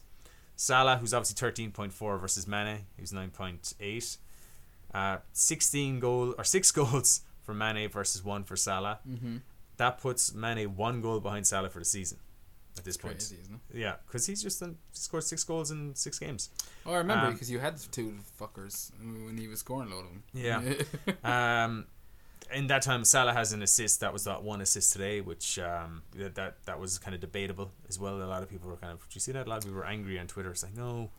Salah, 0.56 0.98
who's 0.98 1.14
obviously 1.14 1.36
thirteen 1.36 1.72
point 1.72 1.94
four 1.94 2.18
versus 2.18 2.48
Mane, 2.48 2.86
who's 2.98 3.14
nine 3.14 3.30
point 3.30 3.74
eight. 3.80 4.18
Uh, 4.94 5.18
sixteen 5.32 6.00
goal 6.00 6.36
or 6.38 6.44
six 6.44 6.72
goals 6.80 7.22
for 7.42 7.54
Mane 7.54 7.90
versus 7.90 8.24
one 8.24 8.44
for 8.44 8.56
Salah. 8.56 9.00
Mm-hmm. 9.10 9.38
That 9.78 10.00
puts 10.00 10.34
Mane 10.34 10.76
one 10.76 11.02
goal 11.02 11.20
behind 11.20 11.48
Salah 11.48 11.70
for 11.70 11.80
the 11.80 11.86
season. 11.86 12.20
At 12.78 12.84
this 12.84 12.98
point, 12.98 13.16
Crazy, 13.18 13.38
yeah, 13.74 13.96
because 14.08 14.26
he's 14.26 14.42
just 14.42 14.60
done, 14.60 14.78
scored 14.94 15.24
six 15.24 15.44
goals 15.44 15.70
in 15.70 15.94
six 15.96 16.18
games. 16.18 16.50
Oh, 16.86 16.94
I 16.94 16.98
remember 16.98 17.28
Um, 17.28 17.34
because 17.34 17.52
you 17.52 17.60
had 17.60 17.78
two 17.92 18.16
fuckers 18.40 18.90
when 19.00 19.38
he 19.38 19.48
was 19.48 19.60
scoring 19.60 19.92
a 19.92 19.96
lot 19.96 20.06
of 20.06 20.10
them. 20.10 20.24
Yeah. 20.34 20.62
Um, 21.24 21.86
in 22.52 22.68
that 22.68 22.82
time, 22.82 23.04
Salah 23.06 23.34
has 23.34 23.54
an 23.54 23.62
assist. 23.64 24.00
That 24.02 24.12
was 24.12 24.24
that 24.26 24.44
one 24.44 24.60
assist 24.62 24.92
today, 24.94 25.22
which 25.22 25.58
um, 25.60 26.02
that, 26.16 26.36
that 26.36 26.66
that 26.66 26.80
was 26.80 26.98
kind 27.00 27.16
of 27.16 27.22
debatable 27.22 27.72
as 27.88 28.00
well. 28.00 28.22
A 28.22 28.26
lot 28.26 28.44
of 28.44 28.50
people 28.50 28.70
were 28.70 28.76
kind 28.78 28.92
of. 28.94 29.00
Do 29.00 29.06
you 29.14 29.22
see 29.22 29.32
that? 29.32 29.48
A 29.48 29.50
lot 29.50 29.58
of 29.60 29.64
people 29.64 29.78
were 29.78 29.86
angry 29.86 30.20
on 30.20 30.28
Twitter. 30.28 30.54
saying, 30.56 30.74
no, 30.76 31.10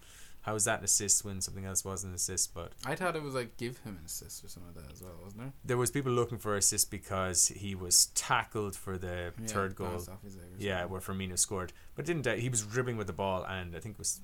how 0.44 0.54
is 0.54 0.64
that 0.64 0.78
an 0.80 0.84
assist 0.84 1.24
when 1.24 1.40
something 1.40 1.64
else 1.64 1.84
was 1.84 2.04
an 2.04 2.14
assist? 2.14 2.54
But 2.54 2.72
I 2.86 2.94
thought 2.94 3.16
it 3.16 3.22
was 3.22 3.34
like 3.34 3.56
give 3.56 3.78
him 3.78 3.96
an 3.98 4.04
assist 4.06 4.44
or 4.44 4.48
something 4.48 4.74
like 4.74 4.84
that 4.86 4.92
as 4.92 5.02
well, 5.02 5.12
wasn't 5.22 5.40
there? 5.42 5.52
there 5.64 5.76
was 5.76 5.90
people 5.90 6.12
looking 6.12 6.38
for 6.38 6.56
assist 6.56 6.90
because 6.90 7.48
he 7.48 7.74
was 7.74 8.06
tackled 8.14 8.76
for 8.76 8.96
the 8.98 9.32
Yeah, 9.40 9.46
third 9.48 9.74
goal. 9.74 9.88
bounced 9.88 10.08
off 10.10 10.22
his 10.22 10.36
leg 10.36 10.46
or 10.46 10.56
Yeah, 10.62 10.84
where 10.84 11.00
Firmino 11.00 11.38
scored, 11.38 11.72
but 11.94 12.04
didn't. 12.04 12.26
Uh, 12.26 12.34
he 12.34 12.48
was 12.48 12.62
dribbling 12.64 12.96
with 12.96 13.06
the 13.06 13.12
ball, 13.12 13.44
and 13.44 13.74
I 13.74 13.80
think 13.80 13.94
it 13.94 13.98
was 13.98 14.20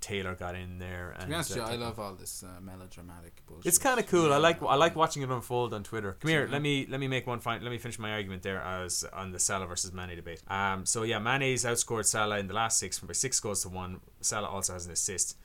Taylor 0.00 0.34
got 0.34 0.54
in 0.54 0.78
there. 0.78 1.10
And 1.12 1.22
To 1.22 1.26
be 1.28 1.34
honest, 1.34 1.52
uh, 1.52 1.54
you, 1.56 1.62
I 1.62 1.74
love 1.76 1.98
all 1.98 2.14
this 2.14 2.42
uh, 2.42 2.60
melodramatic 2.60 3.42
bullshit. 3.46 3.66
It's 3.66 3.78
kind 3.78 4.00
of 4.00 4.06
cool. 4.06 4.32
I 4.32 4.38
like 4.38 4.62
I 4.62 4.74
like 4.76 4.96
watching 4.96 5.22
it 5.22 5.30
unfold 5.30 5.74
on 5.74 5.82
Twitter. 5.82 6.16
Come 6.20 6.30
here, 6.30 6.48
let 6.50 6.62
me 6.62 6.86
let 6.88 7.00
me 7.00 7.08
make 7.08 7.26
one 7.26 7.40
fine. 7.40 7.62
Let 7.62 7.70
me 7.70 7.78
finish 7.78 7.98
my 7.98 8.12
argument 8.12 8.42
there 8.42 8.60
as 8.60 9.04
on 9.12 9.32
the 9.32 9.38
Salah 9.38 9.66
versus 9.66 9.92
Mane 9.92 10.16
debate. 10.16 10.42
Um, 10.48 10.86
so 10.86 11.02
yeah, 11.02 11.18
Mane's 11.18 11.64
outscored 11.64 12.06
Salah 12.06 12.38
in 12.38 12.46
the 12.46 12.54
last 12.54 12.78
six 12.78 12.98
by 12.98 13.12
six 13.12 13.38
goals 13.40 13.62
to 13.62 13.68
one. 13.68 14.00
Salah 14.20 14.48
also 14.48 14.72
has 14.72 14.86
an 14.86 14.92
assist. 14.92 15.36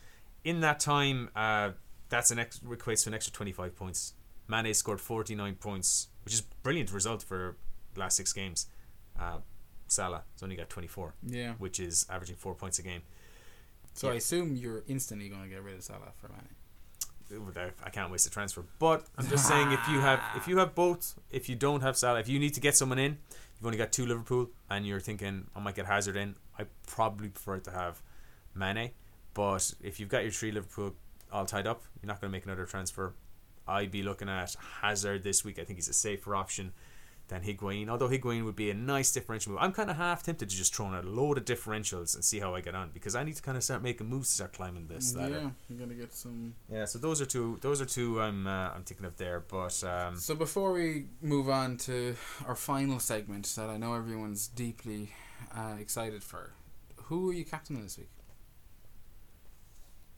In 0.44 0.62
that 0.62 0.80
time, 0.80 1.30
uh, 1.36 1.72
that's 2.10 2.32
an 2.32 2.40
ex- 2.40 2.60
equates 2.60 3.04
to 3.04 3.10
an 3.10 3.14
extra 3.16 3.34
twenty 3.34 3.52
five 3.52 3.76
points. 3.76 4.14
Mane 4.48 4.74
scored 4.74 5.02
forty 5.02 5.36
nine 5.36 5.56
points, 5.56 6.08
which 6.24 6.34
is 6.34 6.42
a 6.42 6.44
brilliant 6.64 6.92
result 6.94 7.24
for 7.24 7.58
the 7.94 8.00
last 8.00 8.16
six 8.18 8.32
games. 8.32 8.68
Uh, 9.20 9.38
Salah 9.88 10.24
has 10.34 10.44
only 10.44 10.56
got 10.56 10.70
twenty 10.70 10.88
four, 10.88 11.14
Yeah. 11.26 11.54
which 11.58 11.80
is 11.80 12.06
averaging 12.10 12.36
four 12.38 12.56
points 12.56 12.80
a 12.80 12.84
game. 12.84 13.02
So 13.96 14.08
Yeah. 14.08 14.14
I 14.14 14.18
assume 14.18 14.56
you're 14.56 14.84
instantly 14.88 15.30
going 15.30 15.42
to 15.44 15.50
get 15.50 15.64
rid 15.64 15.76
of 15.76 15.84
Salah 15.84 16.12
for 16.18 16.28
Mane. 16.28 16.50
I 17.84 17.90
can't 17.90 18.12
waste 18.12 18.28
a 18.28 18.30
transfer. 18.30 18.64
But 18.78 19.08
I'm 19.18 19.28
just 19.28 19.48
saying, 19.48 19.72
if 19.72 19.88
you 19.88 20.00
have 20.00 20.22
if 20.36 20.48
you 20.48 20.58
have 20.60 20.76
both, 20.76 21.18
if 21.32 21.50
you 21.50 21.56
don't 21.56 21.82
have 21.82 21.98
Salah, 21.98 22.20
if 22.20 22.30
you 22.30 22.38
need 22.38 22.54
to 22.54 22.60
get 22.62 22.76
someone 22.76 23.00
in, 23.00 23.18
you've 23.58 23.66
only 23.66 23.80
got 23.80 23.92
two 23.92 24.06
Liverpool, 24.06 24.52
and 24.70 24.86
you're 24.86 25.00
thinking 25.00 25.48
I 25.56 25.60
might 25.60 25.74
get 25.76 25.88
Hazard 25.88 26.18
in. 26.18 26.36
I 26.60 26.66
probably 26.86 27.30
prefer 27.30 27.58
to 27.60 27.72
have 27.72 28.02
Mane. 28.54 28.92
But 29.34 29.74
if 29.82 30.00
you've 30.00 30.10
got 30.10 30.24
your 30.24 30.32
three 30.32 30.52
Liverpool 30.52 30.94
all 31.32 31.46
tied 31.46 31.66
up, 31.66 31.84
you're 32.02 32.08
not 32.08 32.22
going 32.22 32.30
to 32.32 32.38
make 32.38 32.46
another 32.46 32.66
transfer. 32.66 33.16
I'd 33.68 33.92
be 33.92 34.04
looking 34.04 34.30
at 34.30 34.56
Hazard 34.82 35.24
this 35.24 35.44
week. 35.44 35.58
I 35.58 35.64
think 35.64 35.78
he's 35.78 35.90
a 35.90 35.94
safer 35.94 36.36
option 36.36 36.74
than 37.28 37.42
Higuain. 37.42 37.90
Although 37.90 38.08
Higuain 38.10 38.46
would 38.46 38.56
be 38.56 38.70
a 38.70 38.74
nice 38.74 39.12
differential 39.12 39.52
move. 39.54 39.62
I'm 39.62 39.72
kind 39.72 39.90
of 39.90 39.98
half 39.98 40.22
tempted 40.24 40.50
to 40.50 40.56
just 40.56 40.76
throw 40.76 40.88
in 40.88 40.94
a 40.94 41.02
load 41.02 41.38
of 41.38 41.46
differentials 41.46 42.14
and 42.16 42.24
see 42.24 42.40
how 42.40 42.54
I 42.54 42.62
get 42.62 42.76
on 42.76 42.92
because 42.94 43.16
I 43.16 43.24
need 43.24 43.36
to 43.36 43.42
kind 43.42 43.58
of 43.58 43.64
start 43.64 43.82
making 43.82 44.08
moves 44.08 44.30
to 44.30 44.36
start 44.36 44.54
climbing 44.54 44.88
this 44.88 45.16
ladder. 45.16 45.34
Yeah, 45.42 45.50
you're 45.70 45.78
going 45.80 45.90
to 45.90 45.96
get 45.96 46.14
some. 46.14 46.54
Yeah, 46.72 46.86
so 46.86 47.00
those 47.00 47.22
are 47.22 47.26
two. 47.26 47.58
Those 47.62 47.82
are 47.82 47.86
two. 47.86 48.22
I'm 48.22 48.46
uh, 48.46 48.70
I'm 48.76 48.84
thinking 48.84 49.06
of 49.06 49.18
there, 49.18 49.40
but 49.40 49.84
um, 49.84 50.18
So 50.18 50.36
before 50.36 50.72
we 50.74 51.06
move 51.22 51.50
on 51.50 51.78
to 51.78 52.16
our 52.48 52.56
final 52.56 53.00
segment 53.00 53.46
that 53.56 53.70
I 53.70 53.78
know 53.78 53.94
everyone's 53.96 54.48
deeply 54.48 55.14
uh, 55.56 55.76
excited 55.80 56.24
for, 56.24 56.52
who 57.06 57.30
are 57.32 57.34
you 57.34 57.46
captaining 57.46 57.84
this 57.84 57.98
week? 57.98 58.10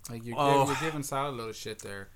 Like 0.10 0.26
you're, 0.26 0.36
Oh. 0.40 0.66
you're 0.68 0.76
giving 0.82 1.04
Salah 1.04 1.32
a 1.32 1.32
load 1.32 1.50
of 1.50 1.56
shit 1.56 1.80
there. 1.80 2.10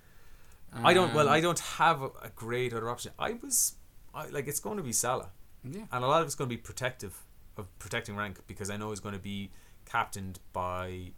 I 0.73 0.93
don't. 0.93 1.13
Well, 1.13 1.27
Um, 1.27 1.33
I 1.33 1.41
don't 1.41 1.59
have 1.59 2.01
a, 2.01 2.05
a 2.23 2.29
great 2.33 2.73
other 2.73 2.89
option. 2.89 3.11
I 3.19 3.33
was, 3.41 3.73
I, 4.13 4.27
like, 4.27 4.47
it's 4.47 4.59
going 4.59 4.77
to 4.77 4.83
be 4.83 4.91
Salah, 4.91 5.29
Yeah. 5.63 5.81
and 5.91 6.03
a 6.03 6.07
lot 6.07 6.21
of 6.21 6.27
it's 6.27 6.35
going 6.35 6.49
to 6.49 6.55
be 6.55 6.61
protective 6.61 7.17
of 7.57 7.67
protecting 7.79 8.15
rank 8.15 8.39
because 8.47 8.69
I 8.69 8.77
know 8.77 8.89
he's 8.89 8.99
going 8.99 9.15
to 9.15 9.21
be 9.21 9.51
captained 9.85 10.39
by 10.53 11.11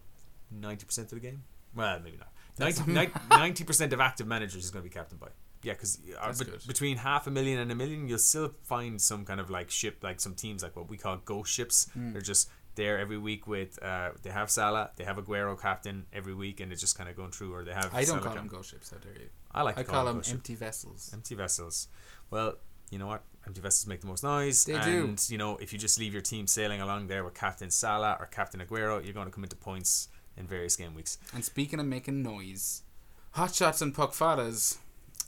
ninety 0.51 0.85
percent 0.85 1.11
of 1.11 1.19
the 1.21 1.27
game. 1.27 1.43
Well, 1.75 1.99
maybe 2.03 2.17
not. 2.17 2.29
90 3.29 3.63
percent 3.63 3.93
of 3.93 3.99
active 3.99 4.27
managers 4.27 4.63
is 4.63 4.69
going 4.71 4.83
to 4.83 4.89
be 4.89 4.93
captained 4.93 5.19
by. 5.19 5.29
Yeah, 5.63 5.73
because 5.73 5.97
uh, 6.21 6.31
good. 6.33 6.61
between 6.67 6.97
half 6.97 7.25
a 7.25 7.31
million 7.31 7.57
and 7.59 7.71
a 7.71 7.75
million, 7.75 8.07
you'll 8.07 8.17
still 8.19 8.53
find 8.63 9.01
some 9.01 9.25
kind 9.25 9.39
of 9.39 9.49
like 9.49 9.71
ship, 9.71 9.97
like 10.03 10.19
some 10.19 10.35
teams, 10.35 10.61
like 10.61 10.75
what 10.75 10.89
we 10.89 10.97
call 10.97 11.17
ghost 11.17 11.51
ships. 11.51 11.89
Hmm. 11.93 12.11
They're 12.11 12.21
just 12.21 12.49
there 12.75 12.99
every 12.99 13.17
week 13.17 13.47
with. 13.47 13.81
Uh, 13.81 14.09
they 14.21 14.29
have 14.29 14.51
Salah, 14.51 14.91
they 14.97 15.03
have 15.05 15.15
Aguero 15.17 15.59
captain 15.59 16.05
every 16.13 16.33
week, 16.35 16.59
and 16.59 16.71
it's 16.71 16.81
just 16.81 16.97
kind 16.97 17.09
of 17.09 17.15
going 17.15 17.31
through. 17.31 17.53
Or 17.55 17.63
they 17.63 17.73
have. 17.73 17.89
I 17.93 17.99
don't 17.99 18.07
Salah 18.07 18.19
call 18.19 18.31
captain. 18.33 18.47
them 18.47 18.55
ghost 18.55 18.69
ships. 18.71 18.89
How 18.91 18.97
dare 18.97 19.13
you? 19.13 19.29
I 19.51 19.61
like. 19.63 19.77
I 19.77 19.83
to 19.83 19.89
call 19.89 20.05
them 20.05 20.15
ghost 20.17 20.27
ship. 20.27 20.35
empty 20.35 20.55
vessels. 20.55 21.09
Empty 21.13 21.35
vessels. 21.35 21.87
Well, 22.29 22.55
you 22.93 22.99
know 22.99 23.07
what? 23.07 23.23
Empty 23.45 23.59
vessels 23.59 23.87
make 23.87 23.99
the 23.99 24.07
most 24.07 24.23
noise. 24.23 24.63
They 24.63 24.79
do. 24.79 25.03
and, 25.05 25.29
you 25.29 25.37
know, 25.37 25.57
if 25.57 25.73
you 25.73 25.79
just 25.79 25.99
leave 25.99 26.13
your 26.13 26.21
team 26.21 26.47
sailing 26.47 26.79
along 26.79 27.07
there 27.07 27.23
with 27.25 27.33
Captain 27.33 27.69
Salah 27.69 28.15
or 28.19 28.27
Captain 28.27 28.61
Aguero, 28.61 29.03
you're 29.03 29.13
going 29.13 29.25
to 29.25 29.31
come 29.31 29.43
into 29.43 29.57
points 29.57 30.07
in 30.37 30.47
various 30.47 30.75
game 30.75 30.95
weeks. 30.95 31.17
And 31.33 31.43
speaking 31.43 31.79
of 31.79 31.85
making 31.85 32.23
noise, 32.23 32.83
hot 33.31 33.53
shots 33.53 33.81
and 33.81 33.93
puck 33.93 34.11
fadas, 34.13 34.77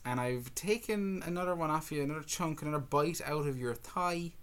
and 0.05 0.19
I've 0.21 0.53
taken 0.55 1.23
another 1.25 1.55
one 1.55 1.71
off 1.71 1.91
you, 1.91 2.03
another 2.03 2.23
chunk, 2.23 2.61
another 2.61 2.79
bite 2.79 3.19
out 3.25 3.47
of 3.47 3.57
your 3.57 3.73
thigh. 3.73 4.33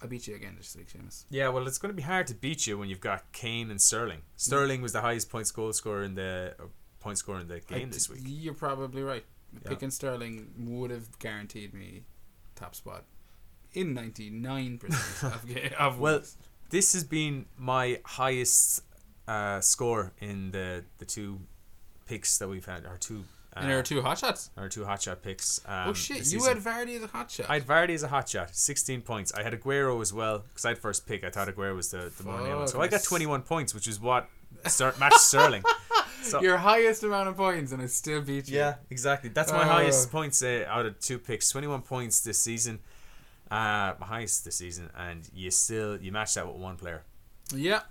I 0.00 0.06
beat 0.06 0.28
you 0.28 0.34
again 0.36 0.54
this 0.58 0.76
week, 0.76 0.88
Seamus. 0.92 1.24
Yeah, 1.30 1.48
well, 1.48 1.66
it's 1.66 1.78
going 1.78 1.90
to 1.90 1.96
be 1.96 2.02
hard 2.02 2.26
to 2.26 2.34
beat 2.34 2.66
you 2.66 2.76
when 2.78 2.88
you've 2.90 3.00
got 3.00 3.32
Kane 3.32 3.70
and 3.70 3.80
Sterling. 3.80 4.20
Sterling 4.36 4.82
was 4.82 4.92
the 4.92 5.00
highest 5.00 5.30
points 5.30 5.50
goal 5.50 5.72
scorer 5.72 6.02
in 6.02 6.14
the 6.14 6.54
uh, 6.60 6.64
point 7.00 7.16
scorer 7.18 7.40
in 7.40 7.48
the 7.48 7.60
game 7.60 7.88
I- 7.88 7.92
this 7.92 8.08
week. 8.08 8.20
You're 8.24 8.54
probably 8.54 9.02
right. 9.02 9.24
Yeah. 9.62 9.68
Picking 9.70 9.90
Sterling 9.90 10.52
would 10.58 10.90
have 10.90 11.18
guaranteed 11.18 11.74
me 11.74 12.04
top 12.54 12.74
spot 12.74 13.04
in 13.72 13.94
99% 13.94 15.22
of, 15.34 15.46
ga- 15.46 15.74
of 15.78 15.98
Well. 16.00 16.22
This 16.70 16.94
has 16.94 17.04
been 17.04 17.46
my 17.56 18.00
highest 18.04 18.82
uh, 19.28 19.60
score 19.60 20.12
in 20.20 20.50
the 20.50 20.84
the 20.98 21.04
two 21.04 21.38
picks 22.06 22.38
that 22.38 22.48
we've 22.48 22.64
had. 22.66 22.84
Our 22.86 22.96
two. 22.96 23.24
Uh, 23.56 23.60
And 23.60 23.70
there 23.70 23.78
are 23.78 23.82
two 23.84 24.02
hot 24.02 24.18
shots. 24.18 24.50
Our 24.56 24.68
two 24.68 24.84
hot 24.84 25.00
shot 25.00 25.22
picks. 25.22 25.60
Um, 25.66 25.88
oh 25.90 25.92
shit! 25.94 26.30
You 26.32 26.42
had 26.44 26.56
Vardy 26.58 26.96
as 26.96 27.02
a 27.04 27.06
hot 27.06 27.30
shot. 27.30 27.46
I 27.48 27.54
had 27.54 27.66
Vardy 27.66 27.90
as 27.94 28.02
a 28.02 28.08
hot 28.08 28.28
shot, 28.28 28.54
16 28.54 29.00
points. 29.02 29.32
I 29.32 29.42
had 29.44 29.52
Aguero 29.52 30.02
as 30.02 30.12
well 30.12 30.40
because 30.48 30.64
I 30.64 30.70
had 30.70 30.78
first 30.78 31.06
pick. 31.06 31.22
I 31.24 31.30
thought 31.30 31.46
Aguero 31.48 31.74
was 31.76 31.90
the, 31.90 32.12
the 32.16 32.24
more 32.24 32.40
nailed 32.40 32.58
one. 32.58 32.68
So 32.68 32.80
I 32.80 32.88
got 32.88 33.02
21 33.04 33.42
points, 33.42 33.72
which 33.74 33.86
is 33.86 34.00
what 34.00 34.28
matched 34.98 35.20
Sterling. 35.20 35.62
So, 36.30 36.40
Your 36.42 36.56
highest 36.58 37.02
amount 37.02 37.28
of 37.28 37.36
points, 37.36 37.72
and 37.72 37.80
I 37.82 37.86
still 37.86 38.20
beat 38.20 38.48
you. 38.48 38.58
yeah, 38.58 38.74
exactly. 38.90 39.30
That's 39.30 39.52
my 39.52 39.62
Oh. 39.64 39.68
highest 39.68 40.10
points 40.10 40.42
uh, 40.42 40.64
out 40.68 40.86
of 40.86 40.98
two 41.00 41.18
picks. 41.18 41.48
21 41.50 41.82
points 41.82 42.20
this 42.20 42.38
season. 42.38 42.80
Uh, 43.50 43.94
my 44.00 44.06
highest 44.06 44.44
this 44.44 44.56
season, 44.56 44.90
and 44.96 45.28
you 45.32 45.50
still 45.50 46.00
you 46.00 46.10
match 46.10 46.34
that 46.34 46.46
with 46.46 46.56
one 46.56 46.76
player. 46.76 47.02
Yeah. 47.54 47.82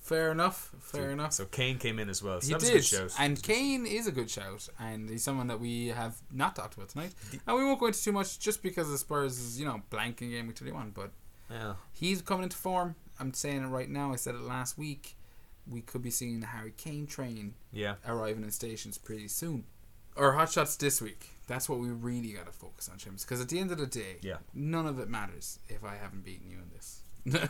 Fair 0.00 0.30
enough. 0.32 0.70
Fair 0.80 1.10
enough. 1.10 1.32
So 1.34 1.44
Kane 1.44 1.76
came 1.78 1.98
in 1.98 2.08
as 2.08 2.22
well. 2.22 2.40
So 2.40 2.46
he 2.46 2.52
that 2.52 2.60
was 2.60 2.68
a 2.68 2.72
did, 2.72 2.78
good 2.78 2.84
shout. 2.84 3.14
and 3.18 3.42
Kane 3.42 3.84
is 3.86 4.06
a 4.06 4.12
good 4.12 4.30
shout, 4.30 4.68
and 4.78 5.08
he's 5.10 5.22
someone 5.22 5.48
that 5.48 5.60
we 5.60 5.88
have 5.88 6.16
not 6.32 6.56
talked 6.56 6.74
about 6.76 6.88
tonight. 6.90 7.12
And 7.46 7.56
we 7.56 7.64
won't 7.64 7.78
go 7.80 7.86
into 7.86 8.02
too 8.02 8.12
much, 8.12 8.38
just 8.38 8.62
because 8.62 8.88
the 8.88 8.96
Spurs 8.98 9.38
is 9.38 9.58
you 9.60 9.66
know 9.66 9.82
blanking 9.90 10.30
game 10.30 10.46
week 10.46 10.56
twenty 10.56 10.72
one. 10.72 10.90
But 10.94 11.10
Yeah. 11.50 11.74
he's 11.92 12.22
coming 12.22 12.44
into 12.44 12.56
form. 12.56 12.94
I'm 13.20 13.34
saying 13.34 13.62
it 13.64 13.66
right 13.66 13.88
now. 13.88 14.12
I 14.12 14.16
said 14.16 14.34
it 14.34 14.40
last 14.42 14.78
week. 14.78 15.16
We 15.70 15.80
could 15.82 16.02
be 16.02 16.10
seeing 16.10 16.40
the 16.40 16.46
Harry 16.46 16.72
Kane 16.76 17.06
train 17.06 17.54
Yeah. 17.72 17.96
arriving 18.06 18.42
in 18.44 18.50
stations 18.50 18.96
pretty 18.98 19.28
soon. 19.28 19.64
Or 20.16 20.32
hot 20.32 20.50
shots 20.50 20.76
this 20.76 21.00
week. 21.00 21.30
That's 21.46 21.68
what 21.68 21.78
we 21.78 21.88
really 21.88 22.32
got 22.32 22.46
to 22.46 22.52
focus 22.52 22.88
on, 22.88 22.98
James. 22.98 23.24
Because 23.24 23.40
at 23.40 23.48
the 23.48 23.58
end 23.58 23.70
of 23.70 23.78
the 23.78 23.86
day, 23.86 24.16
Yeah. 24.22 24.38
none 24.54 24.86
of 24.86 24.98
it 24.98 25.08
matters 25.08 25.58
if 25.68 25.84
I 25.84 25.96
haven't 25.96 26.24
beaten 26.24 26.50
you 26.50 26.58
in 26.58 26.70
this. 26.70 27.00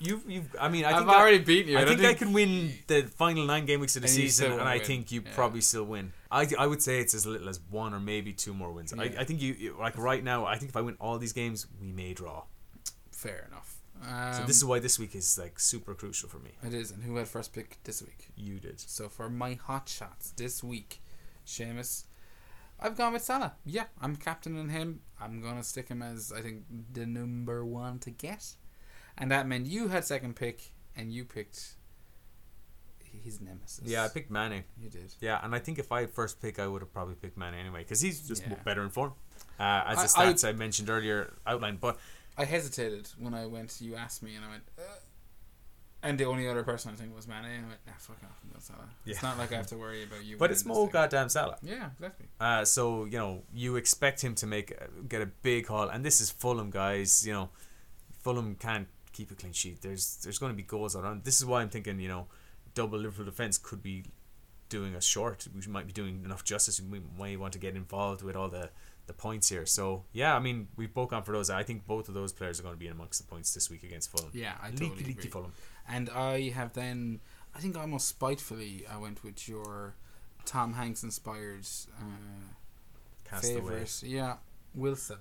You've, 0.00 0.30
you've. 0.30 0.56
I 0.58 0.68
mean, 0.68 0.84
I 0.86 0.92
I've 0.92 0.98
think 0.98 1.08
already 1.10 1.38
beaten 1.40 1.72
you. 1.72 1.78
I 1.78 1.84
don't 1.84 1.98
think 1.98 2.08
I 2.08 2.14
can 2.14 2.32
win 2.32 2.72
the 2.86 3.02
final 3.02 3.44
nine 3.44 3.66
game 3.66 3.80
weeks 3.80 3.96
of 3.96 4.02
the 4.02 4.08
And 4.08 4.14
season, 4.14 4.52
and 4.52 4.62
I 4.62 4.76
win. 4.76 4.84
think 4.86 5.12
you 5.12 5.20
Yeah. 5.22 5.34
probably 5.34 5.60
still 5.60 5.84
win. 5.84 6.12
I, 6.30 6.48
I 6.58 6.66
would 6.66 6.80
say 6.80 7.00
it's 7.00 7.12
as 7.12 7.26
little 7.26 7.48
as 7.48 7.60
one 7.70 7.92
or 7.92 8.00
maybe 8.00 8.32
two 8.32 8.54
more 8.54 8.70
wins. 8.72 8.94
I, 8.94 9.04
Yeah. 9.04 9.20
I 9.20 9.24
think 9.24 9.42
you, 9.42 9.52
you 9.54 9.76
like 9.78 9.98
right 9.98 10.22
now. 10.24 10.46
I 10.46 10.56
think 10.56 10.70
if 10.70 10.76
I 10.76 10.80
win 10.80 10.96
all 11.00 11.18
these 11.18 11.32
games, 11.34 11.66
we 11.80 11.92
may 11.92 12.14
draw. 12.14 12.44
Fair 13.10 13.46
enough. 13.50 13.69
Um, 14.02 14.34
So 14.34 14.44
this 14.46 14.56
is 14.56 14.64
why 14.64 14.78
this 14.78 14.98
week 14.98 15.14
is 15.14 15.38
like 15.38 15.58
super 15.60 15.94
crucial 15.94 16.28
for 16.28 16.38
me. 16.38 16.50
It 16.62 16.74
is. 16.74 16.90
And 16.90 17.02
who 17.04 17.16
had 17.16 17.28
first 17.28 17.52
pick 17.52 17.78
this 17.84 18.00
week? 18.02 18.28
You 18.36 18.58
did. 18.58 18.80
So 18.80 19.08
for 19.08 19.28
my 19.28 19.54
hot 19.54 19.88
shots 19.88 20.30
this 20.36 20.62
week, 20.64 21.02
Seamus, 21.46 22.04
I've 22.78 22.96
gone 22.96 23.12
with 23.12 23.22
Salah. 23.22 23.54
Yeah, 23.64 23.84
I'm 24.00 24.16
captaining 24.16 24.70
him. 24.70 25.00
I'm 25.20 25.42
gonna 25.42 25.62
stick 25.62 25.88
him 25.88 26.00
as 26.02 26.32
I 26.32 26.40
think 26.40 26.64
the 26.92 27.04
number 27.06 27.64
one 27.64 27.98
to 28.00 28.10
get, 28.10 28.54
and 29.18 29.30
that 29.30 29.46
meant 29.46 29.66
you 29.66 29.88
had 29.88 30.04
second 30.04 30.34
pick 30.36 30.72
and 30.96 31.12
you 31.12 31.24
picked 31.26 31.74
his 33.22 33.40
nemesis. 33.40 33.82
Yeah, 33.84 34.04
I 34.04 34.08
picked 34.08 34.30
Mane. 34.30 34.64
You 34.80 34.88
did. 34.88 35.12
Yeah, 35.20 35.40
and 35.44 35.54
I 35.54 35.58
think 35.58 35.78
if 35.78 35.90
I 35.92 36.02
had 36.02 36.10
first 36.10 36.40
pick, 36.40 36.58
I 36.58 36.66
would 36.66 36.80
have 36.80 36.92
probably 36.92 37.16
picked 37.16 37.36
Mane 37.36 37.54
anyway 37.54 37.80
because 37.82 38.00
he's 38.00 38.26
just 38.26 38.42
Yeah. 38.46 38.54
better 38.64 38.82
in 38.82 38.88
form. 38.90 39.12
Uh, 39.58 39.82
as 39.88 40.14
the 40.14 40.20
I- 40.20 40.24
I- 40.28 40.32
stats 40.32 40.48
I, 40.48 40.52
mentioned 40.52 40.88
earlier 40.88 41.34
outlined, 41.46 41.80
but 41.80 41.98
I 42.36 42.44
hesitated 42.44 43.08
when 43.18 43.34
I 43.34 43.46
went. 43.46 43.80
You 43.80 43.96
asked 43.96 44.22
me, 44.22 44.34
and 44.34 44.44
I 44.44 44.50
went. 44.50 44.62
Uh, 44.78 44.82
and 46.02 46.18
the 46.18 46.24
only 46.24 46.48
other 46.48 46.62
person 46.62 46.90
I 46.92 46.94
think 46.94 47.14
was 47.14 47.28
Mane. 47.28 47.44
And 47.44 47.66
I 47.66 47.68
went, 47.68 47.80
nah, 47.86 47.92
fuck 47.98 48.16
off. 48.24 48.40
That's 48.52 48.66
Salah. 48.66 48.88
It's 49.04 49.22
not 49.22 49.36
like 49.36 49.52
I 49.52 49.56
have 49.56 49.66
to 49.68 49.76
worry 49.76 50.04
about 50.04 50.24
you. 50.24 50.36
but 50.38 50.50
it's 50.50 50.64
more 50.64 50.88
goddamn 50.88 51.28
Salah. 51.28 51.58
Yeah, 51.62 51.90
exactly. 51.94 52.26
Uh, 52.40 52.64
so 52.64 53.04
you 53.04 53.18
know 53.18 53.42
you 53.52 53.76
expect 53.76 54.22
him 54.22 54.34
to 54.36 54.46
make 54.46 54.72
get 55.08 55.20
a 55.20 55.26
big 55.26 55.66
haul, 55.66 55.88
and 55.88 56.04
this 56.04 56.20
is 56.20 56.30
Fulham, 56.30 56.70
guys. 56.70 57.26
You 57.26 57.32
know, 57.34 57.50
Fulham 58.22 58.54
can't 58.54 58.88
keep 59.12 59.30
a 59.30 59.34
clean 59.34 59.52
sheet. 59.52 59.82
There's 59.82 60.16
there's 60.22 60.38
going 60.38 60.52
to 60.52 60.56
be 60.56 60.62
goals 60.62 60.96
around. 60.96 61.24
This 61.24 61.38
is 61.38 61.44
why 61.44 61.62
I'm 61.62 61.68
thinking 61.68 62.00
you 62.00 62.08
know, 62.08 62.26
double 62.74 62.98
Liverpool 62.98 63.26
defense 63.26 63.58
could 63.58 63.82
be 63.82 64.04
doing 64.70 64.94
us 64.96 65.04
short. 65.04 65.46
We 65.54 65.70
might 65.70 65.86
be 65.86 65.92
doing 65.92 66.22
enough 66.24 66.44
justice. 66.44 66.80
We 66.80 67.02
might 67.18 67.38
want 67.38 67.52
to 67.52 67.58
get 67.58 67.76
involved 67.76 68.22
with 68.22 68.36
all 68.36 68.48
the 68.48 68.70
the 69.10 69.22
points 69.22 69.48
here. 69.48 69.66
So 69.66 70.04
yeah, 70.12 70.36
I 70.36 70.38
mean 70.38 70.68
we've 70.76 70.94
both 70.94 71.10
gone 71.10 71.24
for 71.24 71.32
those. 71.32 71.50
I 71.50 71.64
think 71.64 71.86
both 71.86 72.08
of 72.08 72.14
those 72.14 72.32
players 72.32 72.60
are 72.60 72.62
going 72.62 72.74
to 72.74 72.78
be 72.78 72.86
in 72.86 72.92
amongst 72.92 73.20
the 73.20 73.26
points 73.26 73.52
this 73.52 73.68
week 73.68 73.82
against 73.82 74.10
Fulham. 74.10 74.30
Yeah, 74.32 74.54
I 74.62 74.70
totally 74.70 74.90
leaky 74.98 75.10
agree. 75.10 75.30
Fulham. 75.30 75.52
And 75.88 76.08
I 76.10 76.50
have 76.50 76.72
then, 76.74 77.20
I 77.54 77.58
think 77.58 77.76
almost 77.76 78.06
spitefully, 78.06 78.84
I 78.88 78.96
went 78.98 79.24
with 79.24 79.48
your 79.48 79.96
Tom 80.44 80.74
Hanks 80.74 81.02
inspired 81.02 81.66
uh, 81.98 83.40
favorite. 83.40 84.02
Yeah, 84.04 84.36
Wilson, 84.74 85.18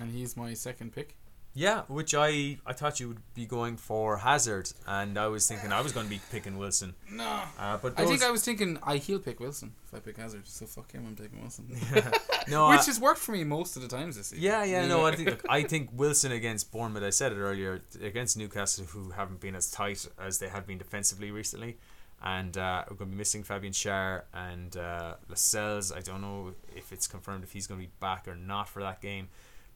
and 0.00 0.10
he's 0.10 0.36
my 0.36 0.54
second 0.54 0.92
pick. 0.92 1.16
Yeah, 1.54 1.82
which 1.88 2.14
I 2.14 2.58
I 2.64 2.72
thought 2.72 3.00
you 3.00 3.08
would 3.08 3.22
be 3.34 3.44
going 3.44 3.76
for 3.78 4.18
Hazard, 4.18 4.70
and 4.86 5.18
I 5.18 5.26
was 5.26 5.48
thinking 5.48 5.72
I 5.72 5.80
was 5.80 5.90
going 5.92 6.06
to 6.06 6.10
be 6.10 6.20
picking 6.30 6.56
Wilson. 6.56 6.94
No, 7.10 7.42
Uh, 7.58 7.76
but 7.78 7.98
I 7.98 8.04
think 8.06 8.22
I 8.22 8.30
was 8.30 8.44
thinking 8.44 8.78
I 8.82 8.98
he'll 8.98 9.18
pick 9.18 9.40
Wilson 9.40 9.72
if 9.86 9.94
I 9.94 9.98
pick 9.98 10.18
Hazard. 10.18 10.46
So 10.46 10.66
fuck 10.66 10.92
him, 10.92 11.04
I'm 11.06 11.16
taking 11.16 11.40
Wilson. 11.40 11.66
Yeah. 11.94 12.10
no, 12.48 12.68
Which 12.68 12.80
I- 12.80 12.84
has 12.84 13.00
worked 13.00 13.18
for 13.18 13.32
me 13.32 13.42
most 13.42 13.74
of 13.76 13.82
the 13.82 13.88
times 13.88 14.16
this 14.16 14.28
season. 14.28 14.44
Yeah, 14.44 14.62
yeah, 14.62 14.86
no, 14.86 15.04
I 15.04 15.16
think 15.16 15.30
look, 15.30 15.44
I 15.48 15.62
think 15.72 15.90
Wilson 15.92 16.30
against 16.30 16.70
Bournemouth. 16.70 17.02
I 17.02 17.10
said 17.10 17.32
it 17.32 17.36
earlier 17.38 17.80
against 18.00 18.36
Newcastle, 18.36 18.84
who 18.84 19.10
haven't 19.10 19.40
been 19.40 19.56
as 19.56 19.68
tight 19.70 20.06
as 20.20 20.38
they 20.38 20.48
have 20.48 20.64
been 20.64 20.78
defensively 20.78 21.32
recently, 21.32 21.76
and 22.22 22.56
uh, 22.56 22.84
we're 22.88 22.96
going 22.96 23.10
to 23.10 23.14
be 23.16 23.18
missing 23.18 23.42
Fabian 23.42 23.72
Schär 23.72 24.22
and 24.32 24.76
uh, 24.76 25.14
Lascelles. 25.28 25.90
I 25.90 26.00
don't 26.02 26.20
know 26.20 26.52
if 26.76 26.92
it's 26.92 27.08
confirmed 27.08 27.42
if 27.42 27.50
he's 27.52 27.66
going 27.66 27.80
to 27.80 27.86
be 27.86 27.92
back 27.98 28.28
or 28.28 28.36
not 28.36 28.68
for 28.68 28.80
that 28.82 29.00
game, 29.00 29.28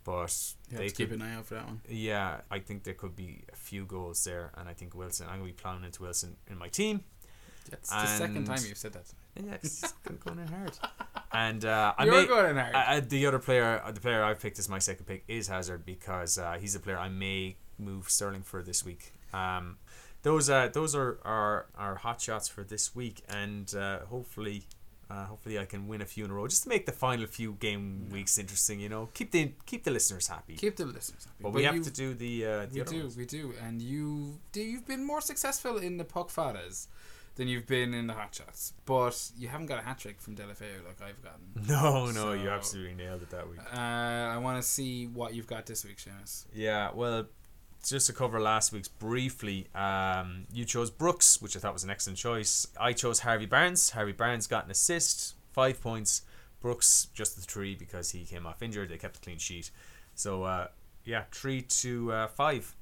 but 0.05 0.55
you 0.71 0.79
they 0.79 0.85
have 0.85 0.93
to 0.93 0.97
keep 0.97 1.13
an 1.13 1.23
eye 1.23 1.35
out 1.35 1.47
for 1.47 1.55
that 1.55 1.67
one. 1.67 1.81
Yeah, 1.89 2.41
I 2.51 2.59
think 2.59 2.85
there 2.85 2.95
could 2.95 3.15
be 3.17 3.45
a 3.53 3.57
few 3.57 3.85
goals 3.85 4.25
there, 4.25 4.53
and 4.57 4.69
I 4.69 4.73
think 4.73 4.95
Wilson. 4.95 5.27
I'm 5.29 5.41
going 5.41 5.51
to 5.51 5.57
be 5.57 5.63
plowing 5.63 5.85
into 5.85 6.03
Wilson 6.03 6.37
in 6.51 6.59
my 6.59 6.69
team. 6.69 7.05
That's 7.71 7.91
the 7.91 8.07
second 8.07 8.45
time 8.47 8.59
you've 8.67 8.77
said 8.79 8.93
that. 8.95 9.05
Tonight. 9.07 9.49
Yeah, 9.51 9.55
it's 9.63 9.93
going 10.25 10.39
in 10.41 10.49
hard. 10.49 10.73
And 11.33 11.65
uh, 11.65 11.95
I 11.97 12.05
You're 12.05 12.23
may, 12.23 12.27
going 12.27 12.51
in 12.51 12.57
hard. 12.57 12.75
uh, 12.75 13.01
the 13.09 13.27
other 13.27 13.39
player, 13.39 13.81
uh, 13.85 13.93
the 13.93 14.01
player 14.01 14.23
I've 14.25 14.41
picked 14.41 14.59
as 14.59 14.69
my 14.69 14.79
second 14.81 15.07
pick 15.07 15.25
is 15.29 15.49
Hazard 15.49 15.87
because 15.87 16.39
uh, 16.39 16.59
he's 16.61 16.75
a 16.75 16.81
player 16.81 16.99
I 16.99 17.09
may 17.09 17.57
move 17.79 18.11
Sterling 18.11 18.43
for 18.43 18.63
this 18.63 18.85
week. 18.85 19.13
Um, 19.33 19.79
those 20.23 20.51
uh, 20.51 20.69
those 20.73 20.95
are 20.95 21.19
our, 21.25 21.67
our 21.77 21.95
hot 21.97 22.21
shots 22.21 22.49
for 22.49 22.63
this 22.65 22.95
week, 22.95 23.23
and 23.29 23.73
uh, 23.75 24.01
hopefully, 24.01 24.65
uh, 25.13 25.25
hopefully 25.27 25.59
I 25.59 25.67
can 25.73 25.83
win 25.89 26.01
a 26.01 26.07
few 26.15 26.25
in 26.25 26.31
a 26.31 26.35
row 26.35 26.47
just 26.49 26.63
to 26.65 26.69
make 26.75 26.85
the 26.87 26.93
final 27.07 27.27
few 27.27 27.51
game 27.67 28.09
weeks 28.11 28.39
interesting. 28.39 28.81
You 28.81 28.89
know, 28.89 29.05
keep 29.19 29.31
the 29.37 29.53
keep 29.71 29.83
the 29.85 29.91
listeners 29.99 30.27
happy. 30.29 30.55
keep 30.57 30.77
the 30.77 30.87
listeners 30.87 31.25
happy. 31.27 31.43
but 31.45 31.53
we 31.53 31.65
have 31.65 31.83
to 31.83 31.91
do 32.03 32.15
the 32.15 32.35
uh, 32.47 32.67
the 32.67 32.81
We 32.81 32.85
do, 32.97 33.01
ones. 33.03 33.17
we 33.17 33.27
do, 33.27 33.45
and 33.67 33.83
you 33.83 34.39
do. 34.53 34.63
You've 34.63 34.87
been 34.87 35.05
more 35.13 35.21
successful 35.21 35.75
in 35.79 35.99
the 35.99 36.05
puck 36.05 36.29
fadas 36.31 36.87
than 37.37 37.49
you've 37.49 37.67
been 37.67 37.95
in 37.95 38.07
the 38.09 38.13
hot 38.13 38.35
shots, 38.35 38.75
but 38.85 39.17
you 39.39 39.49
haven't 39.49 39.67
got 39.67 39.79
a 39.79 39.83
hat 39.83 39.99
trick 39.99 40.21
from 40.21 40.37
Deulofeu 40.37 40.85
like 40.87 41.01
I've 41.09 41.23
gotten. 41.23 41.47
No, 41.69 42.11
no, 42.11 42.33
you 42.33 42.49
absolutely 42.51 42.95
nailed 42.95 43.23
it 43.23 43.31
that 43.31 43.49
week. 43.49 43.59
Uh, 43.75 43.79
I 44.37 44.37
want 44.39 44.57
to 44.63 44.69
see 44.77 45.07
what 45.07 45.33
you've 45.35 45.47
got 45.47 45.65
this 45.65 45.83
week, 45.85 45.97
Seamus. 45.97 46.45
Yeah, 46.55 46.91
well, 46.95 47.25
just 47.85 48.07
to 48.07 48.13
cover 48.13 48.41
last 48.41 48.73
week's 48.73 48.89
briefly, 48.89 49.69
um, 49.75 50.47
you 50.53 50.65
chose 50.65 50.91
Brooks, 50.91 51.43
which 51.43 51.57
I 51.57 51.61
thought 51.61 51.73
was 51.73 51.85
an 51.85 51.91
excellent 51.91 52.19
choice. 52.19 52.67
I 52.79 52.93
chose 52.93 53.21
Harvey 53.21 53.47
Barnes. 53.47 53.91
Harvey 53.91 54.13
Barnes 54.13 54.47
got 54.47 54.65
an 54.65 54.71
assist, 54.71 55.35
five 55.53 55.81
points. 55.81 56.23
Brooks 56.61 57.09
just 57.13 57.35
the 57.37 57.43
three 57.43 57.75
because 57.75 58.11
he 58.11 58.25
came 58.25 58.47
off 58.47 58.63
injured. 58.63 58.89
They 58.89 58.99
kept 58.99 59.17
a 59.17 59.21
clean 59.21 59.39
sheet. 59.39 59.71
So 60.15 60.45
uh, 60.45 60.69
yeah, 61.05 61.25
three 61.33 61.63
to 61.63 62.13
uh, 62.13 62.27
five. 62.29 62.75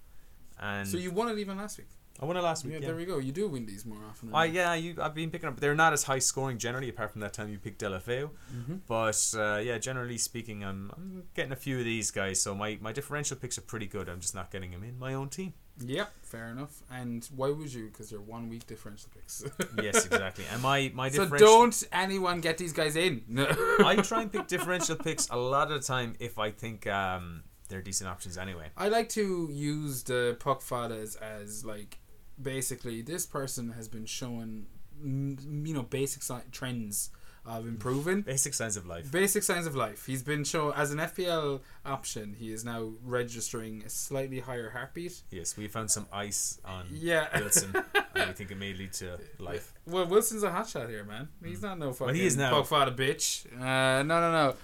And 0.60 0.86
So 0.86 0.98
you 0.98 1.10
won 1.10 1.28
it 1.30 1.38
even 1.38 1.56
last 1.56 1.78
week. 1.78 1.88
I 2.20 2.26
won 2.26 2.36
it 2.36 2.42
last 2.42 2.64
week. 2.64 2.74
Yeah, 2.74 2.80
Yeah, 2.80 2.86
there 2.88 2.96
we 2.96 3.06
go. 3.06 3.18
You 3.18 3.32
do 3.32 3.48
win 3.48 3.64
these 3.64 3.86
more 3.86 3.98
often. 4.08 4.30
I, 4.34 4.44
yeah, 4.44 4.74
you, 4.74 4.96
I've 5.00 5.14
been 5.14 5.30
picking 5.30 5.48
up. 5.48 5.58
They're 5.58 5.74
not 5.74 5.92
as 5.94 6.04
high 6.04 6.18
scoring 6.18 6.58
generally, 6.58 6.90
apart 6.90 7.12
from 7.12 7.22
that 7.22 7.32
time 7.32 7.48
you 7.48 7.58
picked 7.58 7.80
Deulofeu. 7.80 8.30
Mm-hmm. 8.54 8.74
But 8.86 9.32
uh, 9.36 9.58
yeah, 9.58 9.78
generally 9.78 10.18
speaking, 10.18 10.62
I'm, 10.62 10.92
I'm 10.94 11.24
getting 11.34 11.52
a 11.52 11.56
few 11.56 11.78
of 11.78 11.84
these 11.84 12.10
guys. 12.10 12.40
So 12.40 12.54
my, 12.54 12.78
my 12.80 12.92
differential 12.92 13.36
picks 13.36 13.56
are 13.56 13.62
pretty 13.62 13.86
good. 13.86 14.08
I'm 14.08 14.20
just 14.20 14.34
not 14.34 14.50
getting 14.50 14.72
them 14.72 14.84
in 14.84 14.98
my 14.98 15.14
own 15.14 15.30
team. 15.30 15.54
Yep, 15.82 16.12
fair 16.22 16.48
enough. 16.48 16.82
And 16.90 17.26
why 17.34 17.50
would 17.50 17.72
you? 17.72 17.86
Because 17.86 18.10
they're 18.10 18.20
one 18.20 18.48
week 18.48 18.66
differential 18.66 19.08
picks. 19.14 19.44
Yes, 19.82 20.04
exactly. 20.04 20.44
And 20.52 20.60
my 20.62 20.90
my 20.94 21.08
so 21.08 21.22
differential. 21.22 21.46
don't 21.48 21.84
anyone 21.92 22.40
get 22.40 22.58
these 22.58 22.72
guys 22.72 22.96
in. 22.96 23.22
No. 23.28 23.46
I 23.84 23.96
try 23.96 24.22
and 24.22 24.32
pick 24.32 24.46
differential 24.48 24.96
picks 24.96 25.28
a 25.30 25.36
lot 25.36 25.70
of 25.72 25.80
the 25.80 25.86
time 25.86 26.16
if 26.18 26.38
I 26.38 26.50
think 26.50 26.86
um, 26.86 27.44
they're 27.68 27.80
decent 27.80 28.10
options 28.10 28.36
anyway. 28.36 28.66
I 28.76 28.88
like 28.88 29.08
to 29.10 29.48
use 29.50 30.02
the 30.02 30.36
puck 30.40 30.60
fadas 30.60 31.16
as 31.22 31.64
like 31.64 31.98
basically 32.42 33.02
this 33.02 33.26
person 33.26 33.72
has 33.72 33.88
been 33.88 34.06
showing 34.06 34.66
mm, 35.04 35.66
you 35.66 35.74
know 35.74 35.82
basic 35.82 36.22
si- 36.22 36.34
trends 36.52 37.10
of 37.46 37.66
improving. 37.66 38.20
Basic 38.20 38.52
signs 38.52 38.76
of 38.76 38.86
life. 38.86 39.10
basic 39.10 39.42
signs 39.42 39.66
of 39.66 39.74
life. 39.74 40.04
He's 40.06 40.22
been 40.22 40.44
shown 40.44 40.74
as 40.76 40.92
an 40.92 40.98
FPL 40.98 41.60
option 41.86 42.36
he 42.38 42.52
is 42.52 42.64
now 42.66 42.90
registering 43.02 43.82
a 43.84 43.88
slightly 43.88 44.40
higher 44.40 44.70
heartbeat. 44.70 45.22
Yes, 45.30 45.56
we 45.56 45.66
found 45.66 45.90
some 45.90 46.06
ice 46.12 46.60
on 46.66 46.86
yeah. 46.92 47.28
Wilson, 47.38 47.74
and 48.14 48.28
we 48.28 48.32
think 48.34 48.50
it 48.50 48.58
may 48.58 48.74
lead 48.74 48.92
to 48.94 49.18
life. 49.38 49.72
well 49.86 50.06
Wilson's 50.06 50.42
a 50.42 50.50
hotshot 50.50 50.90
here 50.90 51.02
man. 51.04 51.28
He's 51.42 51.62
not 51.62 51.78
no 51.78 51.92
fucking 51.92 52.14
he 52.14 52.26
is 52.26 52.36
now. 52.36 52.50
puck 52.50 52.66
fada 52.66 52.92
bitch. 52.92 53.46
Uh, 53.58 54.02
no 54.02 54.20
no 54.20 54.30
no. 54.32 54.54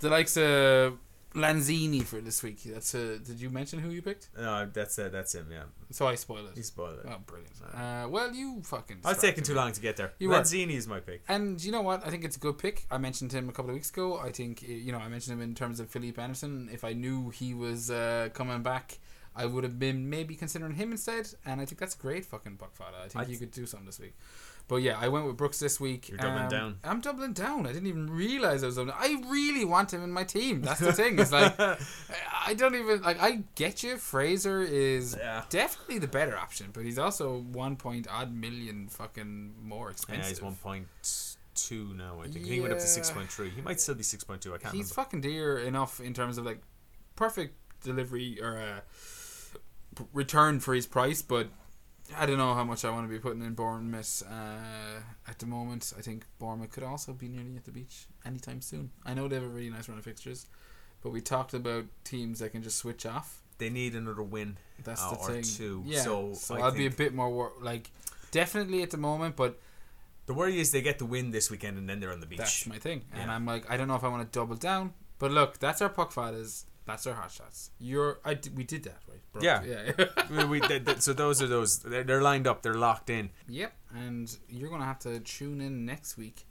The 0.00 0.08
likes 0.08 0.36
of 0.38 0.98
Lanzini 1.34 2.02
for 2.02 2.20
this 2.20 2.42
week 2.42 2.62
that's 2.64 2.94
a 2.94 3.18
did 3.18 3.40
you 3.40 3.50
mention 3.50 3.78
who 3.78 3.90
you 3.90 4.02
picked 4.02 4.28
No, 4.36 4.68
that's 4.72 4.98
uh, 4.98 5.08
that's 5.08 5.34
him. 5.34 5.46
Yeah, 5.50 5.64
so 5.90 6.06
I 6.06 6.14
spoil 6.14 6.46
it 6.46 6.52
he 6.54 6.62
spoiled 6.62 6.98
it. 7.00 7.06
Oh, 7.08 7.18
brilliant. 7.26 7.52
Uh, 7.74 8.06
well, 8.08 8.32
you 8.32 8.62
fucking. 8.64 8.98
I 9.04 9.08
was 9.10 9.18
taking 9.18 9.44
too 9.44 9.54
long 9.54 9.72
to 9.72 9.80
get 9.80 9.96
there. 9.96 10.12
You 10.18 10.28
were. 10.28 10.36
Lanzini 10.36 10.74
is 10.74 10.86
my 10.86 11.00
pick. 11.00 11.22
And 11.28 11.62
you 11.62 11.72
know 11.72 11.82
what? 11.82 12.06
I 12.06 12.10
think 12.10 12.24
it's 12.24 12.36
a 12.36 12.40
good 12.40 12.58
pick. 12.58 12.86
I 12.90 12.98
mentioned 12.98 13.32
him 13.32 13.48
a 13.48 13.52
couple 13.52 13.70
of 13.70 13.74
weeks 13.74 13.90
ago. 13.90 14.18
I 14.18 14.30
think, 14.30 14.62
eh, 14.62 14.72
you 14.72 14.92
know, 14.92 14.98
I 14.98 15.08
mentioned 15.08 15.34
him 15.34 15.42
in 15.42 15.54
terms 15.54 15.80
of 15.80 15.88
Felipe 15.88 16.18
Anderson. 16.18 16.68
If 16.72 16.84
I 16.84 16.92
knew 16.92 17.30
he 17.30 17.54
was 17.54 17.90
uh, 17.90 18.28
coming 18.34 18.62
back, 18.62 18.98
I 19.34 19.46
would 19.46 19.64
have 19.64 19.78
been 19.78 20.10
maybe 20.10 20.34
considering 20.34 20.74
him 20.74 20.92
instead. 20.92 21.28
And 21.46 21.60
I 21.60 21.64
think 21.64 21.78
that's 21.78 21.94
great 21.94 22.24
fucking 22.24 22.56
buck 22.56 22.74
fodder. 22.76 22.96
I 23.04 23.08
think 23.08 23.26
I 23.26 23.30
you 23.30 23.38
could 23.38 23.50
do 23.50 23.66
something 23.66 23.86
this 23.86 23.98
week. 24.00 24.14
But 24.72 24.80
yeah, 24.80 24.96
I 24.98 25.08
went 25.08 25.26
with 25.26 25.36
Brooks 25.36 25.58
this 25.58 25.78
week. 25.78 26.08
You're 26.08 26.16
doubling 26.16 26.44
Um, 26.44 26.48
down. 26.48 26.76
I'm 26.82 27.00
doubling 27.02 27.34
down. 27.34 27.66
I 27.66 27.74
didn't 27.74 27.88
even 27.88 28.08
realize 28.08 28.62
I 28.62 28.66
was 28.68 28.76
doubling. 28.76 28.96
I 28.98 29.22
really 29.28 29.66
want 29.66 29.92
him 29.92 30.02
in 30.02 30.10
my 30.10 30.24
team. 30.24 30.62
That's 30.62 30.80
the 30.80 30.94
thing. 30.94 31.18
It's 31.18 31.30
like 31.30 31.54
I 32.46 32.54
don't 32.54 32.74
even 32.74 33.02
like. 33.02 33.22
I 33.22 33.42
get 33.54 33.82
you. 33.82 33.98
Fraser 33.98 34.62
is 34.62 35.14
Yeah. 35.18 35.42
definitely 35.50 35.98
the 35.98 36.08
better 36.08 36.38
option, 36.38 36.70
but 36.72 36.84
he's 36.86 36.98
also 36.98 37.40
one 37.52 37.76
point 37.76 38.06
odd 38.10 38.32
million 38.34 38.88
fucking 38.88 39.56
more 39.62 39.90
expensive. 39.90 40.22
Yeah, 40.24 40.28
he's 40.30 40.40
one 40.42 40.54
point 40.56 40.86
two 41.54 41.92
now. 41.94 42.22
I 42.24 42.28
think 42.28 42.46
he 42.46 42.58
went 42.62 42.72
up 42.72 42.78
to 42.78 42.86
six 42.86 43.10
point 43.10 43.28
three. 43.30 43.50
He 43.50 43.60
might 43.60 43.78
still 43.78 43.94
be 43.94 44.02
six 44.02 44.24
point 44.24 44.40
two. 44.40 44.54
I 44.54 44.56
can't 44.56 44.74
He's 44.74 44.84
remember. 44.86 44.94
fucking 44.94 45.20
dear 45.20 45.58
enough 45.58 46.00
in 46.00 46.14
terms 46.14 46.38
of 46.38 46.46
like 46.46 46.62
perfect 47.14 47.56
delivery 47.84 48.40
or 48.40 48.56
uh, 48.58 48.80
return 50.14 50.60
for 50.60 50.72
his 50.74 50.86
price, 50.86 51.20
but 51.20 51.48
I 52.16 52.26
don't 52.26 52.36
know 52.38 52.54
how 52.54 52.64
much 52.64 52.84
I 52.84 52.90
want 52.90 53.06
to 53.08 53.12
be 53.12 53.18
putting 53.18 53.42
in 53.42 53.54
Bournemouth 53.54 54.22
uh, 54.28 55.00
at 55.30 55.38
the 55.38 55.46
moment. 55.46 55.92
I 55.96 56.02
think 56.02 56.24
Bournemouth 56.38 56.70
could 56.70 56.82
also 56.82 57.12
be 57.12 57.28
nearly 57.28 57.56
at 57.56 57.64
the 57.64 57.70
beach 57.70 58.06
anytime 58.26 58.60
soon. 58.60 58.90
I 59.06 59.14
know 59.14 59.28
they 59.28 59.36
have 59.36 59.44
a 59.44 59.48
really 59.48 59.70
nice 59.70 59.88
run 59.88 59.98
of 59.98 60.04
fixtures, 60.04 60.46
but 61.02 61.10
we 61.10 61.20
talked 61.20 61.54
about 61.54 61.84
teams 62.04 62.40
that 62.40 62.50
can 62.52 62.62
just 62.62 62.76
switch 62.78 63.06
off. 63.06 63.40
They 63.58 63.70
need 63.70 63.94
another 63.94 64.22
win. 64.22 64.58
That's 64.84 65.00
Uh, 65.02 65.10
the 65.12 65.16
thing. 65.16 65.42
two. 65.42 65.82
Yeah, 65.86 66.02
So 66.02 66.34
so, 66.34 66.56
I'll 66.56 66.72
be 66.72 66.86
a 66.86 66.90
bit 66.90 67.14
more 67.14 67.30
wor- 67.30 67.52
like 67.60 67.90
definitely 68.30 68.82
at 68.82 68.90
the 68.90 68.98
moment, 68.98 69.36
but 69.36 69.58
The 70.26 70.34
worry 70.34 70.60
is 70.60 70.70
they 70.70 70.82
get 70.82 70.98
the 71.00 71.04
win 71.04 71.32
this 71.32 71.50
weekend 71.50 71.76
and 71.78 71.88
then 71.88 71.98
they're 71.98 72.12
on 72.12 72.20
the 72.20 72.26
beach. 72.26 72.38
That's 72.38 72.66
my 72.66 72.78
thing. 72.78 73.02
And 73.12 73.28
I'm 73.30 73.44
like, 73.44 73.68
I 73.68 73.76
don't 73.76 73.88
know 73.88 73.96
if 73.96 74.04
I 74.04 74.08
want 74.08 74.22
to 74.30 74.38
double 74.38 74.54
down. 74.54 74.94
But 75.18 75.32
look, 75.32 75.58
that's 75.58 75.82
our 75.82 75.88
puck 75.88 76.12
fathers. 76.12 76.64
That's 76.84 77.06
our 77.06 77.14
hot 77.14 77.30
shots. 77.30 77.70
You're, 77.78 78.18
I, 78.24 78.38
we 78.54 78.64
did 78.64 78.82
that, 78.84 78.98
right? 79.08 79.20
Bro? 79.32 79.42
Yeah. 79.42 79.62
Yeah. 79.64 80.06
we, 80.30 80.44
we, 80.44 80.60
th- 80.60 80.84
th- 80.84 81.00
so 81.00 81.12
those 81.12 81.40
are 81.40 81.46
those. 81.46 81.78
They're, 81.78 82.02
they're 82.02 82.22
lined 82.22 82.46
up. 82.46 82.62
They're 82.62 82.74
locked 82.74 83.08
in. 83.08 83.30
yep. 83.48 83.72
And 83.94 84.34
you're 84.48 84.68
going 84.68 84.80
to 84.80 84.86
have 84.86 84.98
to 85.00 85.20
tune 85.20 85.60
in 85.60 85.84
next 85.84 86.16
week 86.16 86.46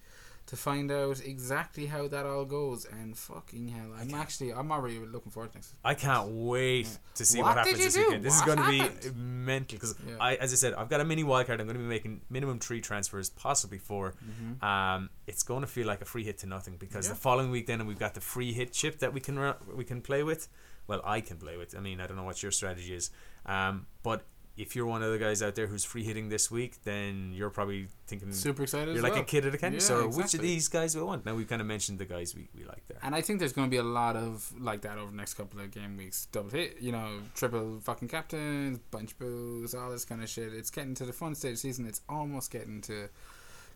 to 0.52 0.58
find 0.58 0.92
out 0.92 1.22
exactly 1.26 1.86
how 1.86 2.10
that 2.10 2.26
all 2.26 2.44
goes. 2.44 2.84
And 2.84 3.18
fucking 3.18 3.70
hell, 3.70 3.92
I'm 3.98 4.14
actually, 4.14 4.52
I'm 4.54 4.70
already 4.70 5.00
looking 5.00 5.32
forward 5.32 5.54
to 5.54 5.58
next 5.60 5.74
I 5.82 5.94
can't 5.94 6.28
wait 6.30 6.88
Yeah. 6.88 6.98
to 7.16 7.26
see 7.26 7.38
What 7.40 7.56
what, 7.56 7.58
happens 7.66 7.78
this 7.78 7.94
do? 7.94 8.02
weekend. 8.06 8.26
This 8.26 8.36
is 8.36 8.42
What 8.46 8.58
going 8.58 8.82
to 8.82 9.02
be 9.02 9.10
mental 9.16 9.78
because 9.78 9.96
Yeah. 10.06 10.16
I, 10.20 10.36
as 10.36 10.52
I 10.52 10.58
said, 10.58 10.74
I've 10.74 10.90
got 10.90 11.00
a 11.00 11.06
mini 11.06 11.24
wildcard. 11.24 11.52
I'm 11.62 11.68
going 11.68 11.78
to 11.78 11.80
be 11.80 11.86
making 11.86 12.20
minimum 12.30 12.60
three 12.60 12.82
transfers, 12.82 13.30
possibly 13.30 13.78
4 13.78 14.14
Mhm. 14.14 14.62
Um, 14.62 15.10
it's 15.26 15.42
going 15.42 15.62
to 15.62 15.68
feel 15.68 15.88
like 15.88 16.02
a 16.02 16.06
free 16.06 16.26
hit 16.26 16.38
to 16.40 16.48
nothing 16.48 16.76
because 16.76 17.06
Yeah. 17.08 17.14
the 17.14 17.20
following 17.20 17.50
week 17.50 17.66
then 17.68 17.86
we've 17.88 17.98
got 17.98 18.14
the 18.14 18.22
free 18.22 18.52
hit 18.52 18.74
chip 18.74 19.00
that 19.00 19.14
we 19.14 19.22
can 19.22 19.54
we 19.74 19.86
can 19.86 20.02
play 20.02 20.22
with. 20.22 20.50
Well, 20.86 21.02
I 21.06 21.22
can 21.22 21.38
play 21.38 21.56
with. 21.56 21.78
I 21.78 21.80
mean, 21.80 22.02
I 22.02 22.08
don't 22.08 22.18
know 22.18 22.24
what 22.24 22.44
your 22.44 22.52
strategy 22.52 22.94
is, 22.94 23.10
um, 23.46 23.86
but 24.04 24.26
if 24.62 24.76
you're 24.76 24.86
one 24.86 25.02
of 25.04 25.12
the 25.12 25.18
guys 25.18 25.42
out 25.42 25.56
there 25.56 25.68
who's 25.68 25.84
free 25.84 26.04
hitting 26.04 26.30
this 26.30 26.50
week, 26.52 26.84
then 26.84 27.32
you're 27.34 27.50
probably 27.50 27.88
thinking 28.08 28.32
Super 28.32 28.64
excited 28.64 28.94
you're 28.94 29.04
like 29.04 29.14
well. 29.14 29.22
a 29.22 29.26
kid 29.26 29.46
at 29.46 29.54
a 29.56 29.58
candy 29.58 29.78
Yeah, 29.78 29.84
store. 29.84 30.08
Which 30.08 30.34
of 30.34 30.42
these 30.42 30.68
guys 30.68 30.94
do 30.94 31.02
I 31.02 31.04
want? 31.04 31.26
Now 31.26 31.36
we've 31.36 31.48
kind 31.48 31.62
of 31.62 31.68
mentioned 31.68 32.00
the 32.00 32.06
guys 32.06 32.36
we, 32.36 32.50
we 32.56 32.64
like 32.64 32.88
there. 32.88 32.98
And 33.04 33.16
I 33.16 33.22
think 33.22 33.40
there's 33.40 33.54
going 33.54 33.68
to 33.68 33.72
be 33.72 33.78
a 33.78 33.84
lot 33.84 34.16
of 34.16 34.52
like 34.60 34.82
that 34.82 34.98
over 34.98 35.12
the 35.12 35.18
next 35.18 35.34
couple 35.36 35.60
of 35.60 35.72
game 35.72 35.98
weeks. 35.98 36.28
Double 36.32 36.50
hit, 36.50 36.78
you 36.82 36.92
know, 36.92 37.20
triple 37.36 37.80
fucking 37.82 38.08
captains, 38.08 38.80
bench 38.92 39.18
boosts, 39.18 39.76
all 39.76 39.90
this 39.92 40.06
kind 40.06 40.22
of 40.22 40.30
shit. 40.30 40.54
It's 40.54 40.70
getting 40.70 40.94
to 40.96 41.06
the 41.06 41.14
fun 41.14 41.36
stage 41.36 41.54
of 41.54 41.60
season. 41.60 41.86
It's 41.86 42.02
almost 42.08 42.52
getting 42.52 42.82
to 42.82 43.10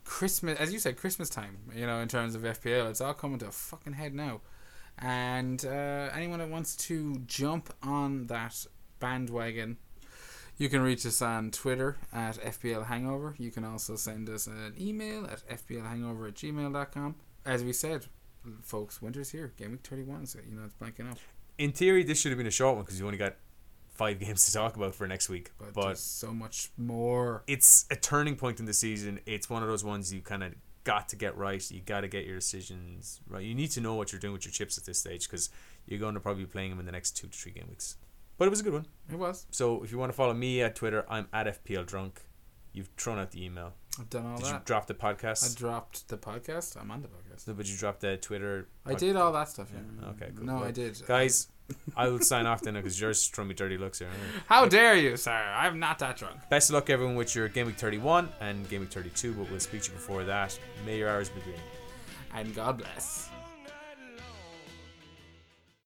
Christmas, 0.03 0.59
as 0.59 0.71
you 0.71 0.79
said, 0.79 0.97
Christmas 0.97 1.29
time. 1.29 1.57
You 1.75 1.87
know, 1.87 1.99
in 1.99 2.07
terms 2.07 2.35
of 2.35 2.43
FPL, 2.43 2.89
it's 2.89 3.01
all 3.01 3.13
coming 3.13 3.39
to 3.39 3.47
a 3.47 3.51
fucking 3.51 3.93
head 3.93 4.13
now. 4.13 4.41
And 4.97 5.65
uh, 5.65 6.09
anyone 6.13 6.39
that 6.39 6.49
wants 6.49 6.75
to 6.87 7.17
jump 7.25 7.73
on 7.83 8.27
that 8.27 8.65
bandwagon, 8.99 9.77
you 10.57 10.69
can 10.69 10.81
reach 10.81 11.05
us 11.05 11.21
on 11.21 11.51
Twitter 11.51 11.97
at 12.13 12.35
FPL 12.37 12.85
Hangover. 12.87 13.35
You 13.37 13.51
can 13.51 13.63
also 13.63 13.95
send 13.95 14.29
us 14.29 14.47
an 14.47 14.73
email 14.79 15.25
at 15.25 15.47
FPLHangover 15.47 16.27
at 16.29 16.35
gmail.com. 16.35 17.15
As 17.45 17.63
we 17.63 17.73
said, 17.73 18.05
folks, 18.61 19.01
winter's 19.01 19.31
here. 19.31 19.53
Game 19.57 19.71
week 19.71 19.85
31, 19.85 20.25
so 20.27 20.39
you 20.47 20.55
know 20.55 20.63
it's 20.65 20.73
blanking 20.75 21.11
up. 21.11 21.17
In 21.57 21.71
theory, 21.71 22.03
this 22.03 22.19
should 22.19 22.31
have 22.31 22.37
been 22.37 22.47
a 22.47 22.51
short 22.51 22.75
one 22.75 22.83
because 22.85 22.99
you 22.99 23.05
only 23.05 23.17
got 23.17 23.35
five 23.87 24.19
games 24.19 24.45
to 24.45 24.53
talk 24.53 24.75
about 24.75 24.95
for 24.95 25.07
next 25.07 25.29
week. 25.29 25.51
But, 25.57 25.73
But, 25.73 25.97
so 25.97 26.33
much 26.33 26.69
more. 26.77 27.43
it's 27.47 27.85
a 27.91 27.95
turning 27.95 28.35
point 28.35 28.59
in 28.59 28.65
the 28.65 28.73
season. 28.73 29.19
It's 29.25 29.49
one 29.49 29.61
of 29.63 29.69
those 29.69 29.83
ones 29.83 30.13
you 30.13 30.21
kind 30.21 30.43
of 30.43 30.53
got 30.83 31.09
to 31.09 31.15
get 31.15 31.35
right. 31.37 31.69
You 31.71 31.81
got 31.81 32.01
to 32.01 32.07
get 32.07 32.25
your 32.25 32.35
decisions 32.35 33.19
right. 33.27 33.43
You 33.43 33.55
need 33.55 33.71
to 33.71 33.81
know 33.81 33.95
what 33.95 34.11
you're 34.11 34.19
doing 34.19 34.33
with 34.33 34.45
your 34.45 34.51
chips 34.51 34.77
at 34.77 34.85
this 34.85 34.99
stage 34.99 35.27
because 35.27 35.49
you're 35.85 35.99
going 35.99 36.13
to 36.13 36.19
probably 36.19 36.43
be 36.43 36.49
playing 36.49 36.69
them 36.69 36.79
in 36.79 36.85
the 36.85 36.91
next 36.91 37.17
two 37.17 37.27
to 37.27 37.37
three 37.37 37.51
game 37.51 37.65
weeks. 37.69 37.97
But 38.37 38.47
it 38.47 38.49
was 38.49 38.59
a 38.59 38.63
good 38.63 38.73
one. 38.73 38.85
It 39.09 39.17
was. 39.17 39.47
So 39.51 39.83
if 39.83 39.91
you 39.91 39.97
want 39.97 40.11
to 40.11 40.15
follow 40.15 40.33
me 40.33 40.61
at 40.61 40.75
Twitter, 40.75 41.05
I'm 41.09 41.27
at 41.31 41.63
FPL 41.63 41.85
Drunk. 41.85 42.21
You've 42.73 42.89
thrown 42.97 43.17
out 43.17 43.31
the 43.31 43.43
email. 43.43 43.73
I've 43.97 44.09
done 44.09 44.25
all 44.25 44.37
that. 44.37 44.43
Did 44.43 44.51
you 44.51 44.59
drop 44.65 44.87
the 44.87 44.93
podcast? 44.93 45.49
I 45.49 45.57
dropped 45.57 46.09
the 46.09 46.17
podcast. 46.17 46.79
I'm 46.79 46.91
on 46.91 47.01
the 47.01 47.07
podcast. 47.07 47.47
No, 47.47 47.53
but 47.53 47.69
you 47.69 47.77
dropped 47.77 48.01
the 48.01 48.17
Twitter. 48.17 48.67
I 48.85 48.95
did 48.95 49.15
all 49.15 49.31
that 49.31 49.47
stuff. 49.47 49.69
Yeah. 49.73 49.79
Yeah, 50.01 50.09
okay, 50.09 50.31
cool. 50.35 50.45
No, 50.45 50.57
I 50.61 50.71
did. 50.71 51.01
Guys, 51.07 51.47
I 51.95 52.09
will 52.09 52.19
sign 52.19 52.45
off 52.45 52.61
then 52.61 52.73
because 52.73 52.99
yours 52.99 53.25
throwing 53.27 53.47
me 53.47 53.55
dirty 53.55 53.77
looks 53.77 53.99
here. 53.99 54.09
How 54.47 54.65
dare 54.65 54.97
you, 54.97 55.15
sir? 55.15 55.31
I'm 55.31 55.79
not 55.79 55.99
that 55.99 56.17
drunk. 56.17 56.35
Best 56.49 56.69
of 56.69 56.73
luck, 56.73 56.89
everyone, 56.89 57.15
with 57.15 57.33
your 57.33 57.47
Game 57.47 57.67
Week 57.67 57.77
31 57.77 58.27
and 58.41 58.67
Game 58.67 58.81
Week 58.81 58.91
32, 58.91 59.31
but 59.33 59.49
we'll 59.49 59.61
speak 59.61 59.83
to 59.83 59.91
you 59.91 59.95
before 59.97 60.25
that. 60.25 60.59
May 60.85 60.97
your 60.97 61.07
arrows 61.07 61.29
be 61.29 61.39
green. 61.39 61.55
And 62.33 62.53
God 62.53 62.79
bless. 62.79 63.29